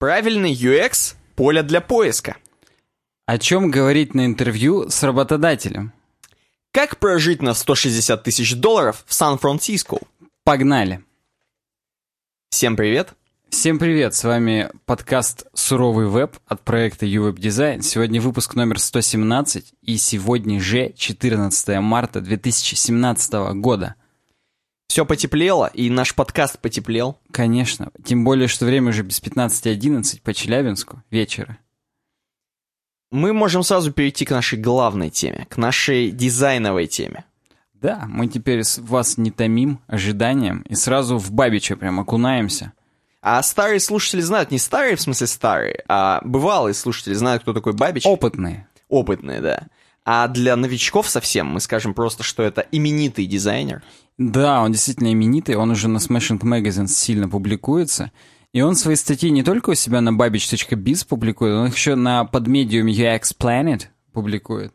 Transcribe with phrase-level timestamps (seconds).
[0.00, 2.38] Правильный UX– поле для поиска.
[3.26, 5.92] О чем говорить на интервью с работодателем?
[6.72, 9.98] Как прожить на 160 тысяч долларов в Сан-Франциско?
[10.42, 11.04] Погнали!
[12.48, 13.12] Всем привет!
[13.50, 17.82] Всем привет, с вами подкаст «Суровый веб» от проекта UWeb Design.
[17.82, 23.96] Сегодня выпуск номер 117, и сегодня же 14 марта 2017 года.
[24.90, 27.16] Все потеплело, и наш подкаст потеплел.
[27.30, 31.58] Конечно, тем более, что время уже без 15.11 по Челябинску вечера.
[33.12, 37.24] Мы можем сразу перейти к нашей главной теме, к нашей дизайновой теме.
[37.72, 42.72] Да, мы теперь вас не томим ожиданием и сразу в Бабича прям окунаемся.
[43.22, 47.74] А старые слушатели знают, не старые в смысле старые, а бывалые слушатели знают, кто такой
[47.74, 48.06] Бабич.
[48.06, 48.66] Опытные.
[48.88, 49.68] Опытные, да.
[50.04, 53.82] А для новичков совсем мы скажем просто, что это именитый дизайнер.
[54.20, 58.12] Да, он действительно именитый, он уже на Smashing Magazine сильно публикуется.
[58.52, 62.26] И он свои статьи не только у себя на babbage.biz публикует, он их еще на
[62.26, 64.74] подмедиуме UX Planet публикует.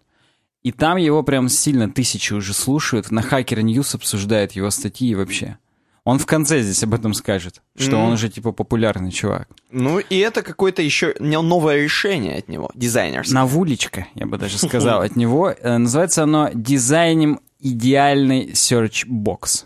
[0.63, 5.59] И там его прям сильно тысячи уже слушают, на Hacker News обсуждают его статьи вообще.
[6.05, 8.05] Он в конце здесь об этом скажет, что mm.
[8.05, 9.49] он уже типа популярный чувак.
[9.71, 13.33] Ну и это какое-то еще новое решение от него, дизайнерское.
[13.33, 15.49] Навулечка, я бы даже сказал, от него.
[15.49, 19.65] Э, называется оно «Дизайнем идеальный search box».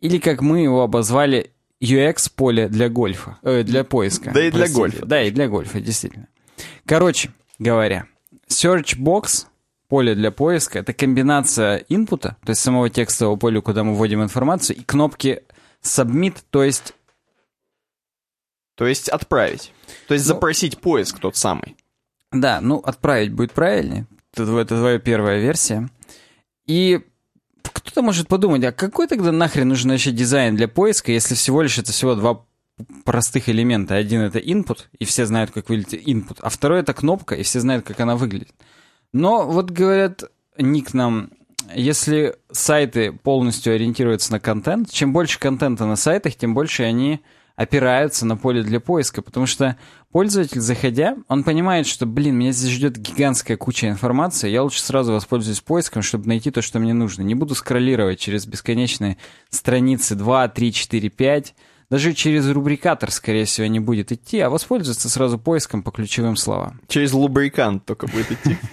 [0.00, 4.32] Или, как мы его обозвали, UX-поле для гольфа, э, для поиска.
[4.32, 5.06] Да и для гольфа.
[5.06, 6.26] Да, и для гольфа, действительно.
[6.86, 8.06] Короче говоря,
[8.48, 9.46] search box
[9.88, 14.76] поле для поиска— это комбинация инпута, то есть самого текстового поля, куда мы вводим информацию,
[14.76, 15.42] и кнопки
[15.82, 16.94] submit, то есть...
[18.74, 19.72] То есть отправить.
[20.06, 21.76] То есть ну, запросить поиск тот самый.
[22.30, 24.06] Да, ну отправить будет правильнее.
[24.32, 25.88] Это, это твоя первая версия.
[26.66, 27.00] И
[27.62, 31.78] кто-то может подумать, а какой тогда нахрен нужен вообще дизайн для поиска, если всего лишь
[31.78, 32.44] это всего два
[33.04, 33.94] простых элемента.
[33.96, 37.60] Один это input, и все знают, как выглядит input, а второй это кнопка, и все
[37.60, 38.54] знают, как она выглядит.
[39.12, 40.24] Но вот говорят,
[40.58, 41.30] Ник нам
[41.74, 47.20] если сайты полностью ориентируются на контент, чем больше контента на сайтах, тем больше они
[47.56, 49.76] опираются на поле для поиска, потому что
[50.12, 55.12] пользователь, заходя, он понимает, что, блин, меня здесь ждет гигантская куча информации, я лучше сразу
[55.12, 57.22] воспользуюсь поиском, чтобы найти то, что мне нужно.
[57.22, 59.16] Не буду скроллировать через бесконечные
[59.50, 61.54] страницы 2, 3, 4, 5,
[61.90, 66.80] даже через рубрикатор, скорее всего, не будет идти, а воспользуется сразу поиском по ключевым словам.
[66.86, 68.56] Через лубрикант только будет идти.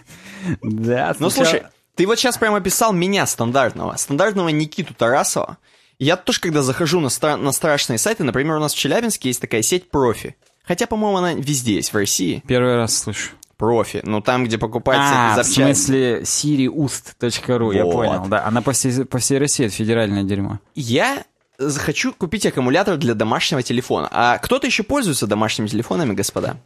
[0.62, 1.16] Да.
[1.18, 1.64] Ну, слушай,
[1.96, 5.58] ты вот сейчас прямо описал меня стандартного, стандартного Никиту Тарасова.
[5.98, 9.42] Я тоже, когда захожу на, стра- на страшные сайты, например, у нас в Челябинске есть
[9.42, 10.36] такая сеть профи.
[10.66, 12.44] Хотя, по-моему, она везде есть, в России.
[12.48, 13.32] Первый раз слышу.
[13.56, 14.02] Профи.
[14.04, 15.62] Ну, там, где покупать а, запчасти.
[15.62, 17.74] в смысле siriust.ru, вот.
[17.74, 18.26] я понял.
[18.28, 20.60] Да, она по всей, по всей России, это федеральное дерьмо.
[20.74, 21.24] Я
[21.58, 24.10] захочу купить аккумулятор для домашнего телефона.
[24.12, 26.58] А кто-то еще пользуется домашними телефонами, господа?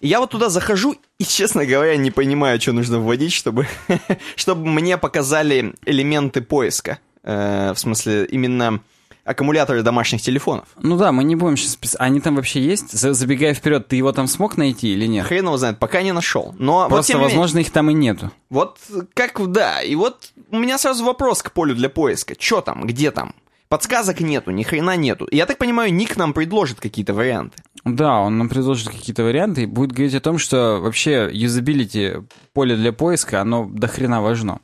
[0.00, 3.66] И я вот туда захожу и, честно говоря, не понимаю, что нужно вводить, чтобы,
[4.36, 6.98] чтобы мне показали элементы поиска.
[7.22, 8.80] Э, в смысле, именно
[9.24, 10.68] аккумуляторы домашних телефонов.
[10.80, 11.76] Ну да, мы не будем сейчас...
[11.76, 11.96] Пис...
[11.98, 12.90] Они там вообще есть?
[12.92, 15.26] Забегая вперед, ты его там смог найти или нет?
[15.26, 16.54] Хрен его знает, пока не нашел.
[16.58, 17.68] Но Просто, вот, возможно, менее...
[17.68, 18.30] их там и нету.
[18.50, 18.78] Вот
[19.14, 22.34] как, да, и вот у меня сразу вопрос к полю для поиска.
[22.38, 23.34] Что там, где там?
[23.68, 25.26] Подсказок нету, ни хрена нету.
[25.30, 27.62] Я так понимаю, Ник нам предложит какие-то варианты.
[27.84, 32.14] Да, он нам предложит какие-то варианты и будет говорить о том, что вообще юзабилити
[32.54, 34.60] поле для поиска, оно до хрена важно.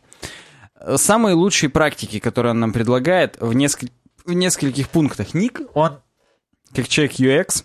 [0.97, 3.91] Самые лучшие практики, которые он нам предлагает в, несколь...
[4.25, 5.34] в нескольких пунктах.
[5.34, 5.98] Ник, он,
[6.75, 7.64] как человек UX,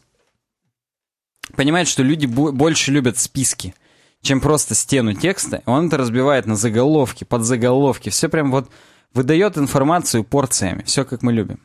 [1.56, 3.74] понимает, что люди больше любят списки,
[4.22, 5.64] чем просто стену текста.
[5.66, 8.10] Он это разбивает на заголовки, подзаголовки.
[8.10, 8.70] Все прям вот
[9.14, 10.84] выдает информацию порциями.
[10.84, 11.62] Все как мы любим.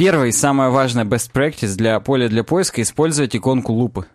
[0.00, 4.06] Первый, самое важное best practice для поля для поиска— использовать иконку лупы.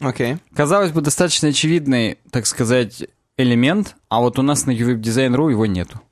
[0.00, 0.32] Окей.
[0.32, 0.38] Okay.
[0.52, 3.04] Казалось бы, достаточно очевидный, так сказать,
[3.36, 6.02] элемент, а вот у нас на UWebDesign.ru его нету.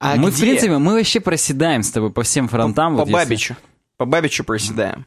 [0.00, 0.38] А мы, где?
[0.38, 2.94] в принципе, мы вообще проседаем с тобой по всем фронтам.
[2.94, 3.54] По, вот по Бабичу.
[3.54, 3.66] Если...
[3.96, 5.06] По Бабичу проседаем.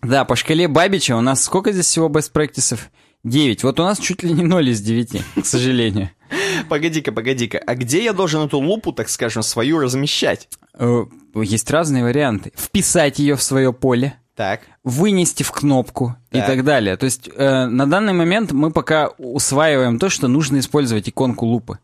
[0.00, 2.80] Да, по шкале Бабича у нас сколько здесь всего best practices?
[3.22, 3.64] 9.
[3.64, 6.08] Вот у нас чуть ли не 0 из 9, к сожалению.
[6.68, 7.58] Погоди-ка, погоди-ка.
[7.58, 10.48] А где я должен эту лупу, так скажем, свою размещать?
[10.74, 12.52] Э, есть разные варианты.
[12.56, 14.16] Вписать ее в свое поле.
[14.34, 14.60] Так.
[14.84, 16.44] Вынести в кнопку так.
[16.44, 16.96] и так далее.
[16.96, 21.78] То есть э, на данный момент мы пока усваиваем то, что нужно использовать иконку лупы.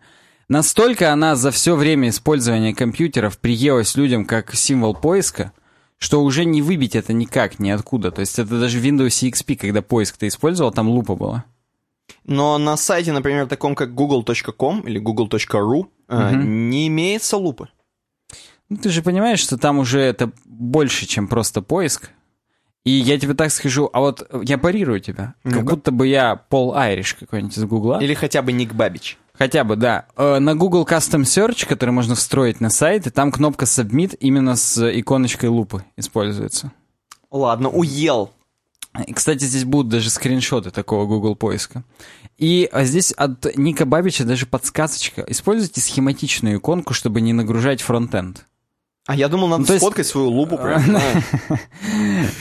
[0.49, 5.53] Настолько она за все время использования компьютеров приелась людям как символ поиска,
[5.97, 8.11] что уже не выбить это никак, ниоткуда.
[8.11, 11.45] То есть это даже в Windows XP, когда поиск ты использовал, там лупа была.
[12.25, 15.89] Но на сайте, например, таком как google.com или google.ru угу.
[16.09, 17.69] э, не имеется лупы.
[18.69, 22.11] Ну, ты же понимаешь, что там уже это больше, чем просто поиск.
[22.85, 25.35] И я тебе так скажу, а вот я парирую тебя.
[25.45, 25.75] Как Ну-ка.
[25.77, 28.01] будто бы я Пол Айриш какой-нибудь из Гугла.
[28.01, 29.19] Или хотя бы Ник Бабич.
[29.35, 30.07] Хотя бы, да.
[30.17, 34.57] Э, На Google Custom Search, который можно встроить на сайт, и там кнопка Submit именно
[34.57, 36.73] с иконочкой лупы используется.
[37.31, 38.31] Ладно, уел.
[39.15, 41.83] Кстати, здесь будут даже скриншоты такого Google поиска.
[42.39, 45.25] И а здесь от Ника Бабича даже подсказочка.
[45.29, 48.45] Используйте схематичную иконку, чтобы не нагружать фронтенд.
[49.07, 50.83] А я думал, надо Ну, есть- сфоткать свою лупу прям.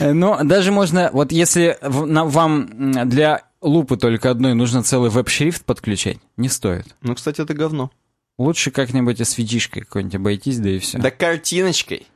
[0.00, 6.48] Но даже можно, вот если вам для лупы только одной нужно целый веб-шрифт подключать, не
[6.48, 6.94] стоит.
[7.02, 7.90] Ну, кстати, это говно.
[8.38, 10.98] Лучше как-нибудь SVG-шкой какой-нибудь обойтись, да и все.
[10.98, 12.06] Да картиночкой.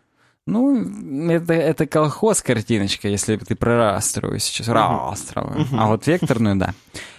[0.47, 4.69] Ну, это, это колхоз картиночка, если ты про растровую сейчас.
[4.69, 5.67] Растровую.
[5.73, 6.75] А вот векторную, да.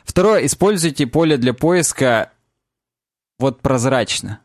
[0.06, 2.32] Второе, используйте поле для поиска
[3.38, 4.40] вот прозрачно.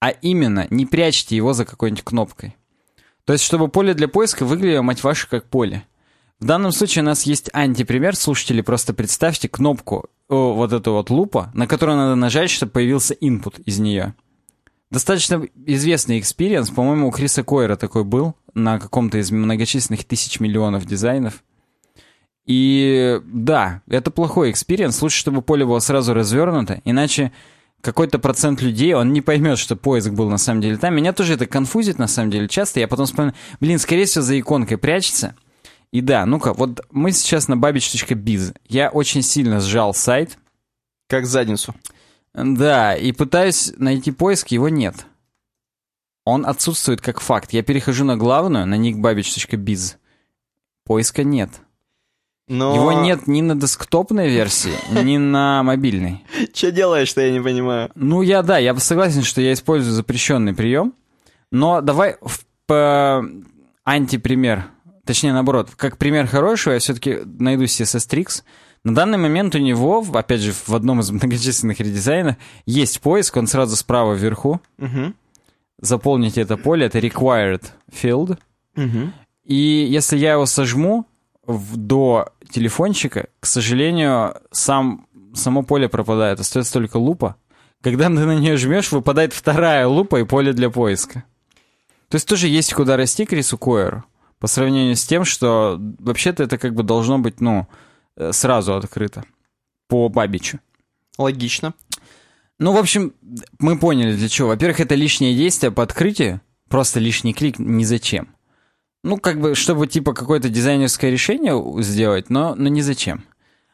[0.00, 2.56] А именно, не прячьте его за какой-нибудь кнопкой.
[3.24, 5.84] То есть, чтобы поле для поиска выглядело, мать вашу, как поле.
[6.38, 8.14] В данном случае у нас есть антипример.
[8.14, 13.14] Слушатели, просто представьте кнопку, о, вот эту вот лупа, на которую надо нажать, чтобы появился
[13.14, 14.14] input из нее.
[14.90, 20.86] Достаточно известный experience, по-моему, у Криса Койера такой был на каком-то из многочисленных тысяч миллионов
[20.86, 21.42] дизайнов.
[22.46, 25.02] И да, это плохой experience.
[25.02, 27.32] Лучше, чтобы поле было сразу развернуто, иначе
[27.80, 30.94] какой-то процент людей, он не поймет, что поиск был на самом деле там.
[30.94, 32.80] Меня тоже это конфузит на самом деле часто.
[32.80, 35.34] Я потом вспоминаю, блин, скорее всего, за иконкой прячется.
[35.92, 38.56] И да, ну-ка, вот мы сейчас на babbage.biz.
[38.68, 40.38] Я очень сильно сжал сайт,
[41.08, 41.74] Как задницу.
[42.36, 45.06] Да, и пытаюсь найти поиск, его нет.
[46.24, 47.52] Он отсутствует как факт.
[47.52, 49.96] Я перехожу на главную, на nickbabbage.biz.
[50.84, 51.50] Поиска нет.
[52.48, 52.74] Но...
[52.74, 56.24] Его нет ни на десктопной версии, ни на мобильной.
[56.54, 57.90] Что делаешь-то, я не понимаю.
[57.94, 60.94] Ну, я, да, я согласен, что я использую запрещенный прием,
[61.50, 62.44] но давай в
[63.84, 64.66] антипример,
[65.04, 68.42] точнее, наоборот, как пример хорошего, я все-таки найду CSS Tricks.
[68.86, 72.36] На данный момент у него, опять же, в одном из многочисленных редизайнов,
[72.66, 74.60] есть поиск, он сразу справа вверху.
[74.78, 75.16] Мгм.
[75.80, 78.38] Заполните это поле, это required field.
[78.76, 79.12] Мгм.
[79.44, 79.56] И
[79.90, 81.04] если я его сожму
[81.44, 87.34] в- до телефончика, к сожалению, сам, само поле пропадает, остается только лупа.
[87.82, 91.24] Когда ты на нее жмешь, выпадает вторая лупа и поле для поиска.
[92.08, 94.04] То есть тоже есть куда расти Крису Койеру.
[94.38, 97.66] По сравнению с тем, что вообще-то это как бы должно быть, ну,
[98.32, 99.24] сразу открыто.
[99.88, 100.60] По Бабичу.
[101.18, 101.74] Логично.
[102.58, 103.14] Ну, в общем,
[103.58, 104.48] мы поняли для чего.
[104.48, 108.28] Во-первых, это лишнее действие по открытию, просто лишний клик ни зачем.
[109.04, 113.24] Ну, как бы, чтобы типа какое-то дизайнерское решение сделать, но, но не зачем.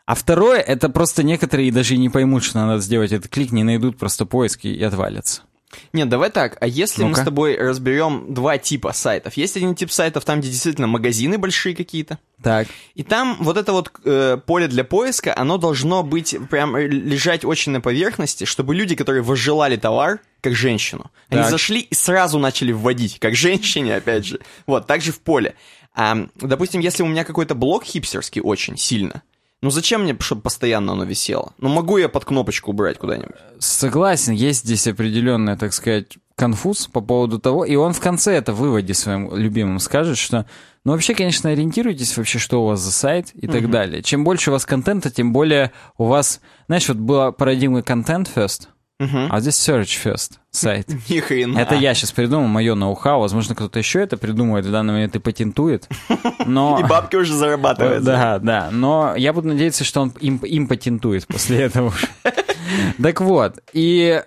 [0.05, 3.63] А второе, это просто некоторые даже и не поймут, что надо сделать этот клик, не
[3.63, 5.43] найдут просто поиски и отвалятся.
[5.93, 6.57] Нет, давай так.
[6.61, 7.21] А если мы Ну-ка.
[7.23, 9.37] с тобой разберем два типа сайтов?
[9.37, 12.19] Есть один тип сайтов, там, где действительно магазины большие какие-то.
[12.43, 12.69] Так.
[12.95, 17.73] И там вот это вот э, поле для поиска, оно должно быть прям лежать очень
[17.73, 21.51] на поверхности, чтобы люди, которые возжелали товар, как женщину, они Так.
[21.51, 24.41] зашли и сразу начали вводить, как женщине, опять же.
[24.67, 25.55] Вот, также в поле.
[25.95, 29.23] А, допустим, если у меня какой-то блог хипстерский очень сильно,
[29.63, 31.53] ну зачем мне, чтобы постоянно оно висело?
[31.59, 33.37] Ну могу я под кнопочку убрать куда-нибудь?
[33.61, 38.53] Согласен, есть здесь определенный, так сказать, конфуз по поводу того, и он в конце это
[38.53, 40.47] в выводе своим любимым скажет, что,
[40.85, 44.03] ну вообще, конечно, ориентируйтесь вообще, что у вас за сайт и так далее.
[44.03, 48.69] Чем больше у вас контента, тем более у вас, знаешь, вот была парадигма контент first,
[48.99, 50.87] а здесь search first сайт.
[51.09, 51.59] Ни хрена.
[51.59, 55.19] Это я сейчас придумал, мое ноу-хау, возможно, кто-то еще это придумает, в данный момент и
[55.19, 55.89] патентует,
[56.47, 56.79] но...
[56.83, 58.05] И бабки уже зарабатывают.
[58.05, 61.89] Да, да, но я буду надеяться, что он им, им патентует после этого.
[61.89, 62.09] уже.
[63.03, 64.23] Так вот, и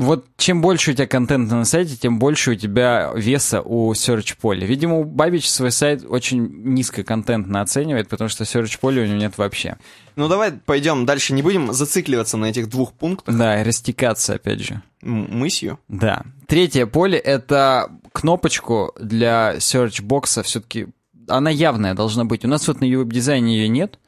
[0.00, 4.36] вот чем больше у тебя контента на сайте, тем больше у тебя веса у search
[4.40, 4.66] поля.
[4.66, 9.38] Видимо, у Бабич свой сайт очень низкоконтентно оценивает, потому что search поля у него нет
[9.38, 9.76] вообще.
[10.16, 13.36] Ну давай пойдем дальше, не будем зацикливаться на этих двух пунктах.
[13.36, 14.82] Да, и растекаться опять же.
[15.02, 15.78] Мысью.
[15.88, 16.22] Да.
[16.46, 20.88] Третье поле— это кнопочку для search бокса все-таки
[21.28, 22.44] она явная должна быть.
[22.44, 23.98] У нас вот на веб-дизайне ее нет,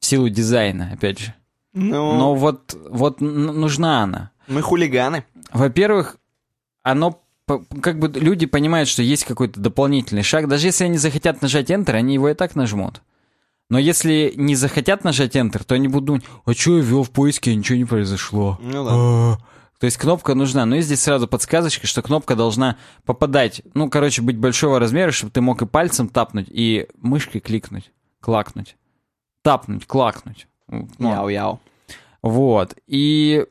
[0.00, 1.34] в силу дизайна, опять же.
[1.74, 4.31] Ну, Но вот, вот нужна она.
[4.46, 5.24] Мы хулиганы.
[5.52, 6.16] Во-первых,
[6.82, 7.20] оно
[7.82, 10.48] как бы люди понимают, что есть какой-то дополнительный шаг.
[10.48, 13.02] Даже если они захотят нажать Enter, они его и так нажмут.
[13.68, 17.10] Но если не захотят нажать Enter, то они будут думать, а что я ввел в
[17.10, 18.58] поиске, а ничего не произошло.
[18.60, 18.90] Ну да.
[18.92, 19.36] А,
[19.78, 20.66] То есть кнопка нужна.
[20.66, 25.32] Но и здесь сразу подсказочка, что кнопка должна попадать, ну, короче, быть большого размера, чтобы
[25.32, 28.76] ты мог и пальцем тапнуть, и мышкой кликнуть, клакнуть.
[29.42, 30.46] Тапнуть, клакнуть.
[30.68, 31.58] Ну, Яу-яу.
[32.22, 32.76] вот.
[32.86, 33.46] И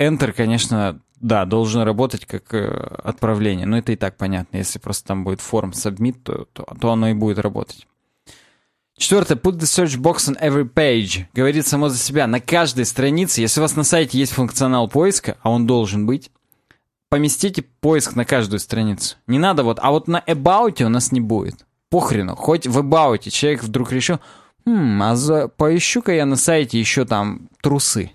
[0.00, 2.66] Enter, конечно, да, должен работать как э,
[3.04, 3.66] отправление.
[3.66, 4.56] Но это и так понятно.
[4.56, 7.86] Если просто там будет форм submit, то, то, то оно и будет работать.
[8.96, 9.36] Четвертое.
[9.36, 11.26] Put the search box on every page.
[11.34, 12.26] Говорит само за себя.
[12.26, 16.30] На каждой странице, если у вас на сайте есть функционал поиска, а он должен быть,
[17.10, 19.16] поместите поиск на каждую страницу.
[19.26, 21.66] Не надо вот, а вот на About у нас не будет.
[21.90, 22.36] Похрену.
[22.36, 24.20] Хоть в About человек вдруг решил,
[24.64, 25.48] хм, а за...
[25.48, 28.12] поищу-ка я на сайте еще там трусы.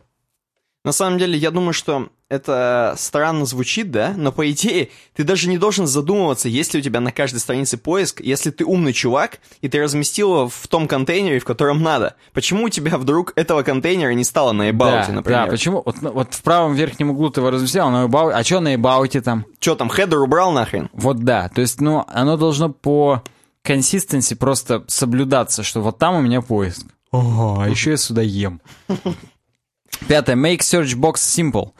[0.86, 4.14] На самом деле, я думаю, что это странно звучит, да?
[4.16, 7.78] Но по идее, ты даже не должен задумываться, есть ли у тебя на каждой странице
[7.78, 12.16] поиск, если ты умный чувак, и ты разместил его в том контейнере, в котором надо.
[12.34, 15.46] Почему у тебя вдруг этого контейнера не стало на About, да, например?
[15.46, 15.82] Да, почему?
[15.84, 18.76] Вот, ну, вот в правом верхнем углу ты его разместил, на About, а что на
[18.76, 19.48] About там?
[19.60, 20.92] Что там, хедер убрал нахрен?
[20.94, 23.24] Вот да, то есть, ну, оно должно по
[23.64, 26.86] консистенции просто соблюдаться, что вот там у меня поиск.
[27.10, 28.62] Ого, а еще я сюда ем.
[30.08, 30.36] Пятое.
[30.36, 31.72] Make search box simple.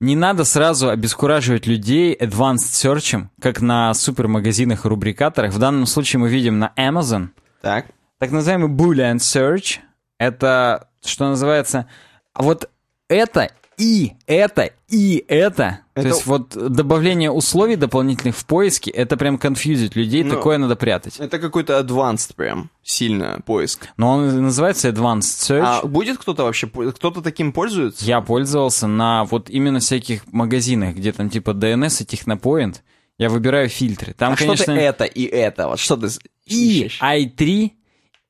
[0.00, 5.52] Не надо сразу обескураживать людей advanced search, как на супермагазинах и рубрикаторах.
[5.52, 7.30] В данном случае мы видим на Amazon.
[7.62, 7.86] Так.
[8.18, 9.78] Так называемый Boolean search.
[10.18, 11.86] Это, что называется,
[12.34, 12.70] вот
[13.08, 15.80] это и это, и это.
[15.94, 20.58] Это- То есть вот добавление условий дополнительных в поиске, это прям конфьюзит людей, Ну, такое
[20.58, 21.18] надо прятать.
[21.18, 23.88] Это какой-то advanced прям, сильно поиск.
[23.96, 25.62] Но он называется Advanced Search.
[25.64, 28.04] А будет кто-то вообще, кто-то таким пользуется?
[28.04, 32.76] Я пользовался на вот именно всяких магазинах, где там типа DNS и Technopoint.
[33.16, 34.12] Я выбираю фильтры.
[34.14, 35.66] Там, а конечно, что ты это и это?
[35.68, 36.08] Вот что ты
[36.46, 37.00] и ищешь?
[37.02, 37.72] i3,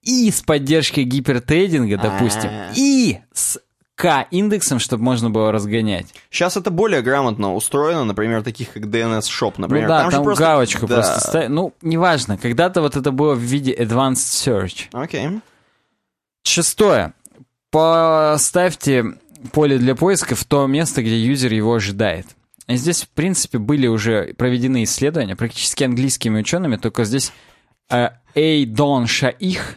[0.03, 2.71] и с поддержкой гипертрейдинга, допустим, А.
[2.75, 3.59] и с
[3.99, 6.15] К-индексом, чтобы можно было разгонять.
[6.31, 9.89] Сейчас это более грамотно устроено, например, таких как DNS Shop, например.
[9.89, 10.95] ну да, там, же просто- галочку да.
[10.95, 11.49] просто ставить.
[11.49, 12.39] Ну, неважно.
[12.39, 14.87] Когда-то вот это было в виде Advanced Search.
[14.93, 15.41] Окей.
[16.45, 17.13] Шестое.
[17.73, 19.19] Поставьте
[19.51, 22.27] поле для поиска в то место, где юзер его ожидает.
[22.69, 27.33] Здесь, в принципе, были уже проведены исследования, практически английскими учеными, только здесь
[27.91, 29.75] э, Эйдон Шаих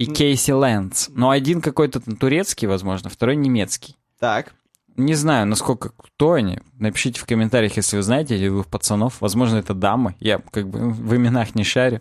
[0.00, 1.10] и Кейси Лэнс.
[1.12, 3.96] Но один какой-то турецкий, возможно, второй немецкий.
[4.18, 4.54] Так.
[4.96, 6.60] Не знаю, насколько кто они.
[6.78, 9.20] Напишите в комментариях, если вы знаете этих двух пацанов.
[9.20, 10.16] Возможно, это дамы.
[10.18, 12.00] Я как бы в именах не шарю.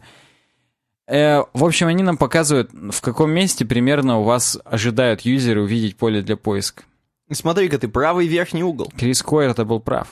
[1.07, 5.97] Э, в общем, они нам показывают, в каком месте примерно у вас ожидают юзеры увидеть
[5.97, 6.83] поле для поиска.
[7.29, 8.93] Смотри-ка, ты правый верхний угол.
[8.97, 10.07] Крис Койер-то был прав.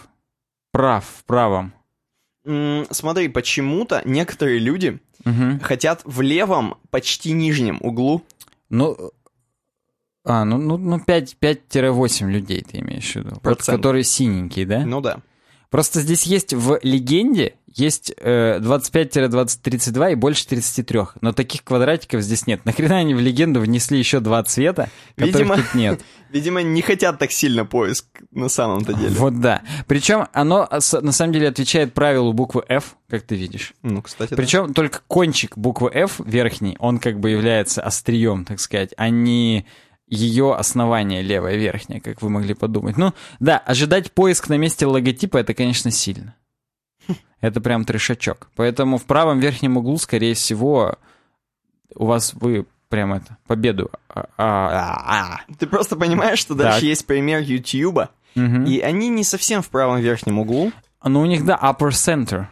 [0.73, 1.73] Прав в правом.
[2.45, 5.59] М, Смотри, почему-то некоторые люди Мгм.
[5.59, 8.23] хотят в левом, почти нижнем углу.
[8.69, 9.11] Ну,
[10.23, 13.39] а, ну, ну, ну 5, 5-8 людей ты имеешь в виду.
[13.43, 14.85] Вот, которые синенькие, да?
[14.85, 15.19] Ну да.
[15.69, 20.99] Просто здесь есть в легенде есть э, 25-20-32 и больше 33.
[21.21, 22.65] Но таких квадратиков здесь нет.
[22.65, 26.01] Нахрена они в легенду внесли еще два цвета, которых Видимо, тут нет?
[26.31, 29.11] Видимо, не хотят так сильно поиск на самом-то деле.
[29.11, 29.61] Вот да.
[29.85, 33.73] Причем оно на самом деле отвечает правилу буквы F, как ты видишь.
[33.83, 34.35] Ну, кстати, да.
[34.35, 39.67] Причем только кончик буквы F верхний, он как бы является острием, так сказать, а не
[40.07, 42.97] ее основание левое верхнее, как вы могли подумать.
[42.97, 46.35] Ну, да, ожидать поиск на месте логотипа это, конечно, сильно.
[47.39, 48.49] Это прям трешачок.
[48.55, 50.95] Поэтому в правом верхнем углу, скорее всего,
[51.93, 53.91] у вас вы прям это, победу.
[54.09, 56.63] а- а- а- Ты просто понимаешь, что Так.
[56.71, 60.71] дальше есть пример Ютьюба, и они не совсем в правом верхнем углу,
[61.03, 62.47] Ну, у них, да, upper center.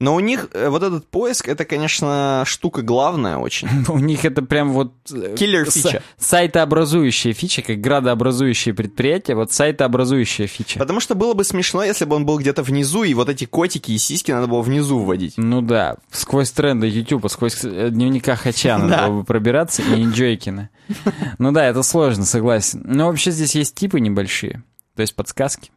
[0.00, 3.68] Но у них э, вот этот поиск, это, конечно, штука главная очень.
[3.88, 4.92] У них это прям вот...
[5.12, 6.02] э, Киллер фича.
[6.18, 10.80] Сайтообразующая фича, как градообразующее предприятие, вот сайтообразующая фича.
[10.80, 13.92] Потому что было бы смешно, если бы он был где-то внизу, и вот эти котики
[13.92, 15.34] и сиськи надо было внизу вводить.
[15.36, 20.70] Ну да, сквозь тренды YouTube, сквозь э, дневника Хача надо было бы пробираться и Инджойкина.
[21.38, 22.82] Ну да, это сложно, согласен.
[22.84, 24.62] Но вообще здесь есть типы небольшие,
[24.94, 25.70] то есть подсказки.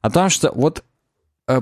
[0.00, 0.84] О том, что вот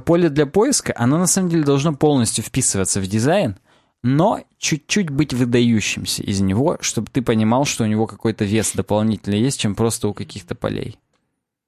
[0.05, 3.57] поле для поиска, оно на самом деле должно полностью вписываться в дизайн,
[4.03, 9.41] но чуть-чуть быть выдающимся из него, чтобы ты понимал, что у него какой-то вес дополнительный
[9.41, 10.99] есть, чем просто у каких-то полей.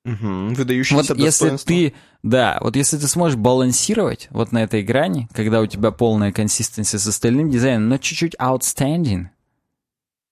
[0.05, 5.29] Мгм, Вот Выдающийся если ты, да, вот если ты сможешь балансировать вот на этой грани,
[5.35, 9.27] когда у тебя полная консистенция с остальным дизайном, но чуть-чуть outstanding,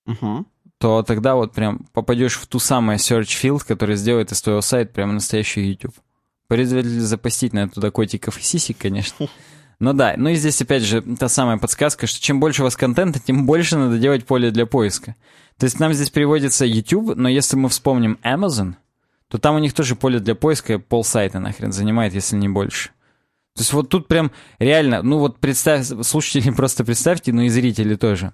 [0.06, 0.46] Мгм.
[0.78, 4.92] то тогда вот прям попадешь в ту самую search field, который сделает из твоего сайта
[4.92, 5.94] прямо настоящий YouTube.
[6.48, 9.28] Пользователь запостить на туда котиков и сисек, конечно.
[9.78, 12.76] Ну да, ну и здесь опять же та самая подсказка, что чем больше у вас
[12.76, 15.16] контента, тем больше надо делать поле для поиска.
[15.58, 18.74] То есть нам здесь приводится YouTube, но если мы вспомним Amazon,
[19.28, 22.90] то там у них тоже поле для поиска полсайта нахрен занимает, если не больше.
[23.54, 27.96] То есть вот тут прям реально, ну вот представь, слушатели просто представьте, ну и зрители
[27.96, 28.32] тоже.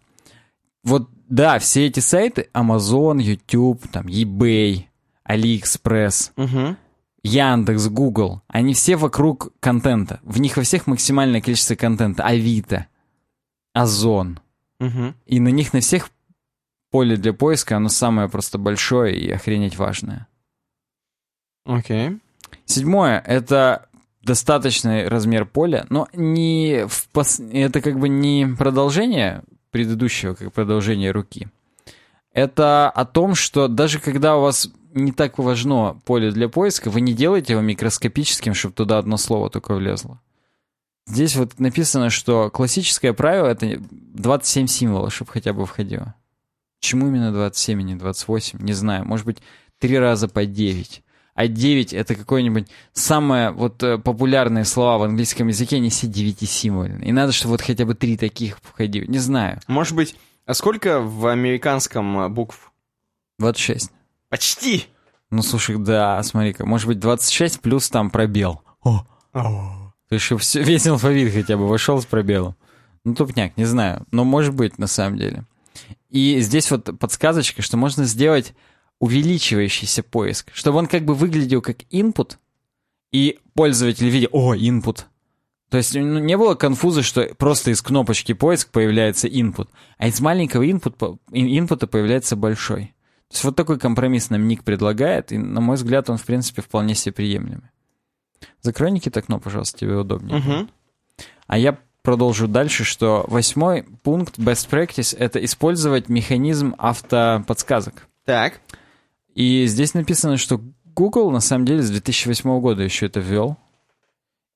[0.85, 4.85] Вот да, все эти сайты, Amazon, YouTube, там, eBay,
[5.29, 6.77] AliExpress, Мгм.
[7.25, 10.21] Яндекс, Google, они все вокруг контента.
[10.23, 12.25] В них во всех максимальное количество контента.
[12.25, 12.87] Авито,
[13.73, 14.41] Озон.
[14.81, 15.15] Мгм.
[15.27, 16.11] И на них на всех
[16.91, 20.27] поле для поиска, оно самое просто большое и охренеть важное.
[21.65, 22.19] Окей.
[22.65, 23.89] Седьмое— это
[24.23, 31.13] достаточный размер поля, но не в пос- это как бы не продолжение предыдущего, как продолжение
[31.13, 31.49] руки.
[32.33, 37.01] Это о том, что даже когда у вас не так важно поле для поиска, вы
[37.01, 40.21] не делаете его микроскопическим, чтобы туда одно слово только влезло.
[41.07, 46.15] Здесь вот написано, что классическое правило— это 27 символов, чтобы хотя бы входило.
[46.81, 48.61] Почему именно 27, а не 28?
[48.61, 49.05] Не знаю.
[49.05, 49.39] Может быть,
[49.79, 51.03] три раза по 9.
[51.35, 56.49] А 9 это какое-нибудь самое вот э, популярные слова в английском языке, они все 9
[56.49, 57.09] символьные.
[57.09, 59.05] И надо, чтобы вот хотя бы три таких входило.
[59.07, 59.61] Не знаю.
[59.67, 62.71] Может быть, а сколько в американском э, букв?
[63.39, 63.91] 26.
[64.33, 64.87] Почти.
[65.31, 66.65] Ну, слушай, да, смотри-ка.
[66.65, 68.63] Может быть, 26 плюс там пробел.
[68.83, 72.57] О, то есть, чтобы все, весь алфавит хотя бы вошел с пробелом.
[73.05, 74.07] Ну, тупняк, не знаю.
[74.11, 75.45] Но может быть, на самом деле.
[76.09, 78.55] И здесь вот подсказочка, что можно сделать
[79.01, 82.39] увеличивающийся поиск, чтобы он как бы выглядел как input,
[83.13, 85.01] и пользователь видел, о, input.
[85.69, 90.19] То есть ну, не было конфуза, что просто из кнопочки поиск появляется input, а из
[90.23, 92.95] маленького input, инпута появляется большой.
[93.33, 96.61] То есть вот такой компромисс нам Ник предлагает, и, на мой взгляд, он, в принципе,
[96.61, 97.71] вполне себе приемлемый.
[98.61, 100.37] Закрой, Никита, окно, пожалуйста, тебе удобнее.
[100.37, 100.71] Мгм.
[101.47, 108.07] А я продолжу дальше, что восьмой пункт best practice— это использовать механизм автоподсказок.
[108.27, 108.61] Так.
[109.35, 110.61] И здесь написано, что
[110.95, 113.57] Google на самом деле с 2008 года еще это ввел.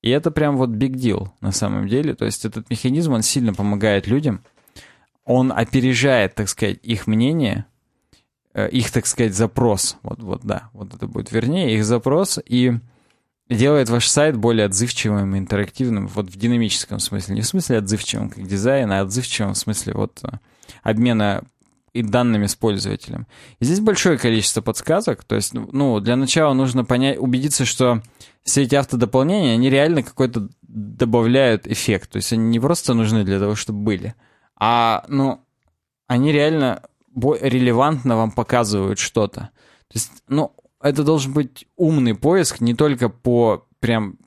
[0.03, 2.13] И это прям вот big deal на самом деле.
[2.13, 4.43] То есть этот механизм, он сильно помогает людям.
[5.25, 7.65] Он опережает, так сказать, их мнение,
[8.65, 9.97] их, так сказать, запрос.
[10.03, 12.39] Вот, вот, да, вот это будет вернее, их запрос.
[12.45, 12.73] И
[13.49, 17.35] делает ваш сайт более отзывчивым интерактивным вот в динамическом смысле.
[17.35, 20.29] Не в смысле отзывчивым как дизайн, а отзывчивым в смысле вот э,
[20.83, 21.43] обмена
[21.93, 23.25] и данными с пользователем.
[23.59, 25.23] И здесь большое количество подсказок.
[25.23, 28.01] То есть, ну, для начала нужно понять, убедиться, что
[28.43, 32.11] все эти автодополнения, они реально какой-то добавляют эффект.
[32.11, 34.13] То есть они не просто нужны для того, чтобы были,
[34.55, 35.41] а, ну,
[36.07, 36.83] они реально
[37.41, 39.49] релевантно вам показывают что-то.
[39.87, 44.17] То есть, ну, это должен быть умный поиск не только по прям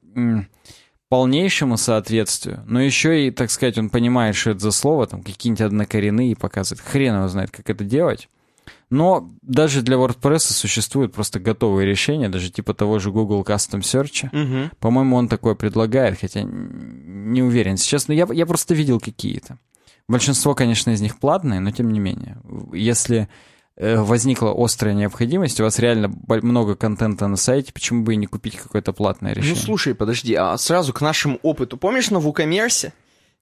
[1.08, 5.62] полнейшему соответствию, но еще и, так сказать, он понимает, что это за слово, там какие-нибудь
[5.62, 6.84] однокоренные показывает.
[6.86, 8.28] Хрен его знает, как это делать.
[8.90, 14.28] Но даже для WordPress существуют просто готовые решения, даже типа того же Google Custom Search.
[14.32, 14.70] Мгм.
[14.78, 18.08] По-моему, он такое предлагает, хотя не уверен сейчас.
[18.08, 19.58] Но я, я просто видел какие-то.
[20.10, 22.38] Большинство, конечно, из них платные, но тем не менее.
[22.72, 23.28] Если
[23.76, 28.26] э, возникла острая необходимость, у вас реально много контента на сайте, почему бы и не
[28.26, 29.62] купить какое-то платное Ну, решение?
[29.62, 31.76] слушай, подожди, а сразу к нашему опыту.
[31.76, 32.92] Помнишь, на WooCommerce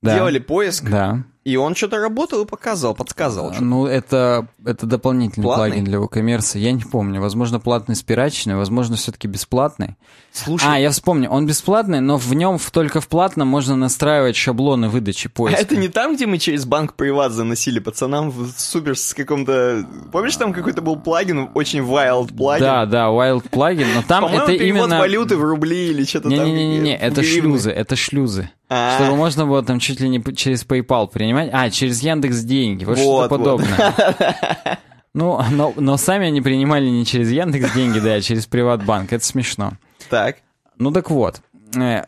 [0.03, 0.15] Да.
[0.15, 1.25] делали поиск, Да.
[1.49, 3.55] И он что-то работал и показывал, подсказывал.
[3.55, 5.69] что- Ну, это, это дополнительный Платный?
[5.71, 6.59] плагин для WooCommerce.
[6.59, 7.21] Я не помню.
[7.21, 9.97] Возможно, платный спирачный, возможно, все-таки бесплатный.
[10.33, 11.31] Слушай, А, я вспомню.
[11.31, 15.61] Он бесплатный, но в нем в- только в платном можно настраивать шаблоны выдачи а поиска.
[15.63, 19.87] это не там, где мы через банк приват заносили пацанам в супер с каком-то...
[20.13, 22.65] Помнишь, там какой-то был плагин, очень wild плагин?
[22.65, 24.99] Да, да, Wild плагин, но там это именно...
[24.99, 26.45] валюты в рубли или что-то там.
[26.45, 28.51] Не-не-не, это шлюзы, это шлюзы.
[28.69, 28.99] А.
[28.99, 31.51] Чтобы можно было там чуть ли не через PayPal принимать.
[31.53, 33.61] А, через Яндекс деньги, вот, Вот, что-то вот.
[33.61, 34.79] подобное.
[35.15, 39.13] Ну, но, но сами они принимали не через Яндекс деньги, да, а через Приватбанк.
[39.13, 39.73] Это смешно.
[40.11, 40.37] Так.
[40.77, 41.41] Ну так вот,
[41.77, 42.05] э,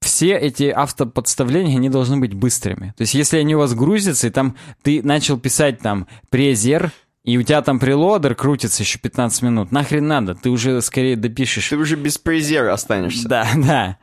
[0.00, 2.92] все эти автоподставления, они должны быть быстрыми.
[2.96, 6.90] То есть если они у вас грузятся, и там ты начал писать там презер,
[7.24, 11.68] и у тебя там прелодер крутится еще 15 минут, нахрен надо, ты уже скорее допишешь.
[11.68, 13.28] Ты уже без презера останешься.
[13.28, 13.98] Да, да.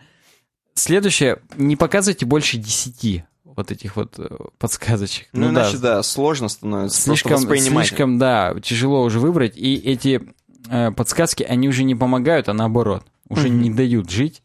[0.79, 5.27] Следующее, не показывайте больше 10 вот этих вот э, подсказочек.
[5.33, 10.21] Ну, иначе, да, сложно становится слишком, слишком, да, тяжело уже выбрать, и эти
[10.69, 13.61] э, подсказки, они уже не помогают, а наоборот, уже Мгм.
[13.61, 14.41] не дают жить,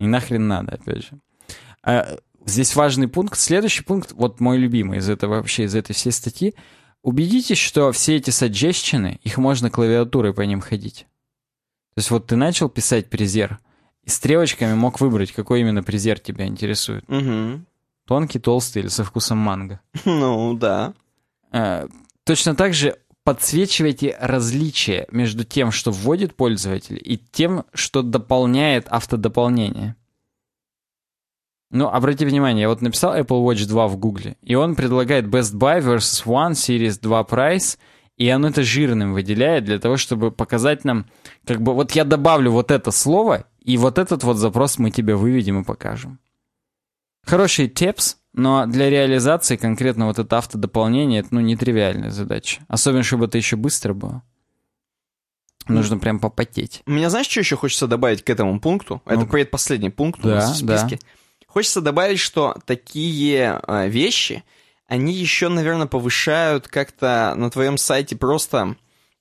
[0.00, 1.10] и нахрен надо, опять же.
[1.82, 2.16] А,
[2.46, 3.38] здесь важный пункт.
[3.38, 6.54] Следующий пункт, вот мой любимый из этого вообще, из этой всей статьи.
[7.02, 11.06] Убедитесь, что все эти саджещины, их можно клавиатурой по ним ходить.
[11.94, 13.58] То есть вот ты начал писать презер,
[14.04, 17.08] и стрелочками мог выбрать, какой именно презер тебя интересует.
[17.08, 17.66] Мгм.
[18.06, 19.80] Тонкий, толстый или со вкусом манго.
[20.04, 20.92] Ну, да.
[21.52, 21.86] Э,
[22.24, 29.96] Точно так же подсвечивайте различия между тем, что вводит пользователь, и тем, что дополняет автодополнение.
[31.70, 35.54] Ну, обратите внимание, я вот написал Apple Watch 2 в Гугле, и он предлагает Best
[35.54, 37.78] Buy versus One Series 2 Price
[38.16, 41.06] И оно это жирным выделяет для того, чтобы показать нам,
[41.46, 45.16] как бы, вот я добавлю вот это слово, и вот этот вот запрос мы тебе
[45.16, 46.18] выведем и покажем.
[47.24, 52.62] Хороший тепс, но для реализации конкретно вот это автодополнение, это, ну, нетривиальная задача.
[52.68, 54.22] Особенно, чтобы это еще быстро было.
[55.66, 56.82] Нужно прям попотеть.
[56.84, 59.00] Меня знаешь, что еще хочется добавить к этому пункту?
[59.06, 59.32] Это Ну-ка.
[59.32, 60.76] предпоследний пункт у Да, нас в да.
[60.78, 60.98] списке.
[61.46, 64.44] Хочется добавить, что такие э, вещи,
[64.86, 68.76] они еще, наверное, повышают как-то на твоем сайте просто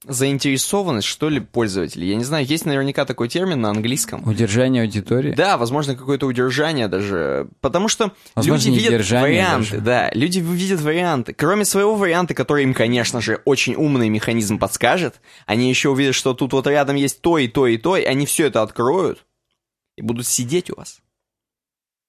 [0.08, 2.10] заинтересованность, что ли, пользователей.
[2.10, 4.28] Я не знаю, есть наверняка такой термин на английском.
[4.28, 5.34] Удержание аудитории.
[5.34, 7.48] Да, возможно, какое-то удержание даже.
[7.62, 9.82] Потому что Возможно, люди видят варианты, даже.
[9.82, 10.12] да.
[10.14, 11.34] Люди видят варианты.
[11.34, 16.34] Кроме своего варианта, который им, конечно же, очень умный механизм подскажет, они еще увидят, что
[16.34, 19.26] тут вот рядом есть то и то и то, и они все это откроют
[19.98, 21.00] и будут сидеть у вас.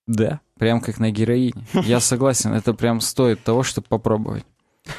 [0.06, 1.64] Да, прям как на героине.
[1.72, 4.44] Я согласен, это прям стоит того, чтобы попробовать.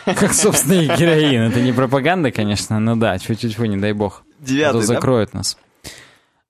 [0.06, 1.44] Как, собственно, и героин.
[1.44, 4.24] Это не пропаганда, конечно, но да, чуть-чуть, не дай бог.
[4.24, 4.88] А то Девятый, да?
[4.88, 5.58] закроют нас.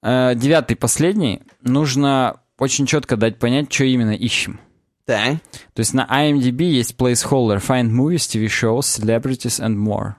[0.01, 1.41] Э, Девятый, последний.
[1.61, 4.59] Нужно очень четко дать понять, что именно ищем.
[5.05, 5.37] Так.
[5.73, 10.13] То есть на IMDb есть placeholder Find movies, TV shows, celebrities and more.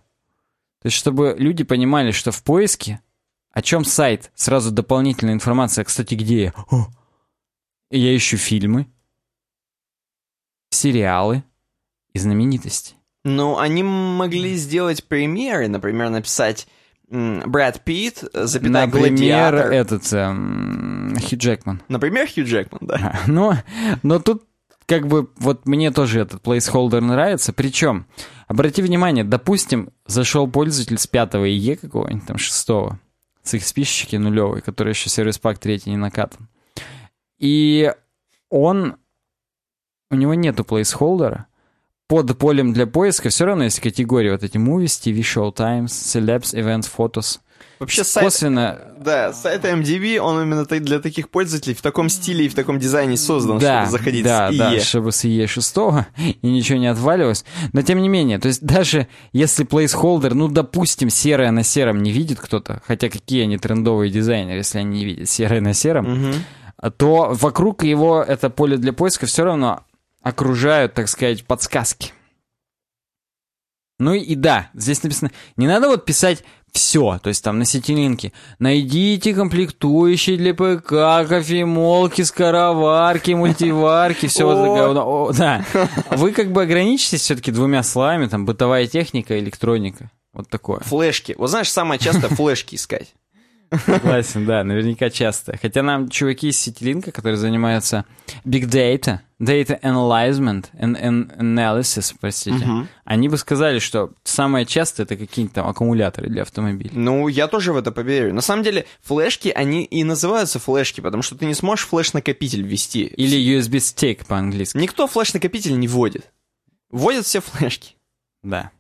[0.83, 3.01] То есть чтобы люди понимали, что в поиске
[3.57, 5.83] о чем сайт, сразу дополнительная информация.
[5.83, 6.55] Кстати, где я?
[6.71, 6.89] О!
[7.91, 8.87] Я ищу фильмы,
[10.69, 11.43] сериалы
[12.13, 12.97] и знаменитости.
[13.29, 16.69] Ну, они могли сделать примеры, например, написать
[17.09, 19.73] Брэд Питт, запятая Например, Гладиатор.
[19.73, 21.83] этот эм, Хью Джекман.
[21.89, 23.19] Например, Хью Джекман, да.
[23.27, 23.55] Но,
[24.05, 24.45] но тут
[24.87, 27.53] как бы вот мне тоже этот placeholder нравится.
[27.53, 28.07] Причем,
[28.47, 32.69] обрати внимание, допустим, зашел пользователь с 5 ИЕ какого-нибудь, там 6
[33.43, 36.49] с их списочки нулевой, который еще сервис пак 3 не накатан.
[37.41, 37.93] И
[38.51, 38.99] он,
[40.13, 41.47] у него нету плейсхолдера,
[42.09, 46.55] под полем для поиска все равно есть категории, вот эти movies, TV, show times, celebs,
[46.55, 47.41] events, photos.
[47.79, 52.49] Вообще сайт, Косвенно, да, сайт MDB, он именно для таких пользователей в таком стиле и
[52.49, 54.81] в таком дизайне создан, да, чтобы заходить да, с да, IE.
[54.81, 55.77] чтобы с IE 6
[56.43, 57.45] и ничего не отваливалось.
[57.75, 62.13] Но тем не менее, то есть даже если placeholder, ну, допустим, серое на сером не
[62.13, 66.35] видит кто-то, хотя какие они трендовые дизайнеры, если они не видят серое на сером, Мгм.
[66.97, 69.83] то вокруг его это поле для поиска все равно
[70.27, 72.13] окружают, так сказать, подсказки.
[74.01, 78.33] Ну и, да, здесь написано, не надо вот писать все, то есть там на сетилинке.
[78.59, 84.97] Найдите комплектующие для ПК, кофемолки, скороварки, мультиварки, все вот.
[84.99, 85.65] О, да.
[86.11, 90.11] Вы как бы ограничитесь все-таки двумя словами, там, бытовая техника, электроника.
[90.33, 90.81] Вот такое.
[90.81, 91.37] Флешки.
[91.39, 93.15] Вот знаешь, самое часто флешки искать.
[93.85, 95.57] Согласен, да, наверняка часто.
[95.57, 98.05] Хотя нам чуваки из Ситилинка, которые занимаются
[98.45, 102.89] big data, data analyzement, and, and analysis, простите, Мгм.
[103.05, 106.91] они бы сказали, что самое часто это какие-нибудь там аккумуляторы для автомобилей.
[106.95, 108.35] Ну, я тоже в это поверю.
[108.35, 113.05] На самом деле, флешки, они и называются флешки, потому что ты не сможешь флеш-накопитель ввести.
[113.05, 114.77] Или USB-стик по-английски.
[114.77, 116.31] Никто флеш-накопитель не вводит.
[116.91, 117.95] Вводят все флешки.
[118.43, 118.71] Да.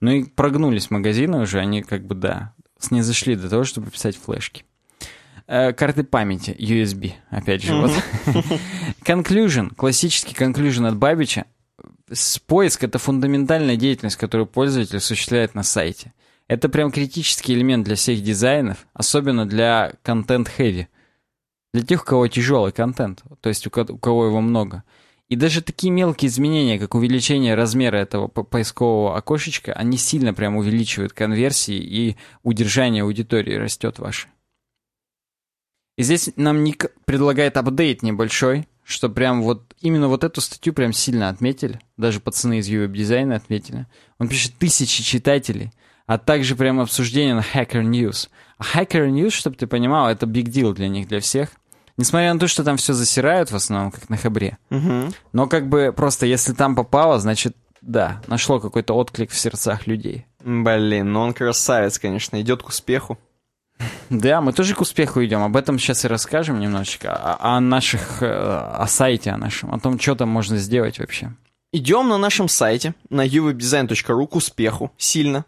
[0.00, 4.64] Ну и прогнулись магазины уже, они как бы, да, снизошли до того, чтобы писать флешки.
[5.48, 7.92] Э, карты памяти, USB, опять же, вот.
[9.04, 11.44] Conclusion, классический conclusion от Бабича.
[12.46, 16.12] Поиск— это фундаментальная деятельность, которую пользователь осуществляет на сайте.
[16.48, 20.86] Это прям критический элемент для всех дизайнов, особенно для контент-heavy.
[21.74, 24.84] Для тех, у кого тяжелый контент, то есть у ко- у кого его много.
[25.28, 30.56] И даже такие мелкие изменения, как увеличение размера этого по- поискового окошечка, они сильно прям
[30.56, 34.28] увеличивают конверсии и удержание аудитории растет ваше.
[35.96, 40.92] И здесь нам Ник предлагает апдейт небольшой, что прям вот именно вот эту статью прям
[40.92, 41.80] сильно отметили.
[41.96, 43.86] Даже пацаны из UWeb дизайна отметили.
[44.18, 45.72] Он пишет тысячи читателей,
[46.06, 48.28] а также прям обсуждение на Hacker News.
[48.58, 51.50] А Hacker News, чтобы ты понимал, это big deal для них, для всех.
[51.96, 54.58] Несмотря на то, что там все засирают в основном, как на Хабре.
[55.32, 60.26] Но как бы просто если там попало, значит, да, нашло какой-то отклик в сердцах людей.
[60.44, 63.18] Блин, ну он красавец, конечно, идет к успеху.
[64.10, 65.42] Да, мы тоже к успеху идем.
[65.42, 67.12] Об этом сейчас и расскажем немножечко.
[67.12, 71.32] О, о наших, э, о сайте о нашем, о том, что там можно сделать вообще.
[71.72, 75.44] Идем на нашем сайте, на uwebdesign.ru к успеху, сильно.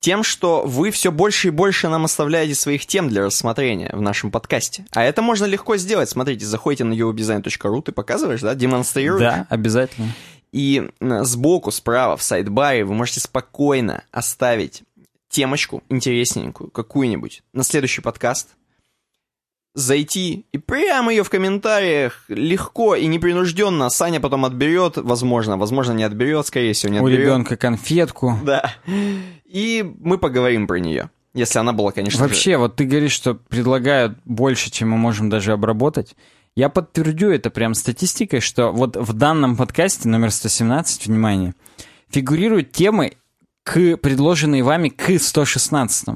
[0.00, 4.30] Тем, что вы все больше и больше нам оставляете своих тем для рассмотрения в нашем
[4.30, 4.84] подкасте.
[4.92, 6.10] А это можно легко сделать.
[6.10, 9.22] Смотрите, заходите на uwebdesign.ru, ты показываешь, да, демонстрируешь.
[9.22, 10.08] Да, обязательно.
[10.52, 14.82] И э, сбоку, справа, в сайдбаре вы можете спокойно оставить
[15.34, 18.50] темочку интересненькую, какую-нибудь, на следующий подкаст.
[19.74, 26.04] Зайти и прямо ее в комментариях легко и непринужденно Саня потом отберет, возможно, возможно не
[26.04, 27.24] отберет, скорее всего не У отберет.
[27.26, 28.38] ребенка конфетку.
[28.44, 28.72] Да.
[29.44, 31.10] И мы поговорим про нее.
[31.34, 32.58] Если она была, конечно Вообще, же...
[32.58, 36.14] вот ты говоришь, что предлагают больше, чем мы можем даже обработать.
[36.54, 41.54] Я подтвердю это прям статистикой, что вот в данном подкасте номер 117, внимание,
[42.08, 43.14] фигурируют темы,
[43.64, 46.08] к предложенные вами к 116.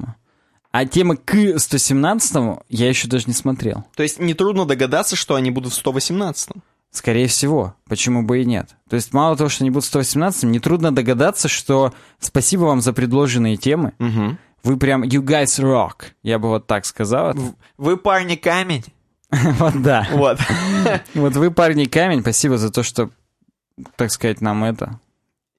[0.71, 3.85] А темы к 117 я еще даже не смотрел.
[3.97, 6.51] То есть нетрудно догадаться, что они будут в 118.
[6.91, 7.75] Скорее всего.
[7.89, 8.77] Почему бы и нет?
[8.89, 12.93] То есть мало того, что они будут в 118, нетрудно догадаться, что спасибо вам за
[12.93, 13.93] предложенные темы.
[13.99, 14.37] Угу.
[14.65, 16.13] Вы прям you guys rock.
[16.23, 17.31] Я бы вот так сказал.
[17.31, 17.41] это.
[17.77, 18.85] Вы парни камень.
[19.31, 20.07] Вот да.
[20.13, 20.39] Вот.
[21.15, 22.23] Вот вы, парни, камень.
[22.23, 23.11] Спасибо за то, что,
[23.97, 24.99] так сказать, нам это...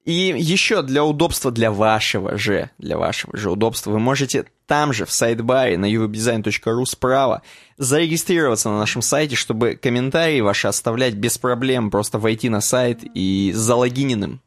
[0.04, 5.04] И еще для удобства для вашего же, для вашего же удобства, вы можете там же,
[5.04, 7.42] в сайт-баре на uwebdesign.ru справа
[7.76, 13.52] зарегистрироваться на нашем сайте, чтобы комментарии ваши оставлять без проблем, просто войти на сайт и
[13.54, 14.40] залогиненным,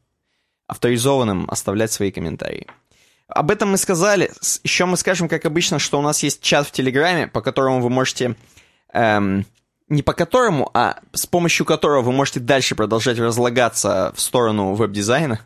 [0.67, 2.67] авторизованным оставлять свои комментарии.
[3.27, 4.31] Об этом мы сказали.
[4.63, 7.89] Еще мы скажем, как обычно, что у нас есть чат в Телеграме, по которому вы
[7.89, 8.35] можете...
[8.93, 9.45] эм,
[9.89, 15.39] не по которому, а с помощью которого вы можете дальше продолжать разлагаться в сторону веб-дизайна.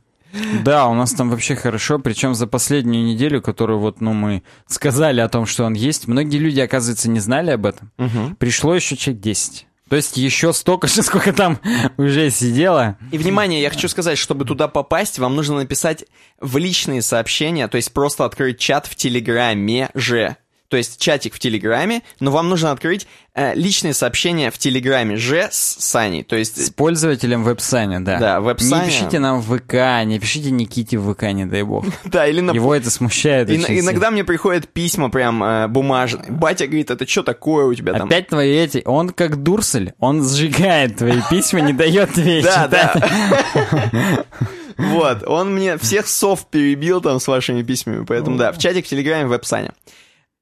[0.63, 5.21] Да, у нас там вообще хорошо, причем за последнюю неделю, которую вот, ну, мы сказали
[5.21, 7.91] о том, что он есть, многие люди, оказывается, не знали об этом.
[8.37, 9.67] Пришло еще человек 10.
[9.89, 11.59] То есть еще столько же, сколько там
[11.97, 12.97] уже сидело.
[13.11, 16.05] И, внимание, я хочу сказать, чтобы туда попасть, вам нужно написать
[16.39, 20.35] в личные сообщения, то есть просто открыть чат в Телеграме же.
[20.69, 25.47] То есть чатик в Телеграме, но вам нужно открыть э, личные сообщения в Телеграме же
[25.49, 26.23] с Саней.
[26.23, 28.19] То есть С пользователем веб-саня, да.
[28.19, 28.81] Да, веб-саня.
[28.81, 31.85] Не пишите нам в ВК, не пишите Никите в ВК, не дай бог.
[32.05, 32.51] Да, или на...
[32.51, 36.31] Его это смущает очень иногда мне приходят письма прям э, бумажные.
[36.31, 38.07] Батя говорит, это что такое у тебя там?
[38.07, 38.81] Опять твои эти...
[38.85, 44.25] Он как Дурсель, он сжигает твои письма, не дает тебе Да, да.
[44.77, 48.89] Вот, он мне всех сов перебил там с вашими письмами, поэтому да, в чатик в
[48.89, 49.71] Телеграме в веб-сане.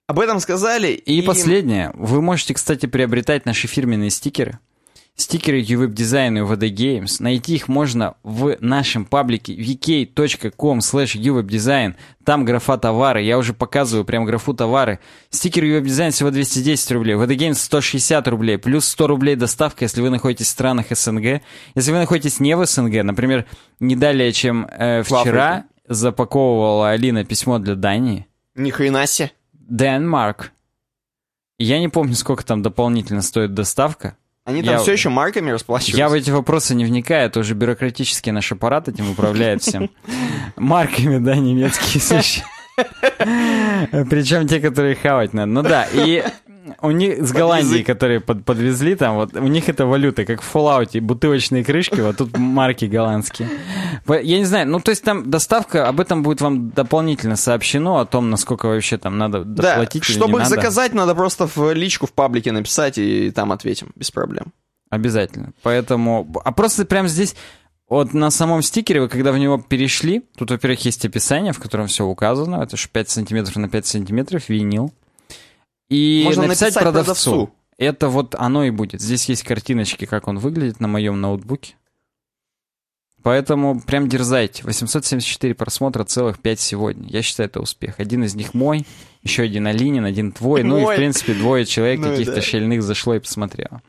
[0.08, 0.90] Об этом сказали.
[0.90, 1.92] И последнее.
[1.96, 4.60] Вы можете, кстати, приобретать наши фирменные стикеры.
[5.18, 7.16] Стикеры UWeb Design и UVD Games.
[7.20, 11.96] Найти их можно в нашем паблике vk.com slash uwebdesign.
[12.26, 13.24] Там графа товары.
[13.24, 15.00] Я уже показываю прям графу товары.
[15.30, 17.16] Стикер UWeb Design всего 210 рублей.
[17.16, 18.58] UVD Games 160 рублей.
[18.58, 21.42] Плюс 100 рублей доставка, если вы находитесь в странах СНГ.
[21.76, 23.46] Если вы находитесь не в СНГ, например,
[23.80, 28.28] не далее, чем э, вчера запаковывала Алина письмо для Дании.
[28.54, 29.32] Ни хрена себе.
[29.68, 30.52] Денмарк.
[31.58, 34.18] Я не помню, сколько там дополнительно стоит доставка.
[34.44, 35.98] Они там Я- все еще марками расплачиваются.
[35.98, 39.90] Я в эти вопросы не вникаю, это уже бюрократический наш аппарат этим управляет всем.
[40.56, 42.22] Марками, да, немецкие.
[44.10, 45.52] Причем те, которые хавать надо.
[45.52, 46.24] Ну да, и
[46.82, 50.56] у них с Голландии, которые под- подвезли там, вот у них это валюта, как в
[50.56, 53.50] Fallout, бутылочные крышки, вот тут марки голландские.
[54.08, 58.06] Я не знаю, ну то есть там доставка, об этом будет вам дополнительно сообщено, о
[58.06, 60.56] том, насколько вообще там надо Да, доплатить или чтобы их надо.
[60.56, 64.54] заказать, надо просто в личку в паблике написать и там ответим, без проблем.
[64.90, 65.52] Обязательно.
[65.64, 66.32] Поэтому...
[66.44, 67.36] А просто прямо здесь...
[67.88, 71.86] Вот на самом стикере, вы когда в него перешли, тут, во-первых, есть описание, в котором
[71.86, 72.56] все указано.
[72.64, 74.92] Это же 5 сантиметров на 5 сантиметров, винил.
[75.90, 77.32] И Можно написать, написать продавцу.
[77.32, 77.54] продавцу.
[77.78, 79.02] Это вот оно и будет.
[79.02, 81.76] Здесь есть картиночки, как он выглядит на моем ноутбуке.
[83.22, 84.64] Поэтому прям дерзайте.
[84.64, 87.10] 874 просмотра, целых 5 сегодня.
[87.10, 88.00] Я считаю, это успех.
[88.00, 88.86] Один из них мой,
[89.24, 90.62] еще один Алинин, один твой.
[90.62, 92.42] Ну и, в принципе, двое человек Ну каких-то да.
[92.42, 93.82] шельных зашло и посмотрело.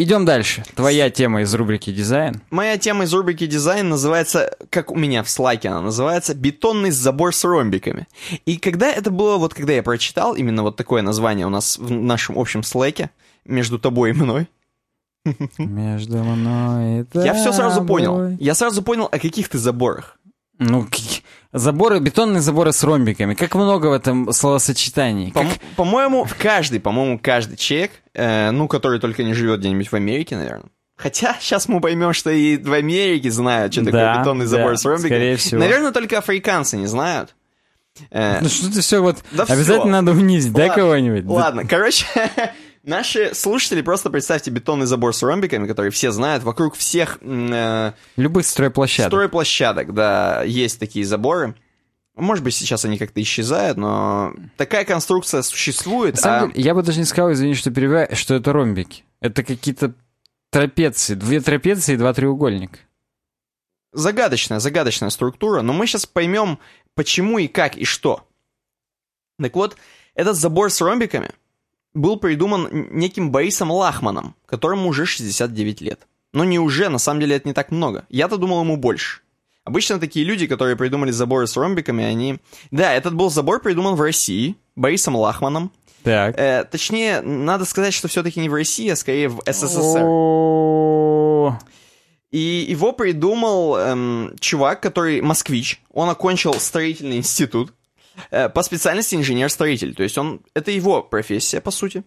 [0.00, 0.62] Идем дальше.
[0.76, 2.40] Твоя тема из рубрики «Дизайн».
[2.50, 7.34] Моя тема из рубрики дизайн называется, как у меня в слайке она называется, бетонный забор
[7.34, 8.06] с ромбиками.
[8.46, 11.90] И когда это было, вот когда я прочитал, именно вот такое название у нас в
[11.90, 13.10] нашем общем слайке,
[13.44, 14.48] между тобой и мной,
[15.58, 17.88] Между мной и я все сразу тобой.
[17.88, 18.36] понял.
[18.38, 20.16] Я сразу понял, о каких ты заборах.
[20.60, 20.86] Ну,
[21.52, 23.34] заборы, бетонные заборы с ромбиками.
[23.34, 25.30] Как много в этом словосочетании.
[25.30, 29.94] По- Как- По-моему, каждый, по-моему, каждый человек, э, ну, который только не живет где-нибудь в
[29.94, 30.70] Америке, наверное.
[30.96, 34.76] Хотя сейчас мы поймем, что и в Америке знают, что такое Да, бетонный да, забор
[34.76, 35.08] с ромбиками.
[35.08, 35.60] скорее всего.
[35.60, 37.34] Наверное, только африканцы не знают.
[38.10, 39.18] Э, Ну что ты все вот...
[39.32, 41.26] Да обязательно надо унизить, да, кого-нибудь?
[41.26, 42.04] Да- Ладно, короче,
[42.88, 48.46] наши слушатели, просто представьте бетонный забор с ромбиками, который все знают, вокруг всех э, Любых
[48.46, 49.10] стройплощадок.
[49.10, 51.54] стройплощадок, да, есть такие заборы.
[52.16, 56.16] Может быть, сейчас они как-то исчезают, но такая конструкция существует.
[56.16, 59.04] На самом а- деле, я бы даже не сказал, извини, что перебиваю, что это ромбики.
[59.20, 59.94] Это какие-то
[60.50, 61.14] трапеции.
[61.14, 62.78] Две трапеции и два треугольника.
[63.92, 66.58] загадочная, загадочная структура, но мы сейчас поймем,
[66.94, 68.26] почему и как и что.
[69.40, 69.76] Так вот,
[70.14, 71.30] этот забор с ромбиками
[71.94, 76.06] был придуман неким Борисом Лахманом, которому уже 69 лет.
[76.32, 78.04] Но не уже, на самом деле это не так много.
[78.08, 79.20] Я-то думал ему больше.
[79.64, 82.38] Обычно такие люди, которые придумали заборы с ромбиками, они...
[82.70, 85.72] Да, этот был забор придуман в России Борисом Лахманом.
[86.02, 86.38] Так.
[86.38, 90.04] Э, точнее, надо сказать, что все-таки не в России, а скорее в СССР.
[92.30, 95.82] И его придумал эм, чувак, который москвич.
[95.92, 97.72] Он окончил строительный институт
[98.30, 99.94] по специальности инженер-строитель.
[99.94, 102.04] То есть он это его профессия, по сути.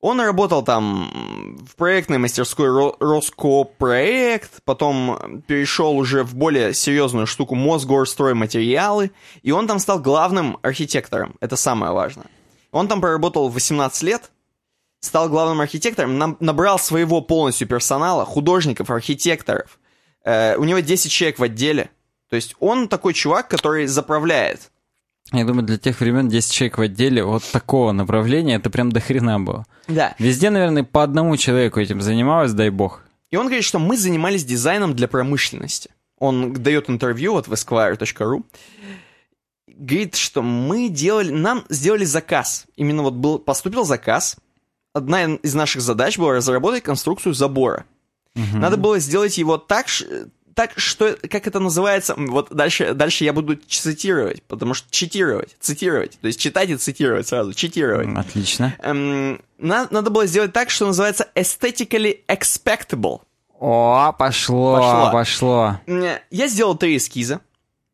[0.00, 7.54] Он работал там в проектной мастерской Ро- Роскопроект, потом перешел уже в более серьезную штуку
[7.54, 9.10] Мосгорстройматериалы,
[9.42, 11.36] и он там стал главным архитектором.
[11.40, 12.26] Это самое важное.
[12.72, 14.30] Он там проработал 18 лет,
[15.00, 19.78] стал главным архитектором, набрал своего полностью персонала, художников, архитекторов.
[20.24, 21.90] Э, у него 10 человек в отделе.
[22.30, 24.70] То есть он такой чувак, который заправляет.
[25.32, 29.00] Я думаю, для тех времен 10 человек в отделе вот такого направления, это прям до
[29.00, 29.64] хрена было.
[29.86, 30.14] Да.
[30.18, 33.02] Везде, наверное, по одному человеку этим занималось, дай бог.
[33.30, 35.90] И он говорит, что мы занимались дизайном для промышленности.
[36.18, 38.44] Он дает интервью вот в esquire.ru.
[39.68, 42.66] Говорит, что мы делали, нам сделали заказ.
[42.76, 44.36] Именно вот был, поступил заказ.
[44.92, 47.84] Одна из наших задач была разработать конструкцию забора.
[48.34, 49.86] Надо было сделать его так,
[50.60, 56.18] так, что, как это называется, вот дальше, дальше я буду цитировать, потому что читировать, цитировать,
[56.20, 58.08] то есть читать и цитировать сразу, читировать.
[58.14, 58.74] Отлично.
[58.80, 63.22] Эм, на- надо было сделать так, что называется aesthetically expectable.
[63.58, 65.12] О, пошло, Пошло.
[65.12, 65.80] пошло.
[66.30, 67.40] Я сделал три эскиза.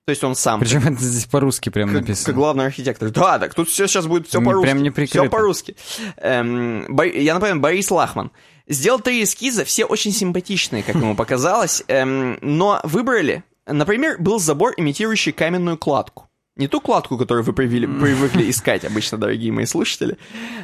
[0.04, 0.58] То есть он сам.
[0.60, 2.26] Причем это здесь по-русски прям как, написано.
[2.26, 3.10] как главный архитектор.
[3.10, 4.64] Да, так тут все сейчас будет все по-русски.
[4.66, 5.22] прям не прикрыто.
[5.24, 5.76] Все по-русски.
[6.16, 8.30] Эм, Бо- я напомню, Борис Лахман.
[8.68, 14.74] Сделал три эскиза, все очень симпатичные, как ему показалось, эм, но выбрали, например, был забор,
[14.76, 16.28] имитирующий каменную кладку.
[16.56, 20.16] Не ту кладку, которую вы привили- привыкли искать обычно, дорогие мои слушатели,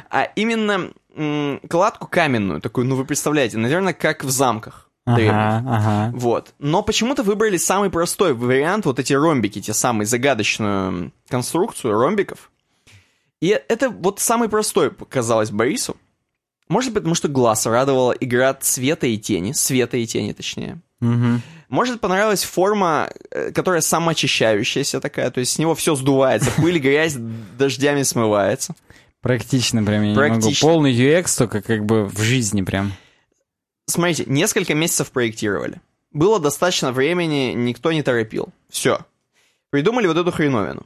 [0.09, 4.89] а именно м, кладку каменную, такую, ну вы представляете, наверное, как в замках.
[5.05, 5.33] древних.
[5.33, 6.11] Ага, ага.
[6.15, 6.53] Вот.
[6.59, 12.49] Но почему-то выбрали самый простой вариант, вот эти ромбики, те самые загадочную конструкцию ромбиков.
[13.41, 15.97] И это вот самый простой показалось Борису.
[16.69, 20.81] Может быть, потому что глаз радовала игра цвета и тени, света и тени, точнее.
[20.99, 21.41] Мгм.
[21.69, 27.15] Может, понравилась форма, э, которая самоочищающаяся такая, то есть с него все сдувается, пыль, грязь
[27.15, 28.75] дождями смывается.
[29.21, 30.29] Практично прям, я не могу.
[30.29, 30.67] Практично.
[30.67, 32.93] Полный UX, только как бы в жизни прям.
[33.87, 35.81] Смотрите, несколько месяцев проектировали.
[36.11, 38.49] Было достаточно времени, никто не торопил.
[38.69, 38.99] Все.
[39.71, 40.85] Придумали вот эту хреновину.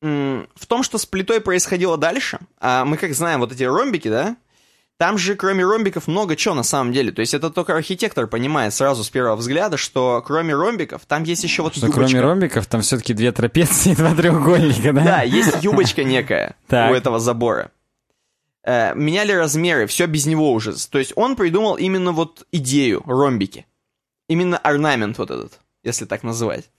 [0.00, 4.36] В том, что с плитой происходило дальше, а мы как знаем, вот эти ромбики, да,
[5.02, 7.10] там же кроме ромбиков много чего на самом деле.
[7.10, 11.42] То есть это только архитектор понимает сразу с первого взгляда, что кроме ромбиков там есть
[11.42, 12.08] еще вот Что юбочка.
[12.08, 15.02] кроме ромбиков там все-таки две трапеции и два треугольника, да?
[15.02, 17.72] Да, есть юбочка некая у этого забора.
[18.62, 20.72] Э, меняли размеры, все без него уже.
[20.86, 23.66] То есть он придумал именно вот идею ромбики.
[24.28, 26.70] Именно орнамент вот этот, если так называть.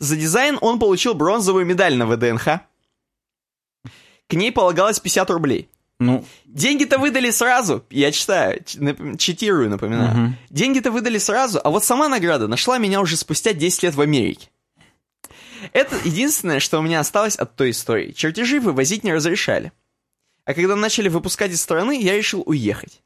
[0.00, 2.46] За дизайн он получил бронзовую медаль на ВДНХ.
[4.26, 5.68] К ней полагалось 50 рублей.
[6.00, 8.64] Ну, Деньги-то выдали сразу, я читаю,
[9.18, 10.16] читирую, напоминаю.
[10.16, 10.36] Мгм.
[10.48, 14.48] Деньги-то выдали сразу, а вот сама награда нашла меня уже спустя 10 лет в Америке.
[15.72, 18.12] Это единственное, что у меня осталось от той истории.
[18.12, 19.72] Чертежи вывозить не разрешали.
[20.46, 23.02] А когда начали выпускать из страны, я решил уехать.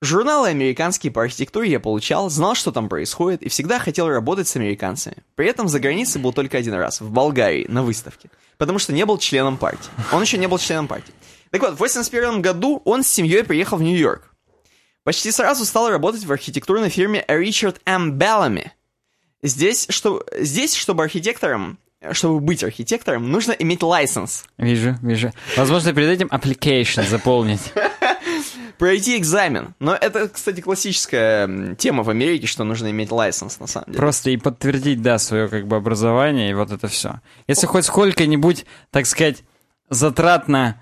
[0.00, 4.54] Журналы американские по архитектуре я получал, знал, что там происходит, и всегда хотел работать с
[4.54, 5.16] американцами.
[5.34, 8.30] При этом за границей был только один раз, в Болгарии, на выставке.
[8.58, 9.90] Потому что не был членом партии.
[10.12, 11.12] Он еще не был членом партии.
[11.50, 14.34] Так вот, в 81 году он с семьей приехал в Нью-Йорк.
[15.04, 18.18] Почти сразу стал работать в архитектурной фирме Richard M.
[18.18, 18.70] Bellamy.
[19.42, 21.78] Здесь, что, здесь, чтобы архитектором,
[22.12, 24.44] чтобы быть архитектором, нужно иметь лайсенс.
[24.58, 25.32] вижу, вижу.
[25.56, 27.72] Возможно, перед этим application заполнить.
[28.78, 29.74] Пройти экзамен.
[29.80, 33.98] Но это, кстати, классическая тема в Америке, что нужно иметь лайсенс, на самом деле.
[33.98, 37.20] Просто и подтвердить, да, свое как бы образование, и вот это все.
[37.46, 39.42] Если хоть сколько-нибудь, так сказать,
[39.90, 40.80] затратно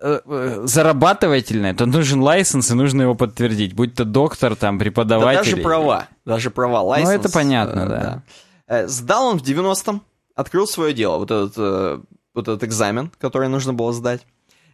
[0.00, 3.74] зарабатывательное, то нужен лайсенс, и нужно его подтвердить.
[3.74, 5.52] Будь то доктор, там, Да преподаватель.
[5.52, 6.08] даже права.
[6.24, 7.10] Даже права, лайсенс.
[7.10, 8.22] это понятно, э, да.
[8.66, 10.02] Э, Сдал он в 90-м,
[10.34, 12.00] открыл свое дело, вот этот, э,
[12.34, 14.22] вот этот экзамен, который нужно было сдать.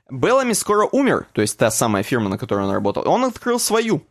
[0.09, 3.03] Беллами скоро умер, то есть та самая фирма, на которой он работал.
[3.07, 4.03] Он открыл свою.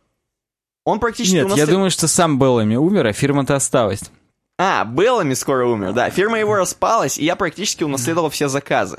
[0.84, 4.02] Он практически Нет, я думаю, что сам Беллами умер, а фирма-то осталась.
[4.58, 6.10] А, Беллами скоро умер, да.
[6.10, 8.98] Фирма его распалась, и я практически унаследовал все заказы.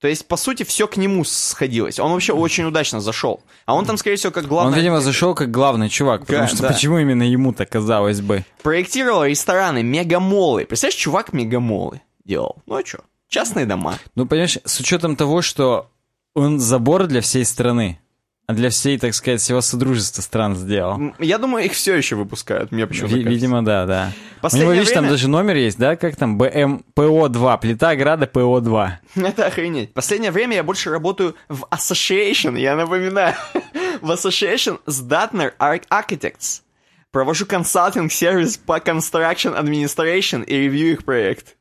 [0.00, 1.98] То есть, по сути, все к нему сходилось.
[2.00, 3.42] Он вообще очень удачно зашел.
[3.66, 4.72] А он там, скорее всего, как главный...
[4.72, 6.68] Он, видимо, зашел как главный чувак, потому Да, что да.
[6.68, 8.44] почему именно ему-то казалось бы?
[8.62, 10.64] Проектировал рестораны, мегамолы.
[10.64, 12.56] Представляешь, чувак мегамолы делал.
[12.66, 13.00] Ну а что?
[13.28, 13.98] Частные дома.
[14.14, 15.90] Ну, понимаешь, с учетом того, что
[16.34, 18.00] он забор для всей страны,
[18.52, 20.98] для всей, так сказать, всего содружества стран сделал.
[21.18, 22.72] Я думаю, их все еще выпускают.
[22.72, 24.12] Мне почему-то Ви- видимо, да, да.
[24.38, 25.96] У Последнее него, видишь, там время- даже номер есть, да?
[25.96, 26.38] Как там?
[26.38, 27.58] БМ ПО-2.
[27.60, 28.90] Плита Града ПО-2.
[29.16, 29.92] Это охренеть.
[29.94, 33.34] Последнее время я больше работаю в Association, я напоминаю.
[34.00, 36.62] в Association с Datner Arch- Architects.
[37.12, 41.56] Провожу консалтинг-сервис по Construction Administration и ревью их проект.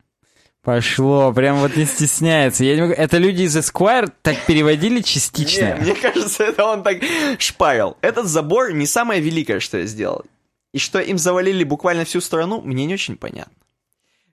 [0.62, 2.66] Пошло, прям вот не стесняется.
[2.66, 2.94] Я не могу...
[2.94, 5.78] Это люди из Esquire так переводили частично.
[5.78, 6.98] Не, мне кажется, это он так
[7.38, 7.98] шпарил.
[8.02, 10.26] Этот забор не самое великое, что я сделал.
[10.74, 13.54] И что им завалили буквально всю страну, мне не очень понятно.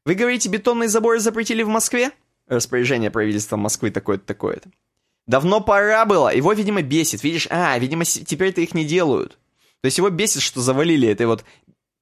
[0.05, 2.11] Вы говорите, бетонные заборы запретили в Москве?
[2.49, 4.68] Распоряжение правительства Москвы такое-то, такое-то.
[5.27, 6.35] Давно пора было.
[6.35, 7.22] Его, видимо, бесит.
[7.24, 9.39] Видишь, а, видимо, теперь-то их не делают.
[9.81, 11.45] То есть его бесит, что завалили этой вот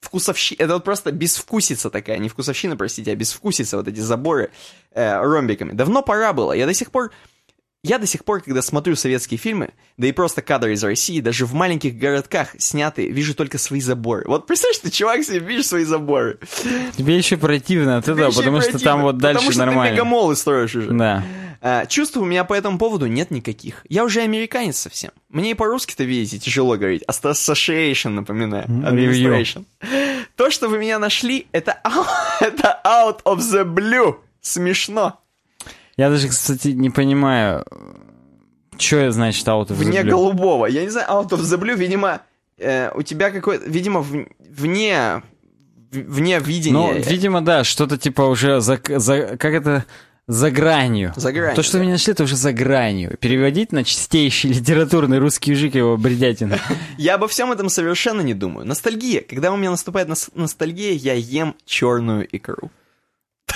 [0.04, 0.54] вкусовщи...
[0.54, 2.18] Это вот просто безвкусица такая.
[2.18, 3.76] Не вкусовщина, простите, а безвкусица.
[3.76, 4.50] Вот эти заборы
[4.92, 5.72] э, ромбиками.
[5.72, 6.52] Давно пора было.
[6.52, 7.10] Я до сих пор...
[7.84, 11.44] Я до сих пор, когда смотрю советские фильмы, да и просто кадры из России, даже
[11.44, 14.24] в маленьких городках снятые, вижу только свои заборы.
[14.26, 16.38] Вот представь, что чувак себе видишь свои заборы.
[16.96, 19.94] Тебе еще противно от этого, потому что там вот дальше Потому что ты нормально.
[19.94, 20.92] мегамолы строишь уже.
[20.92, 21.22] Да.
[21.60, 23.84] А, чувств у меня по этому поводу нет никаких.
[23.88, 25.10] Я уже американец совсем.
[25.28, 27.02] Мне и по-русски-то, видите, тяжело говорить.
[27.06, 28.64] Association, напоминаю.
[28.66, 29.66] Administration.
[30.36, 31.80] То, что вы меня нашли, это,
[32.40, 34.16] это out of the blue.
[34.40, 35.20] Смешно.
[35.96, 37.64] Я даже, кстати, не понимаю,
[38.78, 40.10] что значит out of the Вне blue?
[40.10, 40.66] голубого.
[40.66, 42.22] Я не знаю, out of the blue, видимо,
[42.58, 45.22] э, у тебя какой-то, видимо, в- вне,
[45.92, 46.72] вне видения.
[46.76, 49.84] Ну, видимо, да, что-то типа уже за, за- как это
[50.26, 51.12] за гранью.
[51.16, 51.78] За гранью, То, что да.
[51.78, 53.16] вы меня нашли, это уже за гранью.
[53.20, 56.58] Переводить на чистейший литературный русский язык его бредятина.
[56.98, 58.66] Я обо всем этом совершенно не думаю.
[58.66, 59.20] Ностальгия.
[59.20, 62.70] Когда у меня наступает нос- ностальгия, я ем черную икру.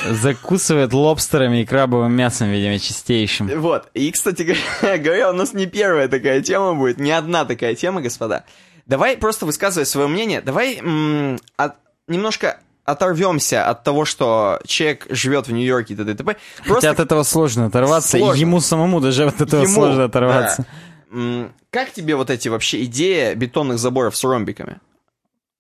[0.07, 3.49] Закусывает лобстерами и крабовым мясом, видимо, чистейшим.
[3.61, 3.88] Вот.
[3.94, 4.42] И, кстати
[4.82, 8.44] говоря, у нас не первая такая тема будет, не одна такая тема, господа.
[8.86, 10.40] Давай просто высказывай свое мнение.
[10.40, 11.76] Давай м, от-
[12.07, 16.14] немножко оторвемся от того, что человек живет в Нью-Йорке и т.д.
[16.14, 16.36] т.п.
[16.57, 18.40] Хотя Просто от этого сложно оторваться, и Сложно.
[18.40, 20.64] ему самому даже от этого ему, сложно оторваться.
[21.12, 21.49] да.
[21.70, 24.78] Как тебе вот эти вообще идеи бетонных заборов с ромбиками?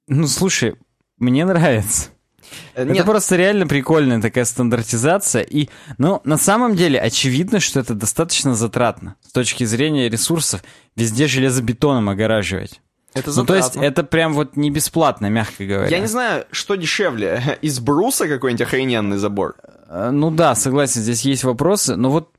[0.06, 0.76] Ну, слушай,
[1.18, 2.08] мне нравится.
[2.74, 5.42] Э, Это Нет, просто реально прикольная такая стандартизация.
[5.42, 5.68] И,
[5.98, 9.16] ну, на самом деле, очевидно, что это достаточно затратно.
[9.26, 10.62] С точки зрения ресурсов,
[10.96, 12.80] везде железобетоном огораживать.
[13.14, 13.86] это Ну, то есть, затратно.
[13.86, 15.88] это прям вот не бесплатно, мягко говоря.
[15.88, 19.56] Я не знаю, что дешевле, из бруса какой-нибудь охрененный забор?
[19.88, 22.30] Э, Ну да, согласен, здесь есть вопросы, но вот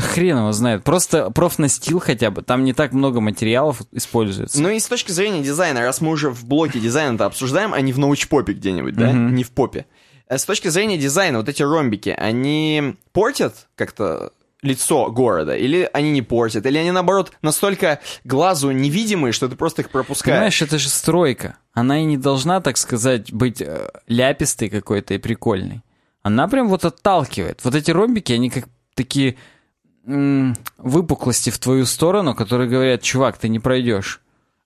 [0.00, 0.84] хрен его знает.
[0.84, 4.60] Просто профнастил хотя бы, там не так много материалов используется.
[4.60, 7.92] Ну и с точки зрения дизайна, раз мы уже в блоке дизайна-то обсуждаем, а не
[7.92, 9.12] в научпопе где-нибудь, да?
[9.12, 9.86] Не в попе.
[10.28, 14.32] Э, С точки зрения дизайна, вот эти ромбики, они портят как-то
[14.62, 15.56] лицо города?
[15.56, 16.66] Или они не портят?
[16.66, 20.34] Или они, наоборот, настолько глазу невидимые, что ты просто их пропускаешь?
[20.36, 21.56] Понимаешь, это же стройка.
[21.72, 25.82] Она и не должна, так сказать, быть э, ляпистой какой-то и прикольной.
[26.22, 27.60] Она прям вот отталкивает.
[27.62, 29.36] Вот эти ромбики, они как такие
[30.06, 34.20] выпуклости в твою сторону, которые говорят, чувак, ты не пройдешь.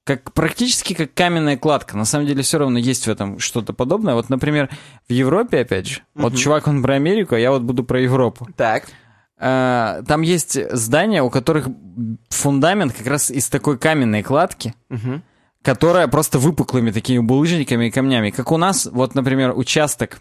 [0.04, 1.96] Как, практически как каменная кладка.
[1.96, 4.14] На самом деле все равно есть в этом что-то подобное.
[4.14, 4.68] Вот, например,
[5.08, 8.48] в Европе, опять же, вот чувак, он про Америку, а я вот буду про Европу.
[8.56, 8.84] Так.
[9.38, 11.68] Э, Там есть здания, у которых
[12.28, 15.22] фундамент как раз из такой каменной кладки, Мгм.
[15.62, 18.30] которая просто выпуклыми такими булыжниками и камнями.
[18.30, 20.20] Как у нас, вот, например, участок,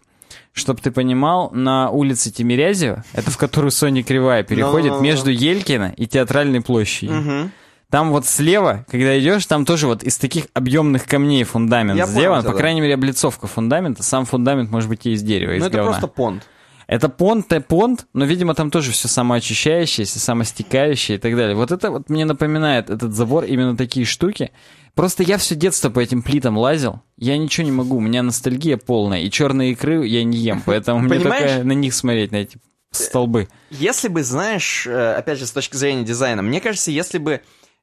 [0.54, 5.04] чтобы ты понимал, на улице Тимирязева, это в которую Соня Кривая переходит, Ну-ну-ну.
[5.04, 7.16] между Елькина и Театральной площадью.
[7.16, 7.52] Мгм.
[7.90, 12.20] Там вот слева, когда идешь, там тоже вот из таких объемных камней фундамент Я понял
[12.20, 12.40] сделан.
[12.42, 12.60] тебя, По да.
[12.62, 14.04] крайней мере, облицовка фундамента.
[14.04, 15.92] Сам фундамент может быть и из дерева, Ну это говна.
[15.94, 16.44] просто понт.
[16.90, 21.56] Это понт, понт, но, видимо, там тоже все самоочищающееся, самостекающее и так далее.
[21.56, 24.50] Вот это вот мне напоминает этот забор, именно такие штуки.
[24.96, 28.78] Просто я все детство по этим плитам лазил, я ничего не могу, у меня ностальгия
[28.78, 32.58] полная, и черные икры я не ем, поэтому мне только на них смотреть, на эти
[32.90, 33.50] столбы.
[33.70, 37.42] Если бы, знаешь, э, опять же, с точки зрения дизайна, мне кажется, если бы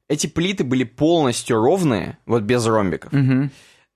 [0.09, 3.13] эти плиты были полностью ровные, вот без ромбиков.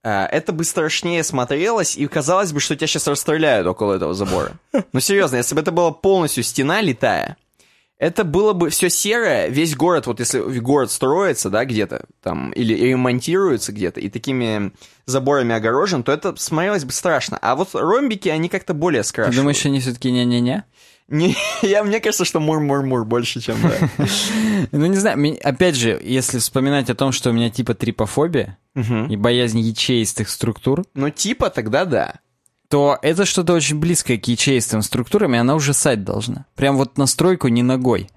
[0.02, 4.52] Э, это бы страшнее смотрелось, и казалось бы, что тебя сейчас расстреляют около этого забора.
[4.92, 7.36] Ну, серьезно, если бы это была полностью стена летая,
[7.98, 12.72] это было бы все серое, весь город, вот если город строится, да, где-то там, или
[12.74, 14.72] ремонтируется где-то, и такими
[15.04, 17.38] заборами огорожен, то это смотрелось бы страшно.
[17.42, 19.36] А вот ромбики, они как-то более Ты скрашивают.
[19.36, 20.64] думаешь, они все-таки не-не-не?
[21.10, 23.88] Не, я, мне кажется, что мур-мур-мур больше, чем да.
[24.72, 29.16] Ну, не знаю, опять же, если вспоминать о том, что у меня типа трипофобия и
[29.16, 32.14] боязнь ячеистых структур, Ну, типа, тогда да.
[32.68, 36.46] то это что-то очень близкое к ячеистым структурам, и она ужасать должна.
[36.54, 38.08] Прям вот настройку не ногой.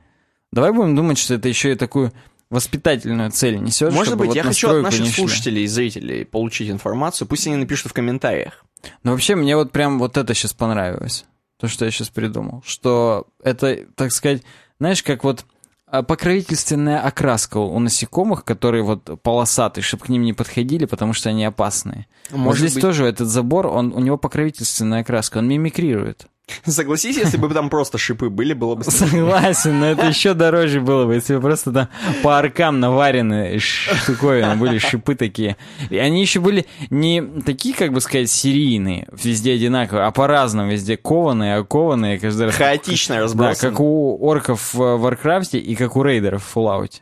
[0.52, 2.14] Давай будем думать, что это еще и такую
[2.52, 3.92] воспитательную цель несет.
[3.92, 7.28] Может быть, вот я хочу от наших слушателей и зрителей получить информацию.
[7.28, 8.64] Пусть они напишут в комментариях.
[9.02, 11.26] Но вообще мне вот прям вот это сейчас понравилось.
[11.64, 12.62] То, что я сейчас придумал.
[12.66, 14.44] Что это, так сказать,
[14.82, 15.46] знаешь, как вот
[15.88, 21.30] а, покровительственная окраска у насекомых, которые вот полосатые, чтобы к ним не подходили, потому что
[21.30, 22.06] они опасные.
[22.32, 26.28] вот Может здесь быть- тоже этот забор, он, у него покровительственная окраска, он мимикрирует.
[26.66, 28.84] Согласись, если бы там просто шипы были, было бы...
[28.84, 31.88] Согласен, но это еще дороже было бы, если бы просто там
[32.22, 35.56] по аркам наварены штуковины, были шипы такие.
[35.90, 40.98] И они еще были не такие, как бы сказать, серийные, везде одинаковые, а по-разному, везде
[40.98, 42.56] кованые, окованные, каждый раз.
[42.56, 43.72] Хаотично Да, разбросаны.
[43.72, 47.02] как у орков в Варкрафте и как у рейдеров в Fallout.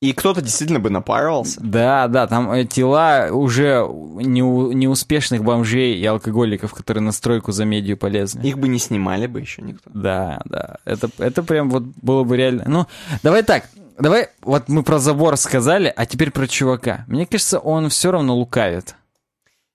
[0.00, 1.60] И кто-то действительно бы напарывался.
[1.62, 7.66] Да, да, там э, тела уже неу- неуспешных бомжей и алкоголиков, которые на стройку за
[7.66, 8.46] медью полезли.
[8.48, 9.90] Их бы не снимали бы еще никто.
[9.92, 10.76] Да, да.
[10.86, 12.64] Это, это прям вот было бы реально.
[12.66, 12.86] Ну,
[13.22, 13.64] давай так.
[13.98, 17.04] Давай, вот мы про забор сказали, а теперь про чувака.
[17.06, 18.94] Мне кажется, он все равно лукавит.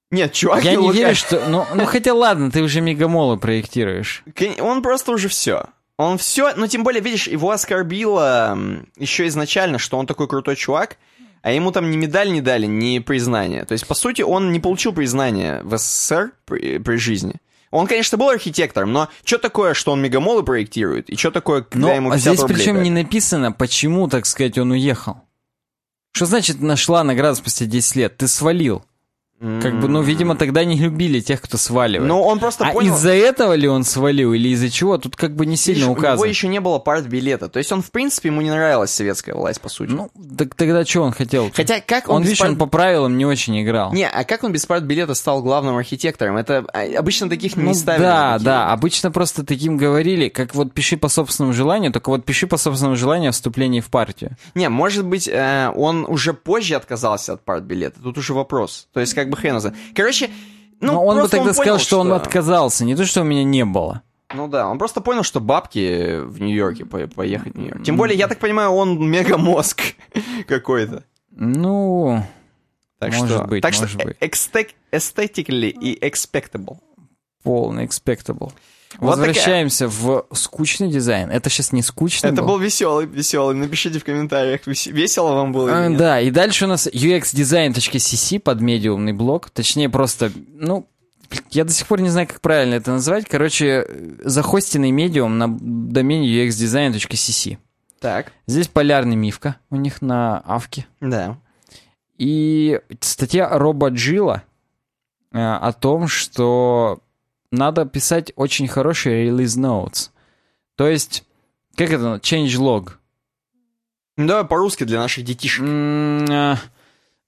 [0.09, 0.99] Нет, чувак, Я не лукавит.
[1.01, 1.43] верю, что...
[1.47, 4.23] Ну, ну, хотя ладно, ты уже мегамолы проектируешь.
[4.59, 5.65] Он просто уже все.
[5.97, 8.57] Он все, ну тем более, видишь, его оскорбило
[8.97, 10.97] еще изначально, что он такой крутой чувак,
[11.41, 13.65] а ему там ни медаль не дали, ни признание.
[13.65, 17.35] То есть, по сути, он не получил признания в СССР при, при жизни.
[17.71, 21.87] Он, конечно, был архитектором, но что такое, что он мегамолы проектирует, и что такое, когда
[21.87, 22.83] Но ему а 50 здесь рублей причем дали?
[22.85, 25.21] не написано, почему, так сказать, он уехал.
[26.13, 28.17] Что значит нашла награду спустя 10 лет?
[28.17, 28.85] Ты свалил.
[29.61, 32.07] Как бы, ну, видимо, тогда не любили тех, кто сваливает.
[32.07, 32.93] Ну, он просто а понял...
[32.95, 34.97] из-за этого ли он свалил или из-за чего?
[34.97, 36.15] Тут как бы не сильно Видишь, У указано.
[36.15, 37.47] него еще не было партбилета.
[37.49, 39.91] То есть он, в принципе, ему не нравилась советская власть, по сути.
[39.91, 41.51] Ну, так тогда что он хотел?
[41.53, 43.93] Хотя как он, Он, видишь, пар- он по правилам не очень играл.
[43.93, 46.37] Не, а как он без партбилета стал главным архитектором?
[46.37, 48.01] Это а, обычно таких Ну не ставили.
[48.03, 48.45] да, такие.
[48.45, 52.57] да, обычно просто таким говорили, как вот пиши по собственному желанию, только вот пиши по
[52.57, 54.37] собственному желанию о вступлении в партию.
[54.55, 57.99] Не, может быть, э, он уже позже отказался от партбилета.
[58.01, 58.87] Тут уже вопрос.
[58.93, 59.75] То есть, как бы хрен знает.
[59.95, 60.29] Короче,
[60.81, 63.43] ну, Но он бы тогда сказал, понял, что он отказался, не то, что у меня
[63.43, 64.01] не было.
[64.33, 67.83] Ну да, он просто понял, что бабки в Нью-Йорке по- поехать в Нью-Йорк.
[67.83, 69.81] Тем более, я так понимаю, он мегамозг
[70.47, 71.03] какой-то.
[71.31, 72.23] Ну,
[72.99, 74.17] Так Может что, быть, так может что быть.
[74.91, 76.77] aesthetically и expectable.
[77.43, 78.51] полный expectable.
[78.99, 81.29] Вот Возвращаемся в скучный дизайн.
[81.29, 82.49] Это сейчас не скучный Это был?
[82.49, 83.55] был веселый, веселый.
[83.55, 85.97] Напишите в комментариях, вес- весело вам было А, или нет.
[85.99, 89.49] Да, и дальше у нас uxdesign.cc под медиумный блок.
[89.49, 90.87] Точнее, просто, ну,
[91.51, 93.25] я до сих пор не знаю, как правильно это назвать.
[93.27, 93.85] Короче,
[94.23, 97.57] захостенный медиум на домене uxdesign.cc.
[97.99, 100.85] Так, Здесь полярный мифка у них на авке.
[101.01, 101.37] да.
[102.17, 104.43] И статья Роба Джилла
[105.33, 106.99] э, о том, что
[107.55, 110.09] надо писать очень хорошие release notes.
[110.75, 111.23] То есть,
[111.75, 112.91] как это, changelog.
[114.17, 115.63] Ну, давай по-русски для наших детишек.
[115.63, 116.55] М, э,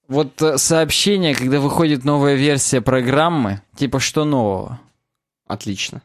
[0.08, 4.80] Вот э, сообщение, когда выходит новая версия программы, типа что нового?
[5.46, 6.00] Отлично.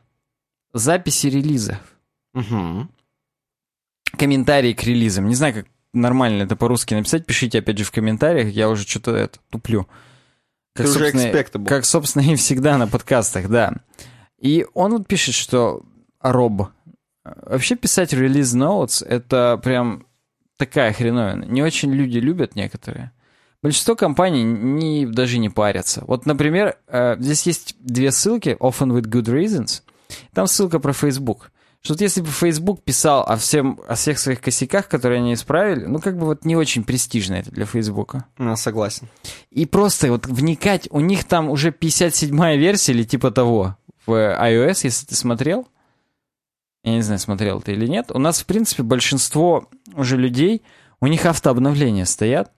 [0.74, 1.78] Записи релизов.
[2.34, 2.88] Угу.
[4.18, 5.28] Комментарии к релизам.
[5.28, 7.26] Не знаю, как нормально это по-русски написать.
[7.26, 8.50] Пишите опять же в комментариях.
[8.54, 9.88] Я уже что-то это туплю.
[10.76, 11.66] Ты уже expectable.
[11.68, 13.74] как, собственно, и всегда на подкастах, да.
[14.44, 15.84] И он вот пишет, что
[16.20, 16.68] Роб,
[17.24, 20.06] вообще писать релиз notes это прям
[20.58, 21.46] такая хреновина.
[21.46, 23.12] Не очень люди любят некоторые.
[23.62, 26.04] Большинство компаний не, даже не парятся.
[26.06, 29.82] Вот, например, э, здесь есть две ссылки, often with good reasons.
[30.34, 31.50] Там ссылка про Facebook.
[31.82, 35.86] Что вот если бы Facebook писал о, всем, о всех своих косяках, которые они исправили,
[35.86, 38.16] ну, как бы вот не очень престижно это для Facebook.
[38.38, 39.08] Ну, согласен.
[39.52, 44.80] И просто вот вникать, у них там уже 57-я версия или типа того в iOS,
[44.84, 45.68] если ты смотрел.
[46.84, 48.12] Я не знаю, смотрел ты или нет.
[48.12, 50.62] У нас, в принципе, большинство уже людей,
[50.99, 52.51] у них автообновления стоят,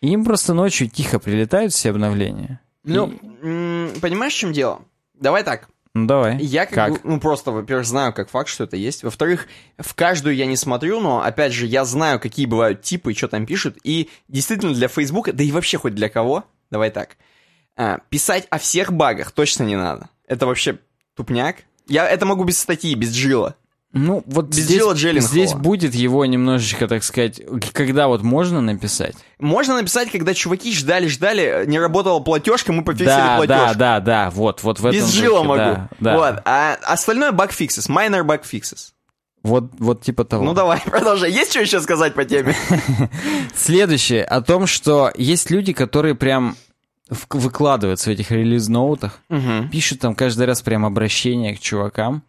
[0.00, 2.60] и им просто ночью тихо прилетают все обновления.
[2.84, 4.82] Ну, И- понимаешь, в чем дело?
[5.14, 5.68] Давай так.
[5.94, 6.36] Ну, давай.
[6.38, 9.02] Я как, бы, ну, просто, во-первых, знаю как факт, что это есть.
[9.02, 9.46] Во-вторых,
[9.78, 13.28] в каждую я не смотрю, но, опять же, я знаю, какие бывают типы и что
[13.28, 13.78] там пишут.
[13.82, 17.16] И действительно для Фейсбука, да и вообще хоть для кого, давай так,
[17.76, 20.10] а, писать о всех багах точно не надо.
[20.28, 20.78] Это вообще
[21.16, 21.56] тупняк.
[21.88, 23.56] Я это могу без статьи, без джила.
[23.92, 27.40] Ну, вот Без здесь, Джилла здесь будет его немножечко, так сказать,
[27.72, 29.14] когда вот можно написать.
[29.38, 33.66] Можно написать, когда чуваки ждали-ждали, не работала платежка, мы пофиксили Да, платежку.
[33.66, 35.58] да, да, да, вот, вот в этом Без жила духе, могу.
[35.60, 36.16] да, да.
[36.18, 36.42] Вот.
[36.44, 38.88] А остальное баг fixes, minor bug fixes.
[39.42, 40.44] Вот, вот типа того.
[40.44, 41.30] Ну давай, продолжай.
[41.30, 42.54] Есть что еще сказать по теме?
[43.54, 46.56] Следующее о том, что есть люди, которые прям
[47.08, 49.68] в- выкладываются в этих релиз-ноутах, Мгм.
[49.70, 52.22] пишут там каждый раз прям обращение к чувакам,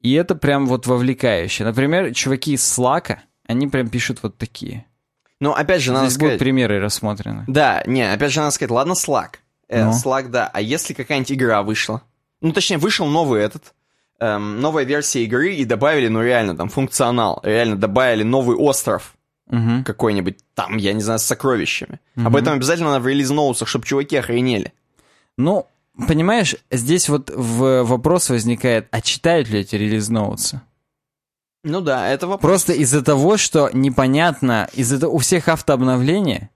[0.00, 1.64] и это прям вот вовлекающе.
[1.64, 4.84] Например, чуваки из Slack, они прям пишут вот такие.
[5.40, 6.32] Но опять же, надо Здесь сказать...
[6.34, 7.44] будут примеры рассмотрены.
[7.46, 9.36] Да, не, опять же, надо сказать, ладно, Slack.
[9.68, 9.92] Э, Ну.
[9.92, 10.50] Slack, да.
[10.52, 12.02] А если какая-нибудь игра вышла?
[12.42, 13.72] Ну, точнее, вышел новый этот,
[14.18, 17.40] эм, новая версия игры и добавили, ну, реально, там, функционал.
[17.42, 19.14] Реально добавили новый остров
[19.50, 19.84] Мгм.
[19.84, 22.00] какой-нибудь, там, я не знаю, с сокровищами.
[22.16, 24.72] Об этом обязательно надо в релиз-ноусах, чтобы чуваки охренели.
[25.36, 25.66] Ну,
[26.08, 30.60] понимаешь, здесь вот в вопрос возникает, а читают ли эти релиз-ноутсы?
[31.62, 32.48] Ну да, это вопрос.
[32.48, 36.50] Просто из-за того, что непонятно, из-за того, у всех автообновления,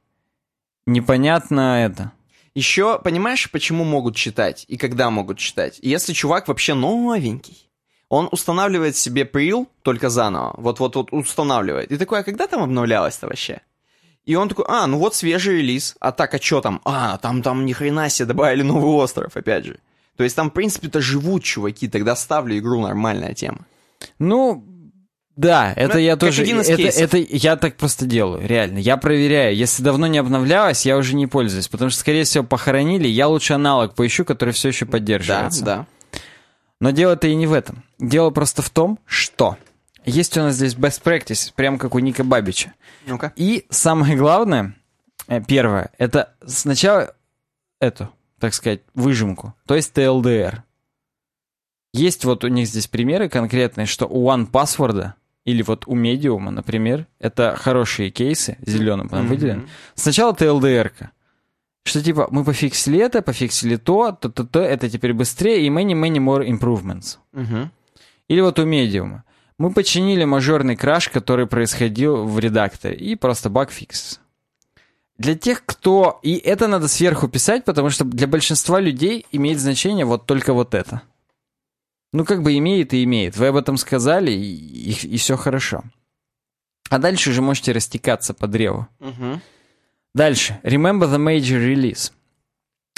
[0.86, 2.12] непонятно это.
[2.54, 5.78] Еще, понимаешь, почему могут читать и когда могут читать?
[5.82, 7.63] Если чувак вообще новенький,
[8.14, 11.90] он устанавливает себе прил только заново, вот-вот-вот устанавливает.
[11.92, 13.60] И такой, а когда там обновлялось-то вообще?
[14.24, 15.96] И он такой, а, ну вот свежий релиз.
[16.00, 16.80] А так, а что там?
[16.84, 19.78] А, там, там ни хрена себе добавили новый остров, опять же.
[20.16, 23.66] То есть там, в принципе-то, живут чуваки, тогда ставлю игру, нормальная тема.
[24.18, 24.64] Ну,
[25.36, 26.42] да, это Ну, я тоже...
[26.42, 27.02] один из это, кейсов.
[27.02, 28.78] это я так просто делаю, реально.
[28.78, 29.56] Я проверяю.
[29.56, 31.66] Если давно не обновлялось, я уже не пользуюсь.
[31.68, 33.08] Потому что, скорее всего, похоронили.
[33.08, 35.64] Я лучше аналог поищу, который все еще Да, поддерживается.
[35.64, 35.86] да.
[36.80, 37.82] Но дело-то и не в этом.
[37.98, 39.56] Дело просто в том, что
[40.04, 42.74] есть у нас здесь best practice, прям как у Ника Бабича.
[43.06, 43.32] Ну-ка.
[43.36, 44.74] И самое главное,
[45.28, 47.14] э, первое, это сначала
[47.80, 50.58] эту, так сказать, выжимку, то есть TLDR.
[51.92, 55.12] Есть вот у них здесь примеры конкретные, что у OnePassword
[55.44, 59.28] или вот у Medium, например, это хорошие кейсы, зеленым там Мгм.
[59.28, 59.68] выделен.
[59.94, 61.12] Сначала TLDR-ка.
[61.84, 65.92] Что типа, мы пофиксили это, пофиксили то, то, то, то, это теперь быстрее, и many,
[65.92, 67.18] many more improvements.
[67.32, 67.70] Мгм.
[68.28, 69.24] Или вот у медиума.
[69.58, 74.20] Мы починили мажорный краш, который происходил в редакторе, и просто баг фикс.
[75.18, 76.18] Для тех, кто...
[76.22, 80.74] И это надо сверху писать, потому что для большинства людей имеет значение вот только вот
[80.74, 81.02] это.
[82.12, 83.36] Ну, как бы имеет и имеет.
[83.36, 85.84] Вы об этом сказали, и, и, все хорошо.
[86.90, 88.88] А дальше уже можете растекаться по древу.
[88.98, 89.40] Мгм.
[90.14, 90.60] Дальше.
[90.62, 92.12] Remember the major release.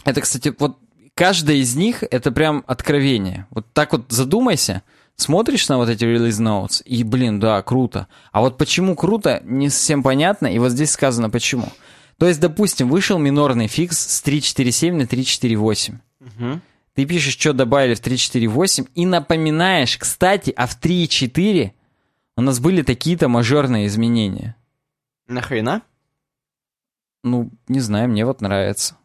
[0.05, 0.79] Это, кстати, вот
[1.14, 3.47] каждая из них это прям откровение.
[3.51, 4.83] Вот так вот задумайся,
[5.17, 8.07] смотришь на вот эти release notes, и, блин, да, круто.
[8.33, 11.73] А вот почему круто, не совсем понятно, и вот здесь сказано почему.
[12.19, 15.95] То есть, допустим, вышел минорный фикс с 3.4.7 на 3.4.8.
[16.21, 16.62] Мгм.
[16.95, 21.73] Ты пишешь, что добавили в 3.4.8, и напоминаешь, кстати, а в 3.4
[22.37, 24.57] у нас были такие-то мажорные изменения.
[25.29, 25.83] Нахрена?
[27.27, 28.97] Ну, не знаю, мне вот нравится.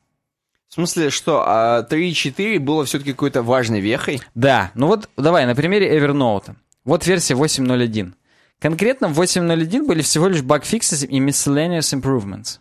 [0.69, 4.22] В смысле, что, а 3.4 было все-таки какой-то важной вехой?
[4.36, 6.55] Да, ну вот давай на примере Evernote.
[6.86, 8.13] Вот версия 8.0.1.
[8.59, 12.59] Конкретно в 8.0.1 были всего лишь баг-фиксы и miscellaneous improvements.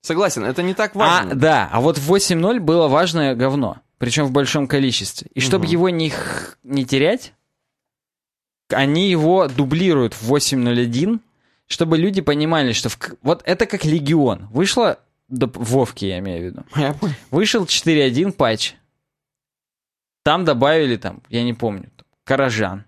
[0.00, 1.34] Согласен, это не так А, важно.
[1.34, 3.78] да, а вот в 8.0 было важное говно.
[3.98, 5.28] Причем в большом количестве.
[5.34, 5.72] И чтобы Мгм.
[5.72, 6.12] его не,
[6.62, 7.32] не терять,
[8.70, 11.20] они его дублируют в 8.0.1,
[11.66, 12.88] чтобы люди понимали, что...
[12.88, 14.46] в вот это как Легион.
[14.50, 14.98] Вышло...
[15.28, 16.64] до- в Вовке, я имею в виду.
[17.30, 18.74] Вышел 4.1 патч.
[20.22, 21.90] Там добавили, там, я не помню,
[22.24, 22.84] Каражан.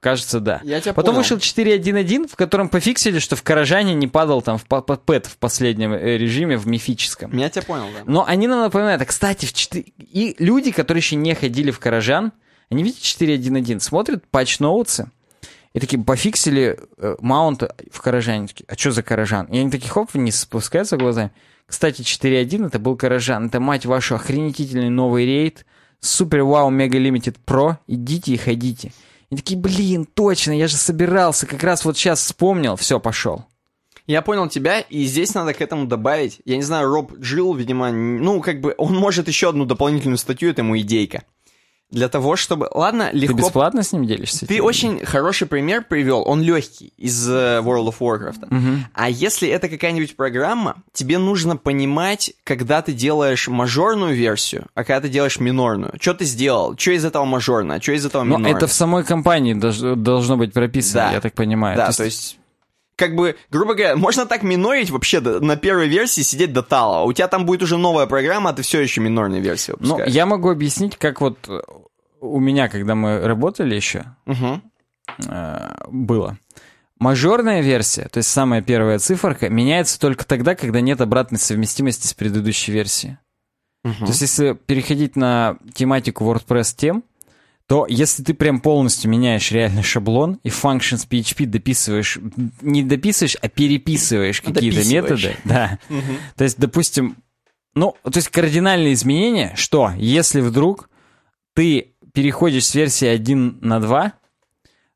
[0.00, 0.60] Кажется, да.
[0.62, 1.22] Я тебя Потом понял.
[1.22, 5.92] вышел 4.1.1, в котором пофиксили, что в Каражане не падал там в пэт в последнем
[5.92, 7.36] э, режиме, в мифическом.
[7.36, 8.04] Я тебя понял, да.
[8.06, 9.84] Но они нам напоминают, а, кстати, в 4...
[9.98, 12.32] и люди, которые еще не ходили в Каражан,
[12.70, 15.10] они видят 4.1.1, смотрят патч-ноутсы,
[15.78, 17.62] и такие пофиксили э, маунт
[17.92, 18.48] в Каражане.
[18.48, 19.46] Такие, а что за Каражан?
[19.46, 21.30] И они такие, хоп, вниз спускаются глазами.
[21.66, 23.46] Кстати, 4.1 это был Каражан.
[23.46, 25.64] Это, мать вашу, охренительный новый рейд.
[26.00, 27.78] Супер Вау Мега Лимитед Про.
[27.86, 28.90] Идите и ходите.
[29.30, 33.44] И такие, блин, точно, я же собирался, как раз вот сейчас вспомнил, все, пошел.
[34.08, 36.40] Я понял тебя, и здесь надо к этому добавить.
[36.44, 40.50] Я не знаю, Роб Джилл, видимо, ну, как бы, он может еще одну дополнительную статью,
[40.50, 41.22] это ему идейка.
[41.90, 42.68] Для того, чтобы...
[42.74, 43.38] Ладно, Ты легко...
[43.38, 44.46] бесплатно с ним делишься?
[44.46, 48.46] Ты очень хороший пример привел, он легкий из э, World of Warcraft.
[48.50, 48.86] Мгм.
[48.92, 55.00] А если это какая-нибудь программа, тебе нужно понимать, когда ты делаешь мажорную версию, а когда
[55.00, 55.94] ты делаешь минорную.
[56.00, 56.76] Что ты сделал?
[56.76, 58.56] Что из этого мажорное, а что из этого Но минорное?
[58.56, 61.12] это в самой компании должно быть прописано, Да.
[61.12, 61.76] я так понимаю.
[61.76, 62.37] Да, то есть...
[62.98, 67.04] Как бы, грубо говоря, можно так минорить вообще до- на первой версии, сидеть до талого.
[67.08, 70.26] У тебя там будет уже новая программа, а ты все еще минорной версии Ну, я
[70.26, 71.60] могу объяснить, как вот э,
[72.20, 74.62] у меня, когда мы работали еще, Мгм.
[75.28, 76.36] э, было.
[76.98, 82.14] Мажорная версия, то есть самая первая циферка, меняется только тогда, когда нет обратной совместимости с
[82.14, 83.18] предыдущей версией.
[83.84, 83.94] Мгм.
[84.00, 87.04] То есть, если переходить на тематику WordPress тем,
[87.68, 92.18] то если ты прям полностью меняешь реальный шаблон и functions PHP дописываешь,
[92.62, 94.90] не дописываешь, а переписываешь какие-то Дописываешь.
[94.90, 95.78] методы, да.
[95.90, 96.16] Мгм.
[96.34, 97.16] То есть, допустим,
[97.74, 100.88] ну, то есть кардинальные изменения, что если вдруг
[101.54, 104.14] ты переходишь с версии 1 на 2,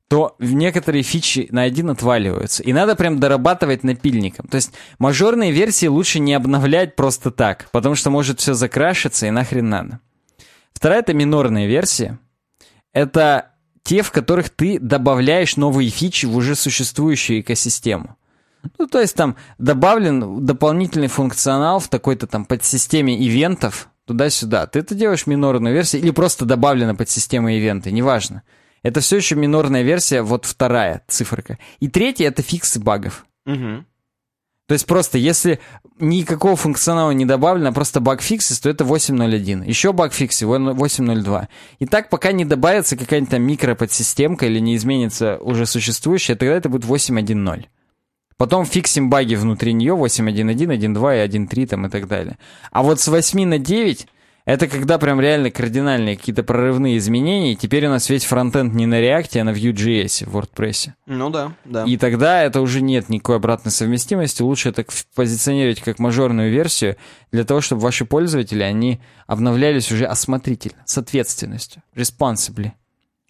[0.09, 2.63] то некоторые фичи на один отваливаются.
[2.63, 4.49] И надо прям дорабатывать напильником.
[4.49, 9.31] То есть мажорные версии лучше не обновлять просто так, потому что может все закрашиться и
[9.31, 10.01] нахрен надо.
[10.73, 12.19] Вторая— это минорные версии.
[12.93, 18.17] Это те, в которых ты добавляешь новые фичи в уже существующую экосистему.
[18.79, 24.67] Ну, то есть там добавлен дополнительный функционал в такой-то там подсистеме ивентов туда-сюда.
[24.67, 28.43] Ты это делаешь минорную версию или просто добавлена подсистема ивенты, неважно.
[28.83, 31.59] Это все еще минорная версия, вот вторая циферка.
[31.81, 33.27] И третья— это фиксы багов.
[33.47, 33.85] Угу.
[34.73, 35.61] То есть просто если
[35.99, 39.69] никакого функционала не добавлено, а просто баг-фиксис, то это 8.0.1.
[39.69, 41.49] Еще баг-фикси 8.0.2.
[41.79, 46.71] И так пока не добавится какая-нибудь там микроподсистемка или не изменится уже существующая, тогда это
[46.71, 47.67] будет 8.1.0.
[48.39, 52.39] Потом фиксим баги внутри нее 8.1.1, 1.2 и 1.3 там и так далее.
[52.71, 54.07] А вот с 8 на 9
[54.45, 58.87] это когда прям реально кардинальные какие-то прорывные изменения, и теперь у нас весь фронтенд не
[58.87, 60.91] на React, а на Vue.js в WordPress.
[61.07, 61.85] Ну да, да.
[61.85, 64.85] И тогда это уже нет никакой обратной совместимости, лучше это
[65.15, 66.97] позиционировать как мажорную версию,
[67.31, 72.73] для того, чтобы ваши пользователи, они обновлялись уже осмотрительно, с ответственностью, responsibly.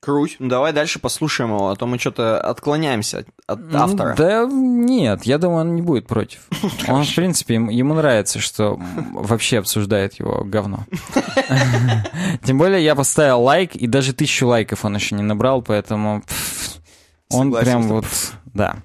[0.02, 0.34] Круть.
[0.40, 4.14] Ну, давай дальше послушаем его, а то мы что-то отклоняемся от, от автора.
[4.16, 6.40] Да нет, я думаю, он не будет против.
[6.88, 8.80] Он, в принципе, ему нравится, что
[9.12, 10.86] вообще обсуждает его говно.
[12.42, 16.24] Тем более я поставил лайк, и даже тысячу лайков он еще не набрал, поэтому
[17.30, 18.06] он прям вот...
[18.46, 18.78] Да.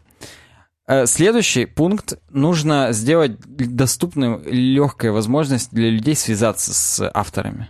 [0.85, 2.19] Э, следующий пункт.
[2.29, 7.69] Нужно сделать доступной легкая возможность для людей связаться с авторами.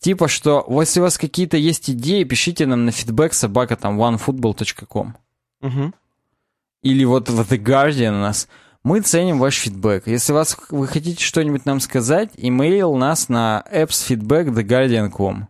[0.00, 5.14] Типа, что если у вас какие-то есть идеи, пишите нам на фидбэк собака там onefootball.com.
[5.62, 5.92] Угу.
[6.82, 8.48] Или вот в The Guardian у нас.
[8.82, 10.06] Мы ценим ваш фидбэк.
[10.06, 15.48] Если вас, вы хотите что-нибудь нам сказать, имейл нас на appsfeedback.theguardian.com.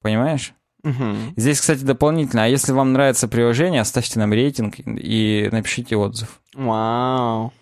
[0.00, 0.54] Понимаешь?
[0.82, 1.34] Угу.
[1.36, 2.44] Здесь, кстати, дополнительно.
[2.44, 6.40] А если вам нравится приложение, оставьте нам рейтинг и напишите отзыв.
[6.54, 7.52] Вау.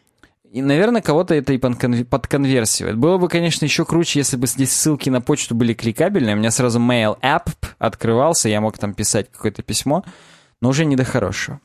[0.52, 2.98] И, наверное, кого-то это и подконверсивает.
[2.98, 6.34] Было бы, конечно, еще круче, если бы здесь ссылки на почту были кликабельные.
[6.34, 10.04] У меня сразу mail app открывался, я мог там писать какое-то письмо,
[10.60, 11.60] но уже не до хорошего.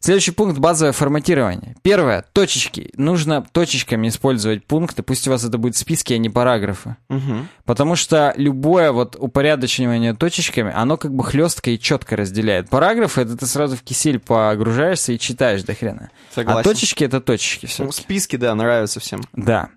[0.00, 1.76] Следующий пункт— базовое форматирование.
[1.82, 2.90] Первое— точечки.
[2.96, 6.96] Нужно точечками использовать пункты, пусть у вас это будет списки, а не параграфы.
[7.08, 7.46] Угу.
[7.64, 12.68] Потому что любое вот упорядочивание точечками, оно как бы хлестко и четко разделяет.
[12.68, 16.10] Параграфы— это ты сразу в кисель погружаешься и читаешь до хрена.
[16.34, 16.60] Согласен.
[16.60, 17.84] А точечки— это точечки все.
[17.84, 19.22] Ну, списки, да, нравятся всем.
[19.32, 19.70] Да.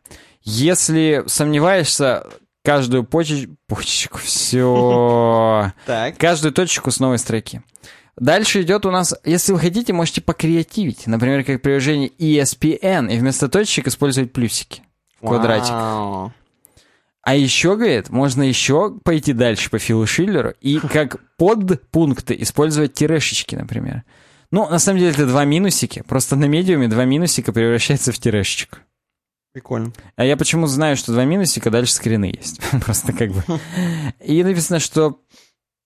[0.43, 2.25] Если сомневаешься,
[2.65, 3.47] каждую почеч...
[3.65, 5.71] почечку, все.
[6.17, 7.61] Каждую точечку с новой строки.
[8.17, 11.05] Дальше идет у нас, если вы хотите, можете покреативить.
[11.05, 14.81] Например, как приложение ESPN, и вместо точек использовать плюсики
[15.21, 15.71] в квадратик.
[15.71, 16.33] Вау.
[17.21, 23.55] А еще, говорит, можно еще пойти дальше по Филу Шиллеру и как подпункты использовать тирешечки,
[23.55, 24.03] например.
[24.49, 26.03] Ну, на самом деле, это два минусики.
[26.07, 28.77] Просто на медиуме два минусика превращаются в тирешечку.
[29.51, 29.91] Прикольно.
[30.15, 32.61] А я почему знаю, что два минусика, дальше скрины есть.
[32.85, 33.43] Просто как бы.
[34.23, 35.19] И написано, что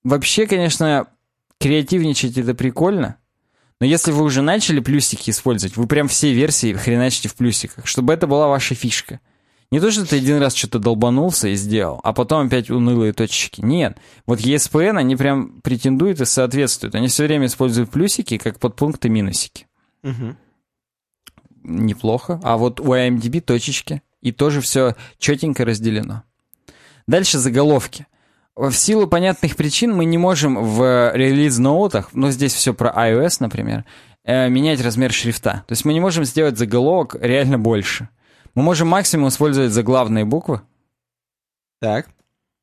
[0.04, 1.08] вообще, конечно,
[1.62, 3.18] креативничать это прикольно,
[3.80, 8.14] но если вы уже начали плюсики использовать, вы прям все версии хреначите в плюсиках, чтобы
[8.14, 9.20] это была ваша фишка.
[9.72, 13.62] Не то, что ты один раз что-то долбанулся и сделал, а потом опять унылые точечки.
[13.62, 13.98] Нет.
[14.26, 16.94] Вот ESPN, они прям претендуют и соответствуют.
[16.94, 19.68] Они все время используют плюсики как подпункты минусики.
[20.04, 20.36] Угу.
[21.64, 22.42] Неплохо.
[22.44, 24.02] А вот у IMDb точечки.
[24.22, 26.24] И тоже все четенько разделено.
[27.08, 28.08] Дальше заголовки.
[28.56, 33.86] В силу понятных причин мы не можем в релиз-ноутах, но здесь все про iOS, например,
[34.26, 35.64] э, менять размер шрифта.
[35.68, 38.10] То есть мы не можем сделать заголовок реально больше.
[38.54, 40.62] Мы можем максимум использовать заглавные буквы.
[41.80, 42.10] Так.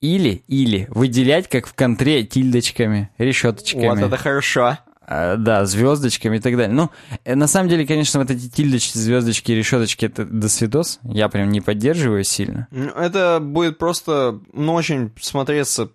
[0.01, 3.89] Или, или выделять, как в контре, тильдочками, решеточками.
[3.89, 4.79] Вот это хорошо.
[5.11, 6.75] А, да, звездочками и так далее.
[6.75, 6.91] Ну,
[7.25, 11.01] э, на самом деле, конечно, вот эти тильдочки, звездочки, решеточки, это досвидос.
[11.03, 12.69] Я прям не поддерживаю сильно.
[12.71, 15.89] Ну, Это будет просто, ну, очень смотреться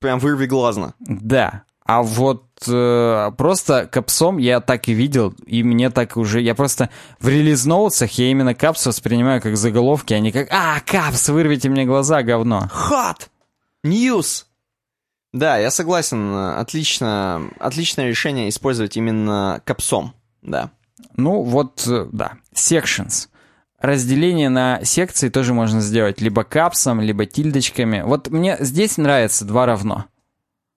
[0.00, 0.92] прям вырви глазно.
[1.00, 1.62] Да.
[1.86, 6.42] А вот э, просто капсом я так и видел, и мне так уже...
[6.42, 6.90] Я просто
[7.20, 11.86] в релиз-ноутсах я именно капс воспринимаю как заголовки, а не как «А, капс, вырвите мне
[11.86, 12.68] глаза, говно».
[12.90, 13.28] Hot!
[13.82, 14.44] News!
[15.32, 16.34] Да, я согласен.
[16.34, 20.14] Отлично, отличное решение использовать именно капсом.
[20.42, 20.70] Да.
[21.16, 22.32] Ну, вот, э, да.
[22.54, 23.28] Sections.
[23.80, 28.02] Разделение на секции тоже можно сделать либо капсом, либо тильдочками.
[28.02, 30.06] Вот мне здесь нравится два равно.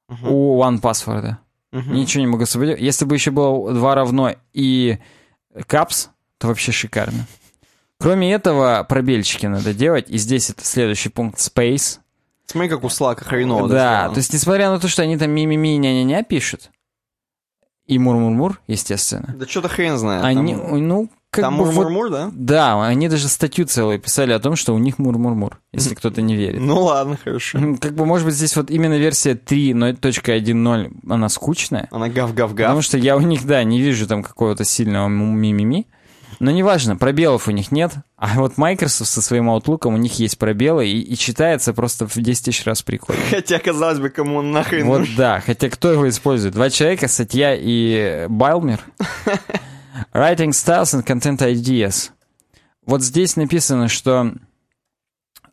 [0.07, 0.31] Мгм.
[0.31, 1.37] У OnePassword.
[1.71, 1.93] Мгм.
[1.93, 2.79] Ничего не могу освободить.
[2.79, 4.99] Если бы еще было два равно и
[5.67, 7.25] капс, то вообще шикарно.
[7.97, 10.09] Кроме этого, пробельчики надо делать.
[10.09, 11.99] И здесь это следующий пункт Space.
[12.51, 13.67] Смотри, как у Слака хреново.
[13.67, 14.13] да, сделано.
[14.13, 16.69] то есть несмотря на то, что они там ми-ми-ми, ня-ня-ня пишут,
[17.87, 19.33] И Мур-Мур-Мур, естественно.
[19.37, 20.23] Да что-то хрен знает.
[20.23, 22.29] Они, там ну, как там бы вот- Мур-Мур-Мур, да?
[22.33, 26.35] Да, они даже статью целую писали о том, что у них Мур-Мур-Мур, если кто-то не
[26.35, 26.59] верит.
[26.61, 27.59] Ну ладно, хорошо.
[27.81, 31.87] Как бы, может быть, здесь вот именно версия 3.1.0, она скучная.
[31.91, 32.67] Она гав-гав-гав.
[32.67, 35.87] Потому что я у них, да, не вижу там какого-то сильного мимими.
[36.41, 37.93] Но неважно, пробелов у них нет.
[38.17, 42.15] А вот Microsoft со своим Outlook, у них есть пробелы, и, и читается просто в
[42.15, 43.21] 10 тысяч раз прикольно.
[43.29, 45.15] Хотя, казалось бы, кому он нахрен Вот нужен.
[45.15, 46.55] да, хотя кто его использует?
[46.55, 48.79] Два человека, Сатья и Байлмер.
[50.15, 52.09] Writing styles and content ideas.
[52.87, 54.33] Вот здесь написано, что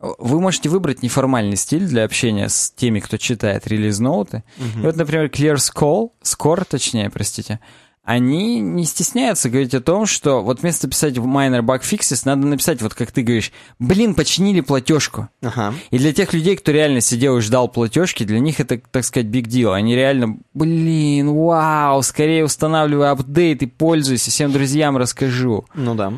[0.01, 4.43] вы можете выбрать неформальный стиль для общения с теми, кто читает релиз-ноуты.
[4.57, 7.61] И вот, например, Clear Score, Score, точнее, простите,
[8.09, 12.47] они не стесняются говорить о том, что вот вместо писать в minor bug fixes, надо
[12.47, 15.29] написать, вот как ты говоришь, блин, починили платежку.
[15.43, 15.75] Ага.
[15.91, 19.27] И для тех людей, кто реально сидел и ждал платежки, для них это, так сказать,
[19.27, 19.75] big deal.
[19.75, 25.67] Они реально, блин, вау, скорее устанавливай апдейт и пользуйся, всем друзьям расскажу.
[25.75, 26.11] Ну да.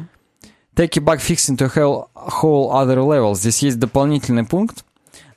[0.76, 3.34] Take a bug fixing to whole, whole other level.
[3.34, 4.84] Здесь есть дополнительный пункт.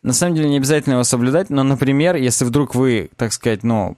[0.03, 3.97] На самом деле не обязательно его соблюдать, но, например, если вдруг вы, так сказать, ну,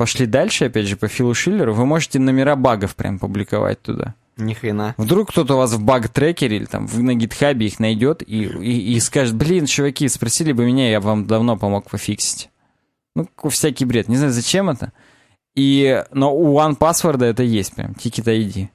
[0.00, 4.14] пошли дальше, опять же, по Филу Шиллеру, вы можете номера багов прям публиковать туда.
[4.38, 4.94] Ни хрена.
[4.96, 9.00] Вдруг кто-то у вас в баг-трекере или там на гитхабе их найдет и, и, и
[9.00, 12.48] скажет, блин, чуваки, спросили бы меня, я вам давно помог пофиксить.
[13.14, 14.08] Ну, всякий бред.
[14.08, 14.94] Не знаю, зачем это.
[15.54, 18.68] И, но у OnePassword это есть прям, Ticket ID.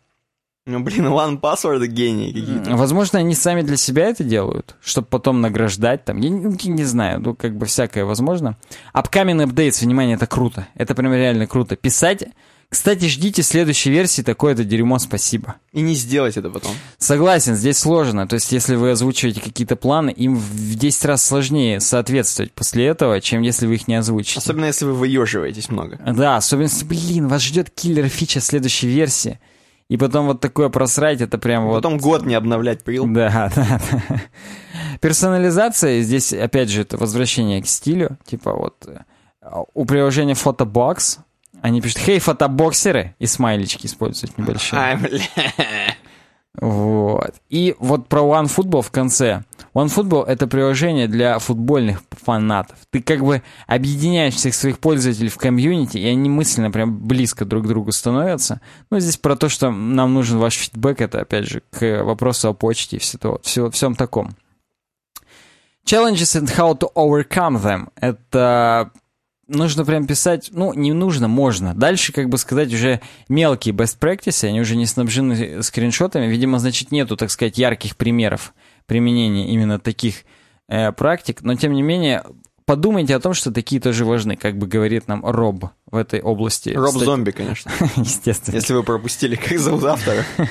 [0.67, 2.75] Ну, блин, One Password гении какие-то.
[2.75, 6.17] Возможно, они сами для себя это делают, чтобы потом награждать там.
[6.17, 8.57] Я не, не знаю, ну, как бы всякое возможно.
[8.91, 10.67] Upcoming updates, внимание, это круто.
[10.73, 11.75] Это прям реально круто.
[11.75, 12.25] Писать...
[12.67, 15.55] Кстати, ждите следующей версии такое-то дерьмо, спасибо.
[15.71, 16.71] И не сделать это потом.
[16.97, 18.27] Согласен, здесь сложно.
[18.27, 23.21] То есть, если вы озвучиваете какие-то планы, им в 10 раз сложнее соответствовать после этого,
[23.21, 24.39] чем если вы их не озвучите.
[24.39, 25.99] Особенно, если вы выеживаетесь много.
[26.05, 29.39] Да, особенно блин, вас ждет киллер фича следующей версии.
[29.87, 31.75] И потом вот такое просрать, это прям вот...
[31.75, 33.05] Потом год не обновлять прил.
[33.07, 34.21] Да, да, да.
[34.99, 38.17] Персонализация, здесь, опять же, это возвращение к стилю.
[38.25, 39.01] Типа вот э,
[39.73, 41.19] у приложения Photobox
[41.61, 44.79] они пишут «Хей, фотобоксеры!» и смайлички используют небольшие.
[44.79, 45.21] Ай, бля.
[46.61, 47.33] Вот.
[47.49, 49.43] И вот про OneFootball в конце.
[49.75, 52.77] OneFootball— это приложение для футбольных фанатов.
[52.91, 57.65] Ты как бы объединяешь всех своих пользователей в комьюнити, и они мысленно прям близко друг
[57.65, 58.61] к другу становятся.
[58.89, 62.53] Ну, здесь про то, что нам нужен ваш фидбэк, это, опять же, к вопросу о
[62.53, 64.35] почте и все, то, все, всем таком.
[65.85, 67.89] Challenges and how to overcome them.
[67.99, 68.91] Это
[69.47, 71.73] нужно прям писать, ну, не нужно, можно.
[71.73, 76.27] Дальше, как бы сказать, уже мелкие best practices, они уже не снабжены скриншотами.
[76.27, 78.53] Видимо, значит, нету, так сказать, ярких примеров
[78.85, 80.23] применения именно таких
[80.67, 81.41] э, практик.
[81.41, 82.23] Но, тем не менее,
[82.65, 86.69] подумайте о том, что такие тоже важны, как бы говорит нам Роб в этой области.
[86.69, 87.71] Роб Кстати, Зомби, конечно.
[87.95, 88.55] Естественно.
[88.55, 90.25] Если вы пропустили, как зовут автора.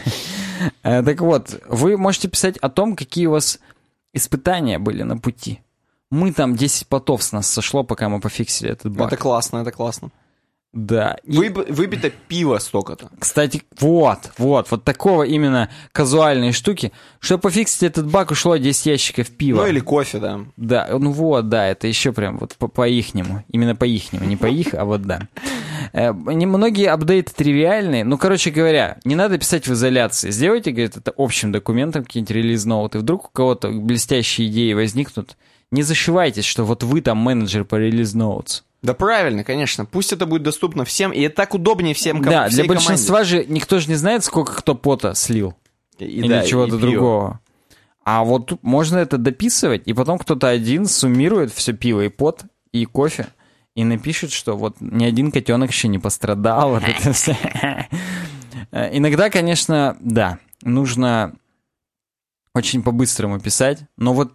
[0.82, 3.58] Э, Так вот, вы можете писать о том, какие у вас
[4.12, 5.60] испытания были на пути.
[6.10, 9.08] Мы там 10 потов с нас сошло, пока мы пофиксили этот баг.
[9.08, 10.10] Это классно, это классно.
[10.74, 11.16] Да.
[11.22, 13.08] И, Вып- Выпито пиво столько-то.
[13.18, 16.92] кстати, вот, вот, вот такого именно казуальной штуки.
[17.20, 19.62] Чтобы пофиксить этот баг, ушло 10 ящиков пива.
[19.62, 20.40] Ну или кофе, да.
[20.56, 23.44] Да, ну вот, да, это еще прям вот по- по-ихнему.
[23.50, 25.20] Именно по-ихнему, не по их, а вот да.
[25.92, 28.02] Э, Многие апдейты тривиальные.
[28.04, 30.30] Ну, короче говоря, не надо писать в изоляции.
[30.30, 32.98] Сделайте, говорит, это общим документом, какие-нибудь релиз-ноуты.
[32.98, 35.36] Вдруг у кого-то блестящие идеи возникнут.
[35.70, 38.62] Не зашивайтесь, что вот вы там менеджер по релиз-ноутс.
[38.84, 39.84] Да правильно, конечно.
[39.86, 43.44] Пусть это будет доступно всем, и это так удобнее всем ком- Да, для большинства же
[43.46, 45.54] никто же не знает, сколько кто пота слил.
[45.98, 46.14] команде.
[46.14, 47.40] И- или да, чего-то другого.
[48.04, 52.42] А вот тут можно это дописывать, и потом кто-то один суммирует все пиво и пот,
[52.72, 53.28] и кофе,
[53.74, 56.78] и напишет, что вот ни один котенок еще не пострадал.
[58.70, 61.34] Э, Иногда, конечно, да, нужно
[62.54, 64.32] очень по-быстрому писать, но вот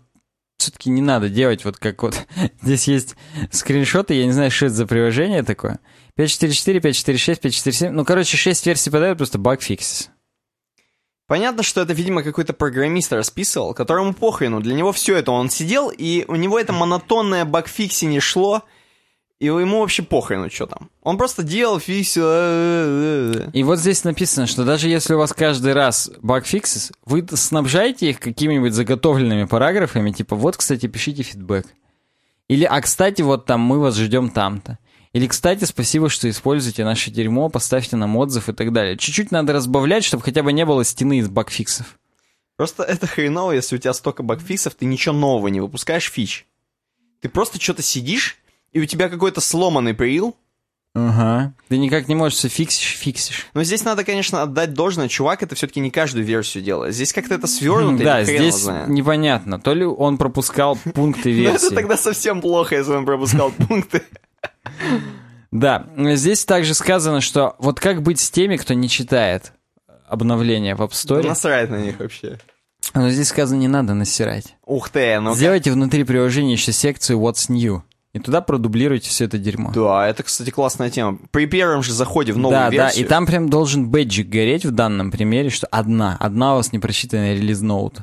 [0.59, 2.25] все-таки не надо делать вот как вот
[2.61, 3.15] здесь есть
[3.51, 5.79] скриншоты, я не знаю, что это за приложение такое.
[6.15, 10.09] 544, 546, 547, ну, короче, 6 версий подают, просто баг фиксис.
[11.27, 14.61] Понятно, что это, видимо, какой-то программист расписывал, которому похрену.
[14.61, 15.31] Для него все это.
[15.31, 18.63] Он сидел, и у него это монотонное багфикси не шло,
[19.39, 20.89] и ему вообще похрену, что там.
[21.01, 22.25] Он просто делал, фиксил.
[22.25, 23.51] э-э-э-э.
[23.53, 28.19] И вот здесь написано, что даже если у вас каждый раз баг-фиксис, вы снабжаете их
[28.19, 31.65] какими-нибудь заготовленными параграфами, типа вот, кстати, пишите фидбэк.
[32.49, 34.77] Или, а, кстати, вот там мы вас ждем там-то.
[35.13, 38.97] Или, кстати, спасибо, что используете наше дерьмо, поставьте нам отзыв и так далее.
[38.97, 41.97] Чуть-чуть надо разбавлять, чтобы хотя бы не было стены из багфиксов.
[42.57, 46.45] Просто это хреново, если у тебя столько багфиксов, ты ничего нового не выпускаешь фич.
[47.21, 48.38] Ты просто что-то сидишь,
[48.73, 50.35] и у тебя какой-то сломанный прил,
[50.95, 51.53] Ага.
[51.69, 53.45] Ты никак не можешь все фиксишь, фиксишь.
[53.53, 55.07] Но здесь надо, конечно, отдать должное.
[55.07, 56.95] Чувак это все-таки не каждую версию делает.
[56.95, 58.89] Здесь как-то это свернуто, Да, здесь знает.
[58.89, 59.59] непонятно.
[59.59, 61.75] То ли он пропускал пункты Ну, это версии.
[61.75, 64.01] тогда совсем плохо, если он пропускал пункты.
[65.51, 69.53] Да, здесь также сказано, что вот как быть с теми, кто не читает
[70.07, 71.25] обновления в App Store.
[71.25, 72.39] Насрать на них вообще.
[72.95, 74.55] Но здесь сказано, не надо насирать.
[74.65, 77.83] Ух ты, ну Сделайте внутри приложения еще секцию What's New.
[78.13, 79.71] И туда продублируйте все это дерьмо.
[79.73, 81.19] Да, это, кстати, классная тема.
[81.31, 83.05] При первом же заходе в новую да, да, версию...
[83.05, 87.35] и там прям должен бэджик гореть в данном примере, что одна, одна у вас непрочитанная
[87.35, 87.99] релиз ноут.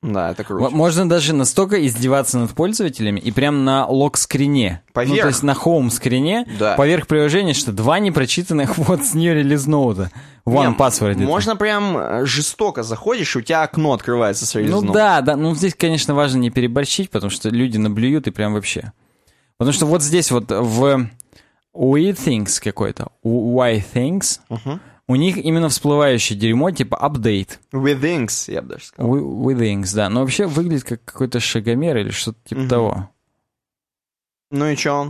[0.00, 0.70] Да, это круто.
[0.70, 5.22] Можно даже настолько издеваться над пользователями и прям на лог-скрине, ну, Поверх.
[5.22, 6.76] то есть на хоум-скрине, Да.
[6.76, 10.12] поверх приложения, что два непрочитанных What's New релиз ноута.
[10.46, 11.10] One Не, password.
[11.14, 11.20] это.
[11.22, 14.92] Можно прям э, жестоко заходишь, и у тебя окно открывается с Ну релизном.
[14.92, 18.92] да, да, ну здесь, конечно, важно не переборщить, потому что люди наблюют и прям вообще.
[19.58, 21.08] Потому что вот здесь вот в
[21.74, 24.40] We Things какой-то, Why Things,
[25.06, 27.60] у них именно всплывающее дерьмо, типа апдейт.
[27.72, 29.14] Withings, я бы даже сказал.
[29.16, 30.08] We, we Things, да.
[30.10, 32.68] Но вообще выглядит как какой-то шагомер или что-то типа Мгм.
[32.68, 33.10] того.
[34.50, 35.08] Ну и чё он?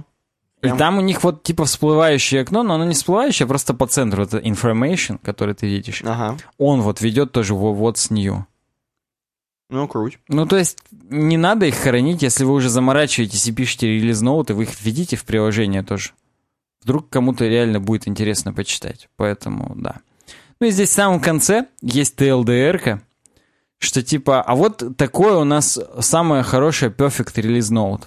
[0.61, 3.74] И Прям- там у них вот типа всплывающее окно, но оно не всплывающее, а просто
[3.74, 4.22] по центру.
[4.24, 6.03] Это information, который ты видишь.
[6.05, 6.36] Ага.
[6.59, 8.44] Он вот ведет тоже в What's New.
[9.70, 10.18] Ну, круть.
[10.28, 14.54] Ну, то есть, не надо их хоронить, если вы уже заморачиваетесь и пишете релиз ноуты,
[14.54, 16.10] вы их введите в приложение тоже.
[16.82, 19.08] Вдруг кому-то реально будет интересно почитать.
[19.16, 19.96] Поэтому, да.
[20.60, 23.02] Ну и здесь в самом конце есть TLDR-ка,
[23.78, 28.04] что типа, а вот такое у нас самое хорошее Perfect Release Note.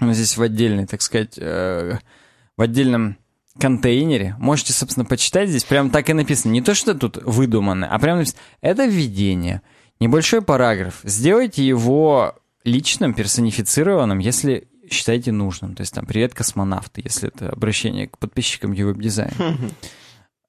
[0.00, 1.98] Ну, здесь в отдельной, так сказать, э,
[2.56, 3.16] в отдельном
[3.58, 4.34] контейнере.
[4.38, 5.48] Можете, собственно, почитать.
[5.48, 6.52] Здесь прям так и написано.
[6.52, 8.40] Не то, что тут выдумано, а прям написано.
[8.60, 9.62] Это введение.
[10.00, 11.00] Небольшой параграф.
[11.04, 12.34] Сделайте его
[12.64, 15.74] личным, персонифицированным, если считаете нужным.
[15.74, 19.32] То есть там «Привет, космонавты», если это обращение к подписчикам Ювеб-дизайна.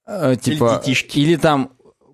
[0.05, 1.69] Э, Типа, или там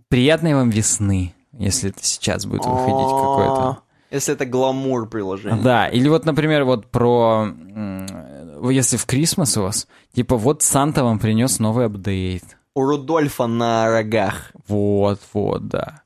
[0.09, 3.79] «Приятной вам весны», если это сейчас будет выходить какое-то.
[4.11, 5.59] Если это гламур приложение.
[5.63, 7.45] Да, или вот, например, вот про...
[7.47, 12.43] м, Если в Крисмас у вас, типа вот Санта вам принес новый апдейт.
[12.75, 14.51] У Рудольфа на рогах.
[14.67, 16.01] Вот, вот, да.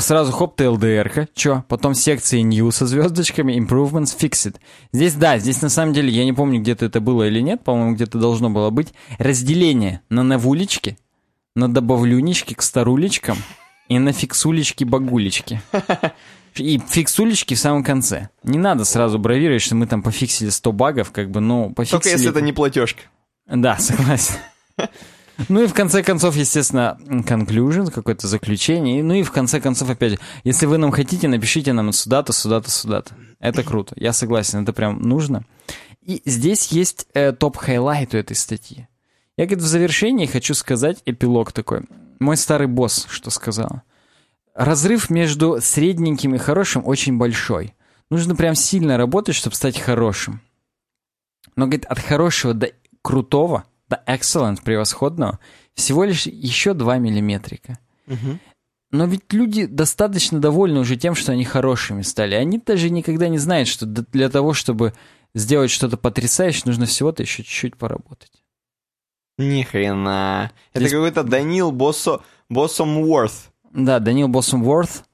[0.00, 1.64] Сразу хоп, ТЛДР-ка, чё?
[1.68, 4.56] Потом секции New со звездочками, Improvements, Fixed.
[4.92, 7.94] Здесь, да, здесь на самом деле, я не помню, где-то это было или нет, по-моему,
[7.94, 8.94] где-то должно было быть.
[9.18, 10.98] Разделение на навулечки,
[11.54, 13.36] на добавлюнички к старулечкам
[13.88, 15.60] и на фиксулечки-багулечки.
[16.56, 18.30] И фиксулечки в самом конце.
[18.42, 22.00] Не надо сразу бравировать, что мы там пофиксили 100 багов, как бы, ну, пофиксили...
[22.00, 23.02] Только если это не платежка.
[23.46, 24.34] Да, согласен.
[25.48, 29.02] Ну и в конце концов, естественно, conclusion, какое-то заключение.
[29.02, 32.70] Ну и в конце концов, опять же, если вы нам хотите, напишите нам сюда-то, сюда-то,
[32.70, 33.14] сюда-то.
[33.38, 33.94] Это круто.
[33.96, 35.44] Я согласен, это прям нужно.
[36.02, 38.88] И здесь есть э, top highlight у этой статьи.
[39.36, 41.82] Я, говорит, в завершении хочу сказать эпилог такой.
[42.18, 43.82] Мой старый босс что сказал.
[44.54, 47.74] Разрыв между средненьким и хорошим очень большой.
[48.10, 50.42] Нужно прям сильно работать, чтобы стать хорошим.
[51.56, 52.72] Но, говорит, от хорошего до
[53.02, 55.38] крутого, до excellent, превосходного,
[55.74, 57.78] всего лишь еще 2 миллиметрика.
[58.92, 62.34] Но ведь люди достаточно довольны уже тем, что они хорошими стали.
[62.34, 64.94] Они даже никогда не знают, что для того, чтобы
[65.32, 68.32] сделать что-то потрясающее, нужно всего-то еще чуть-чуть поработать.
[69.38, 70.50] Ни хрена.
[70.72, 72.20] Это Здесь- какой-то Данил Боссо...
[72.50, 73.50] Боссомворth.
[73.72, 75.04] Да, Данил Боссумворth,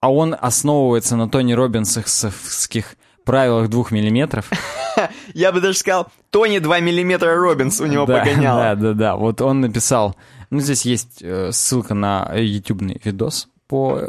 [0.00, 2.96] а он основывается на Тони Робинсовских
[3.28, 4.50] правилах двух миллиметров.
[5.34, 8.56] Я бы даже сказал, Тони 2 миллиметра Робинс у него да, погонял.
[8.56, 9.16] Да, да, да.
[9.16, 10.16] Вот он написал.
[10.50, 14.00] Ну, здесь есть э, ссылка на ютубный видос по...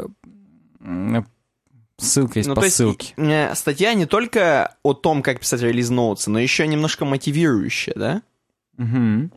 [0.80, 1.22] э,
[1.98, 3.12] Ссылка есть Ну, по то есть, ссылке.
[3.18, 8.22] э, статья не только о том, как писать релиз ноутсы, но еще немножко мотивирующая, да?
[8.78, 9.30] Мгм.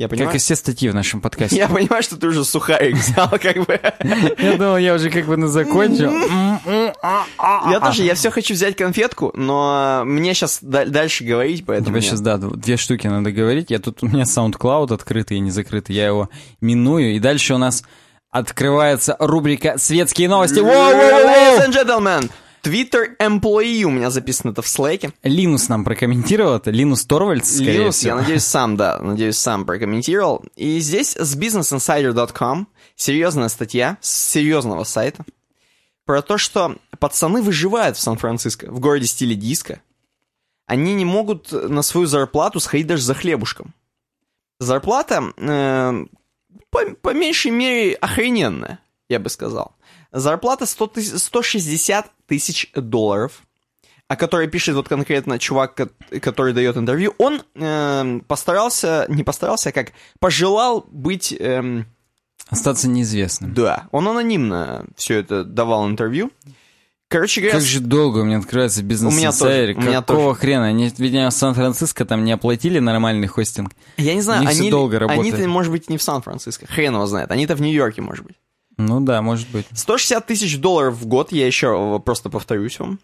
[0.00, 1.56] Я понимаю, Как и все статьи в нашем подкасте.
[1.56, 3.78] я понимаю, что ты уже сухарик взял, как бы.
[4.38, 6.10] Я думал, я уже как бы на закончил.
[6.64, 11.90] Я тоже, я все хочу взять конфетку, но мне сейчас дальше говорить, поэтому...
[11.90, 13.70] Тебе сейчас, да, две штуки надо говорить.
[13.70, 15.94] Я тут, у меня SoundCloud открытый и не закрытый.
[15.94, 16.30] Я его
[16.62, 17.14] миную.
[17.14, 17.84] И дальше у нас
[18.30, 20.60] открывается рубрика «Светские новости».
[20.60, 22.30] Ladies and gentlemen,
[22.62, 25.12] Twitter employee у меня записано это в слэке.
[25.22, 26.70] Линус нам прокомментировал это.
[26.70, 28.10] Линус Торвальдс, скорее Линус, всего.
[28.10, 30.44] я надеюсь, сам, да, надеюсь, сам прокомментировал.
[30.56, 35.24] И здесь с businessinsider.com серьезная статья с серьезного сайта
[36.04, 39.80] про то, что пацаны выживают в Сан-Франциско, в городе стиле диска.
[40.66, 43.74] Они не могут на свою зарплату сходить даже за хлебушком.
[44.58, 46.04] Зарплата, э,
[46.70, 49.74] по, по меньшей мере, охрененная, я бы сказал.
[50.12, 53.42] Зарплата 100 тысяч- 160 тысяч долларов.
[54.08, 59.68] о которой пишет вот конкретно чувак, ко- который дает интервью, он эм, постарался, не постарался,
[59.68, 61.86] а как пожелал быть, эм,
[62.48, 63.54] Остаться неизвестным.
[63.54, 66.32] да, он анонимно все это давал интервью.
[67.06, 70.34] Короче говоря, Как же долго у меня открывается бизнес У меня тоже, у меня Какого
[70.34, 70.66] хрена?
[70.66, 73.70] Они, видимо, в Сан-Франциско там не оплатили нормальный хостинг.
[73.96, 77.30] я не знаю, всё они, долго они-то, может быть, не в Сан-Франциско, хрен его знает,
[77.30, 78.34] они-то в Нью-Йорке, может быть.
[78.86, 79.66] Ну да, может быть.
[79.72, 82.98] 160 тысяч долларов в год, я еще просто повторюсь вам.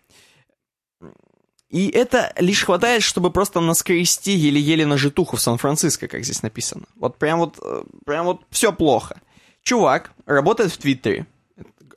[1.68, 6.84] И это лишь хватает, чтобы просто наскрести еле-еле на житуху в Сан-Франциско, как здесь написано.
[6.94, 9.20] Вот прям вот, э, прям вот все плохо.
[9.62, 11.26] Чувак работает в Твиттере,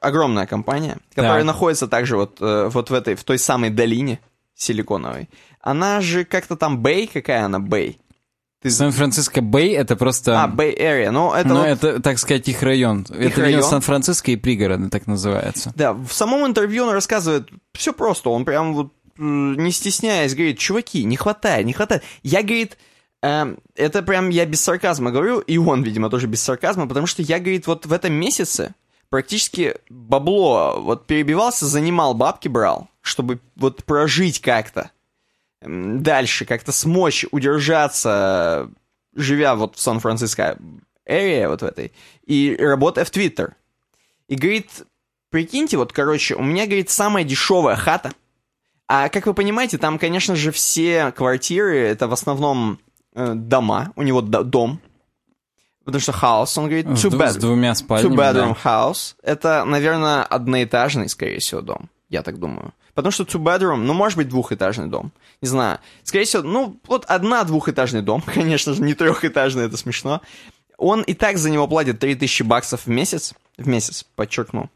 [0.02, 1.46] огромная компания, которая Так.
[1.46, 4.20] находится также вот, э, вот в этой, в той самой долине
[4.56, 5.30] силиконовой.
[5.62, 8.00] Она же как-то там Бэй, какая она Бэй?
[8.62, 10.44] Ты- Сан-Франциско Бэй это просто...
[10.44, 13.06] А, Бэй Area, ну это ну, вот- это, так сказать, их район.
[13.10, 13.64] это район.
[13.64, 15.72] Сан-Франциско и пригороды, так называется.
[15.76, 21.04] Да, в самом интервью он рассказывает все просто, он прям вот не стесняясь говорит, чуваки,
[21.04, 22.04] не хватает, не хватает.
[22.24, 22.78] Я, говорит,
[23.22, 27.22] эм, это прям я без сарказма говорю, и он, видимо, тоже без сарказма, потому что
[27.22, 28.76] я, говорит, вот в этом месяце
[29.10, 34.92] практически бабло вот перебивался, занимал бабки брал, чтобы вот прожить как-то
[35.62, 38.70] дальше, как-то смочь удержаться,
[39.16, 40.58] живя вот в Сан-Франциско
[41.08, 41.92] area вот в этой,
[42.26, 43.56] и работая в Твиттер.
[44.28, 44.70] И говорит,
[45.30, 48.12] прикиньте, вот, короче, у меня, говорит, самая дешевая хата.
[48.88, 52.80] А как вы понимаете, там, конечно же, все квартиры, это в основном
[53.14, 54.80] э, дома, у него д- дом.
[55.84, 58.16] Потому что house, он говорит, two ду- с двумя two спальнями.
[58.16, 58.70] bedroom да.
[58.70, 59.16] house.
[59.24, 61.90] Это, наверное, одноэтажный, скорее всего, дом.
[62.10, 62.74] Я так думаю.
[63.02, 65.12] Потому что two bedroom, ну, может быть, двухэтажный дом.
[65.42, 65.80] Не знаю.
[66.04, 70.22] Скорее всего, ну, вот одна двухэтажный дом, конечно же, не трехэтажный, это смешно.
[70.78, 73.34] Он и так за него платит 3000 баксов в месяц.
[73.58, 74.70] В месяц, подчеркну.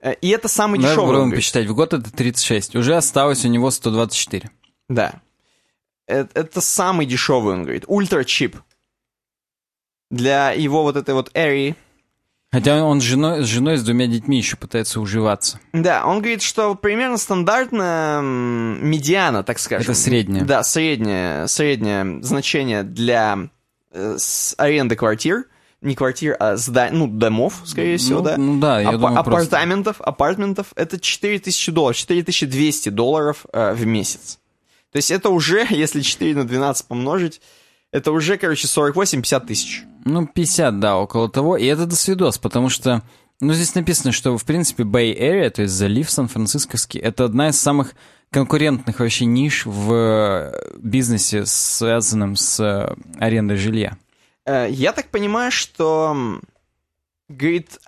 [0.00, 1.08] Э, И это самый Давай дешевый.
[1.08, 1.66] попробуем посчитать.
[1.66, 2.76] В год это 36.
[2.76, 4.50] Уже осталось у него 124.
[4.88, 5.20] Да.
[6.06, 7.84] Это, это самый дешевый, он говорит.
[7.86, 8.56] Ультра чип.
[10.10, 11.74] Для его вот этой вот Airy.
[12.50, 15.60] Хотя он с женой, с женой с двумя детьми еще пытается уживаться.
[15.74, 19.90] Да, он говорит, что примерно стандартная медиана, так скажем.
[19.90, 20.44] Это среднее.
[20.44, 23.50] Да, среднее, среднее значение для
[23.92, 24.16] э,
[24.56, 25.44] аренды квартир.
[25.82, 26.88] Не квартир, а зда...
[26.90, 28.36] ну, домов, скорее всего, ну, да.
[28.36, 29.30] ну да, я Апа- думаю, просто...
[29.30, 34.40] апартаментов, апартментов, это 4000 долларов, 4200 долларов э, в месяц.
[34.90, 37.40] То есть это уже, если 4 на 12 помножить,
[37.92, 39.84] это уже, короче, 48-50 тысяч.
[40.04, 41.56] Ну, 50, да, около того.
[41.56, 43.02] И это досвидос, потому что,
[43.40, 47.60] ну, здесь написано, что, в принципе, Bay Area, то есть залив Сан-Францисковский, это одна из
[47.60, 47.94] самых
[48.30, 53.96] конкурентных вообще ниш в э, бизнесе, связанном с э, арендой жилья.
[54.44, 56.40] Э, Я так понимаю, что...
[57.28, 57.78] Говорит...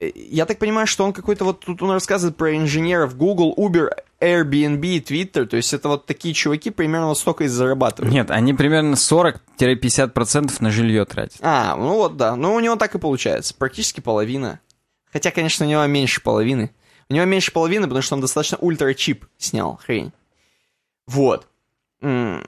[0.00, 1.60] я так понимаю, что он какой-то вот...
[1.60, 3.90] Тут он рассказывает про инженеров Google, Uber,
[4.20, 5.44] Airbnb, Twitter.
[5.46, 8.12] То есть это вот такие чуваки примерно вот столько и зарабатывают.
[8.12, 11.38] Нет, они примерно 40-50% на жилье тратят.
[11.40, 12.36] А, ну вот да.
[12.36, 13.54] Ну у него так и получается.
[13.54, 14.60] Практически половина.
[15.12, 16.70] Хотя, конечно, у него меньше половины.
[17.08, 20.12] У него меньше половины, потому что он достаточно ультра-чип снял, хрень.
[21.06, 21.48] Вот.
[22.02, 22.44] М,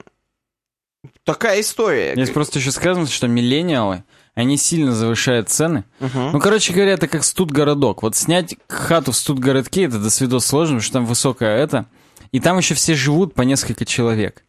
[1.24, 2.12] Такая история.
[2.14, 4.05] Здесь просто еще сказано, что миллениалы,
[4.35, 5.85] они сильно завышают цены.
[6.01, 6.33] Мгм.
[6.33, 8.03] Ну, короче говоря, это как студгородок.
[8.03, 11.87] Вот снять хату в студгородке, это до свидос сложно, потому что там высокое это.
[12.33, 14.45] И там еще все живут по несколько человек.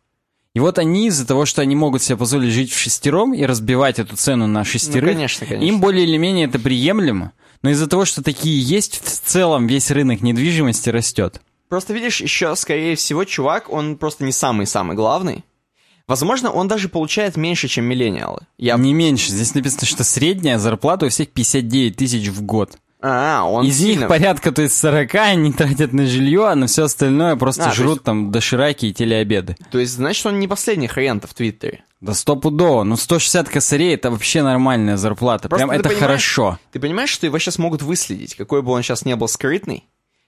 [0.53, 3.99] И вот они из-за того, что они могут себе позволить жить в шестером и разбивать
[3.99, 5.65] эту цену на Ну, шестерых, конечно, конечно.
[5.65, 7.31] им более или менее это приемлемо.
[7.63, 11.41] Но из-за того, что такие есть, в целом весь рынок недвижимости растет.
[11.69, 15.45] Просто видишь, еще, скорее всего, чувак, он просто не самый-самый главный.
[16.07, 18.41] Возможно, он даже получает меньше, чем миллениалы.
[18.57, 18.75] Я...
[18.77, 19.31] Не меньше.
[19.31, 22.77] Здесь написано, что средняя зарплата у всех 59 тысяч в год.
[23.03, 26.67] А, он Из сильно- них порядка, то есть 40 они тратят на жилье, а на
[26.67, 29.57] все остальное просто А, жрут есть- там дошираки и телеобеды.
[29.71, 31.83] То есть, значит, он не последний хрен в Твиттере.
[31.99, 32.83] Да стопудово.
[32.83, 35.49] Ну 160 косарей это вообще нормальная зарплата.
[35.49, 36.59] Просто Прям это хорошо.
[36.71, 39.83] Ты понимаешь, что его сейчас могут выследить, какой бы он сейчас не был скрытный?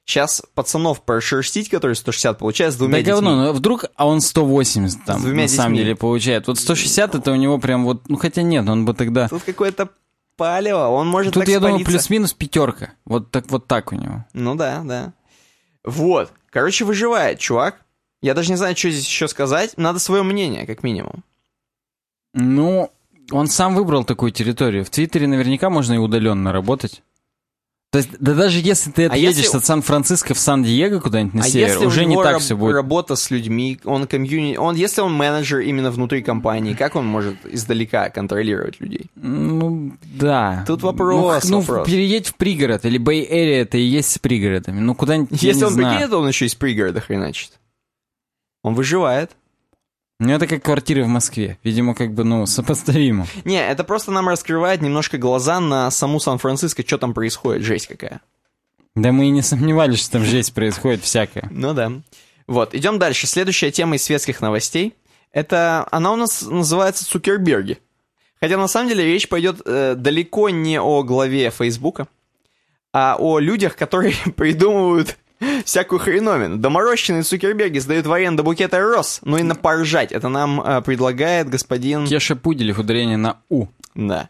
[0.05, 3.13] Сейчас пацанов прошерстить, которые 160 получают с двумя Да детьми.
[3.13, 5.83] говно, ну вдруг, а он 180 там С двумя на самом детьми.
[5.85, 6.47] деле получает.
[6.47, 9.29] Вот 160 это у него прям вот, ну хотя нет, он бы тогда...
[9.29, 9.89] Тут какое-то
[10.35, 11.91] палево, он может Тут, я думаю, спалиться.
[11.91, 12.91] плюс-минус пятерка.
[13.05, 14.25] Вот так вот так у него.
[14.33, 15.13] Ну да, да.
[15.85, 16.31] Вот.
[16.49, 17.77] Короче, выживает, чувак.
[18.21, 19.73] Я даже не знаю, что здесь еще сказать.
[19.77, 21.23] Надо свое мнение, как минимум.
[22.33, 22.91] Ну,
[23.31, 24.83] он сам выбрал такую территорию.
[24.85, 27.03] В Твиттере наверняка можно и удаленно работать.
[27.93, 31.41] То есть, да даже если ты А отъедешь если- от Сан-Франциско в Сан-Диего куда-нибудь на
[31.41, 32.73] а север, если уже не так раб- все будет.
[32.73, 37.35] работа с людьми, он комьюнити, он, если он менеджер именно внутри компании, как он может
[37.45, 39.11] издалека контролировать людей?
[39.15, 40.63] Ну, да.
[40.65, 41.87] Тут вопрос, Ну, ну, вопрос.
[41.87, 44.79] переедь в пригород, или Бэй-Эрия это и есть с пригородами.
[44.79, 45.89] Ну, куда-нибудь, Если он знаю.
[45.99, 47.51] прикинет, он еще из пригорода хреначит.
[48.63, 49.29] Он выживает.
[50.19, 51.57] Ну, это как квартиры в Москве.
[51.63, 53.27] Видимо, как бы, ну, сопоставимо.
[53.43, 58.21] Не, это просто нам раскрывает немножко глаза на саму Сан-Франциско, что там происходит, жесть какая.
[58.95, 61.47] Да мы и не сомневались, что там жесть происходит всякое.
[61.51, 61.91] Ну да.
[62.45, 63.25] Вот, идем дальше.
[63.25, 64.95] Следующая тема из светских новостей.
[65.31, 67.79] Это, она у нас называется Цукерберги.
[68.39, 72.07] Хотя на самом деле речь пойдет э, далеко не о главе Фейсбука,
[72.91, 75.17] а о людях, которые придумывают
[75.65, 76.57] всякую хреновину.
[76.57, 80.11] Доморощенные Цукерберги сдают в аренду букеты роз, ну и на поржать.
[80.11, 82.07] Это нам э, предлагает господин...
[82.07, 83.67] Кеша Пуделев, ударение на «у».
[83.95, 84.29] Да.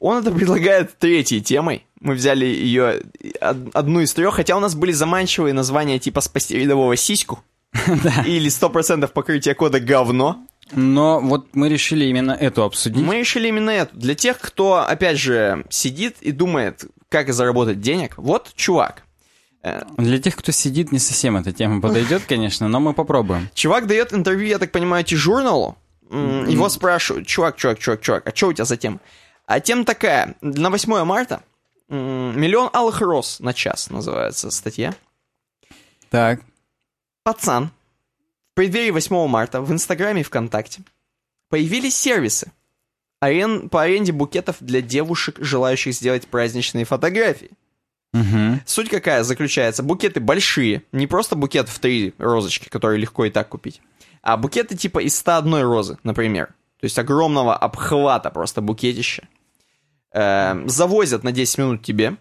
[0.00, 1.86] Он это предлагает третьей темой.
[2.00, 3.02] Мы взяли ее
[3.40, 7.42] од- одну из трех, хотя у нас были заманчивые названия типа «Спасти рядового сиську»
[8.26, 10.46] или «100% покрытие кода говно».
[10.72, 13.04] Но вот мы решили именно эту обсудить.
[13.04, 13.96] Мы решили именно эту.
[13.96, 19.03] Для тех, кто, опять же, сидит и думает, как заработать денег, вот чувак.
[19.64, 23.48] Э, Для тех, кто сидит, не совсем эта тема подойдет, конечно, но мы попробуем.
[23.54, 25.76] Чувак дает интервью, я так понимаю, T-журналу.
[26.10, 29.00] М, Его спрашивают, чувак, чувак, чувак, чувак, а что у тебя за тема?
[29.46, 31.42] А тема такая, на 8 марта
[31.88, 34.94] «Миллион алых роз на час» называется статья.
[36.10, 36.40] Так.
[37.24, 37.70] Пацан,
[38.52, 40.82] в преддверии 8 марта в Инстаграме и ВКонтакте
[41.48, 42.52] появились сервисы
[43.22, 47.50] арен- по аренде букетов для девушек, желающих сделать праздничные фотографии.
[48.14, 48.60] Угу.
[48.64, 49.82] Суть какая заключается?
[49.82, 53.80] Букеты большие, не просто букет в три розочки, которые легко и так купить,
[54.22, 56.46] а букеты типа из 101 розы, например.
[56.80, 59.26] То есть огромного обхвата просто букетища.
[60.12, 62.16] Эм, завозят на 10 минут тебе.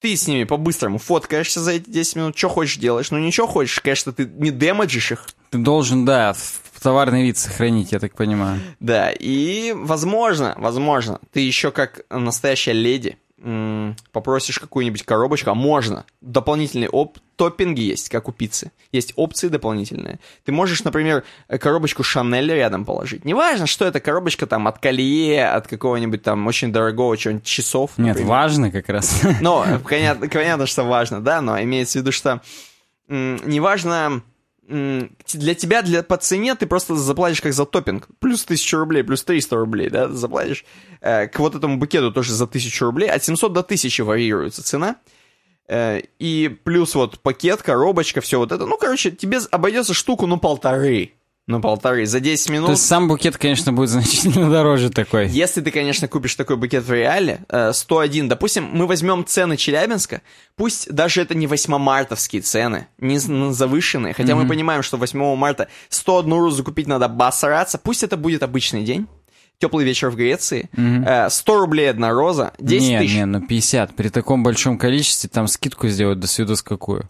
[0.00, 3.10] Ты с ними по-быстрому фоткаешься за эти 10 минут, что хочешь делаешь.
[3.10, 5.26] Ну ничего хочешь, конечно, ты не демеджишь их.
[5.50, 6.34] Ты должен, да,
[6.82, 8.60] товарный вид сохранить, я так понимаю.
[8.80, 13.18] Да, и возможно, возможно, ты еще как настоящая леди
[14.12, 16.04] попросишь какую-нибудь коробочку, а можно.
[16.20, 18.70] Дополнительные оп топпинги есть, как у пиццы.
[18.92, 20.18] Есть опции дополнительные.
[20.44, 23.24] Ты можешь, например, э, коробочку Шанель рядом положить.
[23.24, 27.92] Неважно, что это коробочка там от колье, от какого-нибудь там очень дорогого чего-нибудь часов.
[27.96, 28.28] Нет, например.
[28.28, 29.22] важно как раз.
[29.64, 32.42] Э, понятно, понятно, что важно, да, но имеется в виду, что
[33.08, 34.22] неважно,
[34.70, 38.08] для тебя, для, по цене ты просто заплатишь как за топпинг.
[38.20, 40.64] Плюс 1000 рублей, плюс 300 рублей, да, заплатишь.
[41.00, 43.10] Э, к вот этому букету тоже за 1000 рублей.
[43.10, 44.96] От 700 до 1000 варьируется цена.
[45.68, 48.66] Э, и плюс вот пакет, коробочка, все вот это.
[48.66, 51.12] Ну, короче, тебе обойдется штуку, ну, полторы.
[51.50, 52.06] Ну, полторы.
[52.06, 52.66] За 10 минут.
[52.66, 55.28] То есть сам букет, конечно, будет значительно дороже такой.
[55.28, 60.22] Если ты, конечно, купишь такой букет в реале, э, 101, допустим, мы возьмем цены Челябинска,
[60.54, 66.32] пусть даже это не 8-мартовские цены, не завышенные, хотя мы понимаем, что 8 марта 101
[66.32, 69.08] розу купить надо басараться, пусть это будет обычный день,
[69.58, 73.14] теплый вечер в Греции, э, 100 рублей одна роза, 10 не, тысяч.
[73.14, 73.96] не, ну 50.
[73.96, 77.08] При таком большом количестве там скидку сделают до свидос какую.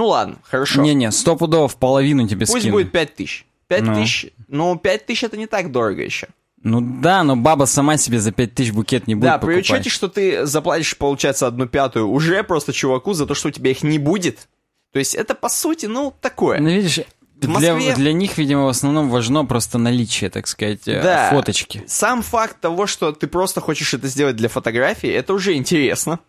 [0.00, 0.80] Ну ладно, хорошо.
[0.80, 2.72] Не-не, стопудово в половину тебе пусть скину.
[2.76, 3.44] будет 5 тысяч.
[3.68, 3.94] 5 Ну.
[3.94, 6.28] тысяч, ну 5 тысяч это не так дорого еще.
[6.62, 9.64] Ну да, но баба сама себе за 5000 букет не будет Да, при покупать.
[9.70, 13.72] учете, что ты заплатишь, получается, одну пятую уже просто чуваку за то, что у тебя
[13.72, 14.48] их не будет.
[14.94, 16.60] То есть это, по сути, ну, такое.
[16.60, 17.00] Ну видишь,
[17.42, 21.28] В Москве- для, для них, видимо, в основном важно просто наличие, так сказать, э, Да.
[21.30, 21.82] фоточки.
[21.86, 26.20] Сам факт того, что ты просто хочешь это сделать для фотографии, это уже интересно.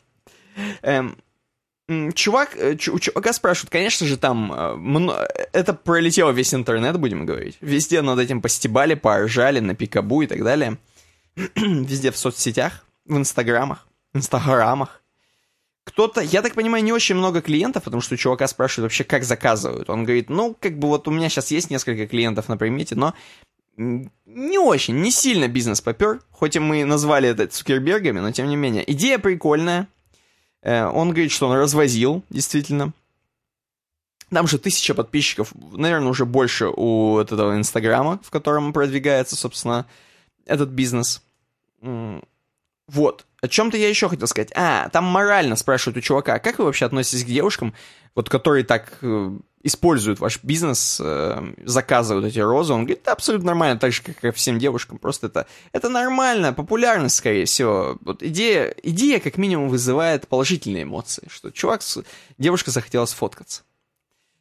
[0.81, 1.15] Эм,
[2.13, 7.57] чувак, э, у чувака спрашивают, конечно же, там, э, это пролетело весь интернет, будем говорить.
[7.61, 10.77] Везде над этим постебали, поржали, на пикабу и так далее.
[11.55, 15.01] Везде в соцсетях, в инстаграмах, инстаграмах.
[15.83, 19.23] Кто-то, я так понимаю, не очень много клиентов, потому что у чувака спрашивают вообще, как
[19.23, 19.89] заказывают.
[19.89, 23.15] Он говорит, ну, как бы вот у меня сейчас есть несколько клиентов на примете, но
[23.77, 28.55] не очень, не сильно бизнес попер, хоть и мы назвали это Цукербергами, но тем не
[28.55, 28.89] менее.
[28.91, 29.87] Идея прикольная.
[30.61, 32.93] Э, Он говорит, что он развозил, действительно.
[34.29, 39.85] Там же тысяча подписчиков, наверное, уже больше у этого Инстаграма, в котором продвигается, собственно,
[40.45, 41.21] этот бизнес.
[41.81, 43.25] Вот.
[43.41, 44.51] О чем-то я еще хотел сказать.
[44.55, 47.73] А, там морально спрашивают у чувака, как вы вообще относитесь к девушкам,
[48.15, 49.31] вот которые так э,
[49.63, 52.73] используют ваш бизнес, э, заказывают эти розы?
[52.73, 54.97] Он говорит, да, абсолютно нормально, так же, как и всем девушкам.
[54.97, 57.97] Просто это, это нормально, популярность, скорее всего.
[58.01, 61.81] Вот идея, идея как минимум вызывает положительные эмоции, что чувак,
[62.37, 63.63] девушка захотела сфоткаться.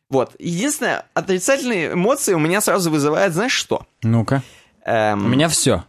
[0.09, 0.35] Вот.
[0.41, 3.87] Единственное, отрицательные эмоции у меня сразу вызывает, знаешь что?
[4.03, 4.43] Ну-ка.
[4.85, 5.85] Эм, У меня все.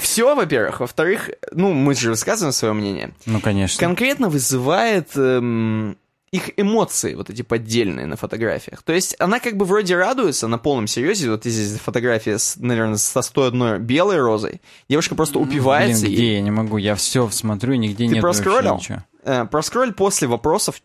[0.00, 0.80] Все, во-первых.
[0.80, 3.14] Во-вторых, ну, мы же высказываем свое мнение.
[3.24, 3.80] Ну, конечно.
[3.80, 5.96] Конкретно вызывает эм,
[6.32, 8.82] их эмоции, вот эти поддельные на фотографиях.
[8.82, 11.30] То есть она как бы вроде радуется на полном серьезе.
[11.30, 14.60] Вот здесь фотография, с, наверное, со 101 белой розой.
[14.88, 16.06] Девушка просто упивается.
[16.06, 16.34] Блин, где и...
[16.34, 16.78] я не могу?
[16.78, 18.76] Я все смотрю, нигде Ты нет проскроллил?
[18.76, 19.04] ничего.
[19.22, 20.82] Э, проскроль после вопросов.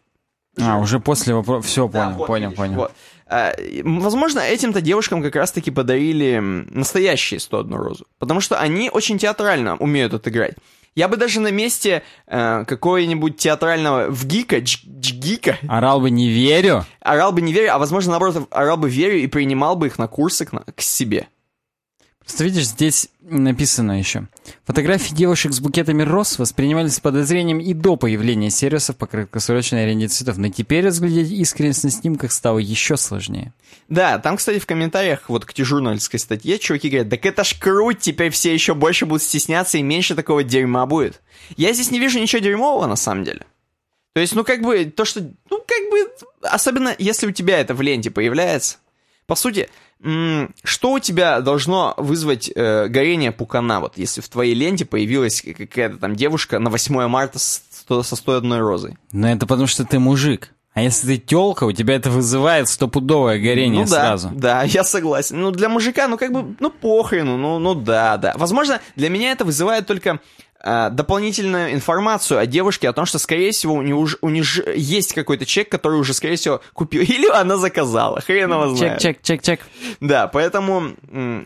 [0.59, 1.67] А, уже после вопроса...
[1.67, 2.75] Все, Да, понял, вот, понял, видишь, понял.
[2.75, 2.91] вот.
[3.25, 3.53] А,
[3.83, 8.05] возможно, этим-то девушкам как раз-таки подарили настоящие 101 розу.
[8.19, 10.55] Потому что они очень театрально умеют отыграть.
[10.95, 16.85] Я бы даже на месте э, какого-нибудь театрального вгика, дж- джгика, Орал бы не верю.
[16.99, 20.07] орал бы не верю, а возможно, наоборот, орал бы верю и принимал бы их на
[20.07, 21.27] курсы к, на- к себе.
[22.21, 24.27] Просто видишь, здесь написано еще.
[24.65, 30.07] Фотографии девушек с букетами роз воспринимались с подозрением и до появления сервисов по краткосрочной аренде
[30.07, 33.53] цветов, но теперь разглядеть искренность на снимках стало еще сложнее.
[33.89, 37.99] Да, там, кстати, в комментариях вот к журналистской статье чуваки говорят, так это ж круть,
[37.99, 41.21] теперь все еще больше будут стесняться и меньше такого дерьма будет.
[41.57, 43.45] Я здесь не вижу ничего дерьмового на самом деле.
[44.13, 46.11] То есть, ну как бы, то, что, ну как бы,
[46.41, 48.77] особенно если у тебя это в ленте появляется.
[49.25, 49.69] По сути,
[50.63, 55.97] что у тебя должно вызвать э, горение пукана, вот если в твоей ленте появилась какая-то
[55.97, 58.97] там девушка на 8 марта с- со 101 розой?
[59.11, 60.53] Но это потому, что ты мужик.
[60.73, 64.31] А если ты телка, у тебя это вызывает стопудовое горение ну да, сразу.
[64.33, 65.39] да, я согласен.
[65.41, 68.33] Ну для мужика, ну как бы, ну похрену, ну, ну да, да.
[68.37, 70.19] Возможно, для меня это вызывает только
[70.63, 74.63] дополнительную информацию о девушке, о том, что, скорее всего, у нее уже у нее же
[74.75, 77.01] есть какой-то человек, который уже, скорее всего, купил.
[77.11, 78.99] Или она заказала, хрен его Чек, знает.
[79.01, 79.59] чек, чек, чек.
[79.99, 80.91] Да, поэтому,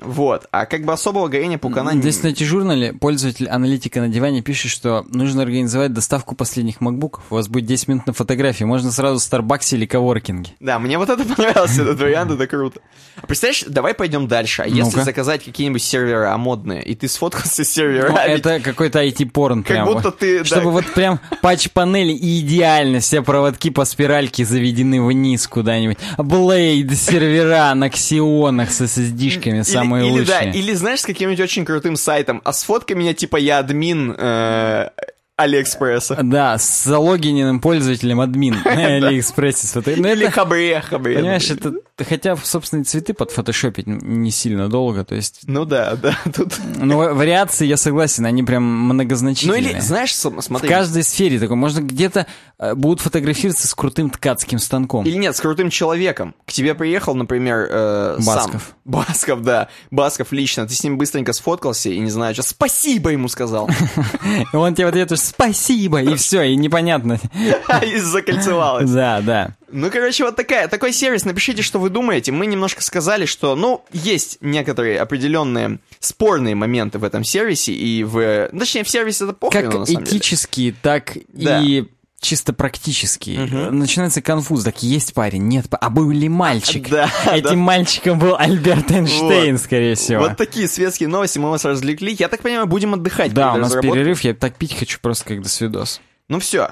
[0.03, 0.47] вот.
[0.51, 1.91] А как бы особого горения пукана...
[1.91, 7.23] не- Здесь на журнале пользователь аналитика на диване пишет, что нужно организовать доставку последних макбуков.
[7.29, 8.63] У вас будет 10 минут на фотографии.
[8.63, 10.51] Можно сразу в Старбаксе или коворкинге.
[10.59, 12.79] Да, мне вот это понравился, этот вариант, это круто.
[13.21, 14.61] А Представляешь, давай пойдем дальше.
[14.63, 19.63] А если заказать какие-нибудь сервера модные, и ты сфоткался с серверами, Ну, это какой-то IT-порн
[19.63, 19.85] как прям.
[19.85, 20.39] будто ты...
[20.39, 25.97] да, Чтобы вот прям патч-панели и идеально все проводки по спиральке заведены вниз куда-нибудь.
[26.17, 30.25] Блейд, сервера на ксионах с SSD-шками самые или, лучшие.
[30.25, 34.89] да, или знаешь, с каким-нибудь очень крутым сайтом, а сфоткай меня, типа, я админ э,
[35.37, 36.17] Алиэкспресса.
[36.23, 39.67] Да, с залогиненным пользователем админ на Алиэкспрессе.
[39.97, 41.15] Ну, Или хабре, хабре.
[41.17, 41.73] понимаешь, это...
[41.97, 45.41] Хотя, собственно, цветы подфотошопить не сильно долго, то есть...
[45.47, 46.53] Ну да, да, тут...
[46.75, 49.61] Ну, ва- вариации, я согласен, они прям Ну многозначительные.
[49.61, 50.67] или, знаешь, см- В смотри...
[50.67, 51.55] каждой сфере такой.
[51.55, 52.27] Можно где-то
[52.59, 55.05] э, будут фотографироваться с крутым ткацким станком.
[55.05, 56.35] Или нет, с крутым человеком.
[56.45, 58.35] К тебе приехал, например, э, сам.
[58.35, 58.75] Басков.
[58.83, 59.69] Басков, да.
[59.89, 60.67] Басков лично.
[60.67, 63.69] Ты с ним быстренько сфоткался и, не знаю, что спасибо ему сказал.
[64.53, 67.19] Он тебе в ответ спасибо, и все, и непонятно.
[67.85, 68.89] И закольцевалось.
[68.89, 69.55] Да, да.
[69.71, 71.25] Ну, короче, вот такая, такой сервис.
[71.25, 72.31] Напишите, что вы думаете.
[72.31, 78.49] Мы немножко сказали, что, ну, есть некоторые определенные спорные моменты в этом сервисе и в...
[78.51, 80.17] ну, Точнее, в сервисе это похрен, Как самом деле.
[80.17, 81.61] этические, так Да.
[81.61, 81.85] и
[82.21, 83.45] чисто практические.
[83.71, 84.63] Начинается конфуз.
[84.63, 86.89] Так есть парень, нет, а был ли мальчик?
[86.89, 87.55] Да, Этим да.
[87.55, 90.21] мальчиком был Альберт Эйнштейн, скорее всего.
[90.21, 92.15] Вот такие светские новости, мы вас развлекли.
[92.17, 93.33] Я так понимаю, будем отдыхать.
[93.33, 96.01] да, у нас перерыв, я так пить хочу просто как до свидос.
[96.27, 96.71] Ну все.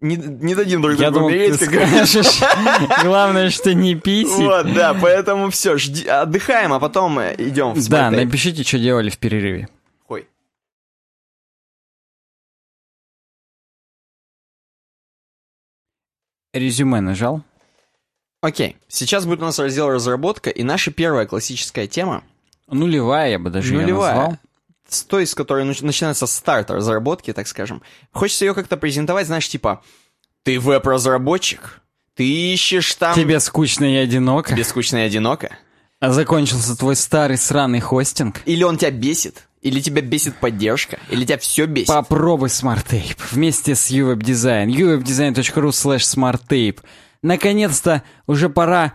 [0.00, 2.40] Не, не дадим друг другу умереть, как скажешь,
[3.02, 4.28] главное, что не пить.
[4.28, 9.10] Вот, да, поэтому все, жди, отдыхаем, а потом э, идем в Да, напишите, что делали
[9.10, 9.68] в перерыве.
[10.06, 10.28] Ой.
[16.52, 17.42] Резюме нажал.
[18.40, 22.22] Окей, сейчас будет у нас раздел разработка, и наша первая классическая тема,
[22.70, 24.38] Нулевая, я бы даже нулевая, назвал.
[24.88, 27.82] С той, с которой нач- начинается старт разработки, так скажем.
[28.12, 29.82] Хочется ее как-то презентовать, знаешь, типа,
[30.42, 31.80] ты веб-разработчик,
[32.14, 33.14] ты ищешь там...
[33.14, 34.52] Тебе скучно и одиноко.
[34.52, 35.56] Тебе скучно и одиноко?
[36.00, 38.40] А закончился твой старый сраный хостинг.
[38.44, 39.48] Или он тебя бесит?
[39.60, 40.98] Или тебя бесит поддержка?
[41.10, 41.88] Или тебя все бесит?
[41.88, 44.66] Попробуй SmartTape вместе с uwebdesign.
[44.68, 46.78] uwebdesign.ru slash smarttape.
[47.22, 48.94] Наконец-то уже пора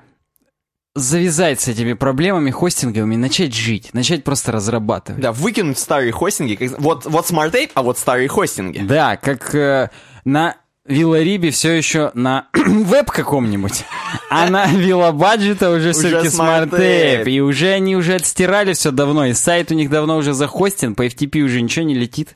[0.95, 5.22] завязать с этими проблемами хостинговыми, начать жить, начать просто разрабатывать.
[5.22, 6.56] Да, выкинуть старые хостинги.
[6.56, 8.80] как- Вот, вот SmartTape, а вот старые хостинги.
[8.80, 9.90] Да, как э,
[10.24, 10.56] на
[10.86, 13.86] Вилларибе все еще на веб каком-нибудь,
[14.30, 16.70] а на Виллабаджета уже все-таки Smart.
[16.70, 17.30] Tape.
[17.30, 21.06] И уже они уже отстирали все давно, и сайт у них давно уже захостен, по
[21.07, 22.36] FTP уже ничего не летит.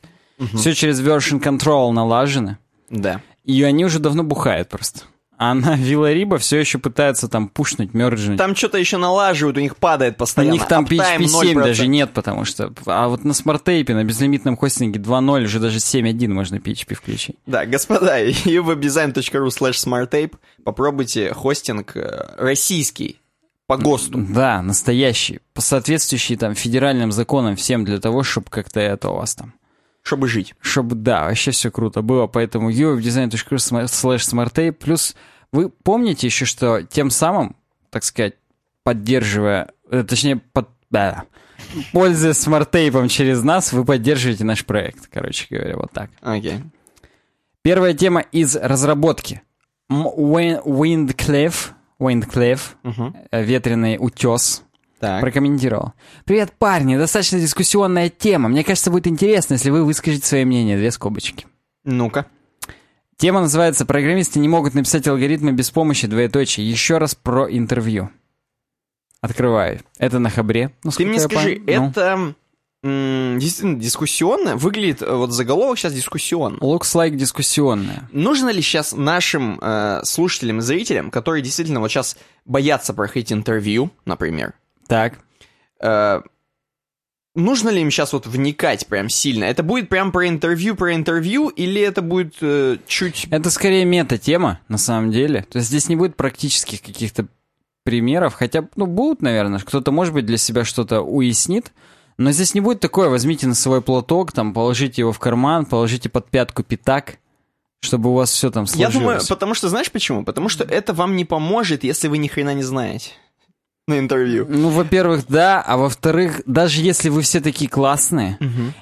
[0.54, 2.58] Все через version control налажено.
[2.90, 3.20] Да.
[3.44, 5.00] И они уже давно бухают просто.
[5.40, 8.38] А на Виллариба все еще пытаются там пушнуть, мерджнуть.
[8.38, 10.52] Там что-то еще налаживают, у них падает У постоянно.
[10.54, 11.62] них там Uptime PHP 7 0%.
[11.62, 12.72] даже нет, потому что...
[12.86, 17.36] А вот на Smartape, на безлимитном хостинге 2.0 уже даже 7.1 можно PHP включить.
[17.46, 20.32] Да, господа, uwebdesign.ru slash smartape.
[20.64, 23.20] Попробуйте хостинг э, российский
[23.68, 24.18] По ГОСТу.
[24.30, 25.40] Да, настоящий.
[25.54, 29.52] По соответствующий там федеральным законам всем для того, чтобы как-то это у вас там.
[30.08, 30.54] Чтобы жить.
[30.62, 32.26] Чтобы, да, вообще все круто было.
[32.26, 34.72] Поэтому uwebdesign.ru slash smartape.
[34.72, 35.14] Плюс
[35.52, 37.56] вы помните еще, что тем самым,
[37.90, 38.34] так сказать,
[38.84, 41.24] поддерживая, э, точнее, под, да,
[41.92, 46.08] пользуясь Smartape ом через нас, вы поддерживаете наш проект, короче говоря, вот так.
[46.22, 46.60] Окей.
[47.60, 49.42] Первая тема из разработки.
[51.98, 53.14] Windcliff, Мгм.
[53.30, 54.62] э, ветреный утес,
[55.00, 55.20] Так.
[55.20, 55.92] прокомментировал.
[56.24, 58.48] Привет, парни, достаточно дискуссионная тема.
[58.48, 60.76] Мне кажется, будет интересно, если вы выскажете свое мнение.
[60.76, 61.46] Две скобочки.
[61.84, 62.26] Ну-ка.
[63.16, 66.64] Тема называется «Программисты не могут написать алгоритмы без помощи двоеточия».
[66.64, 68.10] Еще раз про интервью.
[69.20, 69.80] Открываю.
[69.98, 70.70] Это на хабре.
[70.96, 71.88] Ты мне скажи, пон- ну.
[71.90, 72.34] это
[72.84, 74.54] м, действительно дискуссионно?
[74.54, 76.58] Выглядит, э, вот заголовок сейчас дискуссионно.
[76.58, 78.08] Looks like дискуссионная.
[78.12, 83.90] Нужно ли сейчас нашим э, слушателям и зрителям, которые действительно вот сейчас боятся проходить интервью,
[84.04, 84.54] например,
[84.88, 85.18] Так.
[85.80, 86.20] э,
[87.34, 89.44] нужно ли им сейчас вот вникать прям сильно?
[89.44, 93.28] Это будет прям про интервью, про интервью, или это будет э, чуть...
[93.30, 95.46] Это скорее мета-тема, на самом деле.
[95.48, 97.26] То есть здесь не будет практических каких-то
[97.84, 99.60] примеров, хотя, ну, будут, наверное.
[99.60, 101.72] Кто-то, может быть, для себя что-то уяснит.
[102.18, 106.08] Но здесь не будет такое, возьмите на свой платок, там, положите его в карман, положите
[106.08, 107.18] под пятку пятак,
[107.80, 108.94] чтобы у вас все там Я сложилось.
[108.94, 110.24] думаю, потому что, знаешь почему?
[110.24, 113.12] Потому что это вам не поможет, если вы ни хрена не знаете
[113.88, 114.46] на интервью.
[114.48, 118.38] Ну, во-первых, да, а во-вторых, даже если вы все такие классные,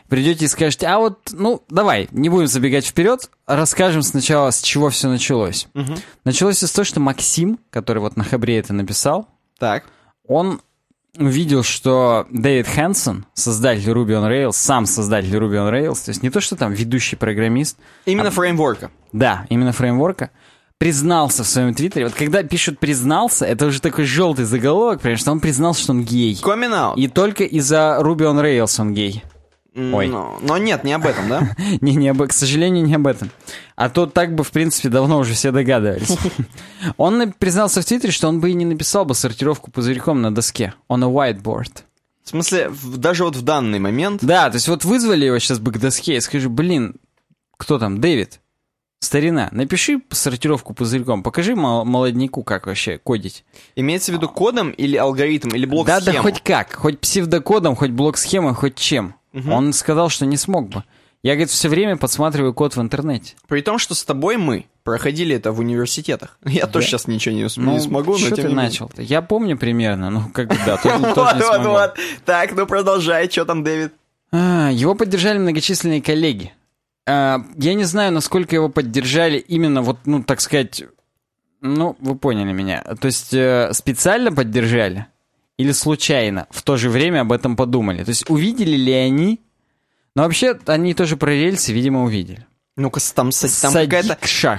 [0.09, 4.91] придете и скажете, а вот, ну, давай, не будем забегать вперед, расскажем сначала, с чего
[4.91, 5.69] все началось.
[5.74, 5.97] Мгм.
[6.24, 9.28] Началось все с того, что Максим, который вот на Хабре это написал,
[9.59, 9.85] Так.
[10.27, 10.61] он
[11.19, 16.23] увидел, что Дэвид Хэнсон, создатель Ruby on Rails, сам создатель Ruby on Rails, то есть
[16.23, 18.91] не то, что там ведущий программист, Именно фреймворка.
[19.12, 20.31] да, именно фреймворка,
[20.78, 22.07] признался в своем твиттере.
[22.07, 26.05] Вот когда пишут «признался», это уже такой желтый заголовок, потому что он признался, что он
[26.05, 26.35] гей.
[26.35, 26.94] Coming out.
[26.97, 29.23] И только из-за Ruby on Rails он гей.
[29.74, 30.09] Ой.
[30.09, 31.51] Но, но нет, не об этом, да?
[31.82, 33.31] Не, не об, к сожалению, не об этом.
[33.74, 36.16] А то так бы, в принципе, давно уже все догадывались.
[36.97, 40.35] Он на- признался в Твиттере, что он бы и не написал бы сортировку пузырьком на
[40.35, 40.73] доске.
[40.89, 41.82] On a whiteboard.
[42.24, 44.24] В смысле, даже вот в данный момент...
[44.24, 46.97] Да, то есть вот вызвали его сейчас бы к доске и скажи, блин,
[47.59, 48.40] кто там, Дэвид?
[49.01, 53.44] Старина, напиши сортировку пузырьком, покажи мол- молодняку, как вообще кодить.
[53.77, 57.90] Имеется в виду кодом или алгоритм, или блок Да, да, хоть как, хоть псевдокодом, хоть
[57.90, 59.14] блок-схемой, хоть чем.
[59.51, 60.82] Он сказал, что не смог бы.
[61.23, 63.35] Я, говорит, все время подсматриваю код в интернете.
[63.48, 66.39] При том, что с тобой мы проходили это в университетах.
[66.44, 68.55] Я тоже сейчас ничего не, Ну, не смогу, но тем ты не менее.
[68.64, 69.02] начал-то?
[69.02, 71.94] Я помню примерно, ну, как бы, да, тоже, Вот, вот, вот.
[72.24, 73.93] Так, ну продолжай, что там, Дэвид?
[74.31, 76.52] А, Его поддержали многочисленные коллеги.
[77.07, 80.83] А, Я не знаю, насколько его поддержали именно вот, ну, так сказать,
[81.61, 82.83] ну, вы поняли меня.
[83.01, 85.07] То есть э, специально поддержали
[85.57, 88.05] или случайно в то же время об этом подумали?
[88.05, 89.41] То есть увидели ли они?
[90.15, 92.47] Но вообще они тоже про рельсы, видимо, увидели.
[92.77, 94.19] Ну-ка, там, там какая-то...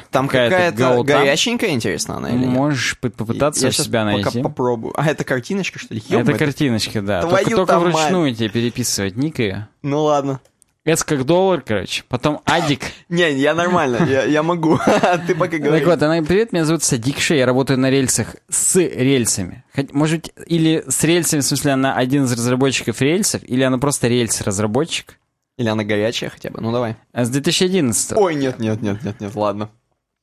[0.10, 1.04] Там какая-то там.
[1.04, 2.48] горяченькая, интересно, она или нет?
[2.50, 4.42] Можешь по- попытаться Я себя пока найти.
[4.42, 5.00] попробую.
[5.00, 6.00] А, это картиночка, что ли?
[6.00, 7.22] Это Ё-моё, картиночка, да.
[7.22, 9.68] Твою Только, только вручную тебе переписывать ник ее.
[9.84, 10.40] Ну ладно.
[10.88, 12.04] S как доллар, короче.
[12.08, 12.80] Потом Адик.
[13.10, 14.80] Не, я нормально, я, я могу.
[15.28, 15.80] Ты пока говори.
[15.80, 19.66] Так вот, она, привет, меня зовут Садикша, я работаю на рельсах с рельсами.
[19.76, 24.08] Хоть, может или с рельсами, в смысле, она один из разработчиков рельсов, или она просто
[24.08, 25.20] рельс-разработчик.
[25.58, 26.96] Или она горячая хотя бы, ну давай.
[27.12, 29.70] А С 2011 Ой, нет, нет, нет, нет, нет, ладно.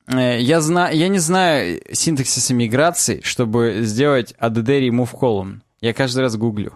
[0.07, 5.59] Э, Я, знаю, я не знаю синтаксиса миграции, чтобы сделать add remove column.
[5.79, 6.73] Я каждый раз гуглю.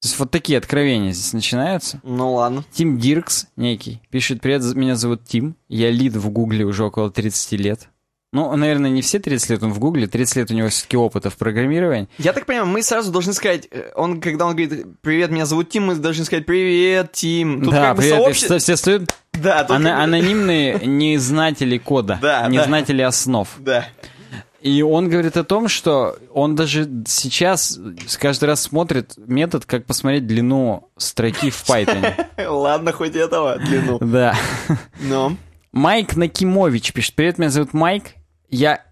[0.00, 2.00] То есть вот такие откровения здесь начинаются.
[2.02, 2.64] Ну ладно.
[2.72, 7.52] Тим Диркс некий пишет, привет, меня зовут Тим, я лид в гугле уже около 30
[7.60, 7.88] лет.
[8.32, 11.30] Ну, наверное, не все 30 лет он в гугле, 30 лет у него все-таки опыта
[11.30, 12.08] в программировании.
[12.16, 15.68] Я так понимаю, мы сразу должны сказать, э, он, когда он говорит, привет, меня зовут
[15.68, 17.60] Тим, мы должны сказать, привет, Тим.
[17.62, 21.76] Тут да, как бы привет, сообще- все, стоят Да, тут ана- как бы- анонимные незнатели
[21.76, 22.48] кода, Да, да.
[22.48, 23.48] незнатели основ.
[23.58, 23.86] Да.
[24.62, 27.78] И он говорит о том, что он даже сейчас
[28.18, 32.26] каждый раз смотрит метод, как посмотреть длину строки в Python.
[32.48, 33.98] Ладно, хоть этого длину.
[34.00, 34.36] Да.
[35.00, 35.36] Но.
[35.72, 37.14] Майк Накимович пишет.
[37.14, 38.14] Привет, меня зовут Майк.
[38.50, 38.84] Я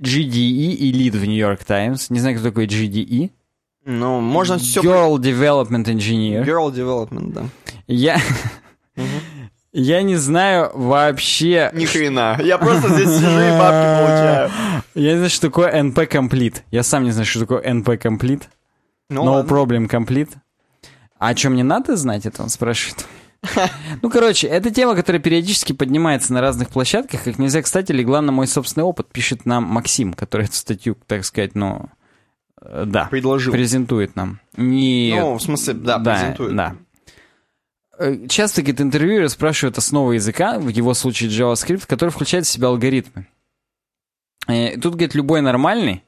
[0.00, 2.10] GDE и лид в New York Times.
[2.10, 3.30] Не знаю, кто такой GDE.
[3.84, 4.80] Ну, можно все...
[4.80, 6.44] Girl Development Engineer.
[6.44, 7.42] Girl development, да.
[7.86, 8.20] Я...
[9.76, 11.70] Я не знаю вообще...
[11.74, 12.38] Ни хрена.
[12.40, 14.50] Я просто здесь сижу и бабки получаю.
[14.94, 16.62] Я не знаю, что такое NP Complete.
[16.70, 18.44] Я сам не знаю, что такое NP Complete.
[19.10, 19.50] Ну, no ладно.
[19.50, 20.30] problem complete.
[21.18, 23.06] А что, мне надо знать это, он спрашивает.
[24.00, 27.24] Ну, короче, это тема, которая периодически поднимается на разных площадках.
[27.24, 31.26] Как нельзя, кстати, легла на мой собственный опыт, пишет нам Максим, который эту статью, так
[31.26, 31.90] сказать, ну,
[32.62, 33.52] э, да, Предложил.
[33.52, 34.40] презентует нам.
[34.56, 35.14] Не...
[35.18, 36.56] Ну, в смысле, да, презентует.
[36.56, 36.76] Да.
[37.98, 42.68] Э, Часто, говорит, интервьюеры спрашивают основы языка, в его случае JavaScript, который включает в себя
[42.68, 43.26] алгоритмы.
[44.48, 46.02] Э, Тут, говорит, любой нормальный,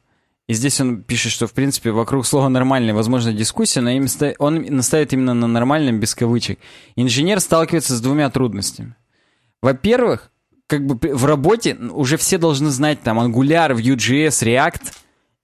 [0.48, 3.90] и здесь он пишет, что, в принципе, вокруг слова «нормальный» возможна дискуссия, но
[4.38, 6.58] он наставит именно на нормальном, без кавычек.
[6.94, 8.94] Инженер сталкивается с двумя трудностями.
[9.60, 10.30] Во-первых,
[10.68, 14.92] как бы в работе уже все должны знать там Angular, Vue.js, React,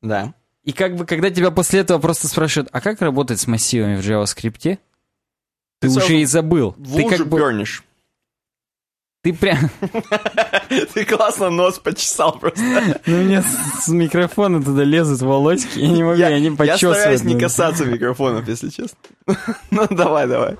[0.02, 0.34] Да.
[0.64, 4.00] и как бы, когда тебя после этого просто спрашивают, а как работать с массивами в
[4.00, 4.78] JavaScript,
[5.82, 6.74] ты, Ты уже и забыл.
[6.78, 7.82] В Ты как бы, пернешь.
[9.22, 9.58] ты прям,
[10.94, 12.62] Ты классно нос почесал просто.
[13.06, 16.98] ну, у меня с, микрофона туда лезут волосики, я не могу, Я, они я почесывают.
[16.98, 18.96] стараюсь не касаться микрофонов, если честно.
[19.70, 20.56] Ну, давай, давай.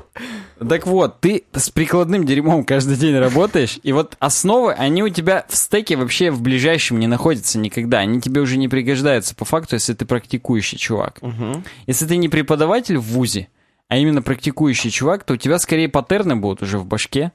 [0.69, 5.44] Так вот, ты с прикладным дерьмом каждый день работаешь, и вот основы, они у тебя
[5.49, 7.99] в стеке вообще в ближайшем не находятся никогда.
[7.99, 11.20] Они тебе уже не пригождаются по факту, если ты практикующий чувак.
[11.86, 13.49] Если ты не преподаватель в ВУЗе,
[13.93, 17.31] а именно практикующий чувак, то у тебя скорее паттерны будут уже в башке,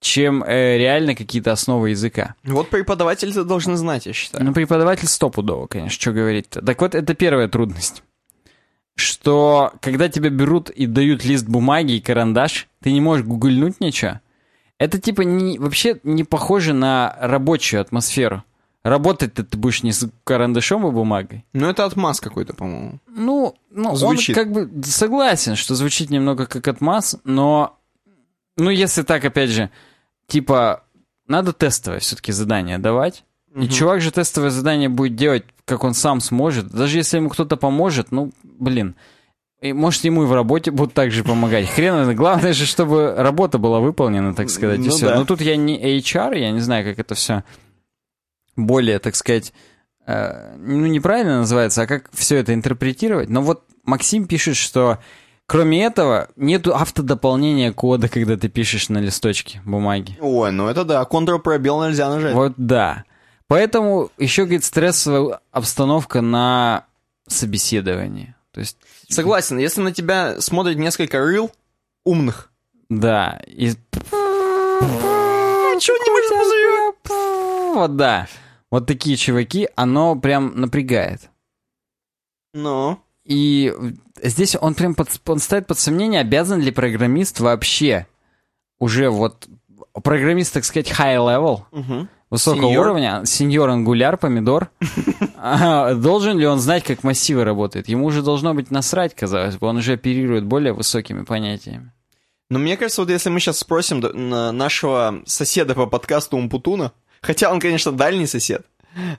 [0.00, 2.34] чем э, реально какие-то основы языка.
[2.42, 4.44] Вот преподаватели-то должны знать, я считаю.
[4.44, 6.62] Ну, преподаватель стопудово, конечно, что говорить-то.
[6.62, 8.02] Так вот, это первая трудность.
[8.96, 14.20] Что, когда тебя берут и дают лист бумаги и карандаш, ты не можешь гуглнуть ничего.
[14.78, 18.42] Это, типа, не, вообще не похоже на рабочую атмосферу.
[18.84, 21.46] Работать-то ты будешь не с карандашом и бумагой.
[21.54, 23.00] Ну, это отмаз какой-то, по-моему.
[23.08, 24.36] Ну, ну Звучит.
[24.36, 27.78] он как бы согласен, что звучит немного как отмаз, но,
[28.58, 29.70] ну, если так, опять же,
[30.26, 30.84] типа,
[31.26, 33.24] надо тестовое все-таки задание давать.
[33.56, 36.66] И чувак же тестовое задание будет делать, как он сам сможет.
[36.66, 38.96] Даже если ему кто-то поможет, ну, блин.
[39.62, 41.70] И, может, ему и в работе будут так же помогать.
[41.70, 42.14] Хрен.
[42.14, 45.06] Главное же, чтобы работа была выполнена, так сказать, и Ну все.
[45.06, 45.14] да.
[45.14, 47.44] Но тут я не HR, я не знаю, как это все
[48.56, 49.52] более, так сказать,
[50.06, 53.28] э, ну, неправильно называется, а как все это интерпретировать.
[53.28, 54.98] Но вот Максим пишет, что
[55.46, 60.16] кроме этого нету автодополнения кода, когда ты пишешь на листочке бумаги.
[60.20, 62.34] Ой, ну это да, контр-пробел нельзя нажать.
[62.34, 63.04] Вот да.
[63.46, 66.86] Поэтому еще, говорит, стрессовая обстановка на
[67.28, 68.34] собеседовании.
[68.52, 68.78] То есть,
[69.08, 71.50] Согласен, если на тебя смотрит несколько рыл
[72.04, 72.50] умных.
[72.88, 73.40] да.
[73.46, 73.72] И...
[75.80, 77.74] Чего не можешь пузырек?
[77.74, 78.28] Вот да.
[78.74, 81.30] Вот такие чуваки, оно прям напрягает.
[82.54, 83.72] Ну, И
[84.20, 88.08] здесь он прям под, он ставит под сомнение, обязан ли программист вообще
[88.80, 89.46] уже вот
[90.02, 92.08] программист, так сказать, high level, Мгм.
[92.30, 92.86] высокого Сеньор.
[92.88, 94.70] уровня, сеньор ангуляр, помидор,
[95.36, 97.86] а, должен ли он знать, как массивы работают?
[97.88, 101.92] Ему уже должно быть насрать, казалось бы, он уже оперирует более высокими понятиями.
[102.50, 106.90] Но мне кажется, вот если мы сейчас спросим нашего соседа по подкасту Умпутуна,
[107.24, 108.66] хотя он, конечно, дальний сосед,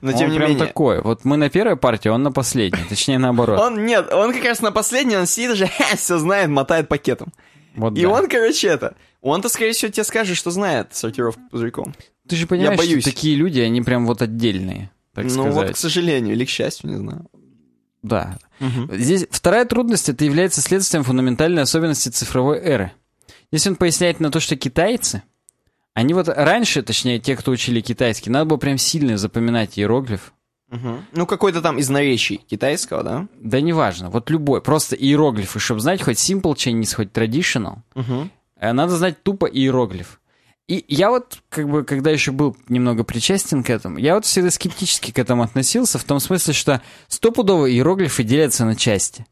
[0.00, 0.66] но тем он не прям менее...
[0.66, 1.00] такой.
[1.02, 3.60] Вот мы на первой партии, он на последней, точнее наоборот.
[3.60, 7.32] Он, нет, он как раз на последний, он сидит уже, все знает, мотает пакетом.
[7.74, 8.08] Вот И да.
[8.08, 8.94] он, короче, это...
[9.20, 11.94] Он-то, скорее всего, тебе скажет, что знает сортировку пузырьком.
[12.28, 13.02] Ты же понимаешь, боюсь.
[13.02, 15.54] что такие люди, они прям вот отдельные, так ну сказать.
[15.54, 17.26] вот, к сожалению, или к счастью, не знаю.
[18.02, 18.38] Да.
[18.90, 22.92] Здесь вторая трудность это является следствием фундаментальной особенности цифровой эры.
[23.50, 25.22] Здесь он поясняет на то, что китайцы,
[25.96, 30.34] они вот раньше, точнее, те, кто учили китайский, надо было прям сильно запоминать иероглиф.
[30.68, 31.06] Мгм.
[31.12, 33.28] Ну, какой-то там из наречий китайского, да?
[33.40, 38.28] Да неважно, вот любой, просто иероглифы, чтобы знать хоть simple Chinese, хоть traditional, Угу.
[38.60, 40.20] надо знать тупо иероглиф.
[40.68, 44.50] И я вот, как бы, когда еще был немного причастен к этому, я вот всегда
[44.50, 49.24] скептически к этому относился, в том смысле, что стопудово иероглифы делятся на части.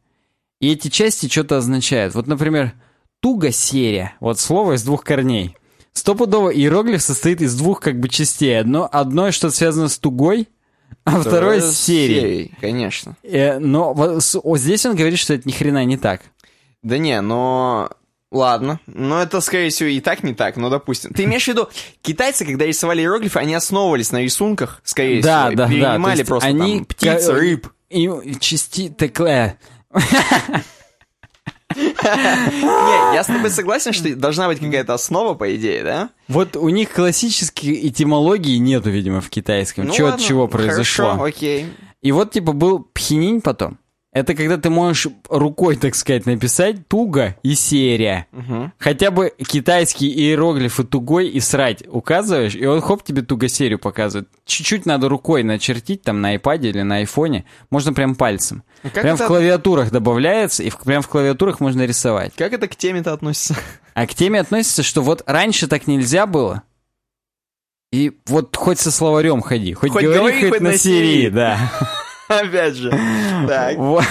[0.60, 2.14] И эти части что-то означают.
[2.14, 2.72] Вот, например,
[3.20, 4.14] туго-серия.
[4.20, 5.58] Вот слово из двух корней.
[5.94, 8.58] Стопудово иероглиф состоит из двух как бы частей.
[8.60, 10.48] Одно, одно что-то связано с тугой,
[11.04, 12.52] а второе с серией.
[12.60, 13.16] Конечно.
[13.22, 16.22] Э, но вот, с- о, здесь он говорит, что это ни хрена не так.
[16.82, 17.90] Да не, но...
[18.32, 18.80] Ладно.
[18.86, 21.12] Но это, скорее всего, и так не так, но допустим.
[21.12, 21.68] Ты имеешь в виду,
[22.02, 25.70] китайцы, когда рисовали иероглифы, они основывались на рисунках, скорее Да, всего, да, да.
[25.72, 27.68] Перенимали есть просто они там птиц, рыб.
[27.90, 28.10] И
[28.40, 28.88] части...
[28.88, 29.54] Так, э,
[31.76, 36.10] Не, я с тобой согласен, что должна быть какая-то основа, по идее, да?
[36.28, 39.88] Вот у них классической этимологии нету, видимо, в китайском.
[39.88, 41.22] От Ну ладно, чего произошло.
[41.22, 41.66] Окей.
[42.02, 43.78] И вот, типа, был пхининь потом.
[44.14, 48.28] Это когда ты можешь рукой, так сказать, написать туго и серия.
[48.30, 48.72] Мгм.
[48.78, 54.28] Хотя бы китайские иероглифы тугой и срать указываешь, и он хоп тебе туго серию показывает.
[54.46, 57.44] Чуть-чуть надо рукой начертить там на айпаде или на айфоне.
[57.70, 58.62] Можно прям пальцем.
[58.84, 62.32] А как прям это- в клавиатурах добавляется, и в, прям в клавиатурах можно рисовать.
[62.36, 63.56] Как это к теме-то относится?
[63.94, 66.62] А к теме относится, что вот раньше так нельзя было.
[67.92, 71.28] И вот хоть со словарем ходи, хоть, Хоть говори, говори, хоть, хоть на серии, Сирии.
[71.30, 71.58] да.
[72.28, 72.90] Опять же.
[73.46, 73.76] Так.
[73.76, 74.04] Вот.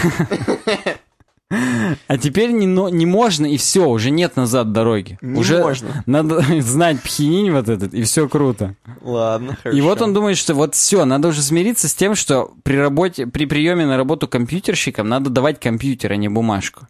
[2.08, 5.20] А теперь не, но- не можно, и все, уже нет назад дороги.
[5.22, 6.04] Не уже можно.
[6.08, 8.76] надо знать пхенинь вот этот, и все круто.
[9.02, 9.78] Ладно, хорошо.
[9.78, 13.28] И вот он думает, что вот все, надо уже смириться с тем, что при работе,
[13.28, 16.88] при приеме на работу компьютерщикам надо давать компьютер, а не бумажку.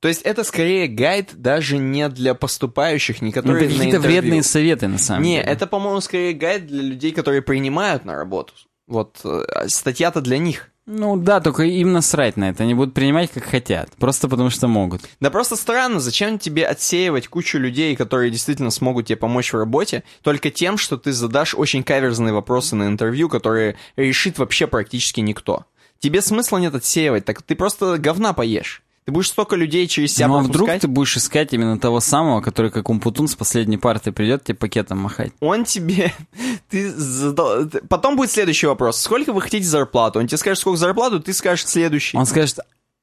[0.00, 4.42] То есть это скорее гайд даже не для поступающих, не Ну, которые это какие-то вредные
[4.42, 5.44] советы, на самом Не, деле.
[5.48, 8.52] это, по-моему, скорее гайд для людей, которые принимают на работу.
[8.86, 10.70] Вот э, статья-то для них.
[10.90, 12.62] Ну да, только им насрать на это.
[12.62, 13.90] Они будут принимать как хотят.
[13.98, 15.02] Просто потому что могут.
[15.20, 20.02] Да просто странно, зачем тебе отсеивать кучу людей, которые действительно смогут тебе помочь в работе,
[20.22, 25.66] только тем, что ты задашь очень каверзные вопросы на интервью, которые решит вообще практически никто.
[25.98, 28.82] Тебе смысла нет отсеивать, так ты просто говна поешь.
[29.08, 32.42] Ты будешь столько людей через себя ну а вдруг ты будешь искать именно того самого,
[32.42, 35.32] который как Умпутун с последней парты придет тебе пакетом махать.
[35.40, 36.12] Он тебе...
[36.68, 39.00] Ты задал- Потом будет следующий вопрос.
[39.00, 40.18] Сколько вы хотите зарплату?
[40.18, 42.18] Он тебе скажет, сколько зарплату, ты скажешь следующий.
[42.18, 42.58] Он скажет,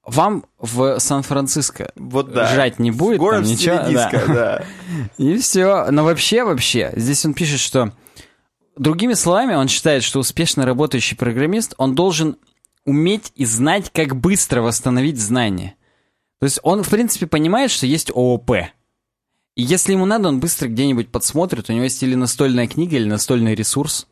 [0.06, 2.54] вам в Сан-Франциско Вот да.
[2.54, 3.78] жать не будет, Город там ничего.
[3.78, 4.12] да.
[4.28, 4.66] да.
[5.18, 5.90] И все.
[5.90, 7.94] Но вообще, вообще, здесь он пишет, что...
[8.78, 12.38] Другими словами, он считает, что успешно работающий программист, он должен
[12.86, 15.76] уметь и знать, как быстро восстановить знания.
[16.46, 18.52] То есть он, в принципе, понимает, что есть ООП.
[18.52, 23.10] И если ему надо, он быстро где-нибудь подсмотрит, у него есть или настольная книга, или
[23.10, 24.06] настольный ресурс.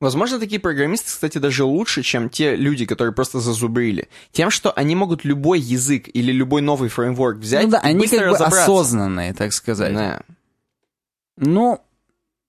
[0.00, 4.08] Возможно, такие программисты, кстати, даже лучше, чем те люди, которые просто зазубрили.
[4.32, 8.00] Тем, что они могут любой язык или любой новый фреймворк взять ну да, и они
[8.00, 9.94] быстро как бы осознанные, так сказать.
[9.94, 10.22] Да.
[11.36, 11.80] Ну,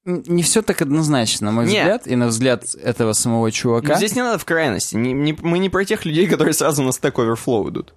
[0.06, 1.82] не все так однозначно, на мой Не.
[1.82, 3.90] взгляд, и на взгляд этого самого чувака.
[3.90, 4.96] Но здесь не надо в крайности.
[4.96, 7.94] Не- не- мы не про тех людей, которые сразу на Stack Overflow идут.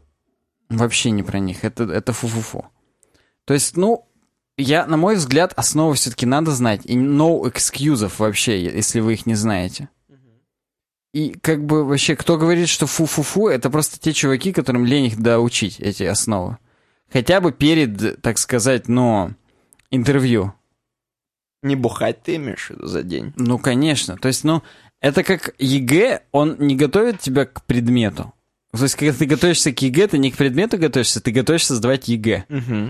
[0.69, 1.65] Вообще не про них.
[1.65, 2.67] Это, это фу-фу-фу.
[3.45, 4.07] То есть, ну,
[4.57, 6.83] я, на мой взгляд, основы все-таки надо знать.
[6.85, 9.89] И no excuses вообще, если вы их не знаете.
[11.13, 15.19] И как бы вообще, кто говорит, что фу-фу-фу, это просто те чуваки, которым лень их
[15.19, 16.59] доучить, эти основы.
[17.11, 19.33] Хотя бы перед, так сказать, ну,
[19.91, 20.53] интервью.
[21.63, 23.33] Не бухать ты имеешь за день.
[23.37, 24.17] Ну, конечно.
[24.17, 24.63] То есть, ну,
[25.01, 28.33] это как ЕГЭ, он не готовит тебя к предмету.
[28.73, 32.09] То есть, когда ты готовишься к ЕГЭ, ты не к предмету готовишься, ты готовишься сдавать
[32.09, 32.45] ЕГЭ.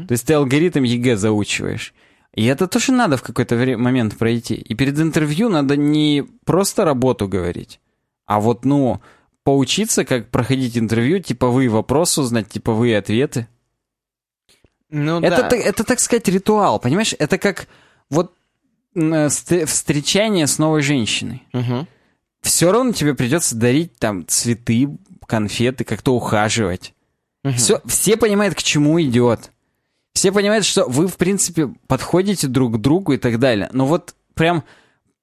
[0.07, 1.95] То есть ты алгоритм ЕГЭ заучиваешь.
[2.35, 4.55] И это тоже надо в какой-то момент пройти.
[4.55, 7.81] И перед интервью надо не просто работу говорить,
[8.27, 9.01] а вот, ну,
[9.45, 13.47] поучиться, как проходить интервью, типовые вопросы узнать, типовые ответы.
[14.91, 15.49] Ну это, да.
[15.49, 17.15] так- это, так сказать, ритуал, понимаешь?
[17.19, 17.69] Это как
[18.11, 18.35] вот
[18.95, 21.43] э, встр- встречание с новой женщиной.
[21.53, 21.87] Мгм.
[22.43, 24.89] Все равно тебе придется дарить там цветы,
[25.27, 26.95] конфеты, как-то ухаживать.
[27.57, 29.53] Все, все понимают, к чему идет.
[30.15, 33.69] Все понимают, что вы, в принципе, подходите друг к другу и так далее.
[33.73, 34.65] Но вот прям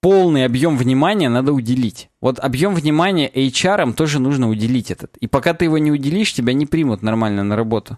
[0.01, 2.09] полный объем внимания надо уделить.
[2.21, 5.17] Вот объем внимания HR тоже нужно уделить этот.
[5.17, 7.97] И пока ты его не уделишь, тебя не примут нормально на работу.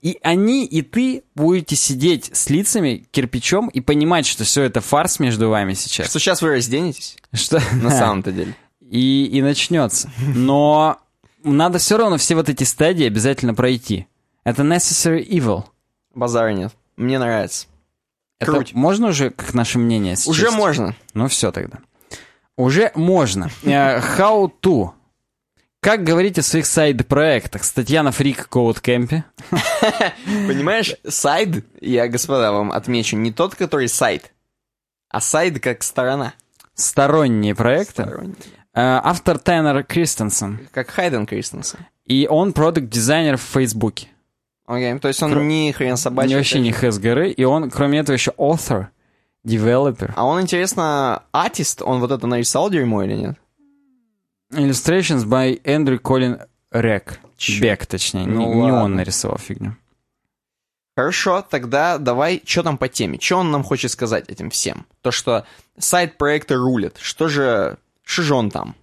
[0.00, 5.18] И они, и ты будете сидеть с лицами, кирпичом и понимать, что все это фарс
[5.18, 6.08] между вами сейчас.
[6.08, 7.16] Что сейчас вы разденетесь?
[7.32, 7.60] Что?
[7.72, 8.54] На самом-то деле.
[8.80, 10.10] и, и начнется.
[10.34, 10.98] Но
[11.44, 14.06] надо все равно все вот эти стадии обязательно пройти.
[14.44, 15.64] Это necessary evil.
[16.14, 16.72] Базара нет.
[16.96, 17.66] Мне нравится.
[18.38, 18.74] Это Круть.
[18.74, 20.28] можно уже, как наше мнение сейчас?
[20.28, 20.96] Уже можно.
[21.14, 21.78] Ну все тогда.
[22.56, 23.50] Уже можно.
[23.62, 24.90] Э, How to.
[25.80, 27.64] Как говорить о своих сайд-проектах?
[27.64, 29.24] Статья на Freak Code Camp.
[30.46, 34.32] Понимаешь, сайд, я, господа, вам отмечу, не тот, который сайт,
[35.08, 36.34] а сайд как сторона.
[36.74, 38.02] Сторонние проекты.
[38.04, 38.36] Сторонний.
[38.74, 40.68] Э, Автор Тайнер Кристенсен.
[40.72, 41.80] Как Хайден Кристенсен.
[42.06, 44.08] И он продукт-дизайнер в Фейсбуке.
[44.66, 46.30] Окей, то есть он Кро- не хрен собачий.
[46.30, 47.30] Не вообще не хэс горы.
[47.30, 48.86] И он, кроме этого, еще author,
[49.46, 50.12] developer.
[50.16, 53.36] А он, интересно, артист, он вот это нарисовал дерьмо или нет?
[54.52, 57.18] Illustrations by Andrew Colin Рек.
[57.60, 58.26] Бек, точнее.
[58.26, 59.76] Ну не, не он нарисовал фигню.
[60.96, 63.18] Хорошо, тогда давай, что там по теме?
[63.20, 64.86] Что он нам хочет сказать этим всем?
[65.00, 65.44] То, что
[65.78, 66.98] сайт проекта рулит.
[67.00, 68.74] Что же, что же он там?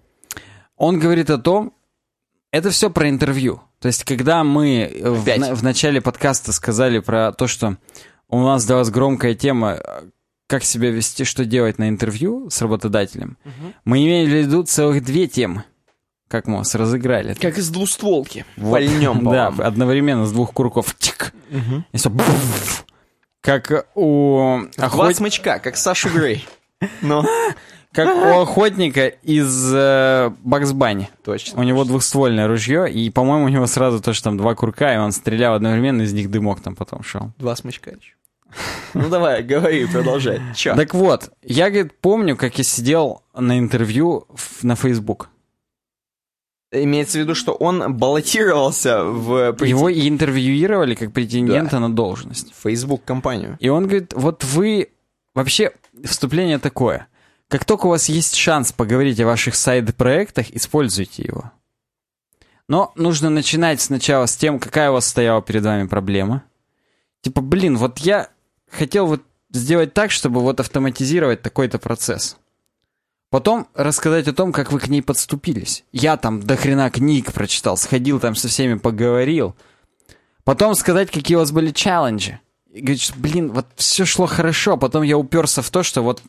[0.77, 1.73] Он говорит о том,
[2.51, 3.61] это все про интервью.
[3.79, 7.77] То есть, когда мы э, в, на- в начале подкаста сказали про то, что
[8.27, 10.03] у нас для вас громкая тема, э,
[10.47, 13.37] как себя вести, что делать на интервью с работодателем,
[13.85, 15.63] мы имели в виду целых две темы.
[16.27, 17.33] Как мы вас разыграли.
[17.35, 18.45] Как из двустволки.
[18.57, 18.71] Вот.
[18.73, 20.95] Пальнем по Да, одновременно с двух курков.
[20.99, 21.33] Тик.
[21.91, 22.85] И всё буф.
[23.41, 26.45] Как у Два охот- смычка, как Саша Грей.
[27.01, 27.23] Ну,
[27.91, 31.09] как у охотника из э, Бакс Банни.
[31.23, 31.59] точно.
[31.59, 35.11] У него двухствольное ружье, и, по-моему, у него сразу тоже там два курка, и он
[35.11, 37.31] стрелял одновременно, из них дымок там потом шел.
[37.37, 38.13] Два смычка еще.
[38.95, 40.41] Ну давай, говори, продолжай.
[40.55, 40.75] Че?
[40.75, 45.29] Так вот, я, говорит, помню, как я сидел на интервью в- на Facebook.
[46.71, 52.53] Имеется в виду, что он баллотировался в Его и интервьюировали как претендента на должность.
[52.63, 53.57] Facebook-компанию.
[53.59, 54.89] И он говорит, вот вы...
[55.33, 55.71] Вообще,
[56.03, 57.07] вступление такое.
[57.49, 61.51] Как только у вас есть шанс поговорить о ваших сайд-проектах, используйте его.
[62.67, 66.43] Но нужно начинать сначала с тем, какая у вас стояла перед вами проблема.
[67.21, 68.29] Типа, блин, вот я
[68.69, 72.37] хотел вот сделать так, чтобы вот автоматизировать такой-то процесс.
[73.31, 75.83] Потом рассказать о том, как вы к ней подступились.
[75.91, 79.55] Я там до хрена книг прочитал, сходил там со всеми поговорил.
[80.43, 82.39] Потом сказать, какие у вас были челленджи.
[82.71, 86.03] И говорит, что, блин, вот все шло хорошо, а потом я уперся в то, что
[86.03, 86.21] вот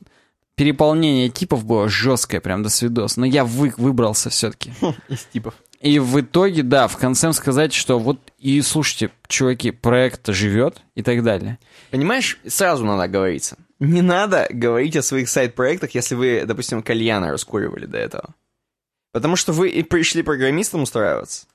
[0.60, 3.16] переполнение типов было жесткое, прям до свидос.
[3.16, 4.74] Но я вы, выбрался все-таки.
[5.08, 5.54] Из типов.
[5.80, 11.02] И в итоге, да, в конце сказать, что вот и слушайте, чуваки, проект живет и
[11.02, 11.58] так далее.
[11.90, 13.56] Понимаешь, сразу надо говориться.
[13.78, 18.34] Не надо говорить о своих сайт-проектах, если вы, допустим, кальяна раскуривали до этого.
[19.12, 21.46] Потому что вы и пришли программистом устраиваться.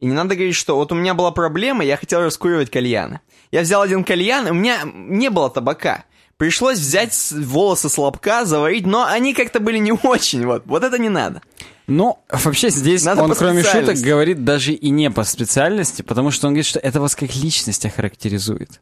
[0.00, 3.20] И не надо говорить, что вот у меня была проблема, я хотел раскуривать кальяны.
[3.50, 6.06] Я взял один кальян, и у меня не было табака.
[6.38, 10.64] Пришлось взять волосы с лобка, заварить, но они как-то были не очень, вот.
[10.66, 11.40] Вот это не надо.
[11.86, 16.48] Ну, вообще здесь Надо он, кроме шуток, говорит даже и не по специальности, потому что
[16.48, 18.80] он говорит, что это вас как личность охарактеризует.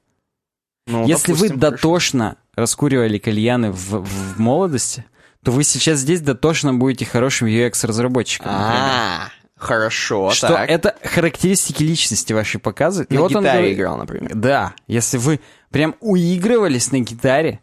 [0.86, 1.76] Ну, Если вы допустим, хорошо.
[1.76, 5.04] дотошно раскуривали кальяны в, в молодости,
[5.44, 8.50] то вы сейчас здесь дотошно будете хорошим UX-разработчиком.
[8.50, 8.80] например.
[8.80, 10.68] А, хорошо, что так.
[10.70, 13.10] это характеристики личности вашей показывают.
[13.10, 14.30] На вот он говорит- играл, например.
[14.34, 15.40] Да, если вы
[15.74, 17.58] прям уигрывались на гитаре,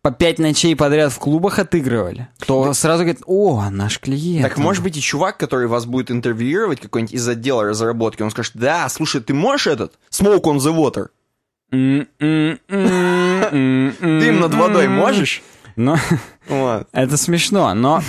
[0.00, 4.48] по пять ночей подряд в клубах отыгрывали, то сразу говорит, о, наш клиент.
[4.48, 8.52] Так может быть и чувак, который вас будет интервьюировать, какой-нибудь из отдела разработки, он скажет,
[8.54, 9.98] да, слушай, ты можешь этот?
[10.10, 11.08] Smoke on the water.
[11.70, 12.58] Дым
[14.00, 15.42] Дым над водой можешь?
[15.76, 15.98] Но
[16.48, 16.88] Вот.
[16.92, 18.02] это смешно, но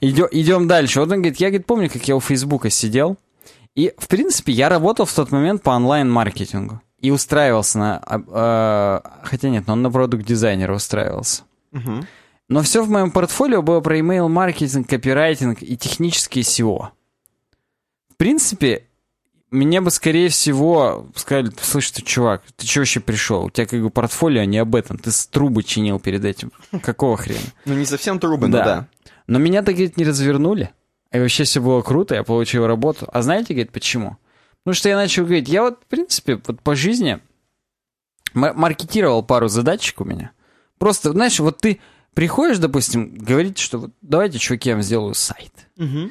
[0.00, 1.00] идем, идем дальше.
[1.00, 3.18] Вот он говорит, я говорит, помню, как я у Фейсбука сидел,
[3.74, 8.02] и, в принципе, я работал в тот момент по онлайн-маркетингу и устраивался на...
[8.06, 11.42] а, хотя нет, но он на продукт-дизайнера устраивался.
[11.72, 12.06] Мгм.
[12.48, 16.88] Но все в моем портфолио было про email-маркетинг, копирайтинг и технические SEO.
[18.08, 18.84] В принципе,
[19.50, 23.44] мне бы, скорее всего, сказали, слышь, ты, чувак, ты че вообще пришел?
[23.44, 24.96] У тебя как бы портфолио не об этом.
[24.98, 26.52] Ты с трубы чинил перед этим.
[26.82, 27.40] Какого хрена?
[27.64, 28.64] Ну, не совсем трубы, но Да.
[28.64, 28.88] да.
[29.26, 30.70] Но меня, так говорит, не развернули.
[31.12, 33.08] И вообще все было круто, я получил работу.
[33.12, 34.16] А знаете, говорит, почему?
[34.66, 37.20] Потому что я начал говорить, я вот, в принципе, вот по жизни
[38.34, 40.32] маркетировал пару задачек у меня.
[40.78, 41.78] Просто, знаешь, вот ты
[42.14, 45.52] приходишь, допустим, говорить, что вот давайте, чуваки, я вам сделаю сайт.
[45.76, 46.10] Мгм.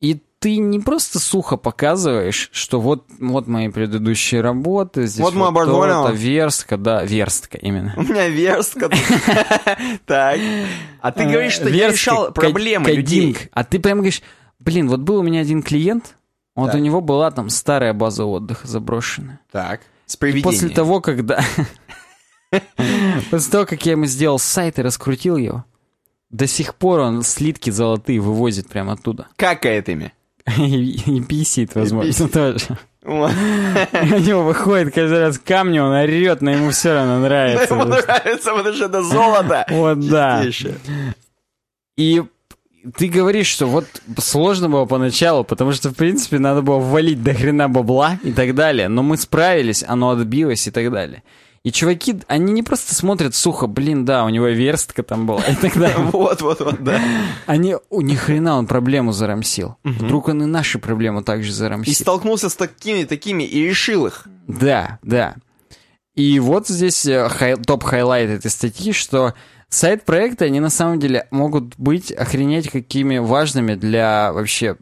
[0.00, 5.54] И ты не просто сухо показываешь, что вот, вот мои предыдущие работы, здесь Вот мой
[5.54, 7.94] то-то, верстка, да, верстка именно.
[7.96, 8.90] У меня верстка.
[10.04, 10.40] Так.
[11.00, 13.36] А ты говоришь, что я решал проблемы людей.
[13.52, 14.22] А ты прям говоришь,
[14.58, 16.16] блин, вот был у меня один клиент,
[16.62, 16.80] вот Так.
[16.80, 19.40] у него была там старая база отдыха заброшенная.
[19.50, 19.80] Так.
[20.06, 21.40] С И после того, когда...
[23.30, 25.64] После того, как я ему сделал сайт и раскрутил его,
[26.30, 29.28] до сих пор он слитки золотые вывозит прямо оттуда.
[29.36, 30.12] Какает ими.
[30.56, 32.78] И, писит, возможно, тоже.
[33.04, 37.74] У него выходит каждый раз камни, он орет, но ему все равно нравится.
[37.74, 39.66] Ему нравится, потому что это золото.
[39.70, 40.44] Вот да.
[41.96, 42.22] И
[42.96, 43.86] ты говоришь, что вот
[44.18, 48.54] сложно было поначалу, потому что, в принципе, надо было ввалить до хрена бабла и так
[48.54, 48.88] далее.
[48.88, 51.22] Но мы справились, оно отбилось и так далее.
[51.64, 55.54] И чуваки, они не просто смотрят сухо, блин, да, у него верстка там была и
[55.56, 55.96] так далее.
[56.12, 57.00] Вот, вот, вот, да.
[57.46, 59.76] Они, у ни хрена он проблему зарамсил.
[59.82, 61.94] Вдруг он и наши проблемы также И зарамсил.
[61.94, 64.26] столкнулся с такими, такими и решил их.
[64.46, 65.34] Да, да.
[66.14, 69.34] И вот здесь э, high- top highlight этой статьи, что
[69.68, 74.76] side-проекты, они на самом деле могут быть охренеть какими важными для вообще,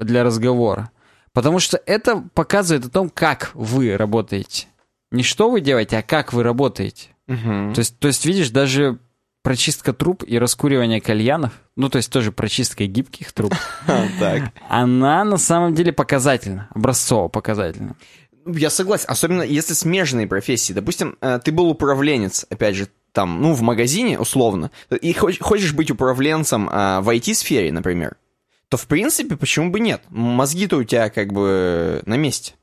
[0.00, 0.90] для разговора.
[1.32, 4.66] Потому что это показывает о том, как вы работаете.
[5.10, 7.08] Не что вы делаете, а как вы работаете.
[7.26, 8.98] То есть, то есть, видишь, даже
[9.42, 13.54] прочистка труб и раскуривание кальянов, ну, то есть тоже прочистка гибких труб,
[14.20, 14.52] Так.
[14.68, 17.96] она на самом деле показательна, образцово показательна.
[18.46, 20.72] Я согласен, особенно если смежные профессии.
[20.72, 25.72] Допустим, э, ты был управленец, опять же, там, ну, в магазине, условно, и хоч- хочешь
[25.74, 28.16] быть управленцем э, в IT-сфере, например,
[28.68, 30.02] то, в принципе, почему бы нет?
[30.08, 32.54] Мозги-то у тебя как бы на месте.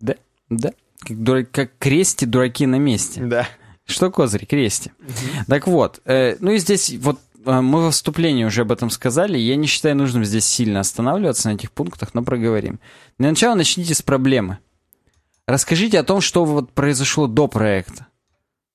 [0.00, 0.14] Да,
[0.48, 0.72] да.
[1.00, 3.20] Как, дура- как крести дураки на месте.
[3.22, 3.46] Да.
[3.84, 4.92] Что козырь, крести.
[5.46, 9.36] Так вот, э, ну и здесь вот э, мы во вступлении уже об этом сказали,
[9.36, 12.80] я не считаю нужным здесь сильно останавливаться на этих пунктах, но проговорим.
[13.18, 14.58] Для начала начните с проблемы.
[15.46, 18.06] Расскажите о том, что вот произошло до проекта.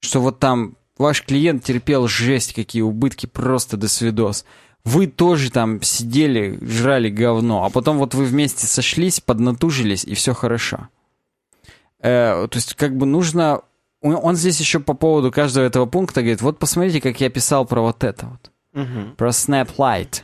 [0.02, 4.46] Что вот там ваш клиент терпел жесть, какие убытки, просто до свидос.
[4.84, 10.34] вы тоже там сидели, жрали говно, а потом вот вы вместе сошлись, поднатужились, и все
[10.34, 10.90] хорошо.
[12.00, 13.62] Э, то есть как бы нужно...
[14.02, 17.82] Он здесь еще по поводу каждого этого пункта говорит, вот посмотрите, как я писал про
[17.82, 18.52] вот это вот.
[18.74, 19.16] Мгм.
[19.16, 20.22] Про Snap Lite.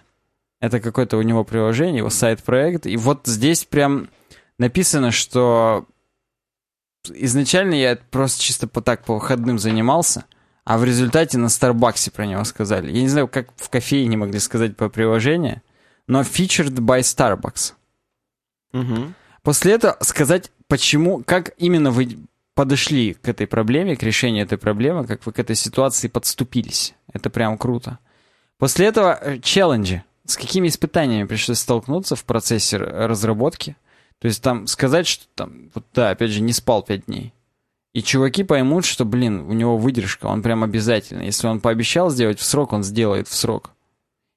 [0.59, 2.85] Это какое-то у него приложение, его сайт-проект.
[2.85, 4.09] И вот здесь прям
[4.59, 5.87] написано, что
[7.09, 10.25] изначально я просто чисто по так по выходным занимался,
[10.63, 12.91] а в результате на Старбаксе про него сказали.
[12.91, 15.61] Я не знаю, как в кофейне могли сказать по приложению,
[16.07, 17.73] но featured by Starbucks.
[18.73, 19.15] Мгм.
[19.43, 22.17] После этого сказать, почему, как именно вы
[22.53, 26.93] подошли к этой проблеме, к решению этой проблемы, как вы к этой ситуации подступились.
[27.11, 27.97] Это прям круто.
[28.57, 30.03] После этого э, челленджи.
[30.25, 33.75] С какими испытаниями пришлось столкнуться в процессе разработки.
[34.19, 37.33] То есть там сказать, что там, вот да, опять же, не спал пять дней.
[37.93, 41.23] И чуваки поймут, что, блин, у него выдержка, он прям обязательно.
[41.23, 43.71] Если он пообещал сделать в срок, он сделает в срок.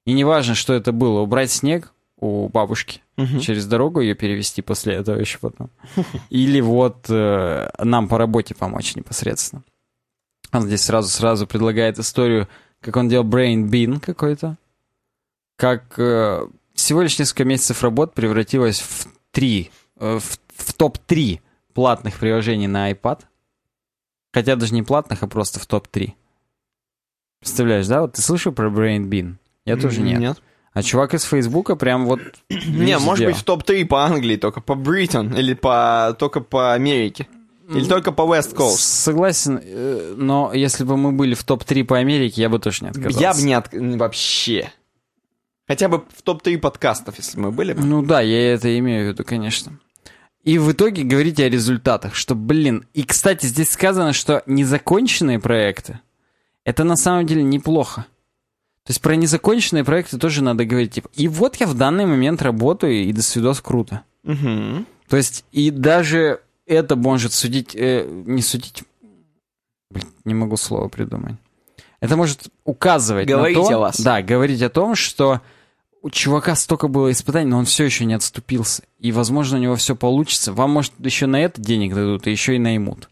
[0.05, 3.39] И неважно, что это было, убрать снег у бабушки, Мгм.
[3.39, 5.69] через дорогу ее перевести после этого еще потом.
[6.29, 9.63] Или вот э, нам по работе помочь непосредственно.
[10.51, 12.47] Он здесь сразу-сразу предлагает историю,
[12.81, 14.57] как он делал Brain Bean какой-то.
[15.57, 21.39] Как э, всего лишь несколько месяцев работ превратилось в три, э, в, в топ-3
[21.73, 23.21] платных приложений на iPad.
[24.35, 26.11] Хотя даже не платных, а просто в топ-3.
[27.39, 28.01] Представляешь, да?
[28.01, 29.35] Вот ты слышал про Brain Bean?
[29.63, 30.19] Я тоже нет.
[30.19, 30.41] Нет.
[30.73, 32.19] А чувак из Фейсбука прям вот...
[32.49, 33.31] Не, может сделал.
[33.31, 37.29] быть, в топ-3 по Англии, только по Бритон, или по только по Америке.
[37.69, 38.79] Или только по West Coast.
[38.79, 42.89] Согласен, э, но если бы мы были в топ-3 по Америке, я бы тоже не
[42.89, 43.17] отказался.
[43.17, 43.69] Я бы не от...
[43.71, 44.69] вообще.
[45.65, 47.81] Хотя бы в топ-3 подкастов, если мы были бы.
[47.81, 49.79] Ну да, я это имею в виду, конечно.
[50.45, 52.85] И в итоге говорите о результатах, что, блин...
[52.93, 55.99] И, кстати, здесь сказано, что незаконченные проекты,
[56.63, 58.05] это на самом деле неплохо.
[58.83, 62.43] То есть про незаконченные проекты тоже надо говорить, типа, и вот я в данный момент
[62.43, 64.03] работаю, и до свидос круто.
[64.21, 64.85] Мгм.
[65.09, 68.83] То есть и даже это может судить, э, не судить,
[69.89, 71.37] блин, не могу слово придумать.
[71.99, 73.99] Это может указывать Говорить на то, о вас.
[73.99, 75.41] да, говорить о том, что
[76.05, 79.75] у чувака столько было испытаний, но он все еще не отступился, и возможно у него
[79.75, 80.53] все получится.
[80.53, 83.09] Вам может еще на это денег дадут, и еще и наймут.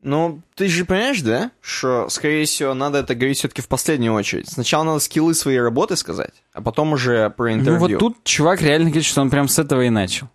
[0.00, 4.48] Ну, ты же понимаешь, да, что, скорее всего, надо это говорить все-таки в последнюю очередь.
[4.48, 7.80] Сначала надо скиллы своей работы сказать, а потом уже про Ну интервью.
[7.80, 10.28] вот тут чувак реально говорит, что он прям с этого и начал.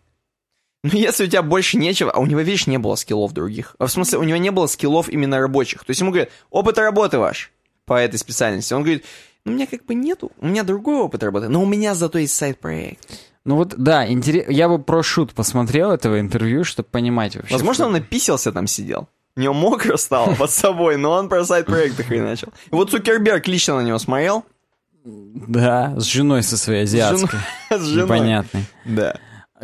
[0.84, 3.78] Ну, если у тебя больше нечего, а у него, видишь, не было скиллов других.
[3.80, 5.86] А в смысле, у него не было скиллов именно рабочих.
[5.86, 7.54] То есть ему говорят, опыт работы ваш
[7.86, 8.74] по этой специальности.
[8.74, 9.08] Он говорит, ну,
[9.46, 12.36] у меня как бы нету, у меня другой опыт работы, но у меня зато есть
[12.36, 13.08] сайт-проект.
[13.44, 14.48] Ну вот, да, интерес...
[14.50, 17.54] я бы про шут посмотрел этого интервью, чтобы понимать вообще.
[17.54, 19.08] Возможно, что- он написался там сидел.
[19.36, 22.04] У него мокро стало под собой, но он про сайт-проекты.
[22.04, 22.46] И
[22.76, 24.46] вот Цукерберг лично на него смотрел.
[25.04, 27.40] Да, с женой со своей азиатской.
[27.72, 28.06] С женой.
[28.06, 28.66] Непонятной.
[28.86, 29.16] Да.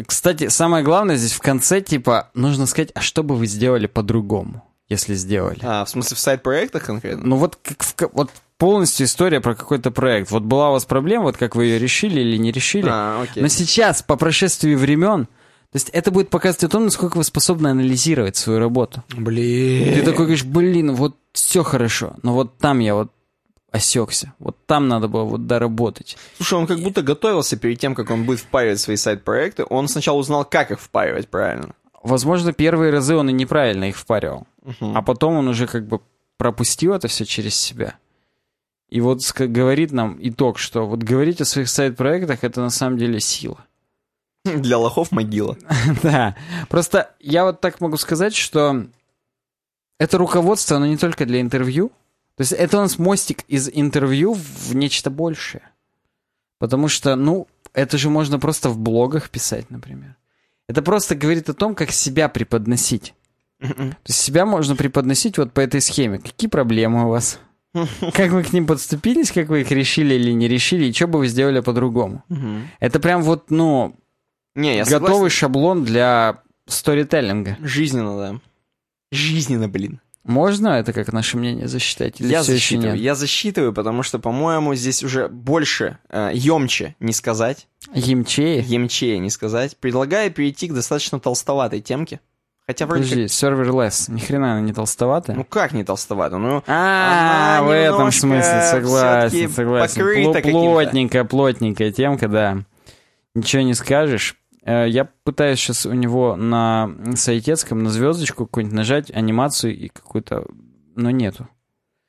[0.07, 4.63] Кстати, самое главное здесь в конце, типа, нужно сказать, а что бы вы сделали по-другому,
[4.89, 5.59] если сделали?
[5.61, 7.23] А, в смысле, в сайт-проектах конкретно?
[7.23, 10.31] Ну вот, как в вот полностью история про какой-то проект.
[10.31, 12.87] Вот была у вас проблема, вот как вы ее решили или не решили.
[12.89, 13.41] А, окей.
[13.41, 17.67] Но сейчас, по прошествии времен, то есть это будет показывать о том, насколько вы способны
[17.67, 19.03] анализировать свою работу.
[19.15, 19.93] Блин.
[19.93, 23.11] Ты такой говоришь, блин, вот все хорошо, но вот там я вот
[23.71, 24.33] осекся.
[24.39, 26.17] Вот там надо было вот доработать.
[26.37, 29.65] Слушай, он как будто готовился перед тем, как он будет впаривать свои сайт-проекты.
[29.69, 31.75] Он сначала узнал, как их впаривать правильно.
[32.01, 34.47] Возможно, первые разы он и неправильно их впаривал.
[34.63, 34.95] Мгм.
[34.95, 35.99] А потом он уже как бы
[36.37, 37.95] пропустил это все через себя.
[38.89, 43.19] И вот говорит нам итог, что вот говорить о своих сайт-проектах это на самом деле
[43.19, 43.65] сила.
[44.45, 45.57] Для лохов могила.
[46.03, 46.35] Да.
[46.69, 48.85] Просто я вот так могу сказать, что
[49.99, 51.91] это руководство, оно не только для интервью.
[52.35, 55.63] То есть это у нас мостик из интервью в нечто большее.
[56.59, 60.15] Потому что, ну, это же можно просто в блогах писать, например.
[60.67, 63.13] Это просто говорит о том, как себя преподносить.
[63.59, 66.19] То есть себя можно преподносить вот по этой схеме.
[66.19, 67.39] Какие проблемы у вас?
[68.13, 71.19] Как вы к ним подступились, как вы их решили или не решили, и что бы
[71.19, 72.23] вы сделали по-другому?
[72.29, 72.69] Мгм.
[72.79, 73.95] Это прям вот, ну,
[74.55, 75.37] Не, я готовый согласен.
[75.37, 77.57] шаблон для сторителлинга.
[77.61, 78.39] Жизненно, да.
[79.11, 80.01] Жизненно, блин.
[80.23, 82.19] Можно это как наше мнение засчитать?
[82.19, 82.97] Или я засчитываю.
[82.97, 88.61] Я засчитываю, потому что, по-моему, здесь уже больше, э, емче не сказать, Емчей?
[88.61, 89.77] емчее не сказать.
[89.77, 92.19] Предлагаю перейти к достаточно толстоватой темке.
[92.67, 93.09] Хотя вроде как...
[93.11, 94.09] Подожди, серверлесс.
[94.09, 95.35] Ни хрена она не толстоватая.
[95.37, 96.37] Ну как не толстовато?
[96.37, 100.01] Ну, А, в этом смысле, согласен, согласен.
[100.01, 100.41] Пло-.
[100.51, 102.57] Плотненькая, плотненькая темка, да.
[103.33, 104.35] Ничего не скажешь.
[104.63, 110.43] Э, Я пытаюсь сейчас у него на сайтецком на звездочку какую-нибудь нажать, анимацию и какую-то...
[110.95, 111.47] Но нету.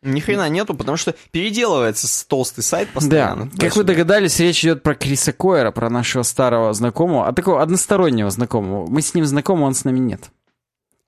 [0.02, 3.50] Ни хрена нету, потому что переделывается толстый сайт Да, постоянно.
[3.58, 8.30] как вы догадались, речь идет про Криса Койера, про нашего старого знакомого, а такого одностороннего
[8.30, 8.86] знакомого.
[8.88, 10.30] Мы с ним знакомы, он с нами нет.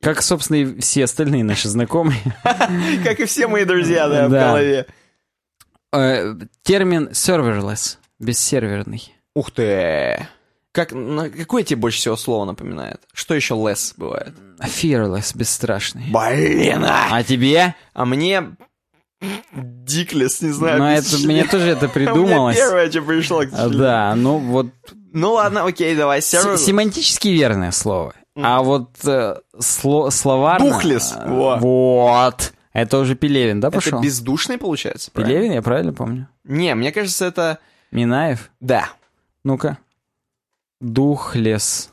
[0.01, 2.21] Как, собственно, и все остальные наши знакомые.
[3.05, 4.87] Как и все мои друзья, да, в голове.
[5.93, 9.15] Э, Термин serverless, бессерверный.
[9.35, 10.27] Ух ты.
[10.73, 13.01] Как, на какое тебе больше всего слово напоминает?
[13.13, 14.35] Что еще less бывает?
[14.61, 16.05] Fearless, бесстрашный.
[16.09, 17.09] Блин, а!
[17.11, 17.75] А тебе?
[17.93, 18.57] А мне...
[19.53, 20.79] Диклес, не знаю.
[20.79, 22.57] Ну, без это мне тоже это придумалось.
[22.57, 23.69] первое, что пришло к А.
[23.69, 24.69] Да, ну вот
[25.13, 26.23] Ну ладно, окей, давай.
[26.23, 28.15] Семантически верное слово.
[28.37, 30.71] А вот э, сло- словарно...
[30.71, 31.57] Духлес, во.
[31.57, 32.53] Вот.
[32.73, 34.01] Это уже Пелевин, да, Это пошел?
[34.01, 35.11] бездушный, получается?
[35.11, 35.35] правильно?
[35.35, 36.29] Пелевин, я правильно помню?
[36.45, 37.59] Не, мне кажется, это...
[37.91, 38.51] Минаев?
[38.61, 38.89] Да.
[39.45, 39.79] Ну-ка.
[40.81, 41.93] Духлес.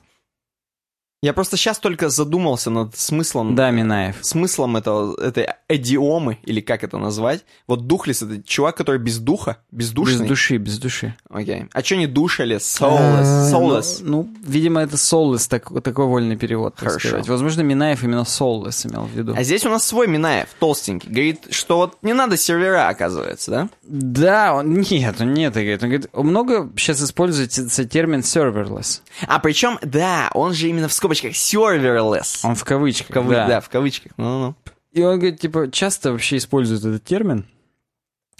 [1.21, 3.55] Я просто сейчас только задумался над смыслом...
[3.55, 4.17] Да, Минаев.
[4.21, 7.43] Смыслом этого, этой идиомы, или как это назвать.
[7.65, 10.21] Вот духлес— это чувак, который без духа, бездушный.
[10.21, 11.15] Без души, без души.
[11.29, 11.65] Окей.
[11.73, 12.57] А что не душали?
[12.57, 13.23] Soulless.
[13.23, 13.99] А, Soulless.
[14.01, 17.09] Ну, ну, видимо, это soulless, так, такой вольный перевод, так Хорошо.
[17.09, 17.27] сказать.
[17.27, 19.33] Возможно, Минаев именно soulless имел в виду.
[19.35, 21.09] А здесь у нас свой Минаев, толстенький.
[21.09, 23.69] Говорит, что вот не надо сервера, оказывается, да?
[23.83, 25.83] Да, он, нет, он нет, говорит.
[25.83, 29.01] Он говорит, много сейчас используется термин serverless.
[29.27, 32.39] А причем, да, он же именно в скобочках serverless.
[32.43, 33.47] Он в кавычках, В кавы- да.
[33.47, 34.11] да, в кавычках.
[34.17, 34.55] Ну-ну.
[34.91, 37.45] И он говорит, типа, часто вообще используют этот термин.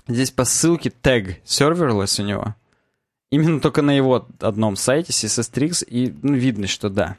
[0.08, 2.56] Здесь по ссылке тег serverless у него.
[3.30, 7.18] Именно только на его одном сайте, CSS и ну, видно, что да.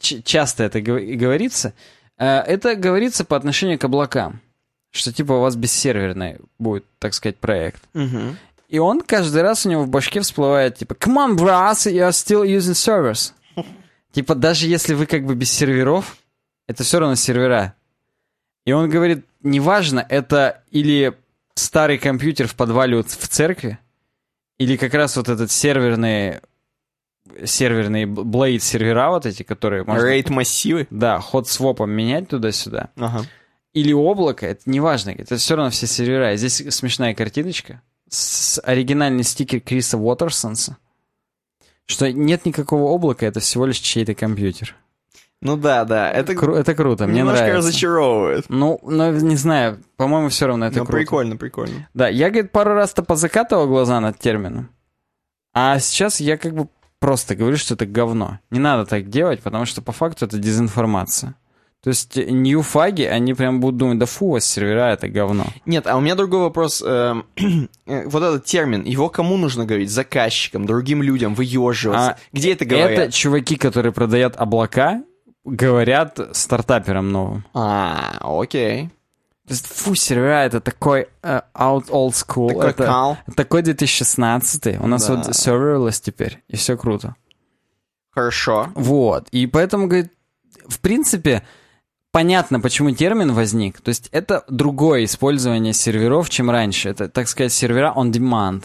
[0.00, 1.72] Ч- часто это говорится.
[2.18, 4.40] Э, Это говорится по отношению к облакам.
[4.90, 7.80] Что типа у вас бессерверный будет, так сказать, проект.
[7.94, 8.36] Мгм.
[8.68, 12.44] И он каждый раз у него в башке всплывает, типа, come on, bros, you're still
[12.44, 13.32] using servers.
[14.12, 16.18] Типа, даже если вы как бы без серверов,
[16.66, 17.74] это все равно сервера.
[18.64, 21.16] И он говорит, неважно, это или
[21.54, 23.78] старый компьютер в подвале вот в церкви,
[24.58, 26.40] или как раз вот этот серверный,
[27.44, 30.04] серверный блейд сервера вот эти, которые можно...
[30.04, 30.86] Рейд массивы.
[30.90, 33.24] Да, ход свопом менять туда-сюда Ага.
[33.72, 36.36] или облако, это не важно, это все равно все сервера.
[36.36, 40.76] Здесь смешная картиночка с оригинальный стикер Криса Уотерсонса,
[41.90, 44.74] что нет никакого облака, это всего лишь чей-то компьютер.
[45.42, 46.10] Ну да, да.
[46.10, 47.68] Это Кру- это круто, мне немножко нравится.
[47.68, 48.44] разочаровывает.
[48.50, 50.98] Ну, ну, не знаю, по-моему, все равно это Ну, круто.
[50.98, 51.88] прикольно, прикольно.
[51.94, 54.68] Да, я, говорит, пару раз-то позакатывал глаза над термином,
[55.54, 56.68] а сейчас я как бы
[56.98, 58.38] просто говорю, что это говно.
[58.50, 61.34] Не надо так делать, потому что по факту это дезинформация.
[61.82, 65.46] То есть ньюфаги, они прям будут думать, да фу, у вас сервера, это говно.
[65.64, 66.82] Нет, а у меня другой вопрос.
[66.86, 67.24] Эм,
[67.86, 69.90] э, Вот этот термин, его кому нужно говорить?
[69.90, 72.10] Заказчикам, другим людям, выеживаться?
[72.10, 72.90] А Где это говорят?
[72.90, 75.02] Это чуваки, которые продают облака,
[75.44, 77.44] говорят стартаперам новым.
[77.54, 78.90] А, окей.
[79.46, 82.48] То есть, фу, сервера, это такой э, out old school.
[82.48, 83.18] Такой это кал.
[83.34, 85.14] такой 2016 У нас Да.
[85.16, 87.16] вот serverless теперь, и все круто.
[88.10, 88.68] Хорошо.
[88.74, 89.28] Вот.
[89.30, 90.12] И поэтому, говорит,
[90.68, 91.42] в принципе,
[92.12, 93.80] понятно, почему термин возник.
[93.80, 96.88] То есть это другое использование серверов, чем раньше.
[96.90, 98.64] Это, так сказать, сервера on demand.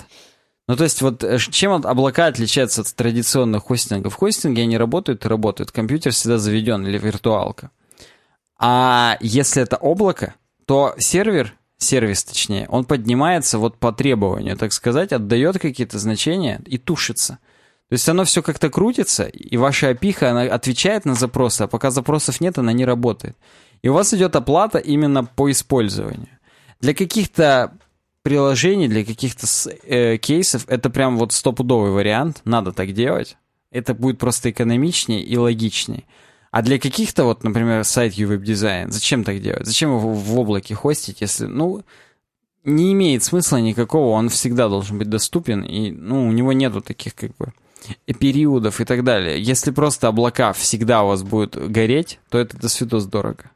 [0.68, 4.14] Ну, то есть вот э, чем облака отличаются от традиционных хостингов?
[4.14, 5.72] В хостинге они работают и работают.
[5.72, 7.70] Компьютер всегда заведен или виртуалка.
[8.58, 10.34] А если это облако,
[10.66, 16.78] то сервер, сервис точнее, он поднимается вот по требованию, так сказать, отдает какие-то значения и
[16.78, 17.38] тушится.
[17.90, 21.92] То есть оно все как-то крутится, и ваша опиха, она отвечает на запросы, а пока
[21.92, 23.38] запросов нет, она не работает.
[23.84, 26.30] И у вас идет оплата именно по использованию.
[26.80, 27.78] Для каких-то
[28.24, 29.46] приложений, для каких-то
[29.84, 33.38] э, кейсов это прям вот стопудовый вариант, надо так делать.
[33.70, 36.06] Это будет просто экономичнее и логичнее.
[36.50, 39.68] А для каких-то, вот, например, сайт веб-дизайн, зачем так делать?
[39.68, 41.84] Зачем его в облаке хостить, если, ну,
[42.64, 47.14] не имеет смысла никакого, он всегда должен быть доступен, и, ну, у него нету таких,
[47.14, 47.54] как бы,
[48.20, 49.42] периодов и так далее.
[49.42, 53.52] Если просто облака всегда у вас будут гореть, то это до свидос дорого.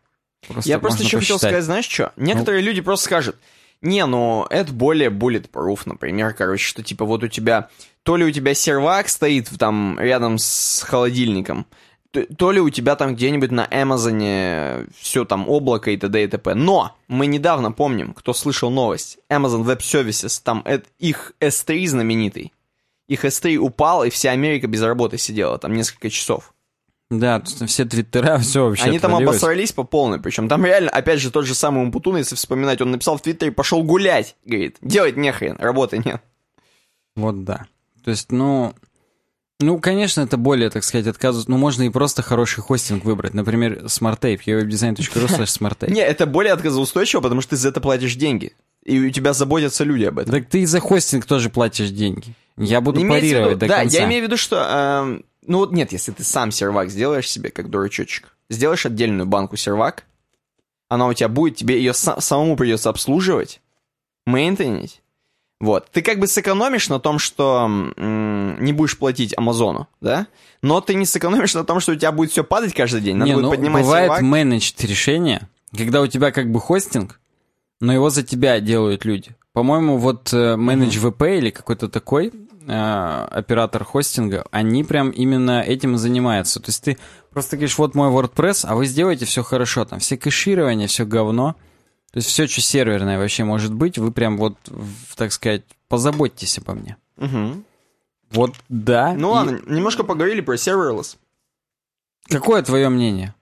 [0.64, 1.52] Я просто еще хотел посчитать.
[1.52, 2.14] сказать, знаешь что?
[2.16, 3.36] Некоторые люди просто скажут,
[3.82, 7.70] не, ну, это более bulletproof, например, короче, что типа вот у тебя,
[8.04, 11.66] то ли у тебя сервак стоит там рядом с холодильником,
[12.12, 16.24] то, то ли у тебя там где-нибудь на Амазоне все там облако и т.д.
[16.24, 16.56] и т.п.
[16.56, 22.52] Но мы недавно помним, кто слышал новость, Amazon Web Services, там эт- их S3 знаменитый,
[23.10, 26.54] их S3 упал, и вся Америка без работы сидела там несколько часов.
[27.10, 29.38] Да, все твиттера, все вообще Они там отвалилось.
[29.38, 30.22] обосрались по полной.
[30.22, 33.52] Причем там реально, опять же, тот же самый Умпутун, если вспоминать, он написал в Твиттере,
[33.52, 34.36] пошел гулять.
[34.46, 36.22] Говорит, делать нехрен, работы нет.
[37.16, 37.66] Вот да.
[38.06, 38.74] То есть, ну,
[39.60, 41.50] Ну, конечно, это более, так сказать, отказывать.
[41.50, 43.34] Ну, можно и просто хороший хостинг выбрать.
[43.34, 45.92] Например, SmartTape, webdesign.ru slash SmartTape.
[45.92, 48.54] Не, это более отказоустойчиво, потому что ты за это платишь деньги.
[48.90, 50.34] И у тебя заботятся люди об этом.
[50.34, 52.34] Так ты и за хостинг тоже платишь деньги.
[52.58, 53.98] Я буду Имеется в виду- парировать до да, конца.
[54.00, 54.56] я имею в виду, что...
[55.06, 59.56] эм, ну вот нет, если ты сам сервак сделаешь себе, как дурачочек, сделаешь отдельную банку
[59.58, 60.06] сервак,
[60.90, 63.62] она у тебя будет, тебе ее са- самому придется обслуживать,
[64.26, 65.02] мейнтенить.
[65.60, 65.88] Вот.
[65.92, 67.66] Ты как бы сэкономишь на том, что
[67.98, 70.28] м, не будешь платить Амазону, да?
[70.62, 73.18] Но ты не сэкономишь на том, что у тебя будет все падать каждый день.
[73.18, 74.22] Надо Не, будет ну, поднимать бывает сервак.
[74.22, 75.48] менеджд решение,
[75.78, 77.20] когда у тебя как бы хостинг,
[77.80, 79.36] но его за тебя делают люди.
[79.54, 82.32] По-моему, вот э, менедж ВП или какой-то такой
[82.68, 86.60] э, оператор хостинга, они прям именно этим и занимаются.
[86.60, 86.98] То есть ты
[87.32, 91.56] просто говоришь, вот мой WordPress, а вы сделаете все хорошо, там все кэширование, все говно.
[92.12, 94.56] То есть все, что серверное вообще может быть, вы прям вот,
[95.16, 96.98] так сказать, позаботьтесь обо мне.
[97.18, 97.64] Мгм.
[98.32, 99.14] Вот да.
[99.14, 101.18] Ну и ладно, немножко поговорили про serverless.
[102.30, 103.34] Какое твое мнение?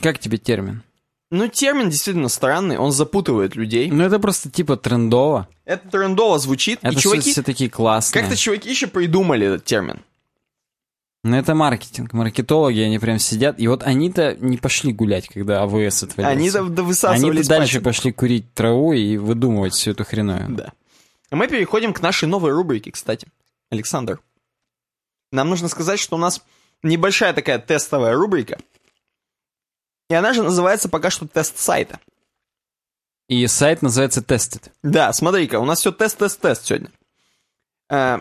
[0.00, 0.82] Как тебе термин?
[1.32, 3.90] Ну, термин действительно странный, он запутывает людей.
[3.90, 5.48] Ну, это просто типа трендово.
[5.64, 7.32] Это трендово звучит, Это и чуваки...
[7.32, 8.20] все, такие классные.
[8.20, 10.02] Как-то чуваки еще придумали этот термин.
[11.24, 12.12] Ну, это маркетинг.
[12.12, 13.58] Маркетологи, они прям сидят.
[13.58, 16.28] И вот они-то не пошли гулять, когда АВС отвалился.
[16.28, 20.56] Они да, высасывали Они-то дальше пошли курить траву и выдумывать всю эту хреновину.
[20.56, 20.72] Да.
[21.30, 23.26] А Мы переходим к нашей новой рубрике, кстати.
[23.70, 24.20] Александр.
[25.30, 26.42] Нам нужно сказать, что у нас
[26.82, 28.58] небольшая такая тестовая рубрика.
[30.12, 31.98] И она же называется пока что тест сайта.
[33.28, 34.70] И сайт называется Tested.
[34.82, 36.90] Да, смотри-ка, у нас все тест-тест-тест сегодня.
[37.88, 38.18] Э,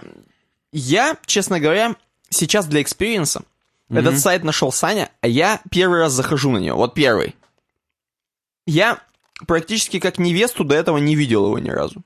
[0.71, 1.97] Я, честно говоря,
[2.29, 3.43] сейчас для experience а
[3.89, 6.77] этот сайт нашел Саня, а я первый раз захожу на него.
[6.77, 7.35] Вот первый.
[8.65, 9.01] Я
[9.47, 12.01] практически как невесту до этого не видел его ни разу.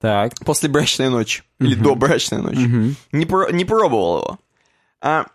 [0.00, 0.34] Так.
[0.44, 1.44] После брачной ночи.
[1.60, 2.58] Или до брачной ночи.
[2.58, 2.96] Мгм.
[3.12, 4.38] Не, про- не пробовал его.
[5.00, 5.26] А,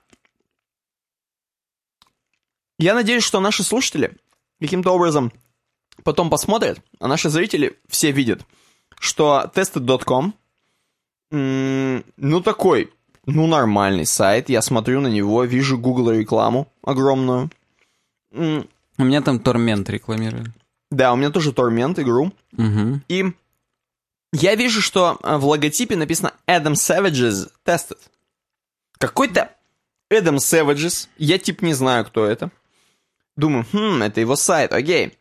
[2.79, 4.17] я надеюсь, что наши слушатели
[4.59, 5.31] каким-то образом
[6.03, 8.41] потом посмотрят, а наши зрители все видят,
[8.99, 10.33] что tested.com,
[11.31, 12.91] ну такой,
[13.25, 17.51] ну нормальный сайт, я смотрю на него, вижу Google рекламу огромную.
[18.31, 20.51] М, У меня там Тормент рекламировали.
[20.91, 22.31] Да, у меня тоже Torment игру.
[22.53, 23.03] Мгм.
[23.07, 23.31] И
[24.33, 27.97] я вижу, что э, в логотипе написано Adam Savages Tested.
[28.97, 29.51] Какой-то
[30.11, 32.51] Adam Savages, я тип не знаю, кто это.
[33.39, 35.13] Думаю, хм, это его сайт, окей.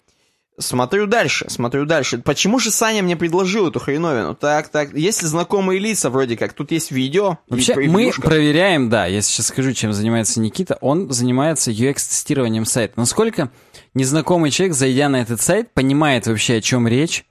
[0.59, 2.19] Смотрю дальше, смотрю дальше.
[2.19, 4.35] Почему же Саня мне предложил эту хреновину?
[4.35, 6.53] Так, так, есть ли знакомые лица вроде как?
[6.53, 10.77] Тут есть видео Вообще, мы проверяем, да, я сейчас скажу, чем занимается Никита.
[10.81, 12.95] Он занимается UX-тестированием сайта.
[12.97, 13.53] Насколько
[13.95, 17.25] незнакомый человек, зайдя на этот сайт, понимает вообще, о чем речь,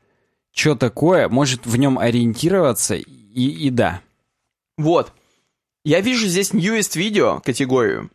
[0.53, 3.99] что такое, может в нем ориентироваться, и, и да.
[4.77, 5.11] Вот.
[5.83, 8.09] Я вижу здесь newest видео категорию.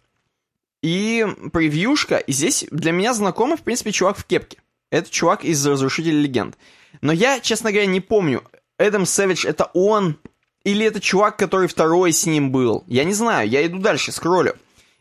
[0.83, 2.17] И превьюшка.
[2.19, 4.59] И здесь для меня знакомый, в принципе, чувак в кепке.
[4.91, 6.59] Это чувак из Разрушителей Легенд.
[7.01, 8.45] Но я, честно говоря, не помню,
[8.79, 10.19] Эдам Сэвидж это он
[10.65, 12.85] или это чувак, который второй с ним был.
[12.87, 14.57] Я не знаю, я иду дальше, скроллю.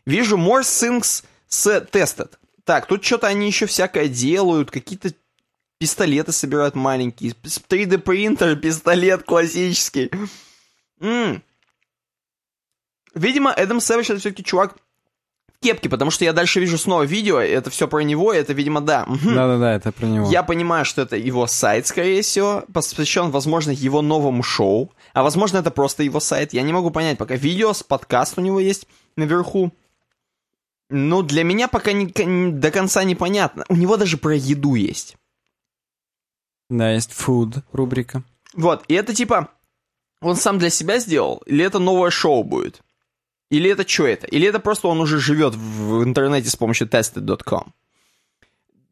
[0.06, 2.32] Вижу More Things с Tested.
[2.64, 5.12] Так, тут что-то они еще всякое делают, какие-то
[5.78, 7.32] пистолеты собирают маленькие.
[7.32, 10.10] 3D принтер, пистолет классический.
[11.00, 11.42] М.
[13.14, 14.76] Видимо, Эдам Сэвидж это все-таки чувак
[15.62, 18.80] в кепке, потому что я дальше вижу снова видео, это все про него, это, видимо,
[18.80, 19.06] да.
[19.06, 20.28] Да-да-да, это про него.
[20.30, 25.58] Я понимаю, что это его сайт, скорее всего, посвящен, возможно, его новому шоу, а возможно,
[25.58, 26.52] это просто его сайт.
[26.52, 28.86] Я не могу понять, пока видео с подкаст у него есть
[29.16, 29.72] наверху.
[30.90, 33.64] Ну, для меня пока не- до конца непонятно.
[33.68, 35.16] У него даже про еду есть.
[36.68, 38.22] Да, есть food рубрика.
[38.54, 39.48] Вот, и это типа,
[40.20, 42.80] он сам для себя сделал, или это новое шоу будет?
[43.52, 44.26] Или это что это?
[44.28, 47.74] Или это просто он уже живет в интернете с помощью tested.com?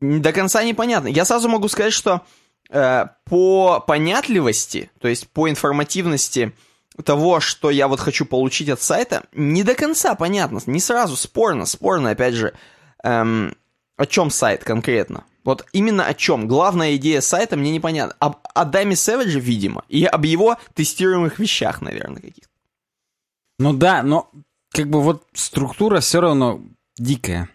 [0.03, 1.09] До конца непонятно.
[1.09, 2.21] Я сразу могу сказать, что
[2.69, 6.53] э, по понятливости, то есть по информативности
[7.07, 11.65] того, что я вот хочу получить от сайта, не до конца понятно, не сразу, спорно,
[11.65, 12.53] спорно, опять же,
[13.03, 13.57] эм,
[13.97, 15.25] о чем сайт конкретно.
[15.43, 16.47] Вот именно о чем.
[16.47, 18.15] Главная идея сайта мне непонятна.
[18.19, 22.51] Об Адаме Сэвидже, видимо, и об его тестируемых вещах, наверное, каких-то.
[23.59, 24.31] Ну да, но
[24.73, 26.61] как бы вот структура все равно
[26.97, 27.49] дикая.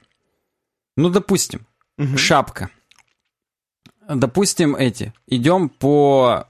[0.98, 1.66] Ну, допустим,
[1.98, 2.18] Мгм.
[2.18, 2.70] шапка.
[4.08, 5.14] Допустим, эти.
[5.28, 6.48] Идем по...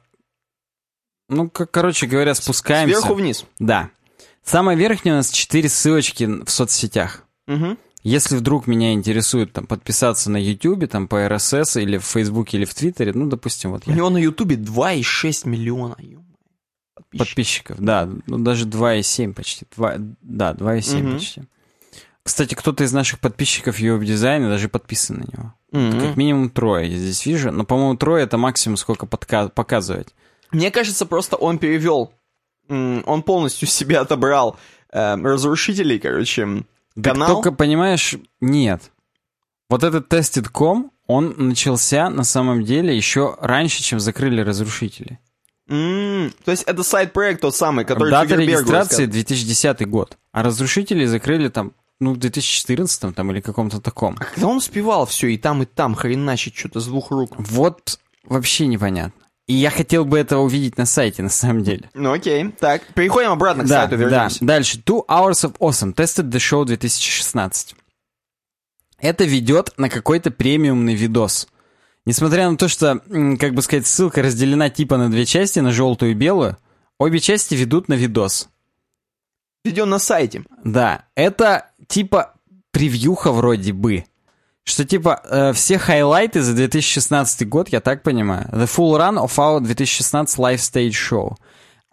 [1.29, 2.99] Ну, как, короче говоря, спускаемся.
[2.99, 3.45] Сверху вниз.
[3.59, 3.89] Да.
[4.43, 7.23] Самая верхняя у нас четыре ссылочки в соцсетях.
[7.47, 7.77] Мгм.
[8.03, 12.65] Если вдруг меня интересует там подписаться на YouTube, там по RSS или в Фейсбуке или
[12.65, 13.95] в Твиттере, ну, допустим, вот У я.
[13.97, 15.95] него на Ютубе 2,6 миллиона
[17.17, 17.77] подписчиков.
[17.77, 17.79] подписчиков.
[17.79, 19.65] Да, ну даже 2,7 почти.
[19.75, 21.13] 2, да, 2,7 Мгм.
[21.13, 21.43] почти.
[22.23, 25.53] Кстати, кто-то из наших подписчиков UX дизайна даже подписан на него.
[25.71, 25.99] Мгм.
[26.01, 27.51] Как минимум трое я здесь вижу.
[27.51, 30.15] Но, по-моему, трое это максимум, сколько подка- показывать.
[30.51, 32.13] Мне кажется, просто он перевел,
[32.69, 34.57] он полностью себе отобрал
[34.91, 36.63] э, разрушителей, короче,
[36.95, 37.27] Так канал.
[37.35, 38.91] только, понимаешь, нет.
[39.69, 45.19] Вот этот Tested.com, он начался на самом деле еще раньше, чем закрыли разрушители.
[45.67, 49.11] М, то есть это сайт-проект тот самый, который Дата Цукербергу регистрации рассказывал.
[49.11, 50.17] 2010 год.
[50.31, 54.15] А разрушители закрыли там, ну, в 2014 там или каком-то таком.
[54.19, 57.31] А когда он успевал все и там, и там хреначить что-то с двух рук?
[57.37, 59.19] Вот вообще непонятно.
[59.47, 61.89] И я хотел бы это увидеть на сайте, на самом деле.
[61.93, 64.03] Ну окей, так, переходим обратно к да, сайту, да.
[64.03, 64.45] вернемся.
[64.45, 64.81] Дальше.
[64.83, 65.93] Two Hours of Awesome.
[65.93, 67.75] Tested the Show 2016.
[68.99, 71.47] Это ведет на какой-то премиумный видос.
[72.05, 73.01] Несмотря на то, что,
[73.39, 76.57] как бы сказать, ссылка разделена типа на две части, на желтую и белую,
[76.99, 78.49] обе части ведут на видос.
[79.63, 80.43] Видео на сайте.
[80.63, 82.35] Да, это типа
[82.71, 84.05] превьюха вроде бы.
[84.63, 88.47] Что типа э, все хайлайты за 2016 год, я так понимаю.
[88.51, 91.35] The full run of our 2016 live stage show.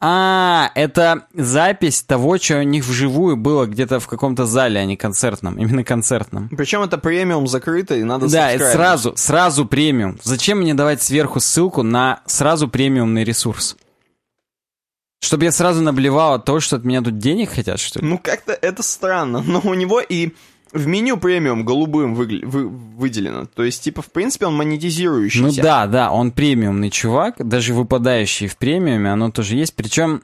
[0.04, 4.96] А, это запись того, что у них вживую было где-то в каком-то зале, а не
[4.96, 5.56] концертном.
[5.60, 6.48] Именно концертном.
[6.48, 10.18] Причем это премиум закрыто, и надо Да, это сразу, сразу премиум.
[10.24, 13.76] Зачем мне давать сверху ссылку на сразу премиумный ресурс?
[15.22, 18.04] Чтобы я сразу наблевал от того, что от меня тут денег хотят, что ли?
[18.04, 19.40] Ну, как-то это странно.
[19.40, 20.32] Но у него и
[20.72, 23.46] в меню премиум голубым выгля- вы- выделено.
[23.46, 25.44] То есть, типа, в принципе, он монетизирующийся.
[25.58, 30.22] Ну да, да, он премиумный чувак, даже выпадающий в премиуме, оно тоже есть, причем,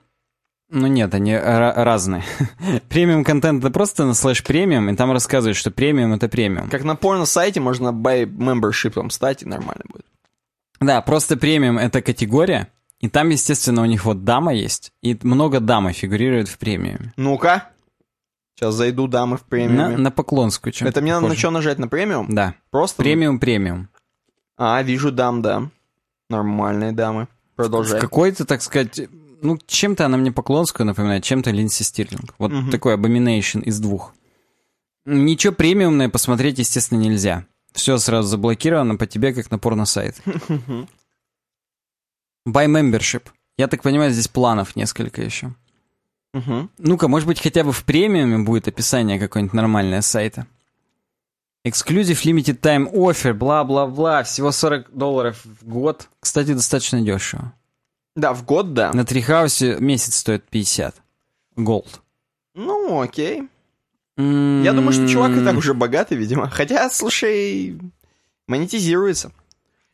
[0.70, 2.24] ну нет, они ра- разные.
[2.88, 6.68] премиум контент это просто на слэш премиум, и там рассказывают, что премиум это премиум.
[6.70, 10.06] Как на порно-сайте можно by membership стать, и нормально будет.
[10.80, 12.68] Да, просто премиум это категория,
[13.00, 17.12] и там, естественно, у них вот дама есть, и много дамы фигурирует в премиуме.
[17.16, 17.68] Ну-ка.
[18.58, 19.96] Сейчас зайду дамы в На, премиуме.
[19.98, 21.78] на поклонскую чем Это мне надо на что нажать?
[21.78, 22.26] На премиум?
[22.34, 23.00] Да, Просто?
[23.00, 23.88] премиум, премиум.
[24.56, 25.70] А, вижу дам, да.
[26.28, 27.28] Нормальные дамы.
[27.54, 28.00] Продолжай.
[28.00, 29.00] Какой-то, так сказать,
[29.42, 32.34] ну, чем-то она мне поклонскую напоминает, чем-то Линдси Стирлинг.
[32.38, 32.70] Вот Мгм.
[32.72, 34.12] такой abomination из двух.
[35.06, 37.46] Ничего премиумное посмотреть, естественно, нельзя.
[37.74, 40.20] Все сразу заблокировано по тебе, как на порно-сайт.
[42.44, 43.26] By membership.
[43.56, 45.54] Я так понимаю, здесь планов несколько еще.
[46.32, 46.70] Мгм.
[46.78, 50.46] Ну-ка, может быть, хотя бы в премиуме будет описание какое-нибудь нормальное сайта.
[51.66, 56.08] Exclusive Limited Time Offer, бла-бла-бла, всего 40 долларов в год.
[56.20, 57.52] Кстати, достаточно дешево.
[58.14, 58.92] Да, в год, да.
[58.92, 60.94] На Трихаусе месяц стоит 50.
[61.56, 62.00] Голд.
[62.54, 63.48] Ну, окей.
[64.16, 66.50] Я думаю, что чувак и так уже богатый, видимо.
[66.50, 67.78] Хотя, слушай,
[68.48, 69.32] монетизируется.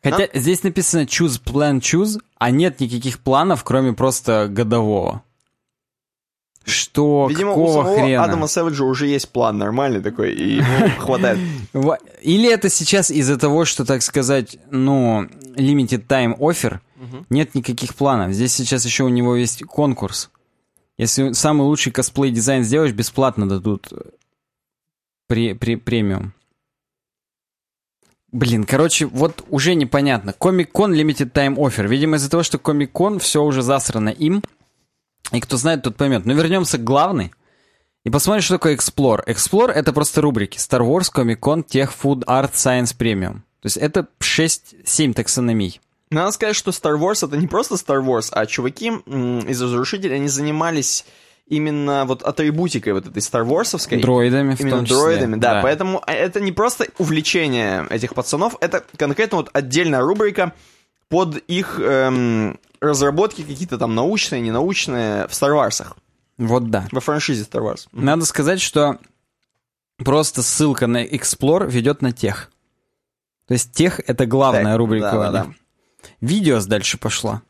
[0.03, 5.23] Хотя здесь написано choose plan choose, а нет никаких планов, кроме просто годового.
[6.65, 7.27] Что?
[7.29, 8.25] Видимо, у какого самого хрена?
[8.25, 11.39] Адама Сэвиджа уже есть план нормальный такой, и ему хватает.
[12.23, 15.25] Или это сейчас из-за того, что, так сказать, ну,
[15.57, 16.79] limited time offer,
[17.29, 18.33] нет никаких планов.
[18.33, 20.31] Здесь сейчас еще у него есть конкурс.
[20.97, 23.97] Если самый лучший косплей дизайн сделаешь, бесплатно дадут э,
[25.31, 26.33] пре- пре- премиум.
[28.33, 30.33] Блин, короче, вот уже непонятно.
[30.33, 31.87] Комик-кон Limited Time Offer.
[31.87, 34.43] Видимо, из-за того, что Комик-кон все уже засрано им.
[35.33, 36.27] И кто знает, тот поймет.
[36.27, 37.33] Но вернемся к главной.
[38.05, 39.25] И посмотрим, что такое Explore.
[39.27, 40.59] Explore— это просто рубрики.
[40.59, 43.41] Star Wars, Comic-Con, Tech, Food, Art, Science, Premium.
[43.61, 45.81] То есть это 6-7 таксономий.
[46.11, 50.29] Надо сказать, что Star Wars это не просто Star Wars, а чуваки из Разрушителей, они
[50.29, 51.07] занимались
[51.47, 54.01] именно вот атрибутикой вот этой Star Warsовской.
[54.01, 54.99] Дроидами в Именно том числе.
[54.99, 60.53] дроидами, да, Поэтому а, это не просто увлечение этих пацанов, это конкретно вот отдельная рубрика
[61.09, 65.85] под их эм, разработки какие-то там научные, ненаучные в Star Wars,
[66.39, 66.87] Вот да.
[66.93, 67.87] во франшизе Star Wars.
[67.93, 68.99] Надо сказать, что
[69.99, 72.51] просто ссылка на Explore ведет на тех.
[73.47, 75.13] То есть тех— это главная Так, рубрика.
[75.13, 75.55] да, да, да.
[76.21, 77.43] Видеос дальше пошло.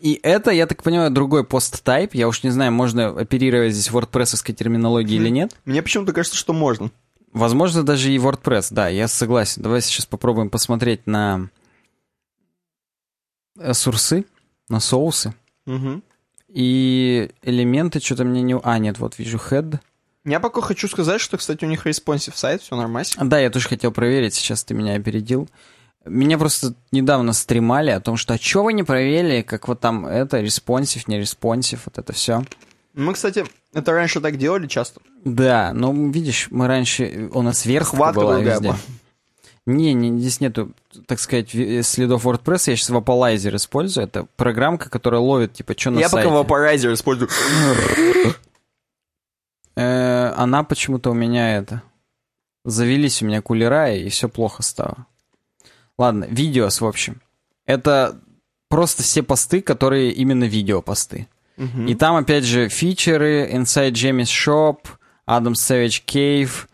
[0.00, 2.14] И это, я так понимаю, другой post type.
[2.14, 5.56] Я уж не знаю, можно оперировать здесь WordPress терминологией или нет.
[5.64, 6.90] Мне почему-то кажется, что можно.
[7.32, 9.62] Возможно, даже и WordPress, да, я согласен.
[9.62, 11.48] Давай сейчас попробуем посмотреть на
[13.72, 14.24] source ы,
[14.68, 15.34] на source ы.
[15.66, 16.02] Мгм.
[16.48, 18.58] И элементы что-то мне не...
[18.62, 19.78] А, нет, вот вижу head.
[20.24, 23.08] Я пока хочу сказать, что, кстати, у них responsive сайт, все нормально.
[23.22, 25.48] Да, я тоже хотел проверить, сейчас ты меня опередил.
[26.04, 30.06] Меня просто недавно стримали о том, что а чё вы не проверили, как вот там
[30.06, 32.44] это, responsive, не responsive, вот это все.
[32.94, 35.00] Мы, кстати, это раньше так делали часто.
[35.24, 38.68] Да, ну видишь, мы раньше, у нас верхка Хватка была другая везде.
[38.68, 38.78] была.
[39.66, 40.70] Не, не, здесь нету,
[41.06, 42.70] так сказать, ви- следов WordPress.
[42.70, 44.06] Я сейчас Wappalyzer использую.
[44.06, 46.28] Это программка, которая ловит, типа, что на Я сайте.
[46.28, 47.28] пока Wappalyzer использую.
[49.76, 51.82] Э, она почему-то у меня это...
[52.64, 55.06] Завелись у меня кулера, и все плохо стало.
[55.98, 57.20] Ладно, видеос, в общем.
[57.64, 58.20] Это
[58.68, 61.28] просто все посты, которые именно видео-посты.
[61.56, 61.86] Мгм.
[61.86, 64.78] И там, опять же, фичеры, Inside Jamie's Shop,
[65.28, 66.66] Adam Savage Cave.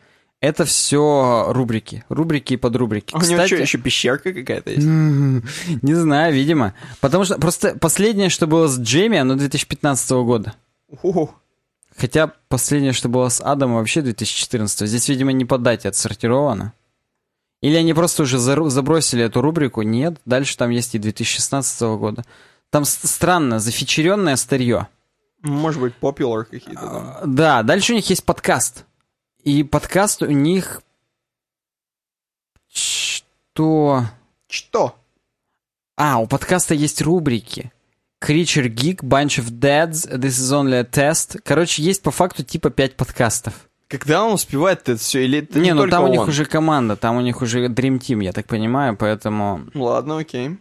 [0.42, 2.04] Это все рубрики.
[2.08, 3.14] Рубрики и подрубрики.
[3.14, 4.84] А у него что, еще пещерка какая-то есть?
[4.84, 6.74] Не знаю, видимо.
[7.00, 10.54] Потому что просто последнее, что было с Джейми, оно 2015 года.
[11.02, 11.30] О,
[11.96, 14.88] Хотя последнее, что было с Адамом, вообще 2014.
[14.88, 16.72] Здесь, видимо, не по дате отсортировано.
[17.60, 19.82] Или они просто уже забросили эту рубрику?
[19.82, 22.24] Нет, дальше там есть и 2016 года.
[22.70, 24.88] Там странно, зафичеренное старье.
[25.42, 26.80] Может быть, popular какие-то
[27.20, 27.34] там.
[27.36, 28.86] Да, дальше у них есть подкаст.
[29.42, 30.82] И подкаст у них...
[32.68, 34.04] Что?
[34.48, 34.94] Что?
[35.96, 37.72] А, у подкаста есть рубрики.
[38.22, 41.40] Creature Geek, Bunch of Dads, This is only a test.
[41.44, 43.68] Короче, есть по факту типа 5 подкастов.
[43.88, 45.24] Когда он успевает это все?
[45.24, 46.28] Или это не, не, ну там у них он?
[46.28, 49.62] уже команда, там у них уже Dream Team, я так понимаю, поэтому...
[49.74, 50.56] Ну Ладно, окей.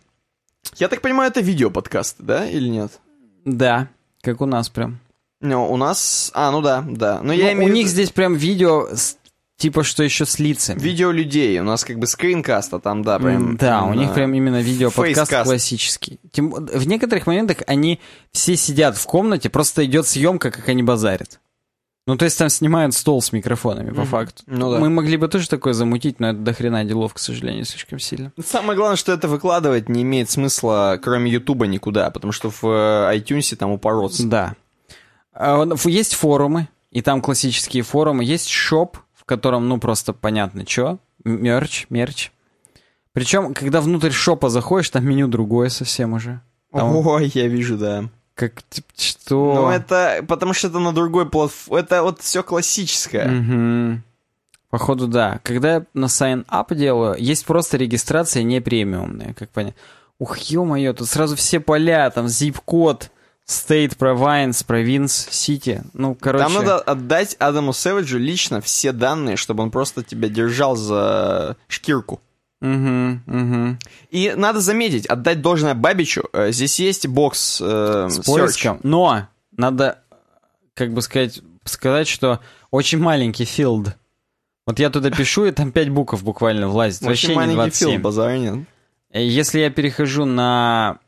[0.77, 2.99] Я так понимаю, это видео-подкаст, да, или нет?
[3.45, 3.87] Да,
[4.21, 4.99] как у нас прям.
[5.41, 6.31] Ну, у нас...
[6.33, 7.19] А, ну да, да.
[7.23, 9.17] Но я Ну, имею у них здесь прям видео, с-
[9.57, 10.79] типа что еще с лицами.
[10.79, 11.59] видео людей.
[11.59, 13.57] У нас как бы скринкаст, а там, да, прям...
[13.57, 16.19] Да, у них именно прям именно видео-подкаст классический.
[16.31, 17.99] Тем, в некоторых моментах они
[18.31, 21.39] все сидят в комнате, просто идет съемка, как они базарят.
[22.07, 24.05] Ну, то есть там снимают стол с микрофонами, по Мгм.
[24.09, 24.41] факту.
[24.47, 24.79] Ну да.
[24.79, 28.31] Мы могли бы тоже такое замутить, но это до хрена делов, к сожалению, слишком сильно.
[28.43, 33.15] Самое главное, что это выкладывать не имеет смысла, кроме Ютуба, никуда, потому что в э,
[33.17, 34.25] iTunes там упороться.
[34.25, 34.55] Да.
[35.33, 38.23] А, Есть форумы, и там классические форумы.
[38.23, 40.99] Есть шоп, в котором, ну, просто понятно, что.
[41.23, 42.31] Мерч, мерч.
[43.13, 46.41] Причем, когда внутрь шопа заходишь, там меню другое совсем уже.
[46.71, 48.05] Там Ой, я вижу, да.
[48.35, 49.53] как, типа, что...
[49.55, 51.81] Ну, это потому что это на другой платформе.
[51.83, 53.27] Это вот все классическое.
[53.27, 54.03] Мгм.
[54.69, 55.41] Походу, да.
[55.43, 59.75] Когда я на sign up делаю, есть просто регистрация не премиумная, как понять.
[60.17, 63.11] Ух, ё-моё, тут сразу все поля, там zip-код,
[63.51, 65.81] state, province, province, city.
[65.93, 66.43] Ну, короче...
[66.43, 72.21] Там надо отдать Адаму Сэвиджу лично все данные, чтобы он просто тебя держал за шкирку.
[72.61, 73.79] Мгм, мгм.
[74.11, 76.23] И надо заметить, отдать должное Бабичу.
[76.31, 78.79] э, Здесь есть бокс э, С поиском.
[78.83, 79.99] Но надо,
[80.75, 83.93] как бы сказать, сказать, что очень маленький field.
[84.67, 87.01] Вот я туда пишу, и там 5 букв буквально влазит.
[87.01, 87.89] Очень Вообще не маленький 27.
[87.91, 88.59] фил, базара нет.
[89.11, 90.99] Э, Если я перехожу на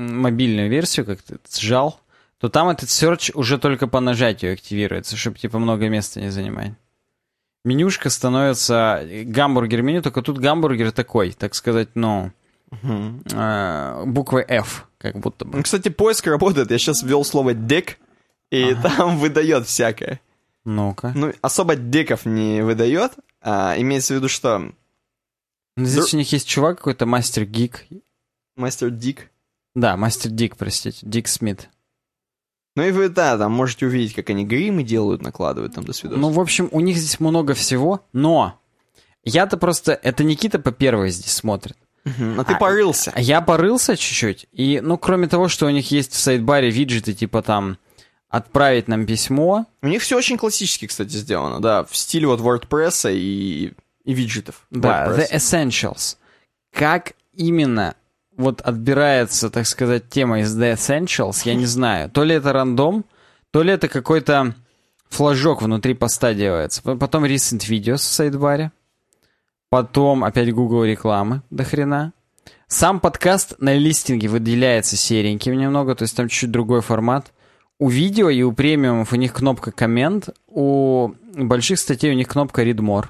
[0.00, 2.00] мобильную версию, как ты сжал,
[2.38, 6.72] то там этот search уже только по нажатию активируется, чтобы типа много места не занимать.
[7.64, 12.32] Менюшка становится э, гамбургер меню, только тут гамбургер такой, так сказать, ну,
[12.70, 13.22] Мгм.
[13.32, 15.58] э, буквой F, как будто бы.
[15.58, 16.70] Ну, Кстати, поиск работает.
[16.70, 17.98] Я сейчас ввел слово «дек»,
[18.50, 20.20] и там выдает всякое.
[20.64, 21.12] Ну-ка.
[21.14, 23.12] Ну, особо деков не выдает.
[23.42, 24.58] а имеется в виду, что
[25.76, 27.86] Ну, Здесь Дру- у них есть чувак какой-то, мастер гик.
[29.80, 31.70] Да, мастер Дик, простите, Дик Смит.
[32.76, 36.20] Ну и вы, да, там можете увидеть, как они гримы делают, накладывают там до свидания.
[36.20, 38.60] Ну, в общем, у них здесь много всего, но
[39.24, 39.92] я-то просто...
[39.92, 41.78] Это Никита по первой здесь смотрит.
[42.04, 43.14] а ты а- порылся.
[43.16, 47.40] Я порылся чуть-чуть, и, ну, кроме того, что у них есть в сайдбаре виджеты, типа
[47.40, 47.78] там
[48.28, 49.64] отправить нам письмо.
[49.80, 53.72] У них все очень классически, кстати, сделано, да, в стиле вот WordPress и,
[54.04, 54.66] и виджетов.
[54.70, 55.30] Да, WordPress.
[55.30, 56.16] The Essentials.
[56.70, 57.96] Как именно
[58.40, 62.10] вот отбирается, так сказать, тема из The Essentials, я не знаю.
[62.10, 63.04] То ли это рандом,
[63.50, 64.54] то ли это какой-то
[65.08, 66.82] флажок внутри поста делается.
[66.82, 68.72] Потом Recent Videos в сайдбаре.
[69.68, 72.12] Потом опять Google рекламы до хрена.
[72.66, 77.32] Сам подкаст на листинге выделяется сереньким немного, то есть там чуть-чуть другой формат.
[77.78, 82.62] У видео и у премиумов у них кнопка коммент, у больших статей у них кнопка
[82.62, 83.06] read more.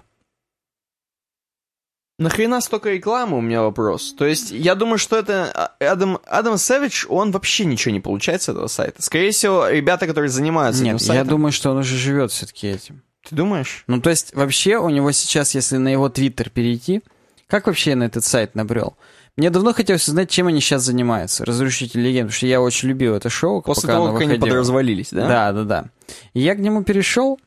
[2.20, 4.12] Нахрена столько рекламы, у меня вопрос.
[4.12, 8.42] То есть, я думаю, что это а, Адам, Адам Сэвидж, он вообще ничего не получает
[8.42, 9.02] с этого сайта.
[9.02, 11.28] Скорее всего, ребята, которые занимаются этим Нет, я сайтом.
[11.28, 13.02] думаю, что он уже живет все-таки этим.
[13.26, 13.84] Ты думаешь?
[13.86, 17.02] Ну, то есть, вообще, у него сейчас, если на его твиттер перейти,
[17.48, 18.96] как вообще я на этот сайт набрел?
[19.36, 23.14] Мне давно хотелось узнать, чем они сейчас занимаются, Разрушитель легенд, потому что я очень любил
[23.14, 24.46] это шоу, После пока того, как они выходило.
[24.46, 25.26] подразвалились, да?
[25.26, 25.84] Да, да, да.
[26.34, 27.40] И я к нему перешел,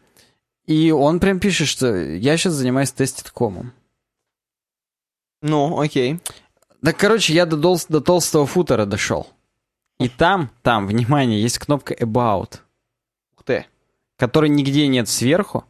[0.66, 3.74] и он прям пишет, что я сейчас занимаюсь теститкомом.
[5.44, 6.20] Ну, окей.
[6.82, 9.28] Так, короче, я до, дол- до толстого футера дошел.
[10.00, 12.60] И там, там, внимание, есть кнопка About.
[13.36, 13.66] Ух ты.
[14.18, 15.66] которой нигде нет сверху,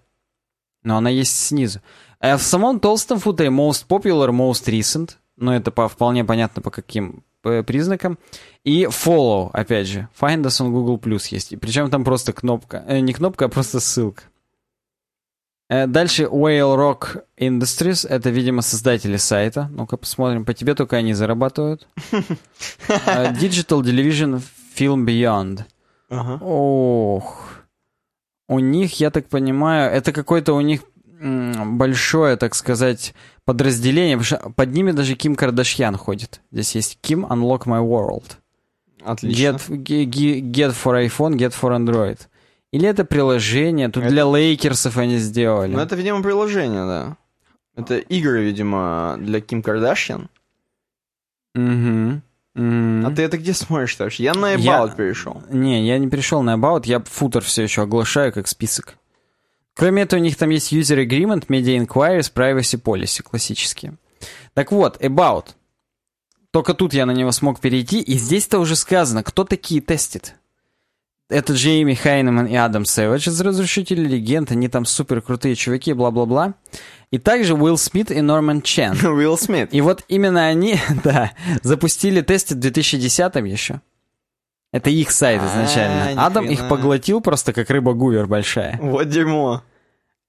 [0.83, 1.81] но она есть снизу.
[2.19, 6.69] А в самом толстом футере most popular, most recent, но это по, вполне понятно по
[6.69, 8.19] каким по признакам.
[8.63, 11.51] И follow, опять же, find us on Google Plus есть.
[11.51, 14.23] И причем там просто кнопка, э, не кнопка, а просто ссылка.
[15.69, 19.69] Э, дальше Whale Rock Industries, это, видимо, создатели сайта.
[19.71, 21.87] Ну-ка посмотрим, по тебе только они зарабатывают.
[23.07, 24.41] Э, Digital Television
[24.75, 25.63] Film Beyond.
[26.09, 26.43] Ага.
[26.43, 27.49] Ох.
[28.49, 30.81] У них, я так понимаю, это какой-то у них
[31.21, 33.13] большое, так сказать,
[33.45, 34.19] подразделение.
[34.55, 36.41] Под ними даже Ким Кардашьян ходит.
[36.51, 38.33] Здесь есть Kim Unlock My World.
[39.01, 39.41] Отлично.
[39.41, 42.19] Get, ge- ge- get for iPhone, get for Android.
[42.73, 45.71] Или это приложение, тут Это- для лейкерсов они сделали.
[45.73, 47.17] Ну, это, видимо, приложение, да.
[47.75, 50.27] Это игры, видимо, для Ким Кардашьян.
[51.53, 52.23] Мгм.
[52.55, 53.05] Мгм.
[53.05, 54.23] А ты это где смотришь вообще?
[54.23, 55.43] Я на Я- About перешел.
[55.49, 58.95] Не, я не перешел на About, я футер все еще оглашаю как список.
[59.75, 63.95] Кроме этого, у них там есть User Agreement, Media Inquiries, Privacy Policy классические.
[64.53, 65.47] Так вот, About.
[66.51, 70.35] Только тут я на него смог перейти, и здесь-то уже сказано, кто такие тестит.
[71.33, 76.53] Это Джейми Хайнеман и Адам Сэвидж из «Разрушителей легенд», они там супер крутые чуваки, бла-бла-бла.
[77.09, 78.93] И также Уилл Смит и Норман Чен.
[79.03, 79.73] Уилл Смит.
[79.73, 81.31] И вот именно они, да,
[81.63, 83.81] запустили тесты в 2010-м еще.
[84.71, 86.13] Это их сайт А, изначально.
[86.13, 88.77] ни Адам их поглотил просто как рыба гувер большая.
[88.79, 89.63] Вот дерьмо.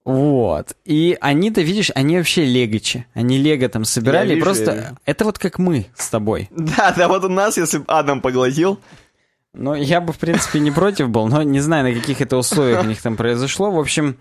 [0.07, 0.75] Вот.
[0.87, 3.07] И они-то, видишь, они вообще легочи.
[3.13, 4.29] Они лего там собирали.
[4.29, 4.99] Я вижу, просто я вижу.
[5.05, 6.49] это вот как мы с тобой.
[6.57, 8.81] Да, да, вот у нас, если бы Адам поглотил.
[9.55, 12.83] Ну, я бы, в принципе, не против был, но не знаю, на каких это условиях
[12.83, 13.71] у них там произошло.
[13.71, 14.19] В общем,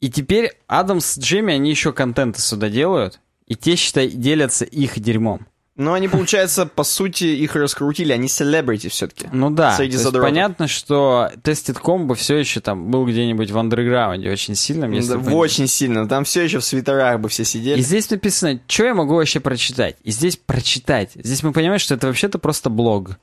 [0.00, 3.20] и теперь Адам с Джимми, они еще контенты сюда делают.
[3.46, 5.46] И те, считай, делятся их дерьмом.
[5.74, 8.12] Но они, получается, по сути, их раскрутили.
[8.12, 9.28] Они селебрити все-таки.
[9.32, 13.58] Ну да, Среди то есть понятно, что Tested Combo все еще там был где-нибудь в
[13.58, 14.92] андерграунде очень сильным.
[14.92, 16.06] Если Да, бы- очень сильно.
[16.06, 17.78] Там все еще в свитерах бы все сидели.
[17.78, 19.96] И здесь написано, что я могу вообще прочитать.
[20.02, 21.12] И здесь прочитать.
[21.14, 23.18] Здесь мы понимаем, что это вообще-то просто блог.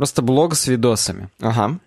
[0.00, 1.28] Просто блог с видосами.
[1.40, 1.78] Ага.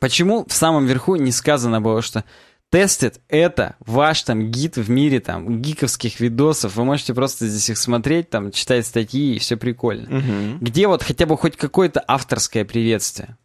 [0.00, 2.24] Почему в самом верху не сказано было, что
[2.68, 6.76] Тестит это ваш там гид в мире там гиковских видосов.
[6.76, 10.10] Вы можете просто здесь их смотреть, там читать статьи и все прикольно.
[10.10, 10.58] Мгм.
[10.60, 13.38] Где вот хотя бы хоть какое-то авторское приветствие?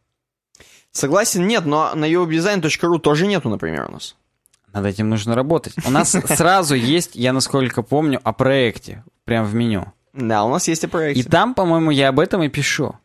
[0.91, 4.17] Согласен, нет, но на uwebdesign.ru тоже нету, например, у нас.
[4.73, 5.75] Над этим нужно работать.
[5.87, 9.05] У нас сразу есть, я насколько помню, о проекте.
[9.23, 9.93] Прям в меню.
[10.11, 11.17] Да, у нас есть и проект.
[11.17, 12.95] И там, по-моему, я об этом и пишу.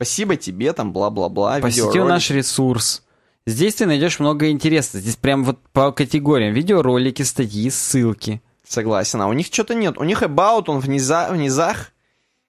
[0.00, 2.08] Спасибо тебе, там, бла-бла-бла, Посетил видеоролик.
[2.08, 3.02] наш ресурс.
[3.46, 5.02] Здесь ты найдешь много интересного.
[5.02, 6.54] Здесь прям вот по категориям.
[6.54, 8.40] Видеоролики, статьи, ссылки.
[8.62, 9.98] Согласен, а у них что-то нет.
[9.98, 11.90] У них about, он в, низа, в низах,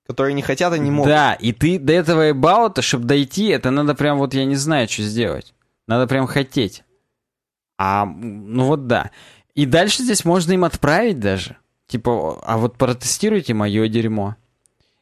[0.06, 1.10] которые не хотят и не могут.
[1.10, 4.88] Да, и ты до этого эбаута, чтобы дойти, это надо прям вот, я не знаю,
[4.88, 5.56] что сделать.
[5.88, 6.84] Надо прям хотеть.
[7.80, 9.10] А, ну вот да.
[9.56, 11.58] И дальше здесь можно им отправить даже.
[11.88, 14.36] Типа, а вот протестируйте мое дерьмо.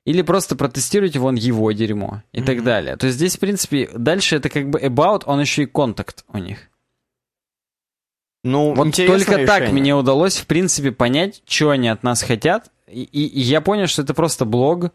[0.08, 2.24] Или просто протестируйте вон его дерьмо.
[2.32, 2.96] И так далее.
[2.96, 6.38] То есть здесь, в принципе, дальше это как бы about, он еще и контакт у
[6.38, 6.70] них.
[8.44, 9.82] Ну, Вот только так решение.
[9.82, 12.72] мне удалось, в принципе, понять, что они от нас хотят.
[12.88, 14.92] И, и- и я понял, что это просто блог,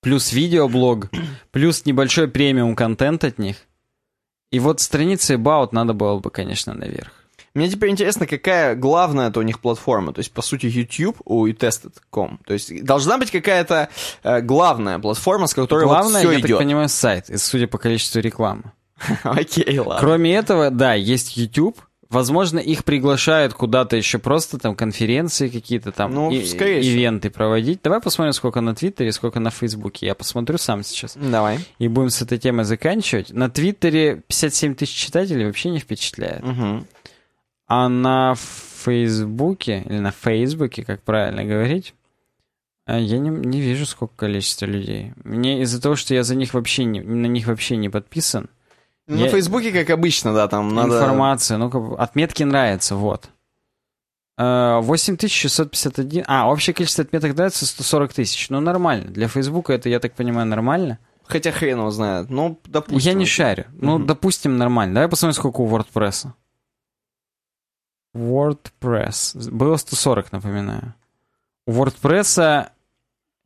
[0.00, 1.10] плюс видеоблог,
[1.50, 3.56] плюс небольшой премиум контент от них.
[4.50, 7.12] И вот страницы About надо было бы, конечно, наверх.
[7.54, 10.12] Мне теперь интересно, какая главная это у них платформа.
[10.12, 12.40] То есть, по сути, YouTube у Tested.com.
[12.44, 13.88] То есть, должна быть какая-то
[14.24, 16.58] э, главная платформа, с которой Главное, вот я все так идет.
[16.58, 18.64] понимаю, сайт, судя по количеству рекламы.
[19.22, 19.96] Окей, ладно.
[20.00, 21.78] Кроме этого, да, есть YouTube.
[22.10, 26.92] Возможно, их приглашают куда-то еще просто там конференции какие-то там, Ну, и- скорее всего.
[26.94, 27.80] ивенты проводить.
[27.82, 30.06] Давай посмотрим, сколько на Твиттере, сколько на Фейсбуке.
[30.06, 31.16] Я посмотрю сам сейчас.
[31.16, 31.58] Давай.
[31.78, 33.30] И будем с этой темой заканчивать.
[33.32, 36.44] На Твиттере 57 тысяч читателей вообще не впечатляет.
[36.44, 36.86] Мгм.
[37.66, 41.94] А на Фейсбуке, или на Фейсбуке, как правильно говорить,
[42.86, 45.12] э, я не, не вижу, сколько количество людей.
[45.24, 48.48] Мне из-за того, что я за них вообще не, на них вообще не подписан,
[49.06, 50.96] Ну, Я- На Фейсбуке, как обычно, да, там надо...
[50.96, 53.28] информация, ну-ка, отметки нравятся, вот.
[54.38, 60.00] Э, 8651, а, общее количество отметок нравится 140 тысяч, ну нормально, для Фейсбука это, я
[60.00, 60.98] так понимаю, нормально.
[61.26, 62.28] Хотя хрен его знает.
[62.28, 62.98] Ну, допустим.
[62.98, 63.64] Я не шарю.
[63.72, 64.06] Ну, Мгм.
[64.06, 64.94] допустим, нормально.
[64.96, 66.26] Давай посмотрим, сколько у WordPress.
[68.14, 69.50] WordPress.
[69.50, 70.94] Было 140, напоминаю.
[71.66, 72.68] У WordPress...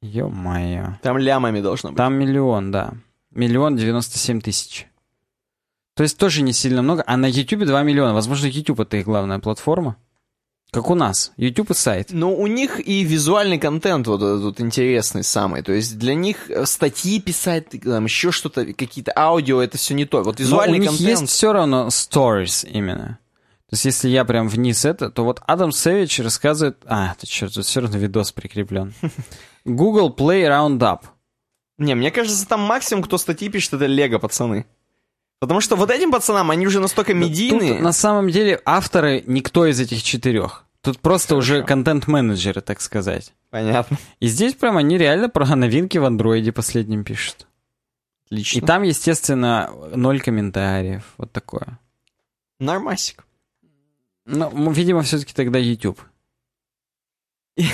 [0.01, 0.99] Ё-моё.
[1.03, 1.97] Там лямами должно быть.
[1.97, 2.95] Там миллион, да.
[3.33, 4.87] Миллион девяносто семь тысяч.
[5.95, 7.03] То есть тоже не сильно много.
[7.07, 8.15] А на YouTube 2 миллиона.
[8.15, 9.97] Возможно, YouTube это их главная платформа.
[10.71, 11.33] Как у нас.
[11.37, 12.09] YouTube и сайт.
[12.11, 15.63] Ну, у них и визуальный контент вот этот вот интересный самый.
[15.63, 20.05] То есть для них э, статьи писать, там еще что-то, какие-то аудио, это все не
[20.05, 20.19] то.
[20.19, 21.21] Вот Но у визуальный них контент...
[21.21, 23.19] есть все равно stories именно.
[23.69, 26.79] То есть, если я прям вниз это, то вот Адам Сэвидж рассказывает...
[26.87, 28.95] А, ты черт, тут все равно видос прикреплен.
[29.67, 31.01] Google Play Roundup.
[31.77, 34.65] Не, мне кажется, там максимум, кто статьи пишет, это Лего, пацаны.
[35.39, 37.75] Потому что вот этим пацанам, они уже настолько медийные.
[37.75, 40.65] Тут, на самом деле, авторы никто из этих четырех.
[40.81, 41.55] Тут просто Хорошо.
[41.57, 43.35] уже контент-менеджеры, так сказать.
[43.51, 43.99] Понятно.
[44.19, 47.47] И здесь прям они реально про новинки в андроиде последним пишут.
[48.27, 48.59] Отлично.
[48.59, 51.03] И там, естественно, ноль комментариев.
[51.19, 51.79] Вот такое.
[52.59, 53.25] Нормасик.
[54.29, 56.01] Ну, видимо, все-таки тогда YouTube.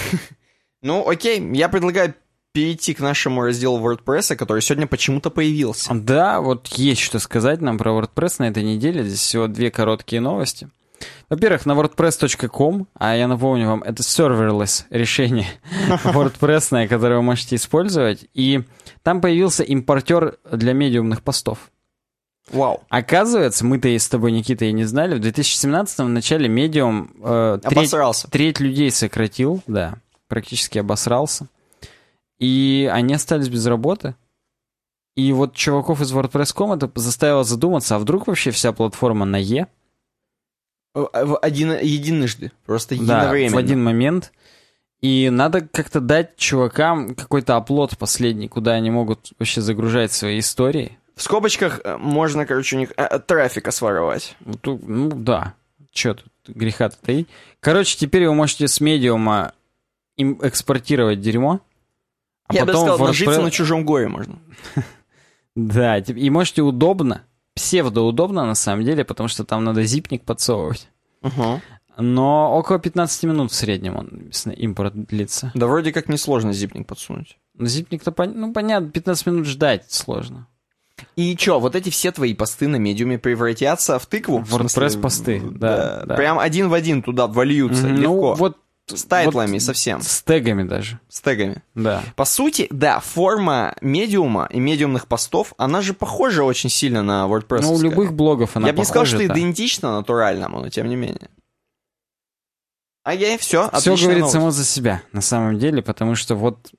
[0.83, 2.15] Ну, окей, я предлагаю
[2.53, 5.95] перейти к нашему разделу WordPress, который сегодня почему-то появился.
[5.95, 9.03] Да, вот есть что сказать нам про WordPress на этой неделе.
[9.03, 10.69] Здесь всего две короткие новости.
[11.31, 15.49] Во-первых, на wordpress.com, а я напомню вам, это serverless решение
[16.05, 18.63] WordPress, которое вы можете использовать, и
[19.03, 21.71] там появился импортер для медиумных постов.
[22.51, 22.83] Вау.
[22.89, 27.95] Оказывается, мы-то с тобой, Никита, и не знали, в 2017 в начале медиум э, треть,
[28.31, 29.95] треть людей сократил, да,
[30.29, 31.49] практически обосрался.
[32.39, 34.15] И они остались без работы.
[35.17, 39.69] И вот чуваков из WordPress.com это заставило задуматься, а вдруг вообще вся платформа на Е?
[40.93, 43.51] В один, единожды, просто единовременно.
[43.51, 44.33] Да, в один момент.
[45.01, 50.99] И надо как-то дать чувакам какой-то оплот последний, куда они могут вообще загружать свои истории.
[51.17, 54.37] В скобочках э, можно, короче, у них э, трафика своровать.
[54.41, 55.55] Ну, ну да.
[55.93, 57.29] Че тут греха-то таить?
[57.61, 59.53] Короче, теперь вы можете с медиума
[60.17, 61.61] им экспортировать дерьмо.
[62.49, 64.39] А Я потом бы сказал, нажиться на чужом горе можно.
[65.57, 67.23] Да, и можете удобно,
[67.55, 70.89] псевдоудобно на самом деле, потому что там надо зипник подсовывать.
[71.97, 75.53] Но около 15 минут в среднем он импорт длится.
[75.55, 77.39] Да вроде как несложно zip ник подсунуть.
[77.57, 80.49] Zip ник-то, ну понятно, 15 минут ждать сложно.
[81.17, 84.41] И чё, вот эти все твои посты на медиуме превратятся в тыкву?
[84.41, 86.15] WordPress-посты, да, да, да.
[86.15, 87.97] Прям один в один туда вольются, mm-hmm.
[87.97, 88.31] легко.
[88.31, 90.03] Ну, вот с title ами вот совсем.
[90.03, 91.01] С тегами даже.
[91.09, 91.63] С тегами.
[91.75, 92.03] Да.
[92.17, 97.63] По сути, да, форма медиума и медиумных постов, она же похожа очень сильно на WordPress.
[97.63, 100.97] Ну, у любых блогов она Я бы не сказал, что идентично натуральному, но тем не
[100.97, 101.31] менее.
[103.11, 103.71] И все.
[103.75, 104.33] Все говорит новость.
[104.33, 106.73] само за себя, на самом деле, потому что вот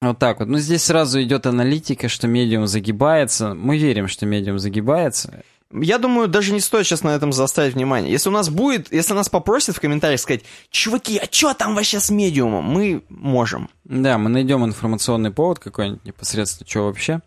[0.00, 0.48] вот так вот.
[0.48, 3.54] Ну, здесь сразу идет аналитика, что медиум загибается.
[3.54, 5.42] Мы верим, что медиум загибается.
[5.72, 8.12] Я думаю, даже не стоит сейчас на этом заострять внимание.
[8.12, 11.98] Если у нас будет, если нас попросят в комментариях сказать, чуваки, а что там вообще
[11.98, 12.64] с медиумом?
[12.64, 13.68] Мы можем.
[13.84, 17.20] Да, мы найдем информационный повод какой-нибудь непосредственно, что вообще.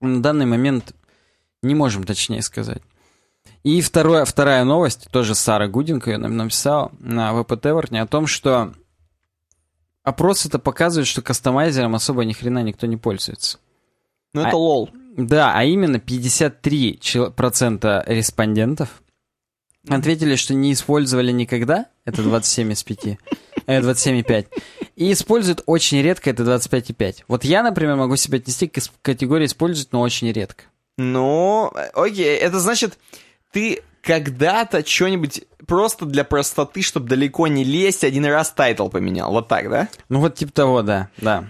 [0.00, 0.94] На данный момент
[1.62, 2.82] не можем точнее сказать.
[3.62, 8.72] И второе, вторая новость, тоже Сара Гуденко ее нам написала на ВП-Теворне о том, что
[10.02, 13.58] опрос это показывает, что кастомайзером особо ни хрена никто не пользуется.
[14.32, 14.90] Ну это а, лол.
[15.16, 19.02] Да, а именно 53% респондентов
[19.88, 23.18] ответили, что не использовали никогда, это 27 из 5,
[23.66, 24.46] э, 27,5,
[24.96, 27.24] и используют очень редко, это 25,5.
[27.28, 30.64] Вот я, например, могу себя отнести к категории использовать, но очень редко.
[30.96, 32.98] Ну, окей, это значит,
[33.52, 39.30] ты когда-то что-нибудь просто для простоты, чтобы далеко не лезть, один раз title поменял.
[39.30, 39.88] Вот так, да?
[40.08, 41.44] Ну, вот типа того, да, да.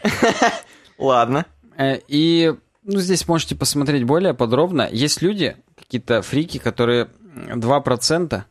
[0.98, 1.46] Ладно.
[1.76, 4.88] Э, и ну, здесь можете посмотреть более подробно.
[4.90, 8.42] Есть люди, какие-то фрики, которые 2%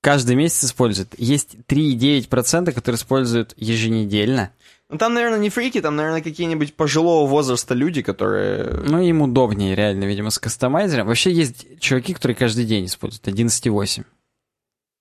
[0.00, 1.14] каждый месяц используют.
[1.18, 4.50] Есть 3,9%, которые используют еженедельно.
[4.88, 8.64] Ну, там, наверное, не фрики, там, наверное, какие-нибудь пожилого возраста люди, которые...
[8.86, 11.08] Ну, им удобнее, реально, видимо, с customizer ом.
[11.08, 14.04] Вообще есть чуваки, которые каждый день используют 11,8.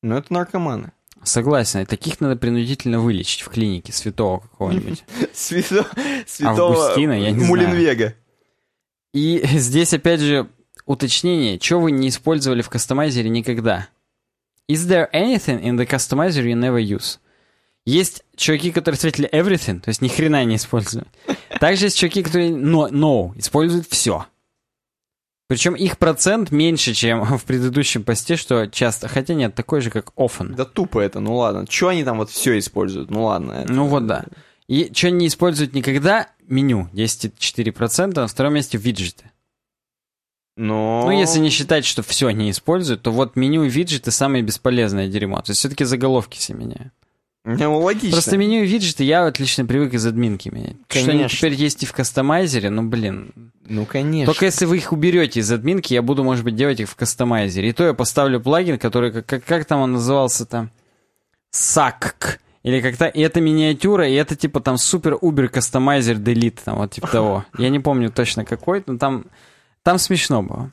[0.02, 0.92] Ну, это наркоманы.
[1.24, 5.04] Согласен, и таких надо принудительно вылечить в клинике святого какого-нибудь.
[5.34, 5.88] Святого...
[6.42, 7.50] Августина, я не знаю.
[7.50, 8.16] Мулинвега.
[9.14, 10.50] И здесь, опять же,
[10.86, 13.88] уточнение, что вы не использовали в кастомайзере никогда.
[14.68, 17.20] Is there anything in the customizer you never use?
[17.86, 21.08] Есть чуваки, которые ответили everything, то есть ни хрена не используют.
[21.60, 24.26] Также есть чуваки, которые no, no используют все.
[25.48, 29.08] Причем их процент меньше, чем в предыдущем посте, что часто.
[29.08, 30.56] Хотя нет, такой же, как often.
[30.56, 31.66] Да тупо это, ну ладно.
[31.70, 33.12] Что они там вот все используют?
[33.12, 33.52] Ну ладно.
[33.52, 33.72] Это...
[33.72, 34.26] Ну вот да.
[34.68, 36.30] И что не используют никогда?
[36.48, 39.32] Меню 10,4%, на втором месте виджеты.
[40.58, 41.04] Но...
[41.06, 45.08] Ну, если не считать, что все не используют, то вот меню и виджеты самое бесполезное
[45.08, 45.42] дерьмо.
[45.42, 46.94] То есть все-таки заголовки все меняют.
[47.60, 48.12] Ну, логично.
[48.12, 50.78] Просто меню и виджеты я отлично привык из админки менять.
[50.88, 51.12] Конечно.
[51.12, 53.52] Что они теперь есть и в кастомайзере, ну, блин.
[53.68, 54.34] Ну, конечно.
[54.34, 57.70] Только если вы их уберете из админки, я буду, может быть, делать их в кастомайзере.
[57.70, 60.72] И то я поставлю плагин, который, как, как, как там он назывался-то?
[61.52, 62.40] Сакк.
[62.64, 66.94] Или как-то, и это миниатюра, и это типа там супер убер кастомайзер делит, там вот
[66.94, 67.46] типа того.
[67.60, 69.26] Я не помню точно какой, но там,
[69.84, 70.72] там смешно было.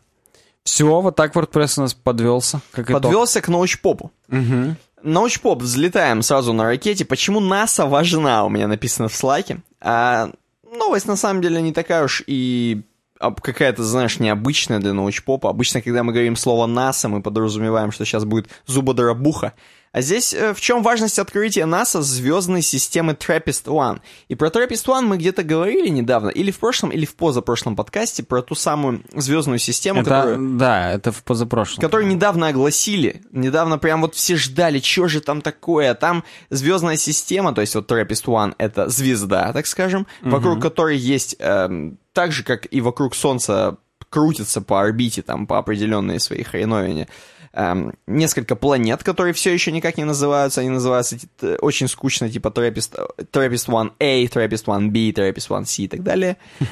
[0.65, 2.63] Все, вот так WordPress у нас подвелся.
[2.71, 3.03] Как итог.
[3.03, 4.11] Подвелся к научпопу.
[4.29, 4.77] Мгм.
[5.03, 7.05] Научпоп, взлетаем сразу на ракете.
[7.05, 9.61] Почему НАСА важна, у меня написано в слайке.
[9.81, 10.31] А,
[10.63, 12.83] новость на самом деле не такая уж и
[13.19, 15.51] а, какая-то, знаешь, необычная для научпопа.
[15.51, 19.55] Обычно, когда мы говорим слово НАСА, мы подразумеваем, что сейчас будет зубодробуха.
[19.93, 24.01] А здесь э, в чем важность открытия НАСА звездной системы TRAPPIST-1?
[24.29, 28.41] И про TRAPPIST-1 мы где-то говорили недавно, или в прошлом, или в позапрошлом подкасте, про
[28.41, 30.57] ту самую звездную систему, Это, которую...
[30.57, 31.83] да, это в позапрошлом.
[31.83, 36.97] Который недавно огласили, недавно прям вот все ждали, что же там такое, а там звездная
[36.97, 42.33] система, то есть вот TRAPPIST One это звезда, так скажем, вокруг которой есть, эм, так
[42.33, 43.77] же как и вокруг Солнца
[44.09, 47.09] крутятся по орбите, там, по определенные свои хреновине,
[47.53, 52.49] эм, несколько планет, которые все еще никак не называются, они называются т- очень скучно, типа
[52.49, 52.99] TRAPPIST,
[53.33, 53.69] TRAPPIST
[53.99, 56.37] 1A, TRAPPIST 1B, TRAPPIST 1C и так далее.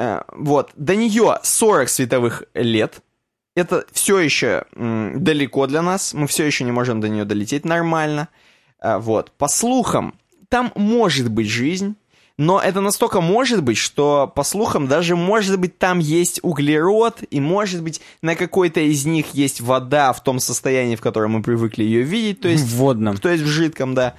[0.00, 3.00] Э, Вот, до нее 40 световых лет,
[3.56, 7.64] это все еще м, далеко для нас, мы все еще не можем до нее долететь
[7.64, 8.28] нормально.
[8.78, 10.14] А, Вот, по слухам,
[10.48, 11.96] там может быть жизнь,
[12.38, 17.40] но это настолько может быть, что, по слухам, даже может быть там есть углерод, и
[17.40, 21.82] может быть на какой-то из них есть вода в том состоянии, в котором мы привыкли
[21.82, 23.16] ее видеть, то есть В водном.
[23.18, 24.14] то есть в жидком, да.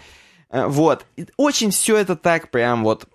[0.52, 1.06] Э, Вот.
[1.38, 3.06] Очень все это так прям вот...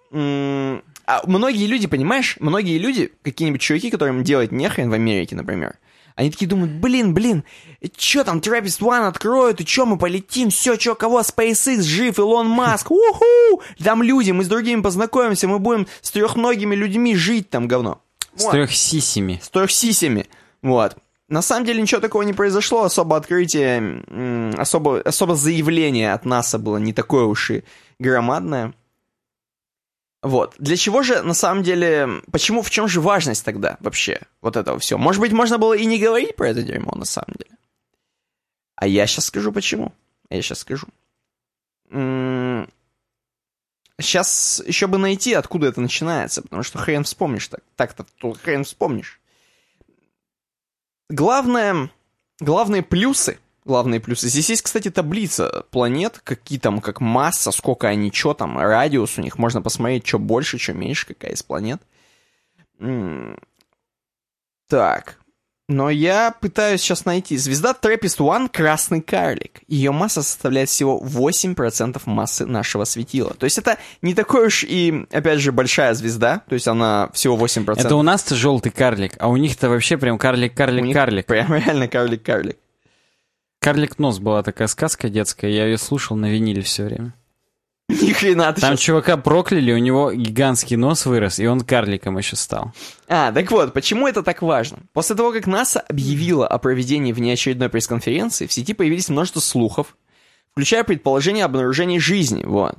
[1.07, 5.77] а многие люди, понимаешь, многие люди, какие-нибудь чуваки, которым делать нехрен в Америке, например,
[6.16, 7.45] они такие думают, блин, блин,
[7.97, 12.49] что там, Trappist One откроют, и что, мы полетим, все, что, кого, SpaceX жив, Илон
[12.49, 17.66] Маск, уху, там люди, мы с другими познакомимся, мы будем с трехногими людьми жить там,
[17.66, 18.01] говно.
[18.36, 19.41] С Вот трех сисями.
[19.43, 20.27] с трехсисями.
[20.62, 20.97] Вот.
[21.28, 24.05] На самом деле ничего такого не произошло, особо открытие,
[24.57, 27.65] особо, особо заявление от НАСА было не такое уж и
[27.99, 28.74] громадное.
[30.25, 30.55] Вот.
[30.59, 34.79] Для чего же, на самом деле, почему, в чем же важность тогда вообще вот этого
[34.79, 34.99] всего?
[34.99, 37.59] Может быть, можно было и не говорить про это дерьмо, на самом деле.
[38.75, 39.93] А я сейчас скажу почему.
[40.31, 40.87] Я сейчас скажу.
[44.01, 47.61] Сейчас еще бы найти, откуда это начинается, потому что хрен вспомнишь так.
[47.77, 49.21] Так-то то хрен вспомнишь.
[51.11, 51.91] Главное,
[52.41, 54.28] главные плюсы, главные плюсы.
[54.28, 59.23] Здесь есть, кстати, таблица планет, какие там, как масса, сколько они, что там, радиус у
[59.23, 59.39] них.
[59.39, 61.81] Можно посмотреть, что больше, что меньше, какая из планет.
[64.69, 65.19] Так.
[65.66, 67.39] Но я пытаюсь сейчас найти.
[67.39, 69.62] Звезда Траппист One— красный карлик.
[69.66, 73.32] Ее масса составляет всего 8% массы нашего светила.
[73.32, 76.43] То есть это не такой уж и, опять же, большая звезда.
[76.51, 77.81] То есть она всего 8%.
[77.81, 81.24] Это у нас-то желтый карлик, а у них-то вообще прям карлик-карлик-карлик.
[81.24, 82.59] Прям реально карлик-карлик.
[83.65, 87.15] Карлик нос была такая сказка детская, я ее слушал на виниле все время.
[87.89, 92.19] Ни хрена ты Там щас- чувака прокляли, у него гигантский нос вырос, и он карликом
[92.19, 92.73] еще стал.
[93.09, 94.81] А, так вот, почему это так важно?
[94.93, 99.97] После того, как НАСА объявила о проведении внеочередной пресс-конференции, в сети появились множество слухов,
[100.53, 102.74] включая предположение об обнаружении жизни, вот.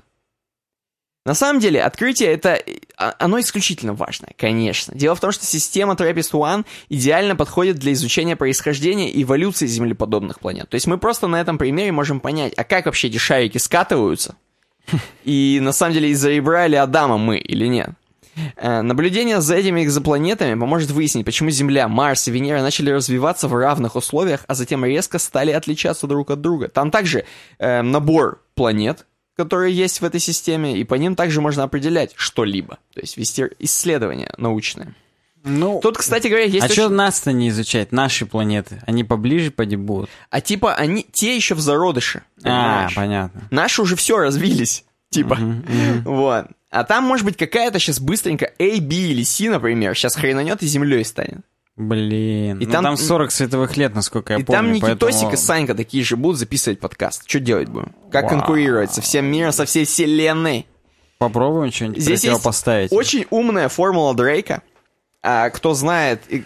[1.26, 2.62] На самом деле, открытие это,
[2.98, 4.94] а, оно исключительно важное, конечно.
[4.94, 10.70] Дело в том, что система TRAPPIST-1 идеально подходит для изучения происхождения и эволюции землеподобных планет.
[10.70, 14.36] То есть мы просто на этом примере можем понять, а как вообще эти шарики скатываются,
[15.24, 17.90] и на самом деле из-за ребра или Адама мы или нет.
[18.56, 23.56] Э, Наблюдение за этими экзопланетами поможет выяснить, почему Земля, Марс и Венера начали развиваться в
[23.56, 26.68] равных условиях, а затем резко стали отличаться друг от друга.
[26.68, 27.26] Там также
[27.58, 32.78] э, набор планет, которые есть в этой системе, и по ним также можно определять что-либо,
[32.94, 34.96] то есть вести исследования научные.
[35.48, 37.92] Ну, Тут, кстати говоря, есть а очень- что нас-то не изучать?
[37.92, 38.82] Наши планеты.
[38.88, 40.10] Они поближе поди будут.
[40.32, 42.24] А типа они, те еще в зародыше.
[42.40, 42.96] А, понимаешь?
[42.96, 43.48] понятно.
[43.52, 45.38] Наши уже все развились, типа.
[46.04, 46.48] Вот.
[46.72, 50.66] А там может быть какая-то сейчас быстренько A, B или C, например, сейчас хренанет и
[50.68, 51.42] землей станет.
[51.78, 52.60] Блин.
[52.60, 54.58] И ну, там- там, 40 световых лет, насколько я и помню.
[54.62, 57.24] там Никитосик поэтому- и Санька такие же будут записывать подкаст.
[57.28, 57.92] Что делать будем?
[58.12, 58.32] Как Вау.
[58.40, 60.68] конкурировать со всем миром, со всей вселенной?
[61.18, 62.92] Попробуем что-нибудь Здесь есть противопоставить.
[62.94, 64.62] Очень умная формула Дрейка.
[65.22, 66.44] А, кто знает, и-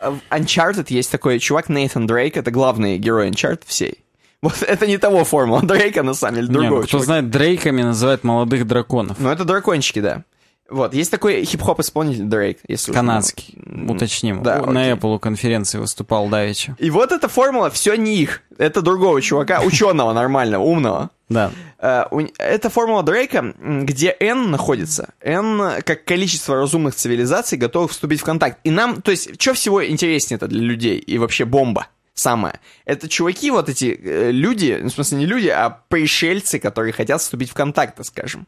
[0.00, 3.98] а, в Uncharted есть такой чувак Нейтан Дрейк, это главный герой Uncharted всей.
[4.42, 7.04] Вот это не того формула Дрейка, на самом деле, Не, другого ну, кто чувака.
[7.06, 9.18] знает, дрейками называют молодых драконов.
[9.20, 10.24] Ну, это дракончики, да.
[10.72, 14.42] Вот, есть такой хип-хоп исполнитель Дрейк, если уж, Канадский, м, уточним.
[14.42, 14.90] да, О, На.
[14.92, 16.74] Apple конференции выступал Давича.
[16.78, 18.42] И вот эта формула, все не их.
[18.58, 21.10] Это другого чувака, ученого нормального, умного.
[21.28, 21.50] Да.
[21.78, 22.04] Э,
[22.38, 25.10] Это формула Дрейка, где N находится.
[25.20, 28.58] N как количество разумных цивилизаций готовых вступить в контакт.
[28.64, 32.60] И нам, то есть, что всего интереснее это для людей и вообще бомба самое.
[32.84, 37.20] Это чуваки, вот эти э, люди, ну, в смысле не люди, а пришельцы, которые хотят
[37.20, 38.46] вступить в контакт, так скажем.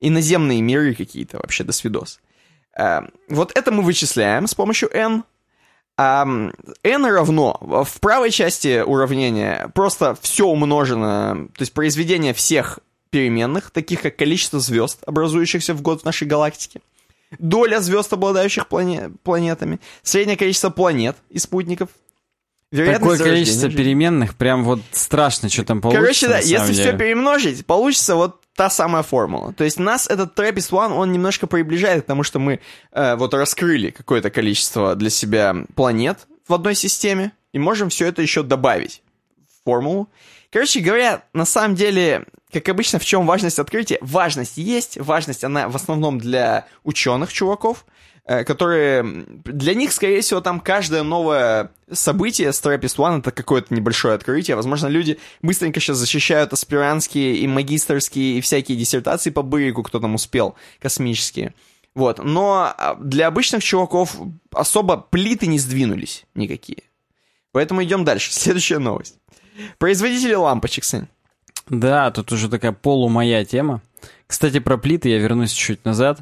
[0.00, 2.20] Иноземные миры какие-то вообще, до свидос.
[2.78, 5.24] Э, Вот это мы вычисляем с помощью N.
[5.98, 6.26] А
[6.82, 14.02] n равно в правой части уравнения просто все умножено, то есть произведение всех переменных, таких
[14.02, 16.82] как количество звезд, образующихся в год в нашей галактике,
[17.38, 21.88] доля звезд, обладающих плане- планетами, среднее количество планет и спутников,
[22.70, 26.02] вероятность Такое количество переменных, прям вот страшно, что там получится.
[26.02, 26.98] Короче, да, если все деле.
[26.98, 29.52] перемножить, получится вот та самая формула.
[29.52, 32.60] То есть нас этот Trappist One, он немножко приближает к тому, что мы
[32.92, 38.22] э, вот раскрыли какое-то количество для себя планет в одной системе, и можем все это
[38.22, 39.02] еще добавить
[39.36, 40.08] в формулу.
[40.50, 43.98] Короче говоря, на самом деле, как обычно, в чем важность открытия?
[44.00, 47.84] Важность есть, важность она в основном для ученых чуваков,
[48.26, 49.00] которые...
[49.00, 54.14] м, Для них, скорее всего, там каждое новое событие с Trappist One это какое-то небольшое
[54.14, 54.56] открытие.
[54.56, 60.14] Возможно, люди быстренько сейчас защищают аспирантские и магистрские и всякие диссертации по Бырику, кто там
[60.16, 61.54] успел, космические.
[61.94, 62.22] Вот.
[62.22, 64.16] Но а, для обычных чуваков
[64.52, 66.82] особо плиты не сдвинулись никакие.
[67.52, 68.32] Поэтому идем дальше.
[68.34, 69.16] Следующая новость.
[69.78, 71.06] Производители лампочек, Сань.
[71.68, 73.80] Да, тут уже такая полумоя тема.
[74.26, 76.20] Кстати, про плиты я вернусь чуть назад.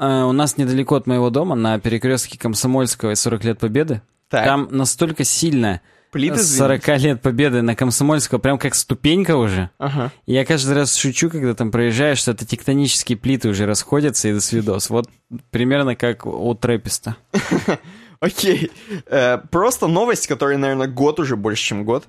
[0.00, 4.46] Э, у нас недалеко от моего дома, на перекрестке Комсомольского и 40 лет Победы, Так,
[4.46, 6.82] там настолько сильно плиты с сдвинулись?
[6.84, 9.68] 40 лет Победы на Комсомольского, прям как ступенька уже.
[9.78, 10.10] Ага.
[10.24, 14.32] И Я каждый раз шучу, когда там проезжаешь, что это тектонические плиты уже расходятся и
[14.32, 14.88] до свидос.
[14.88, 15.08] Вот
[15.50, 17.16] примерно как у Трэписта.
[18.20, 18.70] Окей.
[19.06, 22.04] Э, просто новость, которая, наверное, год уже, больше, чем год.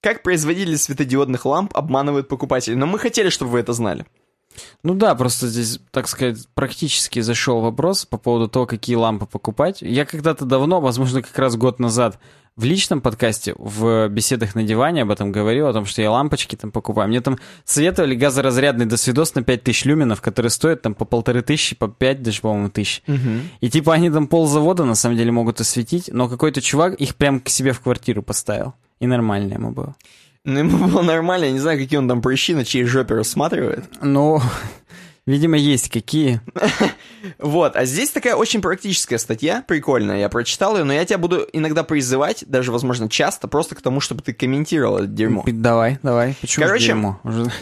[0.00, 2.76] Как производители светодиодных ламп обманывают покупателей.
[2.76, 4.06] Но мы хотели, чтобы вы это знали.
[4.82, 9.82] Ну да, просто здесь, так сказать, практически зашел вопрос по поводу того, какие лампы покупать.
[9.82, 12.18] Я когда-то давно, возможно, как раз год назад,
[12.56, 16.56] в личном подкасте, в беседах на диване об этом говорил, о том, что я лампочки
[16.56, 17.06] там покупаю.
[17.08, 21.86] Мне там советовали газоразрядный досвидос на 5000 люменов, который стоит там по полторы тысячи, по
[21.86, 23.02] 5 даже, по-моему, тысяч.
[23.60, 27.40] И типа они там ползавода на самом деле могут осветить, но какой-то чувак их прям
[27.40, 28.72] к себе в квартиру поставил.
[29.00, 29.94] И нормально ему было.
[30.46, 33.84] Ну, ему было нормально, я не знаю, какие он там прыщи на чьей жопе рассматривает.
[34.00, 34.40] Ну,
[35.26, 36.40] видимо, есть какие.
[37.38, 41.44] Вот, а здесь такая очень практическая статья, прикольная, я прочитал ее, но я тебя буду
[41.52, 45.42] иногда призывать, даже, возможно, часто, просто к тому, чтобы ты комментировал это дерьмо.
[45.44, 46.36] Давай, давай.
[46.40, 46.94] Почему Короче,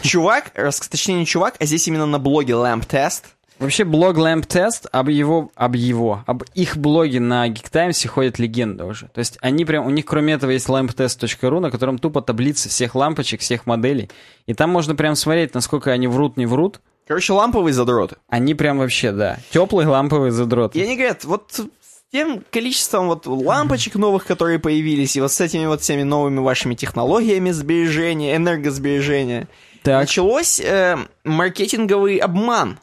[0.03, 0.51] Чувак,
[0.87, 3.23] точнее не чувак, а здесь именно на блоге Lamp Test,
[3.59, 8.37] Вообще блог Lamp Test, об его, об его, об их блоге на Geek Times ходит
[8.37, 9.07] легенда уже.
[9.07, 12.95] То есть они прям, у них кроме этого есть lamptest.ru, на котором тупо таблицы всех
[12.95, 14.09] лампочек, всех моделей.
[14.45, 16.81] И там можно прям смотреть, насколько они врут, не врут.
[17.07, 18.17] короче, ламповые задроты.
[18.27, 20.77] Они прям вообще, да, теплые ламповые задроты.
[20.77, 25.39] И они говорят, вот с тем количеством вот лампочек новых, которые появились, и вот с
[25.39, 29.47] этими вот всеми новыми вашими технологиями сбережения, энергосбережения,
[29.83, 32.79] Так, началось э, маркетинговый обман.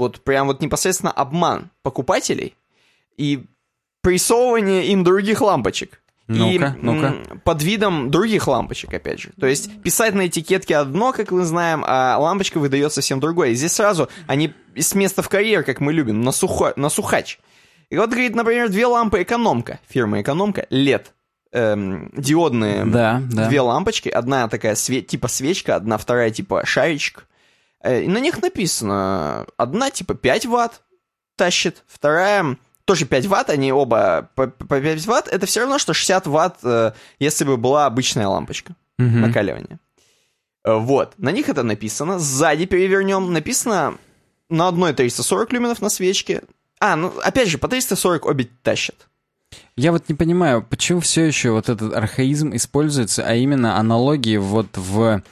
[0.00, 2.56] Вот прям вот непосредственно обман покупателей
[3.16, 3.44] и
[4.02, 6.00] прессовывание им других лампочек.
[6.80, 9.30] Ну-ка, и, м, под видом других лампочек, опять же.
[9.40, 13.50] То есть писать на этикетке одно, как мы знаем, а лампочка выдает совсем другое.
[13.50, 17.40] И здесь сразу они с места в карьер, как мы любим, на, сухо, на сухач.
[17.90, 21.06] И вот, говорит, например, две лампы экономка, фирма экономка, LED,
[21.52, 23.48] эм, диодные да, да.
[23.48, 27.26] две лампочки, одна такая све- типа свечка, одна вторая типа шаричек.
[27.82, 30.82] Э, И на них написано, одна типа 5 ватт
[31.36, 35.94] тащит, вторая тоже 5 ватт, они оба по, по 5 ватт, это все равно, что
[35.94, 39.20] 60 ватт, э, если бы была обычная лампочка Мгм.
[39.22, 39.78] накаливания.
[40.64, 43.96] Э, Вот, на них это написано, сзади перевернем, написано
[44.48, 46.42] на одной 340 люменов на свечке.
[46.80, 49.06] А, ну, опять же, по 340 обе тащат.
[49.76, 54.66] Я вот не понимаю, почему все еще вот этот архаизм используется, а именно аналогии вот
[54.76, 55.22] в...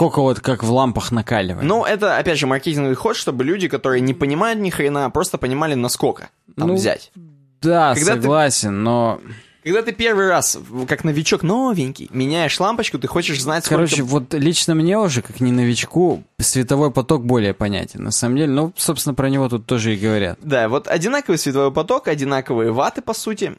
[0.00, 1.68] Сколько вот как в лампах накаливания.
[1.68, 5.74] Ну, это, опять же, маркетинговый ход, чтобы люди, которые не понимают ни хрена, просто понимали,
[5.74, 7.12] насколько там Ну, взять.
[7.60, 9.20] да, когда ты- согласен, но...
[9.62, 13.84] Когда ты первый раз, как новичок новенький, меняешь лампочку, ты хочешь знать, сколько...
[13.84, 18.02] Короче, вот лично мне уже, как не новичку, световой поток более понятен.
[18.02, 20.38] На самом деле, ну, собственно, про него тут тоже и говорят.
[20.40, 23.52] Да, вот одинаковый световой поток, одинаковые ваты, по сути.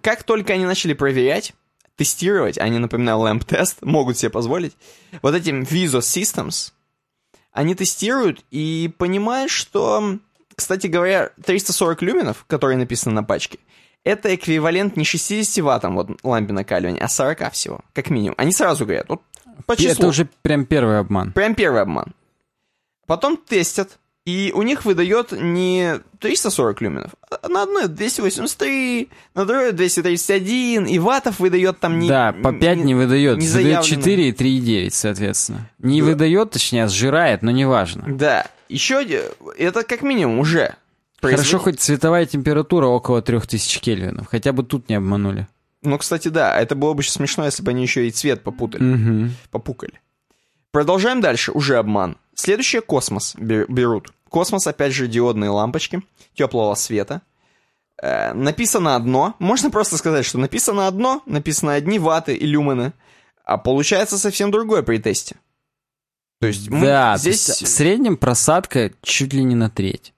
[0.00, 1.52] Как только они начали проверять,
[1.96, 4.76] тестировать, они, напоминаю, lamp тест, могут себе позволить,
[5.22, 6.72] вот этим Viso Systems,
[7.52, 10.18] они тестируют и понимают, что,
[10.54, 13.58] кстати говоря, 340 люменов, которые написаны на пачке,
[14.02, 18.34] это эквивалент не 60 ваттам вот лампе накаливания, а 40 всего, как минимум.
[18.38, 19.22] Они сразу говорят, вот
[19.66, 19.90] по числу.
[19.90, 21.32] Это уже прям первый обман.
[21.32, 22.12] Прям первый обман.
[23.06, 27.10] Потом тестят, и у них выдает не 340 люменов,
[27.42, 32.08] а на одной 283, на другой 231, и ватов выдает там не...
[32.08, 33.38] да, по 5 не, выдает.
[33.38, 33.82] не выдает заявлено.
[33.82, 35.70] 4 и 3,9, соответственно.
[35.78, 36.06] Не Да.
[36.06, 38.04] выдает, точнее, а сжирает, но неважно.
[38.06, 39.02] Да, еще
[39.58, 40.74] это как минимум уже
[41.20, 44.26] Хорошо, хоть цветовая температура около 3000 кельвинов.
[44.26, 45.46] Хотя бы тут не обманули.
[45.82, 48.94] Ну, кстати, да, это было бы еще смешно, если бы они еще и цвет попутали.
[48.94, 49.30] Угу.
[49.50, 50.00] Попукали.
[50.74, 51.52] Продолжаем дальше.
[51.52, 52.16] Уже обман.
[52.34, 54.12] Следующее космос бе- берут.
[54.28, 56.02] Космос, опять же, диодные лампочки
[56.34, 57.22] теплого света.
[58.02, 59.36] Э, написано одно.
[59.38, 62.92] Можно просто сказать, что написано одно, написано одни ваты и люмены,
[63.44, 65.36] а получается совсем другое при тесте.
[66.40, 70.12] То есть мы Да, здесь есть в среднем просадка чуть ли не на треть.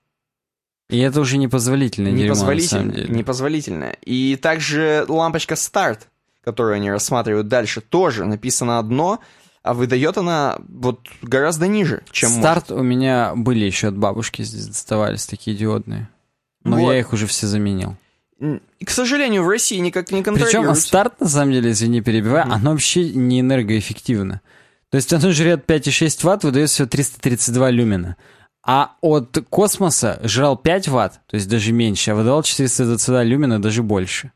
[0.88, 3.14] И это уже непозволительное дерьмо, на самом непозволительно, деле.
[3.14, 3.96] непозволительно.
[4.06, 6.08] И также лампочка старт,
[6.42, 9.20] которую они рассматривают дальше, тоже написано одно,
[9.66, 12.42] а выдает она вот гораздо ниже, чем может.
[12.42, 16.08] Старт у меня были еще от бабушки здесь доставались такие диодные.
[16.62, 16.92] Но Вот.
[16.92, 17.96] я их уже все заменил.
[18.40, 20.86] И, к сожалению, в России никак не Причем контролируется.
[20.86, 24.40] старт, на самом деле, извини, перебиваю, оно вообще не энергоэффективно.
[24.90, 28.16] То есть оно жрет 5,6 ватт, выдает всего 332 люмена.
[28.62, 33.82] А от космоса жрал 5 ватт, то есть даже меньше, а выдавал 422 люмена, даже
[33.82, 34.32] больше.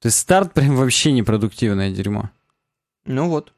[0.00, 2.30] То есть старт прям вообще непродуктивное дерьмо.
[3.06, 3.52] Ну вот.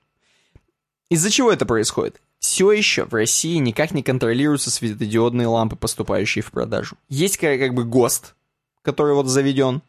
[1.10, 2.20] Из-за чего это происходит?
[2.38, 6.96] Все еще в России никак не контролируются светодиодные лампы, поступающие в продажу.
[7.08, 8.34] Есть как, как бы ГОСТ,
[8.82, 9.82] который вот заведен.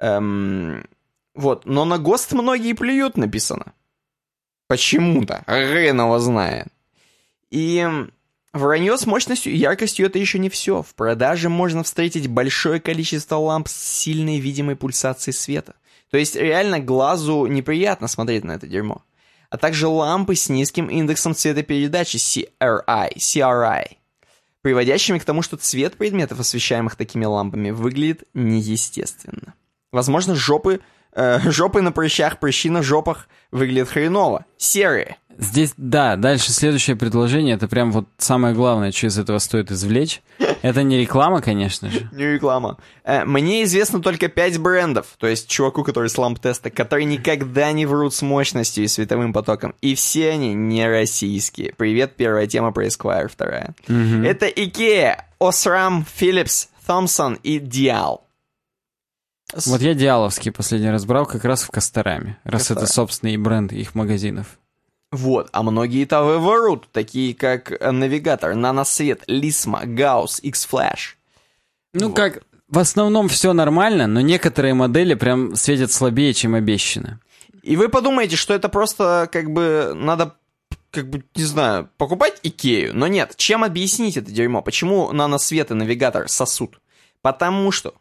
[0.00, 0.86] Эм,
[1.34, 3.72] вот, но на ГОСТ многие плюют написано.
[4.68, 5.44] Почему-то.
[5.46, 6.68] Хрен его знает.
[7.50, 7.86] И
[8.52, 10.82] вранье с мощностью и яркостью это еще не все.
[10.82, 15.74] В продаже можно встретить большое количество ламп с сильной видимой пульсацией света.
[16.10, 19.02] То есть реально глазу неприятно смотреть на это дерьмо.
[19.50, 23.84] А также лампы с низким индексом цветопередачи CRI, CRI,
[24.62, 29.54] приводящими к тому, что цвет предметов, освещаемых такими лампами, выглядит неестественно.
[29.92, 30.80] Возможно, жопы,
[31.12, 34.44] э, жопы на прыщах, прыщи на жопах выглядят хреново.
[34.56, 35.16] Серые.
[35.38, 40.22] Здесь, да, дальше следующее предложение, это прям вот самое главное, что из этого стоит извлечь.
[40.62, 42.08] Это не реклама, конечно же.
[42.12, 42.78] Не реклама.
[43.04, 47.86] Э, мне известно только 5 брендов, то есть чуваку, который с ламп-теста, которые никогда не
[47.86, 49.74] врут с мощностью и световым потоком.
[49.80, 51.74] И все они не российские.
[51.76, 53.74] Привет, первая тема про Esquire, вторая.
[53.86, 58.20] Это IKEA, Osram, Philips, Thomson и Dial.
[59.66, 63.94] Вот я Диаловский последний раз брал как раз в Костораме, раз это собственный бренд их
[63.94, 64.58] магазинов.
[65.16, 71.14] Вот, а многие-то врут, такие как э, Навигатор, Наносвет, Лисма, Гаусс, X-Flash.
[71.94, 72.16] Ну Вот.
[72.16, 77.20] как, в основном все нормально, но некоторые модели прям светят слабее, чем обещано.
[77.62, 80.36] И вы подумаете, что это просто как бы надо,
[80.90, 82.94] как бы, не знаю, покупать Икею.
[82.94, 84.60] Но нет, чем объяснить это дерьмо?
[84.60, 86.78] Почему наносвет и навигатор сосут?
[87.22, 87.94] Потому что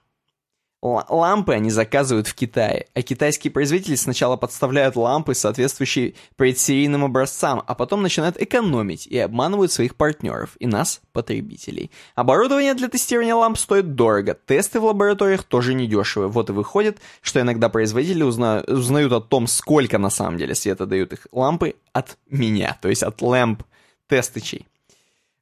[0.85, 7.75] лампы они заказывают в Китае, а китайские производители сначала подставляют лампы, соответствующие предсерийным образцам, а
[7.75, 11.91] потом начинают экономить и обманывают своих партнеров и нас, потребителей.
[12.15, 16.29] Оборудование для тестирования ламп стоит дорого, тесты в лабораториях тоже недешевые.
[16.29, 20.85] Вот и выходит, что иногда производители узна- узнают о том, сколько на самом деле света
[20.85, 23.63] дают их лампы от меня, то есть от ламп
[24.07, 24.67] тестычей.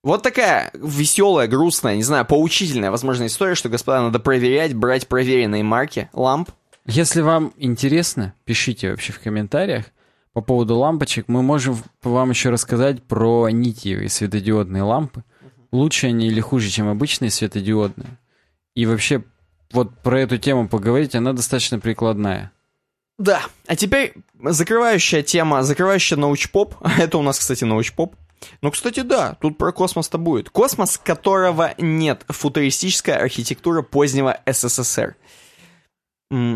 [0.03, 5.63] Вот такая веселая, грустная, не знаю, поучительная, возможно, история, что, господа, надо проверять, брать проверенные
[5.63, 6.49] марки ламп.
[6.85, 9.85] Если вам интересно, пишите вообще в комментариях
[10.33, 11.29] по поводу лампочек.
[11.29, 15.23] Мы можем вам еще рассказать про нитиевые светодиодные лампы.
[15.71, 18.17] Лучше они или хуже, чем обычные светодиодные.
[18.75, 19.23] И вообще,
[19.71, 22.51] вот про эту тему поговорить, она достаточно прикладная.
[23.17, 26.75] Да, а теперь закрывающая тема, закрывающая научпоп.
[26.97, 28.15] Это у нас, кстати, научпоп.
[28.61, 30.49] Ну, кстати, да, тут про космос-то будет.
[30.49, 32.25] Космос, которого нет.
[32.27, 35.15] Футуристическая архитектура позднего СССР.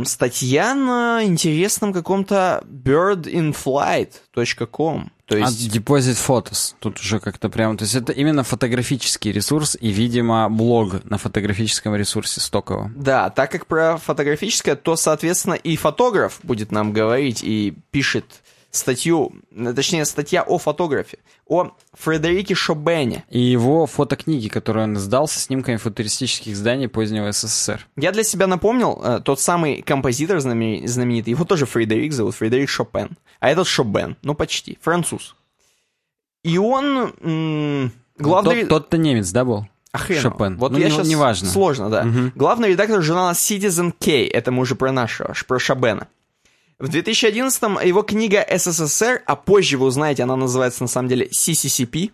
[0.05, 5.11] Статья на интересном каком-то birdinflight.com.
[5.27, 5.75] То А есть...
[5.75, 6.73] Deposit Photos.
[6.79, 7.77] Тут уже как-то прям...
[7.77, 12.93] То есть это именно фотографический ресурс и, видимо, блог на фотографическом ресурсе стоковом.
[12.95, 18.41] Да, так как про фотографическое, то, соответственно, и фотограф будет нам говорить и пишет
[18.71, 19.33] статью,
[19.75, 23.23] точнее, статья о фотографе, о Фредерике Шобене.
[23.29, 27.87] И его фотокниги, которые он издал со снимками футуристических зданий позднего СССР.
[27.95, 32.69] Я для себя напомнил, э, тот самый композитор знамени- знаменитый, его тоже Фредерик зовут, Фредерик
[32.69, 33.17] Шопен.
[33.39, 35.35] А этот Шобен, ну почти, француз.
[36.43, 38.61] И он м, главный...
[38.61, 39.67] Тот- Тот-то немец, да, был?
[39.91, 40.21] А хрен.
[40.21, 40.57] Шопен.
[40.57, 41.07] Вот Ну, я не- сейчас...
[41.07, 41.49] неважно.
[41.49, 42.03] Сложно, да.
[42.03, 42.31] Мгм.
[42.35, 46.07] Главный редактор журнала Citizen K, это мы уже про нашего, про Шабена.
[46.79, 52.11] В 2011-м его книга «СССР», а позже вы узнаете, она называется на самом деле CCCP,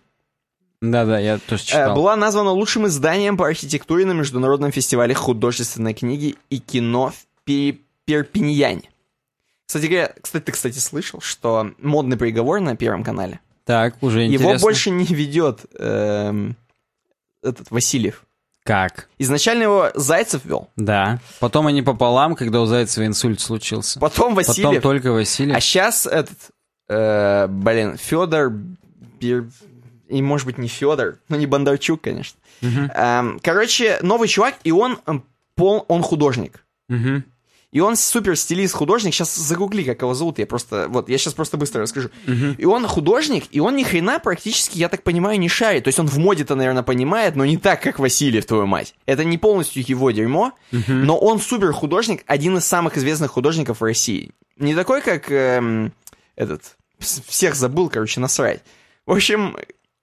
[0.80, 1.94] Да-да, я тоже э, читал.
[1.94, 7.78] была названа лучшим изданием по архитектуре на Международном фестивале художественной книги и кино в Пе-
[8.06, 8.88] Перпиньяне.
[9.66, 14.48] Кстати говоря, кстати, ты, кстати, слышал, что модный приговор на Первом канале, Так, уже интересно.
[14.50, 16.56] его больше не ведет эм,
[17.42, 18.24] этот Васильев.
[18.64, 19.08] Как?
[19.18, 21.20] Изначально его Зайцев вел, Да.
[21.38, 24.00] Потом они пополам, когда у Зайцева инсульт случился.
[24.00, 25.54] потом Васильев, Потом только Васильев.
[25.56, 26.38] а сейчас этот,
[26.88, 28.50] э, блин, Федор
[29.20, 29.48] Бир-
[30.08, 32.38] и может быть не Федор, ну не Бондарчук, конечно.
[32.62, 35.24] Эм, короче, новый чувак, и он эм,
[35.56, 36.64] пол, он художник.
[36.88, 37.24] Мгм.
[37.74, 39.12] И он супер стилист, художник.
[39.12, 40.38] Сейчас загугли, как его зовут.
[40.38, 42.08] Я просто, вот, я сейчас просто быстро расскажу.
[42.56, 45.84] И он художник, и он ни хрена практически, я так понимаю, не шарит.
[45.84, 48.94] То есть он в моде-то, наверное, понимает, но не так, как Васильев, твою мать.
[49.06, 53.84] Это не полностью его дерьмо, но он супер художник, один из самых известных художников в
[53.84, 54.30] России.
[54.56, 55.92] Не такой, как эм,
[56.36, 58.62] этот, всех забыл, короче, насрать.
[59.04, 59.56] В общем,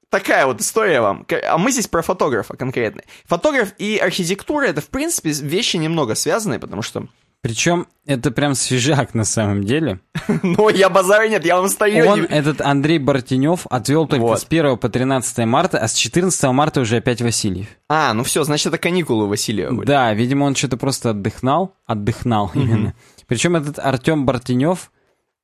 [0.09, 1.25] такая вот история вам.
[1.48, 3.03] А мы здесь про фотографа конкретно.
[3.25, 7.08] Фотограф и архитектура это, в принципе, вещи немного связанные, потому что
[7.42, 10.00] Причем это прям свежак на самом деле.
[10.44, 12.08] Ну, я базара нет, я вам стою.
[12.08, 14.40] Он, этот Андрей Бартенев, отвел только Вот.
[14.40, 17.68] с 1 по 13 марта, а с 14 марта уже опять Васильев.
[17.90, 19.88] А, ну все, значит, это каникулы Василия были.
[19.88, 21.76] Да, видимо, он что-то просто отдыхнал.
[21.86, 22.94] Отдыхнал именно.
[23.28, 24.92] Причем этот Артем Бартенев,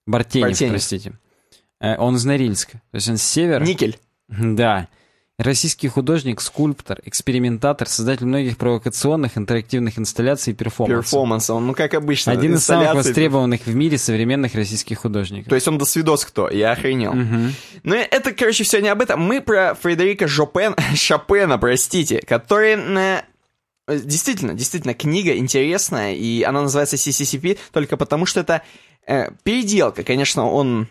[0.06, 0.72] Бартенев, Бартенев.
[0.74, 1.14] простите,
[1.80, 2.74] э, он из Норильска.
[2.92, 3.64] То есть он с севера.
[3.64, 3.98] Никель.
[4.30, 4.88] Да.
[5.40, 11.06] Российский художник, скульптор, экспериментатор, создатель многих провокационных интерактивных инсталляций и перформансов.
[11.06, 12.32] Перформанс, он, ну, как обычно.
[12.32, 15.50] Один из самых востребованных в мире современных российских художников.
[15.50, 17.14] То есть он до свидос кто, я охренел.
[17.14, 17.54] Мгм.
[17.84, 19.22] Ну, это, короче, все не об этом.
[19.22, 22.74] Мы про Фредерика Жопен, Шопена, простите, который...
[22.74, 23.22] э,
[23.88, 28.64] Действительно, действительно, книга интересная, и она называется CCCP только потому, что это
[29.06, 30.04] э, переделка.
[30.04, 30.88] Конечно, он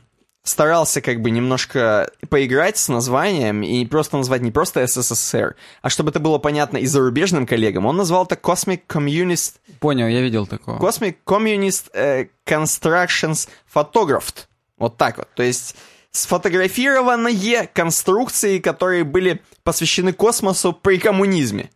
[0.46, 6.10] старался как бы немножко поиграть с названием и просто назвать не просто СССР, а чтобы
[6.10, 10.78] это было понятно и зарубежным коллегам, он назвал это Cosmic Communist Понял, я видел такого.
[10.78, 14.46] Cosmic Communist э, Constructions Photographed.
[14.78, 15.28] Вот так вот.
[15.34, 15.76] То есть
[16.12, 21.70] сфотографированные конструкции, которые были посвящены космосу при коммунизме.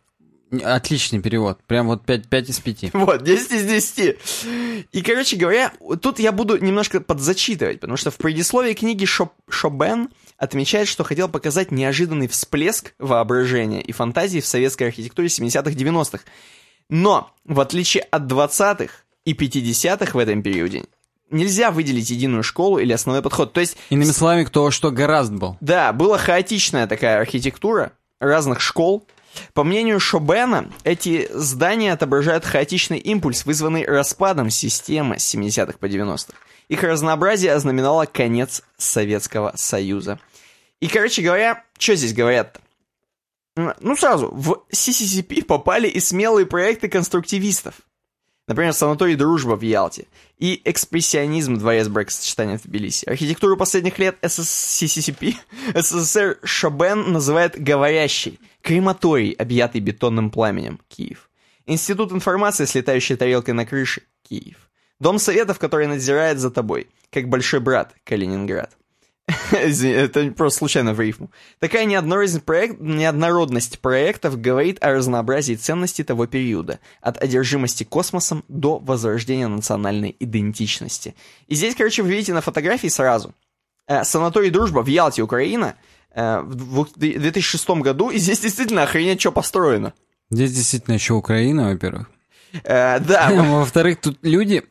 [0.63, 1.59] Отличный перевод.
[1.65, 2.89] Прям вот 5, 5 из 5.
[2.93, 4.17] Вот, 10 из 10.
[4.91, 5.71] И, короче говоря,
[6.01, 11.29] тут я буду немножко подзачитывать, потому что в предисловии книги Шо- Шобен отмечает, что хотел
[11.29, 16.23] показать неожиданный всплеск воображения и фантазии в советской архитектуре 70-х, 90-х.
[16.89, 18.91] Но, в отличие от 20-х
[19.23, 20.83] и 50-х в этом периоде,
[21.29, 23.53] нельзя выделить единую школу или основной подход.
[23.53, 25.57] То есть, Иными словами, кто что гораздо был.
[25.61, 29.05] да, была хаотичная такая архитектура разных школ.
[29.53, 36.33] По мнению Шобена, эти здания отображают хаотичный импульс, вызванный распадом системы с 70-х по 90-х.
[36.69, 40.19] Их разнообразие ознаменовало конец Советского Союза.
[40.79, 42.61] И, короче говоря, что здесь говорят-то?
[43.81, 47.75] Ну, сразу, в CCCP попали и смелые проекты конструктивистов.
[48.47, 50.07] Например, санаторий «Дружба» в Ялте.
[50.37, 53.05] И экспрессионизм дворец бракосочетания в Тбилиси.
[53.05, 55.35] Архитектуру последних лет СС-
[55.75, 58.39] СССР Шабен называет «говорящий».
[58.61, 60.79] Крематорий, объятый бетонным пламенем.
[60.87, 61.29] Киев.
[61.65, 64.03] Институт информации с летающей тарелкой на крыше.
[64.23, 64.69] Киев.
[64.99, 66.87] Дом советов, который надзирает за тобой.
[67.09, 67.95] Как большой брат.
[68.03, 68.77] Калининград.
[69.51, 71.31] Это просто случайно в рифму.
[71.59, 78.79] Такая неоднородность, проект, неоднородность проектов говорит о разнообразии ценностей того периода, от одержимости космосом до
[78.79, 81.15] возрождения национальной идентичности.
[81.47, 83.33] И здесь, короче, вы видите на фотографии сразу.
[83.87, 85.75] Э, санаторий «Дружба» в Ялте, Украина,
[86.15, 89.93] в двух- 2006 году, и здесь действительно охренеть, что построено.
[90.29, 92.09] Здесь действительно еще Украина, во-первых.
[92.63, 94.63] Э, да, Во-вторых, тут люди...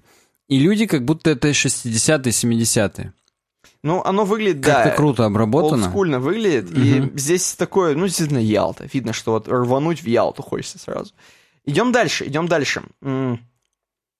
[0.48, 3.12] И люди, как будто это 60-е, 70-е.
[3.84, 5.84] ну оно выглядит, Как-то да, круто обработано.
[5.84, 8.88] олдскульно выглядит, и здесь такое, ну, действительно, Ялта.
[8.92, 11.12] Видно, что вот рвануть в Ялту хочется сразу.
[11.64, 12.82] Идем дальше, идем дальше.
[13.00, 13.38] М,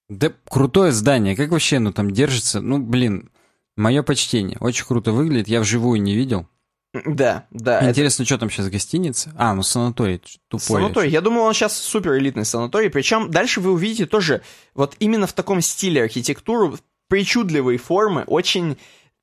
[0.08, 1.34] Да крутое здание.
[1.34, 2.60] Как вообще оно там держится?
[2.60, 3.30] Ну, блин,
[3.76, 4.56] мое почтение.
[4.60, 5.48] Очень круто выглядит.
[5.48, 6.46] Я вживую не видел.
[6.92, 7.78] Да, да.
[7.78, 9.32] это Интересно, что там сейчас, гостиница?
[9.36, 10.20] А, ну санаторий.
[10.48, 10.82] Тупой.
[10.82, 11.10] Санаторий.
[11.10, 12.90] Я думаю, он сейчас супер элитный санаторий.
[12.90, 14.42] Причем дальше вы увидите тоже
[14.74, 16.78] вот именно в таком стиле архитектуру,
[17.08, 18.76] причудливые формы, очень,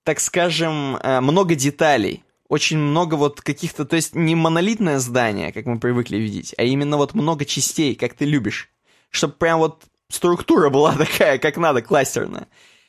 [0.03, 2.23] так скажем, э, много деталей.
[2.47, 6.95] Очень много вот каких-то, то есть не монолитное здание, как мы привыкли видеть, а именно
[6.95, 8.69] вот много частей, как ты любишь.
[9.09, 12.47] Чтобы прям вот структура была такая, как надо, кластерная.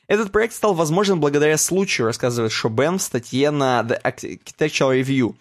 [0.09, 5.37] Этот проект стал возможен благодаря случаю, рассказывает Шобен в статье на The Architectural Review.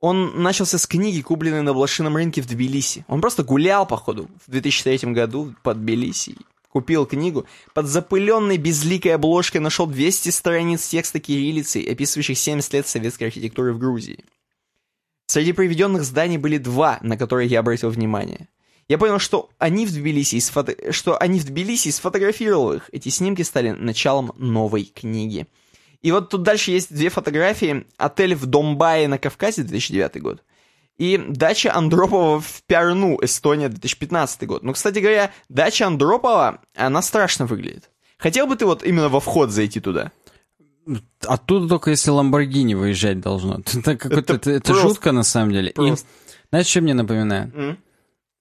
[0.00, 3.04] Он начался с книги, купленной на блошином рынке в Тбилиси.
[3.06, 6.36] Он просто гулял, походу, в 2003 году под Тбилиси.
[6.70, 7.44] Купил книгу.
[7.74, 13.78] Под запыленной безликой обложкой нашел 200 страниц текста кириллицей, описывающих 70 лет советской архитектуры в
[13.78, 14.24] Грузии.
[15.26, 18.48] Среди приведенных зданий были два, на которые я обратил внимание.
[18.88, 22.88] Я понял, что они в Тбилиси, сфото- что они в Тбилиси сфотографировал их.
[22.90, 25.46] Эти снимки стали началом новой книги.
[26.00, 27.86] И вот тут дальше есть две фотографии.
[27.98, 30.42] Отель в Домбае на Кавказе, 2009 год.
[30.96, 34.62] И дача Андропова в Пярну, Эстония, 2015 год.
[34.62, 37.90] Ну, кстати говоря, дача Андропова, она страшно выглядит.
[38.16, 40.12] Хотел бы ты вот именно во вход зайти туда?
[41.26, 43.60] Оттуда только если Ламборгини выезжать должно.
[43.74, 45.72] Это, это, это, это жутко на самом деле.
[45.72, 46.06] Просто.
[46.06, 47.54] И, знаешь, что мне напоминает?
[47.54, 47.76] Mm.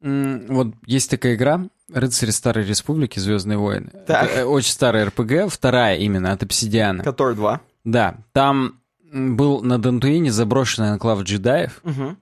[0.02, 3.20] Вот есть такая игра «Рыцари Старой Республики.
[3.20, 3.92] Звездные войны».
[4.06, 4.30] Так.
[4.32, 7.04] Это очень старая РПГ, вторая именно, от Обсидиана.
[7.04, 7.62] Который два.
[7.84, 8.80] Да, там
[9.12, 11.80] был на Дантуине заброшенный анклав джедаев.
[11.84, 12.16] Угу.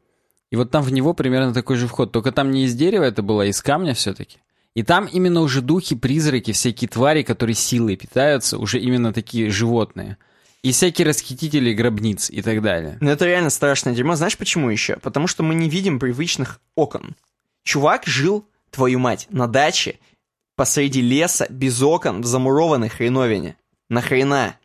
[0.51, 2.11] И вот там в него примерно такой же вход.
[2.11, 4.37] Только там не из дерева это было, а из камня все-таки.
[4.75, 10.17] И там именно уже духи, призраки, всякие твари, которые силой питаются, уже именно такие животные.
[10.63, 12.97] И всякие расхитители гробниц и так далее.
[12.99, 14.15] Ну это реально страшное дерьмо.
[14.15, 14.97] Знаешь почему еще?
[14.97, 17.15] Потому что мы не видим привычных окон.
[17.65, 19.99] Чувак жил, твою мать, на даче,
[20.55, 23.57] посреди леса, без окон, в замурованной хреновине.
[23.89, 24.55] Нахрена?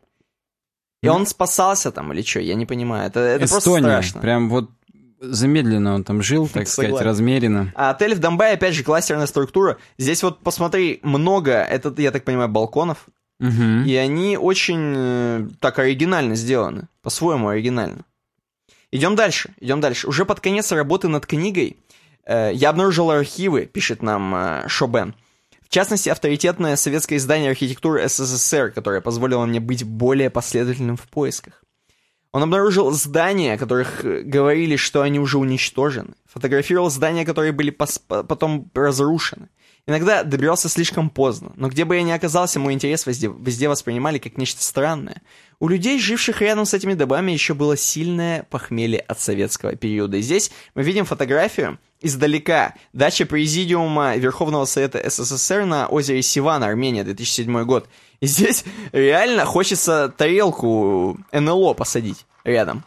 [1.03, 2.41] И он спасался там или что?
[2.41, 3.09] Я не понимаю.
[3.09, 4.21] Это, это просто страшно.
[4.21, 4.71] Прям вот
[5.19, 7.73] замедленно он там жил, так сказать, размеренно.
[7.75, 9.79] А отель в Донбай, опять же, кластерная структура.
[9.99, 13.07] Здесь вот посмотри, много, это, я так понимаю, балконов.
[13.41, 13.87] Угу.
[13.87, 16.89] И они очень э, так оригинально сделаны.
[17.03, 18.05] По-своему оригинально.
[18.93, 20.07] Идем дальше, идем дальше.
[20.07, 21.79] Уже под конец работы над книгой
[22.55, 25.15] я обнаружил архивы, пишет нам э, Шобен.
[25.63, 31.65] В частности, авторитетное советское издание архитектуры СССР, которое позволило мне быть более последовательным в поисках.
[32.33, 36.15] Он обнаружил здания, о которых э, говорили, что они уже уничтожены.
[36.27, 39.49] Фотографировал здания, которые были потом разрушены.
[39.87, 44.19] Иногда добирался слишком поздно, но где бы я ни оказался, мой интерес везде, везде воспринимали
[44.19, 45.23] как нечто странное.
[45.61, 50.17] У людей, живших рядом с этими домами, еще было сильное похмелье от советского периода.
[50.17, 52.75] И здесь мы видим фотографию издалека.
[52.95, 57.91] Дача Президиума Верховного Совета СССР на озере Сиван, Армения, 2007 год.
[58.21, 62.83] И здесь реально хочется тарелку НЛО посадить рядом.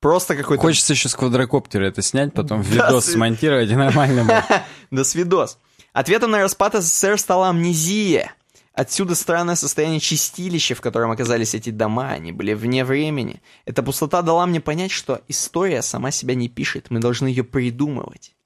[0.00, 0.62] Просто какой-то...
[0.62, 4.62] Хочется еще с квадрокоптера это снять, потом видос смонтировать и нормально будет.
[4.90, 5.58] Да свидос.
[5.92, 8.32] Ответом на распад СССР стала амнезия.
[8.78, 13.42] Отсюда странное состояние чистилища, в котором оказались эти дома, они были вне времени.
[13.64, 18.36] Эта пустота дала мне понять, что история сама себя не пишет, мы должны ее придумывать.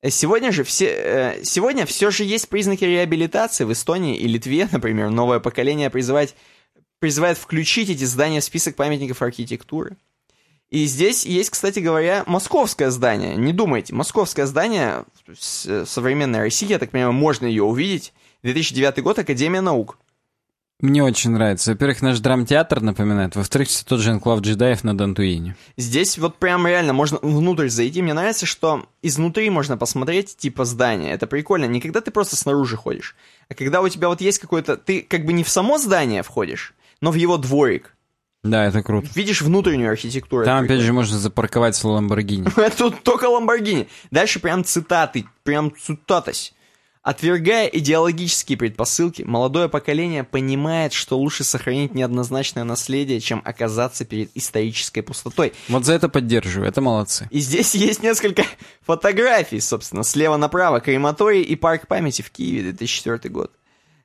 [0.00, 4.66] Э, сегодня же все, э, сегодня все же есть признаки реабилитации в Эстонии и Литве,
[4.72, 6.34] например, новое поколение призывает,
[6.98, 9.98] призывает включить эти здания в список памятников архитектуры.
[10.70, 13.36] И здесь есть, кстати говоря, московское здание.
[13.36, 15.04] Не думайте, московское здание,
[15.38, 18.14] современная Россия, я так понимаю, можно ее увидеть.
[18.42, 19.98] 2009 год, Академия наук.
[20.80, 21.70] Мне очень нравится.
[21.70, 23.36] Во-первых, наш драмтеатр напоминает.
[23.36, 25.54] Во-вторых, все тот же Энклав джедаев на Дантуине.
[25.76, 28.02] Здесь вот прям реально можно внутрь зайти.
[28.02, 31.12] Мне нравится, что изнутри можно посмотреть типа здания.
[31.12, 31.66] Это прикольно.
[31.66, 33.14] Не когда ты просто снаружи ходишь,
[33.48, 34.76] а когда у тебя вот есть какой-то...
[34.76, 37.96] Ты как бы не в само здание входишь, но в его дворик.
[38.42, 39.08] Да, это круто.
[39.14, 40.44] Видишь внутреннюю архитектуру.
[40.44, 42.48] Там, опять же, можно запарковать с Ламборгини.
[42.76, 43.86] Тут только Ламборгини.
[44.10, 46.52] Дальше прям цитаты, прям цитатась.
[47.02, 55.00] Отвергая идеологические предпосылки, молодое поколение понимает, что лучше сохранить неоднозначное наследие, чем оказаться перед исторической
[55.00, 55.52] пустотой.
[55.68, 57.26] Вот за это поддерживаю, это молодцы.
[57.32, 58.44] И здесь есть несколько
[58.82, 63.50] фотографий, собственно, слева направо, крематорий и парк памяти в Киеве, 2004 год.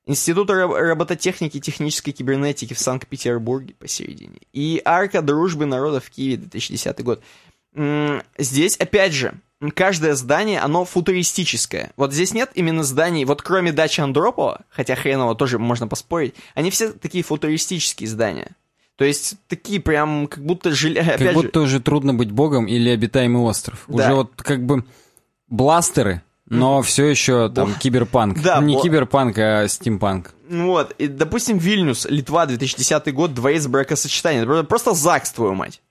[0.07, 4.39] Институт робототехники и технической кибернетики в Санкт-Петербурге посередине.
[4.53, 7.21] И Арка дружбы народов в Киеве, 2010 год.
[8.39, 9.39] Здесь, опять же,
[9.73, 11.91] каждое здание, оно футуристическое.
[11.97, 16.69] Вот здесь нет именно зданий, вот кроме дачи Андропова, хотя хреново тоже можно поспорить, они
[16.69, 18.55] все такие футуристические здания.
[18.97, 20.99] То есть такие прям как будто жили...
[21.17, 21.65] Как будто же...
[21.65, 23.85] уже трудно быть богом или обитаемый остров.
[23.87, 24.05] Да.
[24.05, 24.85] Уже вот как бы
[25.47, 28.41] бластеры, но все еще там киберпанк.
[28.41, 28.81] Да, не бо...
[28.81, 30.33] киберпанк, а стимпанк.
[30.49, 34.63] Вот, и, допустим, Вильнюс, Литва, 2010 год, дворец бракосочетания.
[34.63, 35.81] Просто ЗАГС, твою мать.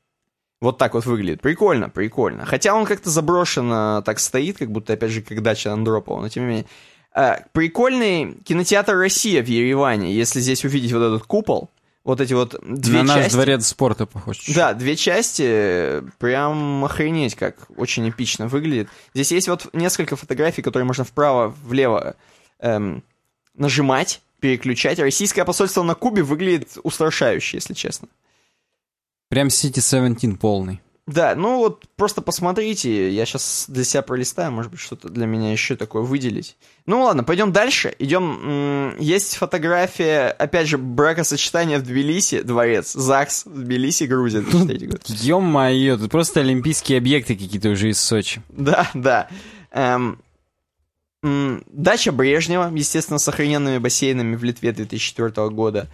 [0.61, 1.43] Вот так вот выглядит.
[1.43, 2.47] Прикольно, прикольно.
[2.47, 6.29] Хотя он как-то заброшен, а, так стоит, как будто, опять же, как дача Андропова, но
[6.29, 6.67] тем не менее.
[7.13, 11.71] А, прикольный кинотеатр «Россия» в Ереване, если здесь увидеть вот этот купол,
[12.05, 13.23] вот эти вот две На части.
[13.25, 14.47] наш дворец спорта похож.
[14.55, 18.89] Да, две части, прям охренеть, как очень эпично выглядит.
[19.13, 22.17] Здесь есть вот несколько фотографий, которые можно вправо-влево
[22.61, 23.03] эм,
[23.55, 24.99] нажимать, переключать.
[25.01, 28.09] Российское посольство на Кубе выглядит устрашающе, если честно.
[29.29, 30.81] Прям City 17 полный.
[31.07, 35.53] Да, ну вот просто посмотрите, я сейчас для себя пролистаю, может быть, что-то для меня
[35.53, 36.57] еще такое выделить.
[36.85, 37.95] Ну ладно, пойдем дальше.
[38.01, 45.03] Идем, есть фотография, опять же, бракосочетания в Тбилиси, дворец, ЗАГС в Тбилиси, Грузия, 2003 год.
[45.07, 48.43] Ё-моё, тут просто олимпийские объекты какие-то уже из Сочи.
[48.49, 49.29] Да, да.
[49.71, 50.19] Эм,
[51.23, 55.89] дача Брежнева, естественно, с сохраненными бассейнами в Литве 2004 года.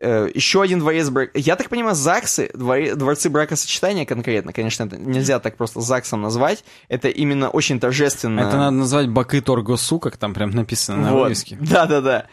[0.00, 1.30] Э, еще один дворец брак...
[1.34, 2.94] Я так понимаю, ЗАГСы, дворе...
[2.94, 6.64] дворцы бракосочетания конкретно, конечно, это нельзя так просто ЗАГСом назвать.
[6.88, 8.40] Это именно очень торжественно.
[8.40, 11.24] Это надо назвать Бакы Торгосу, как там прям написано на Вот.
[11.24, 11.56] вывеске.
[11.60, 12.26] Да-да-да.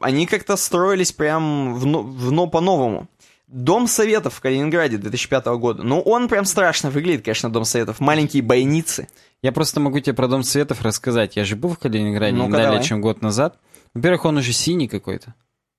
[0.00, 3.08] Они как-то строились прям в, в, но по-новому.
[3.46, 5.82] Дом Советов в Калининграде 2005 года.
[5.84, 8.00] Ну, он прям страшно выглядит, конечно, Дом Советов.
[8.00, 9.06] Маленькие бойницы.
[9.42, 11.36] Я просто могу тебе про Дом Светов рассказать.
[11.36, 13.58] Я же был в Калининграде не Ну-ка, далее, чем год назад.
[13.94, 15.34] Во-первых, он уже синий какой-то.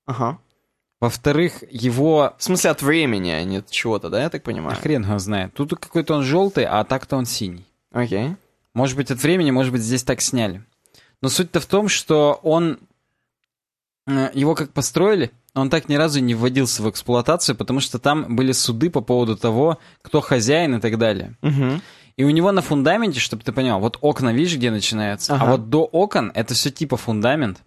[0.05, 0.39] Ага.
[0.99, 2.33] Во-вторых, его...
[2.37, 4.77] В смысле, от времени, а не от чего-то, да, я так а понимаю?
[4.77, 5.53] Хрен его знает.
[5.53, 7.65] Тут какой-то он желтый, а так-то он синий.
[7.91, 8.35] Окей.
[8.73, 10.63] Может быть, от времени, может быть, здесь так сняли.
[11.21, 12.79] Но суть-то в том, что он...
[14.07, 18.35] э, Его как построили, он так ни разу не вводился в эксплуатацию, потому что там
[18.35, 21.35] были суды по поводу того, кто хозяин и так далее.
[21.41, 21.81] Мгм.
[22.15, 25.35] И у него на фундаменте, чтобы ты понял, вот окна, видишь, где начинаются?
[25.35, 25.43] Ага.
[25.43, 27.61] А вот до окон это все типа фундамент.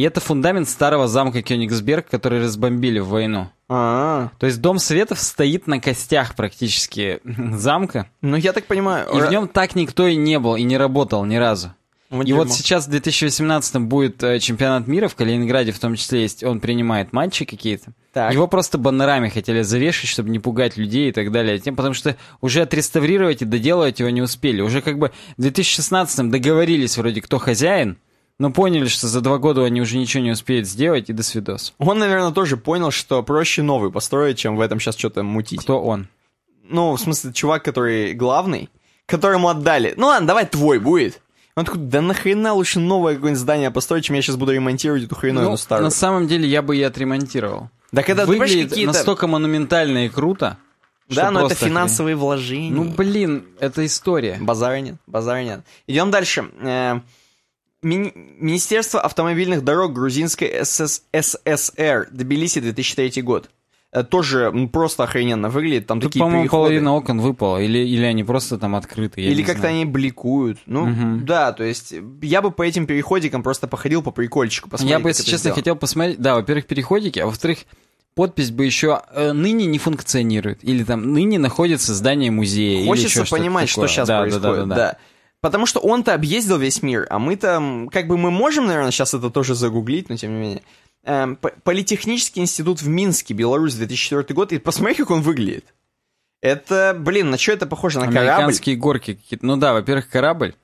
[0.00, 3.50] И это фундамент старого замка Кёнигсберг, который разбомбили в войну.
[3.68, 7.20] А, То есть Дом Советов стоит на костях практически
[7.52, 9.06] замка, ну я так понимаю.
[9.12, 11.74] и в нем так никто и не был, и не работал ни разу.
[12.08, 12.56] Вот И вот дерьмо.
[12.56, 17.12] сейчас в 2018 будет э, чемпионат мира, в Калининграде в том числе есть, он принимает
[17.12, 17.92] матчи какие-то.
[18.14, 18.32] Так.
[18.32, 21.58] Его просто баннерами хотели завешать, чтобы не пугать людей и так далее.
[21.58, 24.62] Тем, потому что уже отреставрировать и доделывать его не успели.
[24.62, 27.98] Уже как бы в 2016 договорились вроде кто хозяин,
[28.40, 31.74] но поняли, что за два года они уже ничего не успеют сделать, и до свидос.
[31.78, 35.60] Он, наверное, тоже понял, что проще новый построить, чем в этом сейчас что-то мутить.
[35.60, 36.08] Кто он?
[36.64, 38.70] Ну, в смысле, чувак, который главный,
[39.04, 39.92] которому отдали.
[39.98, 41.20] Ну ладно, давай твой будет.
[41.54, 45.16] Он такой, да нахрена лучше новое какое-нибудь здание построить, чем я сейчас буду ремонтировать эту
[45.16, 45.84] хреновину Ну, старую.
[45.84, 47.68] на самом деле я бы и отремонтировал.
[47.92, 48.94] Да когда ты Выглядит какие-то...
[48.94, 50.56] настолько монументально и круто.
[51.10, 52.70] Да, но это финансовые вложения.
[52.70, 52.90] охренеть.
[52.90, 54.38] Ну, блин, это история.
[54.40, 55.60] Базара нет, базара нет.
[55.86, 57.02] Идем дальше.
[57.82, 63.48] Мини- Министерство автомобильных дорог Грузинской СС- ССР, Тбилиси, 2003 год.
[63.92, 68.22] Э, Тоже просто охрененно выглядит, там Тут, такие по-моему, половина окон выпала, или, или они
[68.22, 69.20] просто там открыты.
[69.22, 70.58] Или как-то они бликуют.
[70.66, 71.24] Ну, Мгм.
[71.26, 75.22] да, то есть я бы по этим переходикам просто походил по прикольчику, Я бы, если
[75.24, 75.54] честно, сделано.
[75.56, 77.60] хотел посмотреть, да, во-первых, переходики, а во-вторых,
[78.14, 80.62] подпись бы еще э, ныне не функционирует.
[80.62, 82.80] Или там ныне находится здание музея.
[82.80, 83.88] или Хочется что-то понимать, такое.
[83.88, 84.44] что сейчас Да, да, происходит.
[84.44, 84.96] да, да, да.
[85.40, 89.14] Потому что он-то объездил весь мир, а мы там, как бы мы можем, наверное, сейчас
[89.14, 90.62] это тоже загуглить, но тем не менее.
[91.04, 95.64] Эм, Политехнический институт в Минске, Беларусь, 2004 год, и посмотри, как он выглядит.
[96.42, 98.00] Это, блин, на что это похоже?
[98.00, 98.28] На корабль?
[98.28, 99.46] Американские горки какие-то.
[99.46, 100.54] Ну да, во-первых, корабль,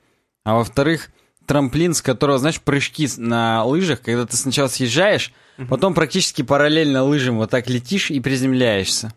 [0.44, 1.10] а во-вторых,
[1.46, 5.32] трамплин, с которого, знаешь, прыжки на лыжах, когда ты сначала съезжаешь,
[5.68, 9.12] потом практически параллельно лыжам вот так летишь и приземляешься.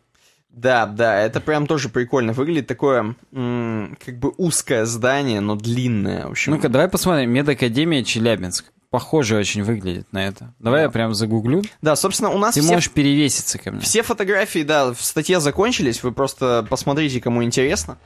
[0.50, 2.68] Да, да, это прям тоже прикольно выглядит.
[2.68, 6.54] Такое, м, как бы узкое здание, но длинное, в общем.
[6.54, 7.32] Ну-ка, давай посмотрим.
[7.32, 8.66] Медакадемия Челябинск.
[8.90, 10.56] Похоже очень выглядит на это.
[10.58, 11.62] Давай я прям загуглю.
[11.84, 13.82] Да, собственно, у нас Ты все, можешь перевеситься ко мне.
[13.82, 16.02] все фотографии, да, в статье закончились.
[16.02, 18.00] Вы просто посмотрите, кому интересно.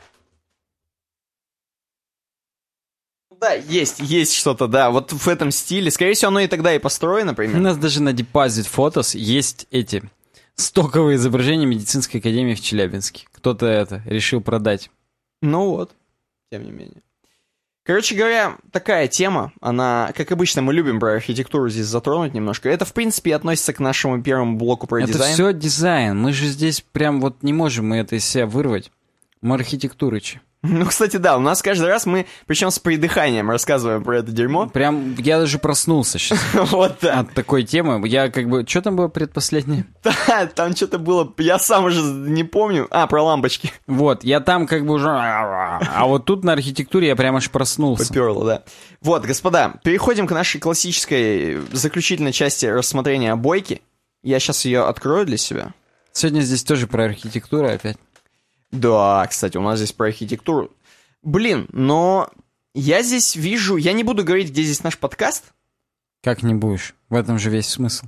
[3.40, 5.92] Да, есть, есть что-то, да, вот в этом стиле.
[5.92, 7.62] Скорее всего, оно и тогда и построено, У примерно.
[7.70, 10.04] нас даже на Deposit Photos есть эти
[10.56, 13.26] стоковые изображения медицинской академии в Челябинске.
[13.32, 14.90] Кто-то это решил продать.
[15.42, 15.92] Ну вот,
[16.52, 17.02] тем не менее.
[17.86, 22.70] Короче говоря, такая тема, она, как обычно, мы любим про архитектуру здесь затронуть немножко.
[22.70, 25.34] Это, в принципе, относится к нашему первому блоку про это дизайн.
[25.34, 26.18] все дизайн.
[26.18, 28.90] Мы же здесь прям вот не можем мы это из себя вырвать.
[29.42, 30.40] Мы архитектурычи.
[30.64, 34.68] Ну, кстати, да, у нас каждый раз мы, причем с придыханием, рассказываем про это дерьмо.
[34.68, 37.20] Прям я даже проснулся сейчас Вот да.
[37.20, 38.08] от такой темы.
[38.08, 38.66] Я как бы...
[38.66, 39.86] Что там было предпоследнее?
[40.28, 42.88] Да, там что-то было, я сам уже не помню.
[42.92, 43.74] А, про лампочки.
[43.88, 45.10] Вот, я там как бы уже...
[45.10, 48.08] А вот тут на архитектуре я прям аж проснулся.
[48.08, 48.64] Поперло, да.
[49.02, 53.82] Вот, господа, переходим к нашей классической заключительной части рассмотрения обойки.
[54.24, 55.74] Я сейчас ее открою для себя.
[56.14, 57.98] Сегодня здесь тоже про архитектуру опять.
[58.74, 60.72] Да, кстати, у нас здесь про архитектуру.
[61.22, 62.30] Блин, но
[62.74, 63.78] я здесь вижу...
[63.78, 65.54] Я не буду говорить, где здесь наш подкаст.
[66.24, 66.96] Как не будешь?
[67.08, 68.08] В этом же весь смысл.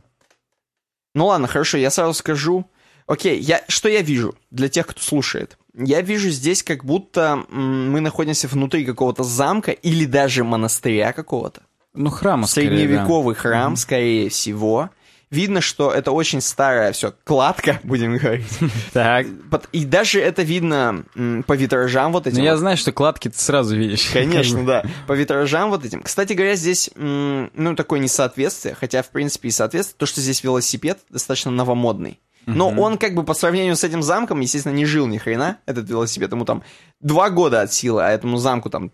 [1.13, 2.65] Ну ладно, хорошо, я сразу скажу.
[3.05, 5.59] Окей, я, что я вижу для тех, кто слушает?
[5.75, 11.61] Я вижу здесь, как будто мы находимся внутри какого-то замка или даже монастыря какого-то.
[11.93, 12.75] Ну, храма скорее, да.
[12.75, 14.89] Средневековый храм, скорее всего.
[15.35, 18.57] Видно, что это очень старая все кладка, будем говорить.
[18.93, 19.27] Так.
[19.73, 21.03] И даже это видно
[21.45, 22.37] по витражам вот этим.
[22.37, 24.09] Ну, я знаю, что кладки ты сразу видишь.
[24.13, 24.85] Конечно, да.
[25.07, 26.01] По витражам вот этим.
[26.03, 30.99] Кстати говоря, здесь, ну, такое несоответствие, хотя, в принципе, и соответствует, то, что здесь велосипед
[31.09, 32.19] достаточно новомодный.
[32.45, 35.89] Но он, как бы, по сравнению с этим замком, естественно, не жил ни хрена, этот
[35.89, 36.31] велосипед.
[36.31, 36.63] Ему там
[37.01, 38.91] два года от силы, а этому замку там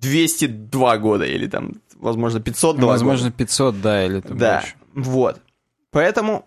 [0.00, 3.36] 202 года или там, возможно, 502 Возможно, года.
[3.38, 4.74] 500, да, или там Да, больше.
[5.10, 5.40] вот.
[5.94, 6.44] Поэтому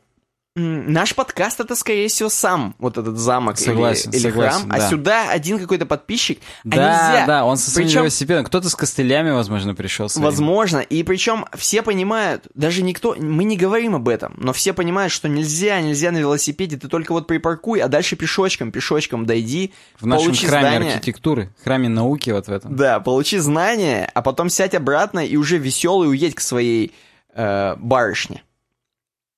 [0.59, 4.76] наш подкаст это, скорее всего, сам вот этот замок или- Согласен, или, согласен, храм, да.
[4.88, 6.76] а сюда один какой-то подписчик, а Да,
[7.11, 7.26] нельзя.
[7.27, 8.43] да, он со своим Причем- велосипедом.
[8.43, 10.09] Кто-то с костылями, возможно, пришел.
[10.09, 10.26] своим.
[10.26, 15.14] Возможно, и причем все понимают, даже никто, мы не говорим об этом, но все понимают,
[15.14, 20.08] что нельзя, нельзя на велосипеде, ты только вот припаркуй, а дальше пешочком, пешочком дойди, В
[20.08, 20.93] нашем получи храме знания.
[20.93, 22.76] архитектуры, храме науки вот в этом.
[22.76, 26.93] Да, получи знания, а потом сядь обратно и уже веселый уедь к своей
[27.35, 28.42] э, барышне.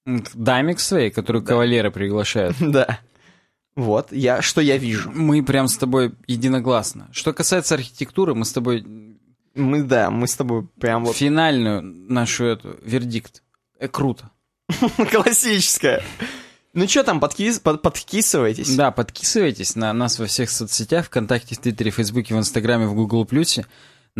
[0.10, 2.58] М, к Даме к своей, которую кавалеры приглашают.
[2.60, 3.00] Да.
[3.76, 5.10] Вот, я, что я вижу.
[5.14, 7.08] Мы прям с тобой единогласно.
[7.14, 8.84] Что касается архитектуры, мы с тобой
[9.56, 13.42] Мы, да, мы с тобой прям вот финальную нашу эту вердикт.
[13.80, 14.32] Э, круто.
[15.12, 16.04] классическая.
[16.74, 18.76] Ну что там, подкис, под, подкисываетесь?
[18.76, 23.26] Да, подписывайтесь на нас во всех соцсетях, ВКонтакте, в Твиттере, Фейсбуке, в Инстаграме, в Гугл
[23.26, 23.66] Плюсе.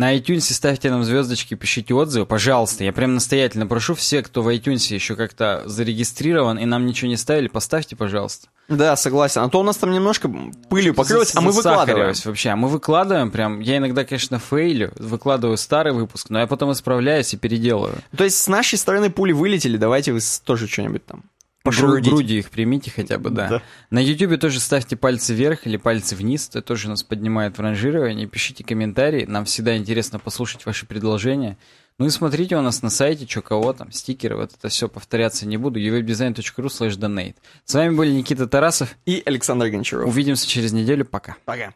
[0.00, 2.84] На iTunes ставьте нам звездочки, пишите отзывы, пожалуйста.
[2.84, 7.18] Я прям настоятельно прошу все, кто в iTunes еще как-то зарегистрирован и нам ничего не
[7.18, 8.48] ставили, поставьте, пожалуйста.
[8.68, 9.42] Да, согласен.
[9.42, 10.32] А то у нас там немножко
[10.70, 12.14] пылью покрылось, а мы выкладываем.
[12.24, 12.48] Вообще.
[12.48, 13.60] А мы выкладываем прям.
[13.60, 17.98] Я иногда, конечно, фейлю, выкладываю старый выпуск, но я потом исправляюсь и переделываю.
[18.16, 21.24] То есть с нашей стороны пули вылетели, давайте вы тоже что-нибудь там
[21.62, 22.10] Пошерудите.
[22.10, 23.48] груди их примите хотя бы, да.
[23.48, 23.62] Да.
[23.90, 28.26] На Ютубе тоже ставьте пальцы вверх или пальцы вниз, это тоже нас поднимает в ранжировании.
[28.26, 31.58] Пишите комментарии, нам всегда интересно послушать ваши предложения.
[31.98, 35.46] Ну и смотрите у нас на сайте, что кого там, стикеры, вот это все повторяться
[35.46, 35.78] не буду.
[35.78, 37.34] uwebdesign.ru slash donate.
[37.66, 38.96] С вами был Никита Тарасов.
[39.04, 40.08] И Александр Гончаров.
[40.08, 41.04] Увидимся через неделю.
[41.04, 41.36] Пока.
[41.44, 41.74] Пока.